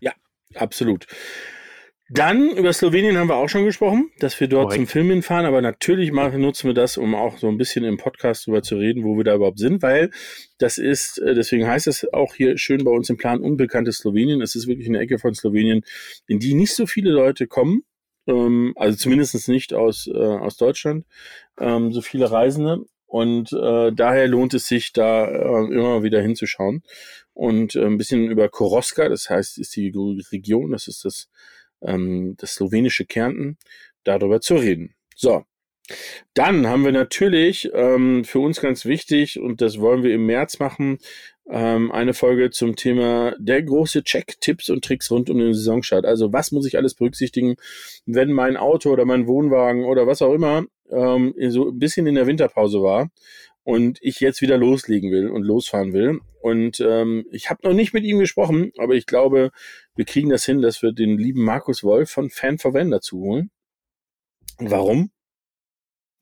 Ja, 0.00 0.12
absolut. 0.54 1.06
Dann 2.10 2.50
über 2.56 2.72
Slowenien 2.72 3.18
haben 3.18 3.28
wir 3.28 3.36
auch 3.36 3.50
schon 3.50 3.66
gesprochen, 3.66 4.10
dass 4.18 4.40
wir 4.40 4.48
dort 4.48 4.68
Correct. 4.68 4.78
zum 4.78 4.86
Film 4.86 5.10
hinfahren, 5.10 5.44
aber 5.44 5.60
natürlich 5.60 6.10
machen, 6.10 6.40
nutzen 6.40 6.68
wir 6.68 6.74
das, 6.74 6.96
um 6.96 7.14
auch 7.14 7.36
so 7.36 7.48
ein 7.48 7.58
bisschen 7.58 7.84
im 7.84 7.98
Podcast 7.98 8.46
darüber 8.46 8.62
zu 8.62 8.76
reden, 8.76 9.04
wo 9.04 9.18
wir 9.18 9.24
da 9.24 9.34
überhaupt 9.34 9.58
sind, 9.58 9.82
weil 9.82 10.10
das 10.56 10.78
ist, 10.78 11.18
äh, 11.18 11.34
deswegen 11.34 11.66
heißt 11.66 11.86
es 11.86 12.10
auch 12.14 12.34
hier 12.34 12.56
schön 12.56 12.82
bei 12.82 12.90
uns 12.90 13.10
im 13.10 13.18
Plan 13.18 13.40
unbekanntes 13.40 13.98
Slowenien. 13.98 14.40
Es 14.40 14.54
ist 14.54 14.66
wirklich 14.66 14.88
eine 14.88 15.00
Ecke 15.00 15.18
von 15.18 15.34
Slowenien, 15.34 15.82
in 16.26 16.38
die 16.38 16.54
nicht 16.54 16.74
so 16.74 16.86
viele 16.86 17.10
Leute 17.10 17.46
kommen, 17.46 17.82
ähm, 18.26 18.72
also 18.76 18.96
zumindest 18.96 19.46
nicht 19.48 19.74
aus, 19.74 20.06
äh, 20.06 20.16
aus 20.16 20.56
Deutschland, 20.56 21.04
ähm, 21.58 21.92
so 21.92 22.00
viele 22.00 22.30
Reisende. 22.30 22.86
Und 23.04 23.52
äh, 23.54 23.90
daher 23.90 24.28
lohnt 24.28 24.52
es 24.52 24.66
sich, 24.66 24.92
da 24.92 25.26
äh, 25.26 25.72
immer 25.72 26.02
wieder 26.02 26.20
hinzuschauen. 26.20 26.82
Und 27.32 27.74
äh, 27.74 27.84
ein 27.84 27.96
bisschen 27.96 28.30
über 28.30 28.50
Koroska, 28.50 29.08
das 29.08 29.30
heißt, 29.30 29.58
ist 29.58 29.74
die 29.76 29.92
Region, 30.30 30.72
das 30.72 30.88
ist 30.88 31.06
das 31.06 31.28
ähm, 31.82 32.36
das 32.38 32.54
slowenische 32.54 33.06
Kärnten, 33.06 33.58
darüber 34.04 34.40
zu 34.40 34.56
reden. 34.56 34.94
So. 35.14 35.44
Dann 36.34 36.66
haben 36.66 36.84
wir 36.84 36.92
natürlich 36.92 37.70
ähm, 37.72 38.24
für 38.24 38.40
uns 38.40 38.60
ganz 38.60 38.84
wichtig, 38.84 39.40
und 39.40 39.62
das 39.62 39.80
wollen 39.80 40.02
wir 40.02 40.14
im 40.14 40.26
März 40.26 40.58
machen, 40.58 40.98
ähm, 41.50 41.90
eine 41.90 42.12
Folge 42.12 42.50
zum 42.50 42.76
Thema 42.76 43.34
der 43.38 43.62
große 43.62 44.04
Check, 44.04 44.38
Tipps 44.40 44.68
und 44.68 44.84
Tricks 44.84 45.10
rund 45.10 45.30
um 45.30 45.38
den 45.38 45.54
Saisonstart. 45.54 46.04
Also 46.04 46.32
was 46.32 46.52
muss 46.52 46.66
ich 46.66 46.76
alles 46.76 46.94
berücksichtigen, 46.94 47.56
wenn 48.04 48.32
mein 48.32 48.56
Auto 48.56 48.90
oder 48.90 49.06
mein 49.06 49.26
Wohnwagen 49.26 49.84
oder 49.84 50.06
was 50.06 50.20
auch 50.20 50.34
immer 50.34 50.64
ähm, 50.90 51.34
so 51.48 51.70
ein 51.70 51.78
bisschen 51.78 52.06
in 52.06 52.16
der 52.16 52.26
Winterpause 52.26 52.82
war 52.82 53.10
und 53.64 53.98
ich 54.02 54.20
jetzt 54.20 54.42
wieder 54.42 54.58
loslegen 54.58 55.10
will 55.10 55.28
und 55.28 55.42
losfahren 55.42 55.92
will. 55.92 56.20
Und 56.40 56.80
ähm, 56.80 57.26
ich 57.30 57.50
habe 57.50 57.66
noch 57.66 57.74
nicht 57.74 57.92
mit 57.92 58.04
ihm 58.04 58.18
gesprochen, 58.18 58.72
aber 58.78 58.94
ich 58.94 59.06
glaube, 59.06 59.50
wir 59.98 60.04
kriegen 60.04 60.30
das 60.30 60.44
hin, 60.44 60.62
dass 60.62 60.80
wir 60.80 60.92
den 60.92 61.18
lieben 61.18 61.44
Markus 61.44 61.82
Wolf 61.82 62.08
von 62.08 62.30
Fan 62.30 62.58
for 62.58 62.72
Van 62.72 62.90
dazu 62.90 63.18
holen. 63.18 63.50
Warum? 64.58 65.10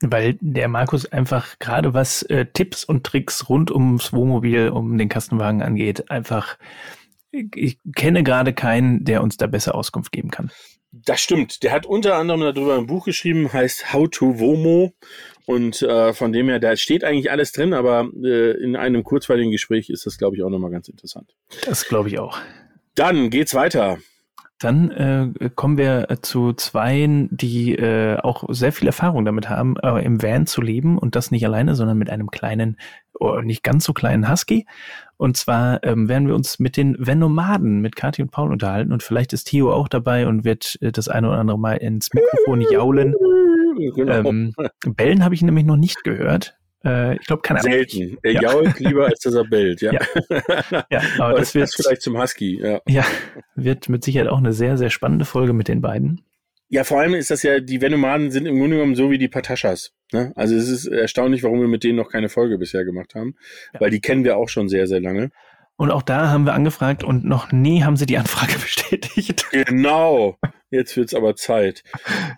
Weil 0.01 0.39
der 0.41 0.69
Markus 0.69 1.05
einfach 1.13 1.59
gerade 1.59 1.93
was 1.93 2.23
äh, 2.23 2.47
Tipps 2.47 2.85
und 2.85 3.05
Tricks 3.05 3.51
rund 3.51 3.71
ums 3.71 4.15
Wohnmobil, 4.15 4.71
um 4.71 4.97
den 4.97 5.11
Kastenwagen 5.11 5.61
angeht, 5.61 6.11
einfach 6.11 6.57
ich 7.31 7.79
kenne 7.95 8.23
gerade 8.23 8.55
keinen, 8.55 9.05
der 9.05 9.23
uns 9.23 9.37
da 9.37 9.47
besser 9.47 9.75
Auskunft 9.75 10.11
geben 10.11 10.31
kann. 10.31 10.51
Das 10.91 11.21
stimmt. 11.21 11.63
Der 11.63 11.73
hat 11.73 11.85
unter 11.85 12.15
anderem 12.15 12.41
darüber 12.41 12.79
ein 12.79 12.87
Buch 12.87 13.05
geschrieben, 13.05 13.53
heißt 13.53 13.93
How 13.93 14.09
to 14.11 14.39
Womo. 14.39 14.95
Und 15.45 15.83
äh, 15.83 16.15
von 16.15 16.33
dem 16.33 16.49
her, 16.49 16.61
da 16.61 16.77
steht 16.77 17.05
eigentlich 17.05 17.31
alles 17.31 17.53
drin, 17.53 17.75
aber 17.75 18.09
äh, 18.25 18.53
in 18.53 18.75
einem 18.75 19.05
kurzweiligen 19.05 19.53
Gespräch 19.53 19.91
ist 19.91 20.07
das, 20.07 20.17
glaube 20.17 20.37
ich, 20.37 20.43
auch 20.43 20.49
nochmal 20.49 20.71
ganz 20.71 20.89
interessant. 20.89 21.37
Das 21.67 21.87
glaube 21.87 22.09
ich 22.09 22.19
auch. 22.19 22.39
Dann 22.97 23.31
geht's 23.31 23.55
weiter. 23.55 23.99
Dann 24.59 24.91
äh, 24.91 25.51
kommen 25.55 25.77
wir 25.77 26.11
äh, 26.11 26.23
zu 26.23 26.55
zweien, 26.55 27.29
die 27.31 27.75
äh, 27.75 28.17
auch 28.17 28.45
sehr 28.49 28.73
viel 28.73 28.87
Erfahrung 28.87 29.27
damit 29.27 29.51
haben, 29.51 29.77
äh, 29.83 30.03
im 30.03 30.23
Van 30.23 30.47
zu 30.47 30.63
leben 30.63 30.97
und 30.97 31.15
das 31.15 31.31
nicht 31.31 31.45
alleine, 31.45 31.75
sondern 31.75 31.99
mit 31.99 32.09
einem 32.09 32.31
kleinen, 32.31 32.79
oh, 33.13 33.41
nicht 33.41 33.63
ganz 33.63 33.85
so 33.85 33.93
kleinen 33.93 34.31
Husky. 34.31 34.67
Und 35.19 35.37
zwar 35.37 35.85
ähm, 35.85 36.09
werden 36.09 36.27
wir 36.27 36.35
uns 36.35 36.59
mit 36.59 36.79
den 36.79 36.97
Venomaden, 36.99 37.83
mit 37.83 37.97
Kathi 37.97 38.23
und 38.23 38.31
Paul 38.31 38.51
unterhalten 38.51 38.93
und 38.93 39.03
vielleicht 39.03 39.35
ist 39.35 39.45
Theo 39.45 39.73
auch 39.73 39.89
dabei 39.89 40.27
und 40.27 40.45
wird 40.45 40.79
äh, 40.81 40.91
das 40.91 41.09
eine 41.09 41.29
oder 41.29 41.39
andere 41.39 41.59
Mal 41.59 41.75
ins 41.75 42.13
Mikrofon 42.15 42.63
jaulen. 42.73 43.15
Genau. 43.95 44.27
Ähm, 44.27 44.55
bellen 44.87 45.23
habe 45.23 45.35
ich 45.35 45.43
nämlich 45.43 45.67
noch 45.67 45.77
nicht 45.77 46.03
gehört. 46.03 46.57
Äh, 46.87 47.17
ich 47.17 47.27
glaube, 47.27 47.43
keine 47.43 47.61
Ahnung. 47.61 47.73
Selten. 47.73 48.19
Er 48.23 48.33
ja. 48.33 48.43
jault 48.43 48.79
lieber, 48.79 49.07
als 49.07 49.21
dass 49.21 49.35
er 49.35 49.45
bellt, 49.45 49.81
ja. 49.81 49.93
ja. 49.93 50.87
ja 50.89 51.03
aber, 51.19 51.31
das, 51.39 51.53
das 51.53 51.55
wird 51.55 51.75
vielleicht 51.75 52.03
zum 52.03 52.21
Husky, 52.21 52.61
ja. 52.63 52.81
Ja, 52.87 53.05
wird 53.57 53.89
mit 53.89 54.05
Sicherheit 54.05 54.29
auch 54.29 54.39
eine 54.39 54.53
sehr, 54.53 54.79
sehr 54.79 54.91
spannende 54.91 55.25
Folge 55.25 55.53
mit 55.53 55.69
den 55.69 55.81
beiden. 55.81 56.23
Ja, 56.69 56.85
vor 56.85 57.01
allem 57.01 57.15
ist 57.15 57.31
das 57.31 57.43
ja, 57.43 57.61
die 57.61 57.81
Venomaden 57.81 58.31
sind 58.31 58.47
im 58.47 58.59
Grunde 58.59 58.77
genommen 58.77 58.97
so 58.97 59.11
wie 59.11 59.19
die 59.19 59.29
Patashas. 59.29 59.93
Ne? 60.13 60.33
Also 60.35 60.57
es 60.57 60.69
ist 60.69 60.87
erstaunlich, 60.87 61.43
warum 61.43 61.61
wir 61.61 61.69
mit 61.69 61.85
denen 61.85 61.97
noch 61.97 62.11
keine 62.11 62.29
Folge 62.29 62.59
bisher 62.59 62.85
gemacht 62.85 63.15
haben, 63.15 63.37
ja. 63.73 63.81
weil 63.81 63.91
die 63.91 64.01
kennen 64.01 64.25
wir 64.25 64.37
auch 64.37 64.49
schon 64.49 64.69
sehr, 64.69 64.87
sehr 64.87 65.01
lange. 65.01 65.31
Und 65.77 65.91
auch 65.91 66.03
da 66.03 66.31
haben 66.31 66.45
wir 66.45 66.55
angefragt 66.55 67.05
und 67.05 67.25
noch 67.25 67.53
nie 67.53 67.83
haben 67.83 67.97
sie 67.97 68.07
die 68.07 68.17
Anfrage 68.17 68.53
bestätigt. 68.59 69.47
Genau. 69.51 70.39
Jetzt 70.71 70.97
wird's 70.97 71.15
aber 71.15 71.37
Zeit. 71.37 71.85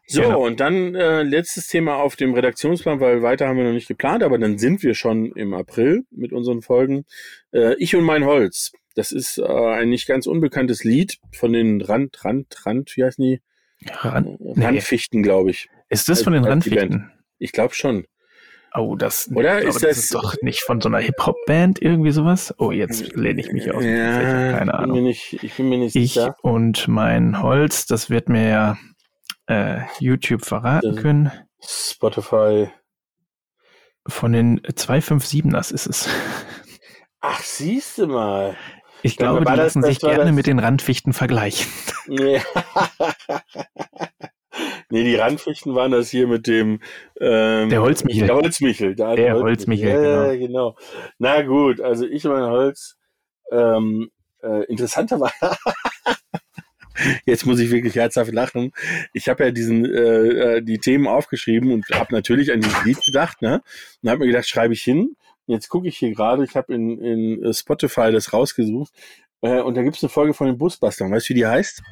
So, 0.06 0.22
genau. 0.22 0.44
und 0.44 0.60
dann 0.60 0.94
äh, 0.94 1.22
letztes 1.22 1.68
Thema 1.68 1.96
auf 1.96 2.16
dem 2.16 2.34
Redaktionsplan, 2.34 3.00
weil 3.00 3.22
weiter 3.22 3.48
haben 3.48 3.56
wir 3.56 3.64
noch 3.64 3.72
nicht 3.72 3.88
geplant, 3.88 4.22
aber 4.22 4.38
dann 4.38 4.58
sind 4.58 4.82
wir 4.82 4.94
schon 4.94 5.32
im 5.32 5.54
April 5.54 6.04
mit 6.10 6.32
unseren 6.32 6.60
Folgen. 6.60 7.04
Äh, 7.52 7.74
ich 7.78 7.94
und 7.96 8.04
mein 8.04 8.24
Holz. 8.24 8.72
Das 8.94 9.12
ist 9.12 9.38
äh, 9.38 9.44
ein 9.44 9.90
nicht 9.90 10.08
ganz 10.08 10.26
unbekanntes 10.26 10.82
Lied 10.84 11.18
von 11.32 11.52
den 11.52 11.80
Rand, 11.80 12.24
Rand, 12.24 12.66
Rand, 12.66 12.96
wie 12.96 13.04
heißen 13.04 13.24
die? 13.24 13.40
Rand, 13.86 14.38
Randfichten, 14.40 15.22
glaube 15.22 15.50
ich. 15.50 15.68
Ist 15.88 16.08
das 16.08 16.22
von 16.22 16.32
den 16.32 16.44
Randfichten? 16.44 17.12
Ich 17.38 17.52
glaube 17.52 17.74
schon. 17.74 18.06
Oh, 18.74 18.96
das, 18.96 19.30
Oder 19.34 19.60
ist 19.60 19.76
das, 19.76 19.82
das 19.82 19.98
ist 19.98 20.14
doch 20.14 20.34
nicht 20.42 20.60
von 20.62 20.80
so 20.80 20.88
einer 20.88 20.98
Hip-Hop-Band 20.98 21.80
irgendwie 21.80 22.10
sowas? 22.10 22.54
Oh, 22.58 22.70
jetzt 22.70 23.14
lehne 23.14 23.40
ich 23.40 23.52
mich 23.52 23.72
aus. 23.72 23.82
Ja, 23.82 24.52
keine 24.58 24.74
Ahnung. 24.74 24.96
Bin 24.96 25.04
nicht, 25.04 25.42
ich 25.42 25.54
bin 25.54 25.68
mir 25.68 25.78
nicht 25.78 25.96
ich 25.96 26.14
sicher. 26.14 26.36
und 26.42 26.86
mein 26.88 27.42
Holz, 27.42 27.86
das 27.86 28.10
wird 28.10 28.28
mir 28.28 28.48
ja 28.48 28.78
äh, 29.46 29.80
YouTube 30.00 30.44
verraten 30.44 30.94
das 30.94 31.02
können. 31.02 31.32
Spotify. 31.60 32.70
Von 34.06 34.32
den 34.32 34.60
257ers 34.60 35.72
ist 35.72 35.86
es. 35.86 36.08
Ach, 37.20 37.42
siehst 37.42 37.98
du 37.98 38.06
mal. 38.06 38.56
Ich 39.02 39.16
glaube, 39.16 39.44
die 39.44 39.52
lassen 39.52 39.82
das, 39.82 39.90
sich 39.90 40.00
gerne 40.00 40.32
mit 40.32 40.46
den 40.46 40.58
Randfichten 40.58 41.12
vergleichen. 41.12 41.70
Ja. 42.08 42.40
Nee, 44.90 45.04
die 45.04 45.16
Randfichten 45.16 45.74
waren 45.74 45.92
das 45.92 46.10
hier 46.10 46.26
mit 46.26 46.46
dem 46.46 46.80
ähm, 47.20 47.68
Der 47.68 47.82
Holzmichel. 47.82 48.26
Der 48.26 48.36
Holzmichel. 48.36 48.94
Der, 48.94 49.16
der 49.16 49.34
Holzmichel, 49.34 49.92
Holzmichel. 49.92 50.04
Ja, 50.04 50.32
genau. 50.32 50.46
genau. 50.46 50.76
Na 51.18 51.42
gut, 51.42 51.80
also 51.80 52.06
ich 52.06 52.24
mein 52.24 52.44
Holz. 52.44 52.96
Ähm, 53.50 54.10
äh, 54.42 54.64
interessanter 54.64 55.20
war. 55.20 55.32
Jetzt 57.26 57.46
muss 57.46 57.60
ich 57.60 57.70
wirklich 57.70 57.94
herzhaft 57.94 58.32
lachen. 58.32 58.72
Ich 59.12 59.28
habe 59.28 59.44
ja 59.44 59.50
diesen 59.50 59.84
äh, 59.84 60.56
äh 60.56 60.62
die 60.62 60.78
Themen 60.78 61.06
aufgeschrieben 61.06 61.72
und 61.72 61.84
habe 61.92 62.12
natürlich 62.12 62.52
an 62.52 62.60
dieses 62.60 62.84
Lied 62.84 63.04
gedacht, 63.04 63.40
ne? 63.40 63.62
Und 64.02 64.10
habe 64.10 64.20
mir 64.20 64.26
gedacht, 64.26 64.48
schreibe 64.48 64.74
ich 64.74 64.82
hin. 64.82 65.16
Jetzt 65.46 65.68
gucke 65.68 65.88
ich 65.88 65.96
hier 65.96 66.12
gerade, 66.12 66.44
ich 66.44 66.56
habe 66.56 66.74
in, 66.74 66.98
in 67.00 67.54
Spotify 67.54 68.12
das 68.12 68.32
rausgesucht 68.32 68.92
äh, 69.40 69.60
und 69.60 69.76
da 69.76 69.82
gibt 69.82 69.96
es 69.96 70.02
eine 70.02 70.10
Folge 70.10 70.34
von 70.34 70.46
den 70.46 70.58
Busbustern. 70.58 71.10
Weißt 71.10 71.28
du, 71.28 71.30
wie 71.30 71.38
die 71.38 71.46
heißt? 71.46 71.82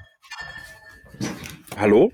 Hallo? 1.77 2.11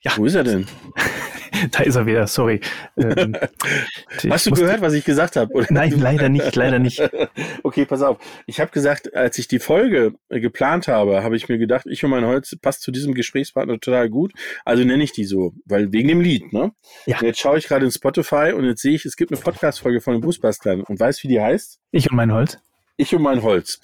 Ja. 0.00 0.12
Wo 0.16 0.24
ist 0.24 0.34
er 0.34 0.44
denn? 0.44 0.66
da 1.72 1.82
ist 1.82 1.96
er 1.96 2.06
wieder, 2.06 2.26
sorry. 2.26 2.60
Ähm, 2.96 3.36
Hast 4.30 4.46
du 4.46 4.50
gehört, 4.50 4.80
was 4.80 4.92
ich 4.92 5.04
gesagt 5.04 5.36
habe? 5.36 5.66
Nein, 5.70 5.98
leider 5.98 6.28
nicht, 6.28 6.54
leider 6.54 6.78
nicht. 6.78 7.02
okay, 7.62 7.84
pass 7.86 8.02
auf. 8.02 8.18
Ich 8.46 8.60
habe 8.60 8.70
gesagt, 8.70 9.14
als 9.14 9.38
ich 9.38 9.48
die 9.48 9.58
Folge 9.58 10.14
äh, 10.28 10.40
geplant 10.40 10.88
habe, 10.88 11.22
habe 11.22 11.36
ich 11.36 11.48
mir 11.48 11.58
gedacht, 11.58 11.86
ich 11.86 12.04
und 12.04 12.10
mein 12.10 12.24
Holz 12.24 12.56
passt 12.60 12.82
zu 12.82 12.90
diesem 12.90 13.14
Gesprächspartner 13.14 13.80
total 13.80 14.10
gut. 14.10 14.32
Also 14.64 14.84
nenne 14.84 15.02
ich 15.02 15.12
die 15.12 15.24
so, 15.24 15.54
weil 15.64 15.92
wegen 15.92 16.08
dem 16.08 16.20
Lied, 16.20 16.52
ne? 16.52 16.72
Ja. 17.06 17.18
Und 17.18 17.26
jetzt 17.26 17.40
schaue 17.40 17.58
ich 17.58 17.66
gerade 17.66 17.84
in 17.84 17.90
Spotify 17.90 18.52
und 18.54 18.64
jetzt 18.64 18.82
sehe 18.82 18.94
ich, 18.94 19.04
es 19.04 19.16
gibt 19.16 19.32
eine 19.32 19.40
Podcast-Folge 19.40 20.00
von 20.00 20.14
den 20.14 20.20
Busbastlern 20.20 20.82
und 20.82 21.00
weißt, 21.00 21.22
wie 21.22 21.28
die 21.28 21.40
heißt? 21.40 21.80
Ich 21.90 22.10
und 22.10 22.16
mein 22.16 22.32
Holz. 22.32 22.58
Ich 22.98 23.14
und 23.14 23.22
mein 23.22 23.42
Holz. 23.42 23.80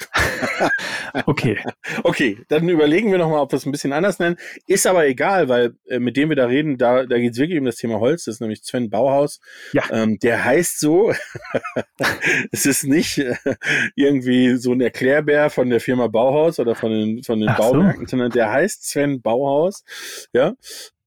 okay. 1.26 1.58
Okay, 2.02 2.38
dann 2.48 2.66
überlegen 2.68 3.10
wir 3.10 3.18
nochmal, 3.18 3.40
ob 3.40 3.52
wir 3.52 3.58
es 3.58 3.66
ein 3.66 3.72
bisschen 3.72 3.92
anders 3.92 4.18
nennen. 4.18 4.36
Ist 4.66 4.86
aber 4.86 5.06
egal, 5.06 5.50
weil 5.50 5.74
äh, 5.86 5.98
mit 5.98 6.16
dem 6.16 6.30
wir 6.30 6.36
da 6.36 6.46
reden, 6.46 6.78
da, 6.78 7.04
da 7.04 7.18
geht 7.18 7.32
es 7.32 7.38
wirklich 7.38 7.58
um 7.58 7.66
das 7.66 7.76
Thema 7.76 8.00
Holz. 8.00 8.24
Das 8.24 8.36
ist 8.36 8.40
nämlich 8.40 8.62
Sven 8.62 8.88
Bauhaus. 8.88 9.40
Ja. 9.74 9.82
Ähm, 9.90 10.18
der 10.18 10.44
heißt 10.44 10.80
so. 10.80 11.12
es 12.52 12.64
ist 12.64 12.84
nicht 12.84 13.18
äh, 13.18 13.34
irgendwie 13.96 14.56
so 14.56 14.72
ein 14.72 14.80
Erklärbär 14.80 15.50
von 15.50 15.68
der 15.68 15.80
Firma 15.80 16.06
Bauhaus 16.06 16.58
oder 16.58 16.74
von 16.74 16.90
den, 16.90 17.22
von 17.22 17.38
den 17.38 17.54
Bauwerken, 17.54 18.06
so. 18.06 18.12
sondern 18.12 18.30
der 18.30 18.50
heißt 18.50 18.88
Sven 18.88 19.20
Bauhaus. 19.20 19.84
Ja. 20.32 20.54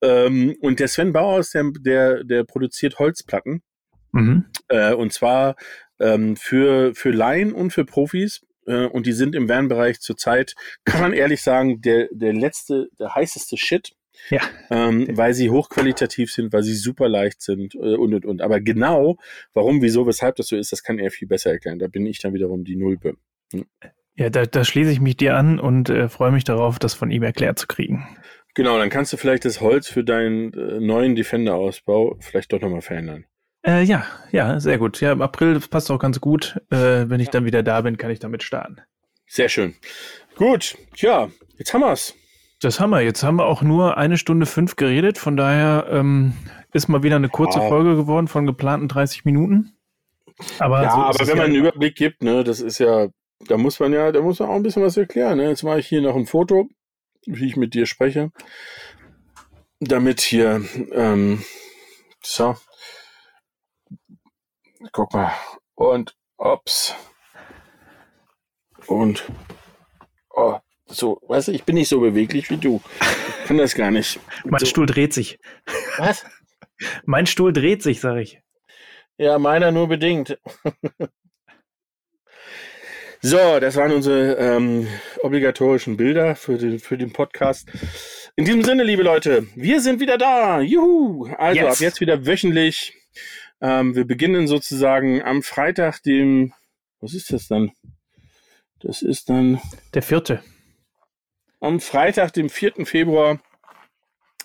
Ähm, 0.04 0.56
und 0.62 0.80
der 0.80 0.90
Sven 0.90 1.12
Bauhaus, 1.12 1.50
der, 1.52 1.72
der, 1.80 2.24
der 2.24 2.44
produziert 2.44 3.00
Holzplatten. 3.00 3.64
Mhm. 4.12 4.46
Äh, 4.70 4.94
und 4.94 5.12
zwar 5.12 5.56
ähm, 6.00 6.36
für, 6.36 6.94
für 6.96 7.12
Laien 7.12 7.54
und 7.54 7.72
für 7.72 7.86
Profis. 7.86 8.46
Äh, 8.66 8.86
und 8.86 9.06
die 9.06 9.14
sind 9.14 9.36
im 9.36 9.48
Van-Bereich 9.50 10.00
zurzeit, 10.00 10.56
kann 10.84 11.02
man 11.02 11.14
ehrlich 11.14 11.42
sagen, 11.42 11.82
der, 11.82 12.08
der 12.12 12.34
letzte, 12.34 12.90
der 13.00 13.16
heißeste 13.16 13.58
Shit. 13.58 13.96
Ja. 14.30 14.40
Ähm, 14.70 15.08
weil 15.12 15.34
sie 15.34 15.50
hochqualitativ 15.50 16.32
sind, 16.32 16.54
weil 16.54 16.64
sie 16.64 16.74
super 16.74 17.10
leicht 17.10 17.42
sind 17.42 17.76
äh, 17.76 17.96
und 17.96 18.14
und 18.14 18.26
und. 18.26 18.42
Aber 18.42 18.62
genau, 18.62 19.18
warum, 19.54 19.82
wieso, 19.82 20.08
weshalb 20.08 20.38
das 20.38 20.48
so 20.48 20.56
ist, 20.56 20.72
das 20.72 20.84
kann 20.84 21.00
er 21.00 21.12
viel 21.12 21.28
besser 21.28 21.52
erklären. 21.52 21.80
Da 21.80 21.88
bin 21.88 22.06
ich 22.06 22.20
dann 22.20 22.34
wiederum 22.34 22.64
die 22.64 22.78
Nulpe. 22.78 23.18
Hm. 23.52 23.66
Ja, 24.16 24.30
da, 24.30 24.46
da 24.46 24.64
schließe 24.64 24.92
ich 24.92 25.02
mich 25.02 25.18
dir 25.18 25.36
an 25.36 25.60
und 25.60 25.90
äh, 25.90 26.08
freue 26.08 26.32
mich 26.32 26.46
darauf, 26.46 26.80
das 26.80 26.94
von 26.94 27.12
ihm 27.12 27.24
erklärt 27.24 27.60
zu 27.60 27.68
kriegen. 27.68 28.08
Genau, 28.54 28.78
dann 28.80 28.90
kannst 28.90 29.12
du 29.12 29.18
vielleicht 29.18 29.44
das 29.44 29.60
Holz 29.60 29.90
für 29.90 30.06
deinen 30.06 30.54
äh, 30.54 30.80
neuen 30.80 31.16
Defender-Ausbau 31.16 32.18
vielleicht 32.22 32.54
doch 32.54 32.62
nochmal 32.62 32.82
verändern. 32.82 33.26
Äh, 33.66 33.84
ja, 33.84 34.06
ja, 34.32 34.60
sehr 34.60 34.78
gut. 34.78 35.02
Ja, 35.02 35.12
im 35.12 35.22
April 35.22 35.60
passt 35.60 35.90
auch 35.90 35.98
ganz 36.00 36.22
gut. 36.22 36.62
Äh, 36.70 37.10
wenn 37.10 37.20
ich 37.20 37.30
dann 37.30 37.46
wieder 37.46 37.64
da 37.64 37.82
bin, 37.82 37.98
kann 37.98 38.12
ich 38.12 38.20
damit 38.20 38.44
starten. 38.44 38.78
Sehr 39.28 39.50
schön. 39.50 39.76
Gut, 40.36 40.78
tja, 40.96 41.30
jetzt 41.58 41.74
haben 41.74 41.82
wir's. 41.82 42.14
Das 42.62 42.80
haben 42.80 42.92
wir. 42.92 43.02
Jetzt 43.02 43.24
haben 43.24 43.38
wir 43.38 43.46
auch 43.46 43.62
nur 43.62 43.98
eine 43.98 44.18
Stunde 44.18 44.46
fünf 44.46 44.76
geredet. 44.76 45.18
Von 45.18 45.36
daher 45.36 45.88
ähm, 45.90 46.34
ist 46.74 46.88
mal 46.88 47.04
wieder 47.04 47.16
eine 47.16 47.30
kurze 47.30 47.60
ja. 47.60 47.68
Folge 47.68 47.96
geworden 47.96 48.28
von 48.28 48.46
geplanten 48.46 48.88
30 48.88 49.26
Minuten. 49.26 49.76
Aber 50.60 50.84
ja, 50.84 50.92
so 50.92 50.98
aber 50.98 51.20
wenn 51.20 51.28
ja 51.28 51.36
man 51.36 51.46
einen 51.46 51.56
Überblick 51.56 51.96
gibt, 51.96 52.22
ne, 52.22 52.44
das 52.44 52.60
ist 52.60 52.80
ja, 52.80 53.08
da 53.48 53.58
muss 53.58 53.80
man 53.80 53.94
ja, 53.94 54.12
da 54.12 54.22
muss 54.22 54.40
man 54.40 54.50
auch 54.50 54.56
ein 54.56 54.64
bisschen 54.64 54.84
was 54.84 54.98
erklären. 54.98 55.38
Ne? 55.38 55.50
Jetzt 55.50 55.64
mache 55.64 55.80
ich 55.80 55.88
hier 55.88 56.02
noch 56.02 56.16
ein 56.16 56.26
Foto, 56.26 56.70
wie 57.26 57.48
ich 57.48 57.56
mit 57.56 57.74
dir 57.74 57.86
spreche, 57.86 58.32
damit 59.80 60.22
hier, 60.22 60.62
ähm, 60.92 61.44
so, 62.22 62.56
Guck 64.92 65.14
mal. 65.14 65.34
Und 65.76 66.16
ups. 66.38 66.96
Und 68.88 69.24
oh, 70.30 70.60
so, 70.86 71.20
weißt 71.28 71.48
du, 71.48 71.52
ich 71.52 71.64
bin 71.64 71.76
nicht 71.76 71.90
so 71.90 72.00
beweglich 72.00 72.50
wie 72.50 72.58
du. 72.58 72.82
Ich 73.42 73.48
kann 73.48 73.58
das 73.58 73.76
gar 73.76 73.92
nicht. 73.92 74.20
mein 74.46 74.60
so. 74.60 74.66
Stuhl 74.66 74.86
dreht 74.86 75.14
sich. 75.14 75.40
Was? 75.98 76.26
Mein 77.06 77.26
Stuhl 77.26 77.54
dreht 77.54 77.82
sich, 77.82 78.02
sag 78.02 78.18
ich. 78.18 78.42
Ja, 79.18 79.40
meiner 79.40 79.72
nur 79.72 79.88
bedingt. 79.88 80.38
so, 83.22 83.62
das 83.62 83.78
waren 83.78 83.94
unsere 83.94 84.34
ähm, 84.34 84.90
obligatorischen 85.22 85.96
Bilder 85.96 86.36
für 86.36 86.58
den, 86.58 86.80
für 86.80 86.98
den 86.98 87.14
Podcast. 87.14 87.70
In 88.36 88.44
diesem 88.44 88.62
Sinne, 88.66 88.84
liebe 88.84 89.04
Leute, 89.04 89.48
wir 89.56 89.80
sind 89.80 90.02
wieder 90.02 90.18
da. 90.18 90.60
Juhu! 90.60 91.34
Also 91.38 91.62
yes. 91.62 91.76
ab 91.76 91.80
jetzt 91.80 92.02
wieder 92.02 92.26
wöchentlich 92.26 92.94
ähm, 93.62 93.96
wir 93.96 94.06
beginnen 94.06 94.48
sozusagen 94.48 95.22
am 95.22 95.44
Freitag, 95.44 96.02
dem, 96.04 96.54
was 97.00 97.14
ist 97.14 97.32
das 97.32 97.48
dann? 97.48 97.72
Das 98.80 99.02
ist 99.02 99.30
dann. 99.30 99.62
Der 99.94 100.02
vierte. 100.02 100.44
Am 101.60 101.80
Freitag, 101.80 102.34
dem 102.34 102.50
4. 102.50 102.86
Februar, 102.86 103.40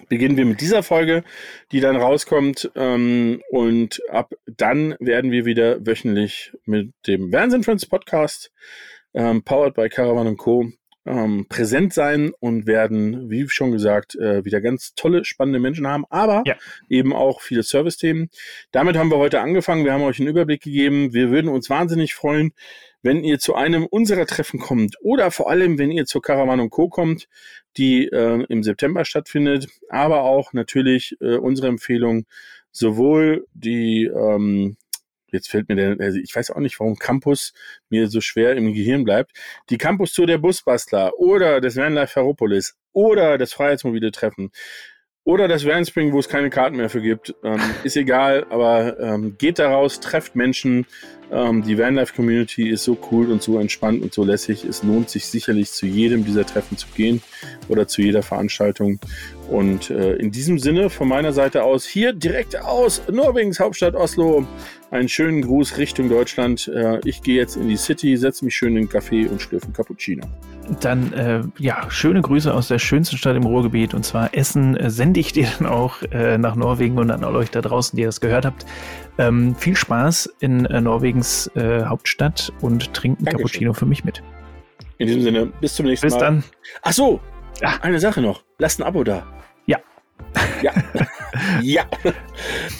beginnen 0.08 0.36
wir 0.36 0.46
mit 0.46 0.61
dieser 0.61 0.82
Folge, 0.82 1.24
die 1.72 1.80
dann 1.80 1.96
rauskommt. 1.96 2.70
Ähm, 2.74 3.42
und 3.50 4.00
ab 4.08 4.32
dann 4.46 4.96
werden 5.00 5.30
wir 5.30 5.44
wieder 5.44 5.84
wöchentlich 5.84 6.52
mit 6.64 6.92
dem 7.06 7.32
Wahnsinn 7.32 7.64
Friends 7.64 7.86
Podcast, 7.86 8.52
ähm, 9.12 9.42
powered 9.42 9.74
by 9.74 9.88
Caravan 9.88 10.36
Co 10.36 10.70
ähm, 11.07 11.46
präsent 11.48 11.94
sein 11.94 12.32
und 12.40 12.66
werden, 12.66 13.30
wie 13.30 13.48
schon 13.48 13.72
gesagt, 13.72 14.14
äh, 14.16 14.44
wieder 14.44 14.61
ganz 14.61 14.94
tolle, 14.94 15.24
spannende 15.24 15.59
Menschen 15.59 15.86
haben, 15.86 16.05
aber 16.11 16.42
ja. 16.46 16.57
eben 16.88 17.12
auch 17.12 17.40
viele 17.40 17.62
Service-Themen. 17.62 18.28
Damit 18.70 18.96
haben 18.96 19.11
wir 19.11 19.16
heute 19.18 19.40
angefangen. 19.40 19.84
Wir 19.84 19.92
haben 19.92 20.03
euch 20.03 20.18
einen 20.18 20.28
Überblick 20.28 20.62
gegeben. 20.62 21.14
Wir 21.14 21.30
würden 21.30 21.48
uns 21.48 21.70
wahnsinnig 21.70 22.14
freuen, 22.14 22.53
wenn 23.03 23.24
ihr 23.24 23.38
zu 23.38 23.55
einem 23.55 23.86
unserer 23.86 24.26
Treffen 24.26 24.61
kommt 24.61 24.96
oder 25.01 25.30
vor 25.30 25.51
allem, 25.51 25.78
wenn 25.78 25.90
ihr 25.90 26.05
zur 26.05 26.20
Caravan 26.22 26.68
Co. 26.68 26.88
kommt, 26.88 27.28
die 27.76 28.07
äh, 28.07 28.44
im 28.48 28.62
September 28.62 29.05
stattfindet, 29.05 29.68
aber 29.88 30.22
auch 30.22 30.53
natürlich 30.53 31.16
äh, 31.20 31.36
unsere 31.36 31.68
Empfehlung, 31.68 32.26
sowohl 32.72 33.46
die 33.55 34.05
ähm, 34.05 34.76
jetzt 35.33 35.49
fällt 35.49 35.68
mir 35.68 35.76
der, 35.76 35.97
also 35.99 36.18
ich 36.18 36.35
weiß 36.35 36.51
auch 36.51 36.59
nicht, 36.59 36.78
warum 36.81 36.97
Campus 36.97 37.53
mir 37.89 38.09
so 38.09 38.20
schwer 38.20 38.57
im 38.57 38.72
Gehirn 38.72 39.05
bleibt. 39.05 39.33
Die 39.70 39.78
Campus-Tour 39.78 40.26
der 40.26 40.39
Busbastler 40.39 41.18
oder 41.18 41.61
des 41.61 41.76
Vanlife 41.76 42.14
Ferropolis 42.14 42.76
oder 42.93 43.39
das 43.39 43.53
Freiheitsmobile 43.53 44.12
Treffen 44.12 44.51
oder 45.24 45.49
das 45.49 45.66
Vanspring, 45.66 46.12
wo 46.12 46.18
es 46.18 46.28
keine 46.28 46.51
Karten 46.51 46.76
mehr 46.76 46.91
für 46.91 47.03
gibt. 47.03 47.35
Ähm, 47.45 47.61
ist 47.85 47.97
egal, 47.97 48.47
aber 48.51 48.99
ähm, 48.99 49.37
geht 49.39 49.59
da 49.59 49.70
raus, 49.70 50.01
trefft 50.01 50.35
Menschen. 50.35 50.87
Ähm, 51.31 51.62
die 51.62 51.78
Vanlife-Community 51.78 52.68
ist 52.70 52.85
so 52.85 52.99
cool 53.11 53.31
und 53.31 53.43
so 53.43 53.59
entspannt 53.59 54.03
und 54.03 54.14
so 54.14 54.24
lässig. 54.24 54.64
Es 54.64 54.83
lohnt 54.83 55.11
sich 55.11 55.26
sicherlich 55.26 55.70
zu 55.72 55.87
jedem 55.87 56.24
dieser 56.24 56.47
Treffen 56.47 56.78
zu 56.78 56.89
gehen 56.97 57.22
oder 57.68 57.87
zu 57.87 58.03
jeder 58.03 58.22
Veranstaltung. 58.22 58.99
Und 59.51 59.90
äh, 59.90 60.14
in 60.14 60.30
diesem 60.30 60.61
Sinne 60.61 60.90
von 60.90 61.09
meiner 61.09 61.32
Seite 61.32 61.64
aus 61.64 61.84
hier 61.84 62.12
direkt 62.12 62.61
aus 62.61 63.03
Norwegens 63.11 63.59
Hauptstadt 63.59 63.96
Oslo 63.96 64.46
einen 64.92 65.09
schönen 65.09 65.42
Gruß 65.42 65.76
Richtung 65.76 66.09
Deutschland. 66.09 66.68
Äh, 66.68 67.01
ich 67.05 67.20
gehe 67.22 67.34
jetzt 67.34 67.57
in 67.57 67.68
die 67.68 67.76
City, 67.76 68.16
setze 68.16 68.44
mich 68.44 68.55
schön 68.55 68.76
in 68.76 68.86
den 68.86 68.88
Café 68.88 69.28
und 69.28 69.42
schlürfe 69.42 69.66
einen 69.66 69.72
Cappuccino. 69.72 70.24
Dann, 70.80 71.12
äh, 71.14 71.42
ja, 71.59 71.90
schöne 71.90 72.22
Grüße 72.22 72.55
aus 72.55 72.68
der 72.68 72.78
schönsten 72.78 73.16
Stadt 73.16 73.36
im 73.36 73.42
Ruhrgebiet 73.42 73.92
und 73.92 74.05
zwar 74.05 74.34
Essen 74.36 74.76
äh, 74.76 74.88
sende 74.88 75.18
ich 75.18 75.32
dir 75.32 75.48
dann 75.59 75.66
auch 75.66 76.01
äh, 76.12 76.38
nach 76.38 76.55
Norwegen 76.55 76.98
und 76.98 77.11
an 77.11 77.24
euch 77.24 77.51
da 77.51 77.61
draußen, 77.61 77.96
die 77.96 78.05
das 78.05 78.20
gehört 78.20 78.44
habt. 78.44 78.66
Ähm, 79.18 79.57
viel 79.57 79.74
Spaß 79.74 80.32
in 80.38 80.64
äh, 80.66 80.80
Norwegens 80.80 81.51
Hauptstadt 81.57 82.53
und 82.61 82.94
trinkt 82.94 83.20
einen 83.20 83.36
Cappuccino 83.36 83.72
für 83.72 83.86
mich 83.86 84.05
mit. 84.05 84.22
In 84.98 85.09
diesem 85.09 85.22
Sinne, 85.22 85.46
bis 85.61 85.74
zum 85.74 85.86
nächsten 85.86 86.07
bis 86.07 86.14
Mal. 86.14 86.18
Bis 86.18 86.26
dann. 86.26 86.44
Ach 86.82 86.92
so, 86.92 87.20
ja. 87.61 87.78
eine 87.82 87.98
Sache 87.98 88.20
noch. 88.20 88.44
Lasst 88.59 88.80
ein 88.80 88.84
Abo 88.84 89.03
da. 89.03 89.26
Ja. 90.62 90.72
Ja. 91.62 91.85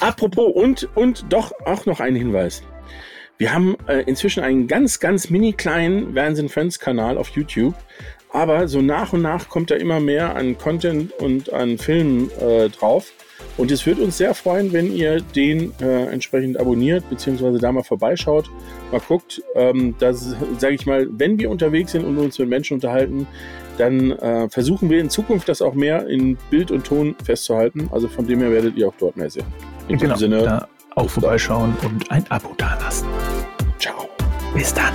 Apropos 0.01 0.53
und, 0.53 0.89
und 0.95 1.25
doch 1.31 1.53
auch 1.65 1.87
noch 1.87 2.01
ein 2.01 2.15
Hinweis. 2.15 2.63
Wir 3.39 3.55
haben 3.55 3.77
äh, 3.87 4.03
inzwischen 4.03 4.43
einen 4.43 4.67
ganz, 4.67 5.01
ganz 5.01 5.31
mini 5.31 5.53
kleinen 5.53 6.15
Wahnsinn 6.15 6.49
Friends 6.49 6.79
Kanal 6.79 7.17
auf 7.17 7.31
YouTube. 7.31 7.75
Aber 8.33 8.69
so 8.69 8.83
nach 8.83 9.13
und 9.13 9.23
nach 9.23 9.49
kommt 9.49 9.71
da 9.71 9.77
immer 9.77 9.99
mehr 9.99 10.37
an 10.37 10.59
Content 10.59 11.13
und 11.13 11.53
an 11.53 11.79
Filmen 11.79 12.31
äh, 12.39 12.69
drauf. 12.69 13.13
Und 13.57 13.71
es 13.71 13.87
würde 13.87 14.03
uns 14.03 14.19
sehr 14.19 14.35
freuen, 14.35 14.73
wenn 14.73 14.95
ihr 14.95 15.21
den 15.21 15.73
äh, 15.81 16.05
entsprechend 16.07 16.59
abonniert, 16.59 17.09
beziehungsweise 17.09 17.59
da 17.59 17.73
mal 17.73 17.83
vorbeischaut, 17.83 18.51
mal 18.93 19.01
guckt. 19.01 19.43
Ähm, 19.55 19.95
da 19.99 20.13
sage 20.13 20.75
ich 20.75 20.87
mal, 20.87 21.09
wenn 21.11 21.39
wir 21.39 21.51
unterwegs 21.51 21.93
sind 21.93 22.05
und 22.05 22.19
uns 22.19 22.39
mit 22.39 22.49
Menschen 22.49 22.75
unterhalten, 22.75 23.27
dann 23.81 24.13
äh, 24.13 24.49
versuchen 24.49 24.91
wir 24.91 25.01
in 25.01 25.11
Zukunft 25.11 25.49
das 25.49 25.63
auch 25.63 25.75
mehr 25.75 26.07
in 26.07 26.37
Bild 26.51 26.71
und 26.71 26.85
Ton 26.85 27.17
festzuhalten. 27.25 27.89
Also 27.93 28.09
von 28.09 28.27
dem 28.27 28.41
her 28.41 28.51
werdet 28.53 28.77
ihr 28.77 28.89
auch 28.89 28.95
dort 28.99 29.17
mehr 29.17 29.31
sehen. 29.31 29.47
In 29.89 29.99
genau, 29.99 30.15
diesem 30.15 30.33
Sinne. 30.33 30.45
Da 30.45 30.69
auch 30.97 31.09
vorbeischauen 31.09 31.75
und 31.83 32.11
ein 32.11 32.25
Abo 32.31 32.55
dalassen. 32.57 33.09
Ciao. 33.79 34.09
Bis 34.55 34.75
dann. 34.75 34.93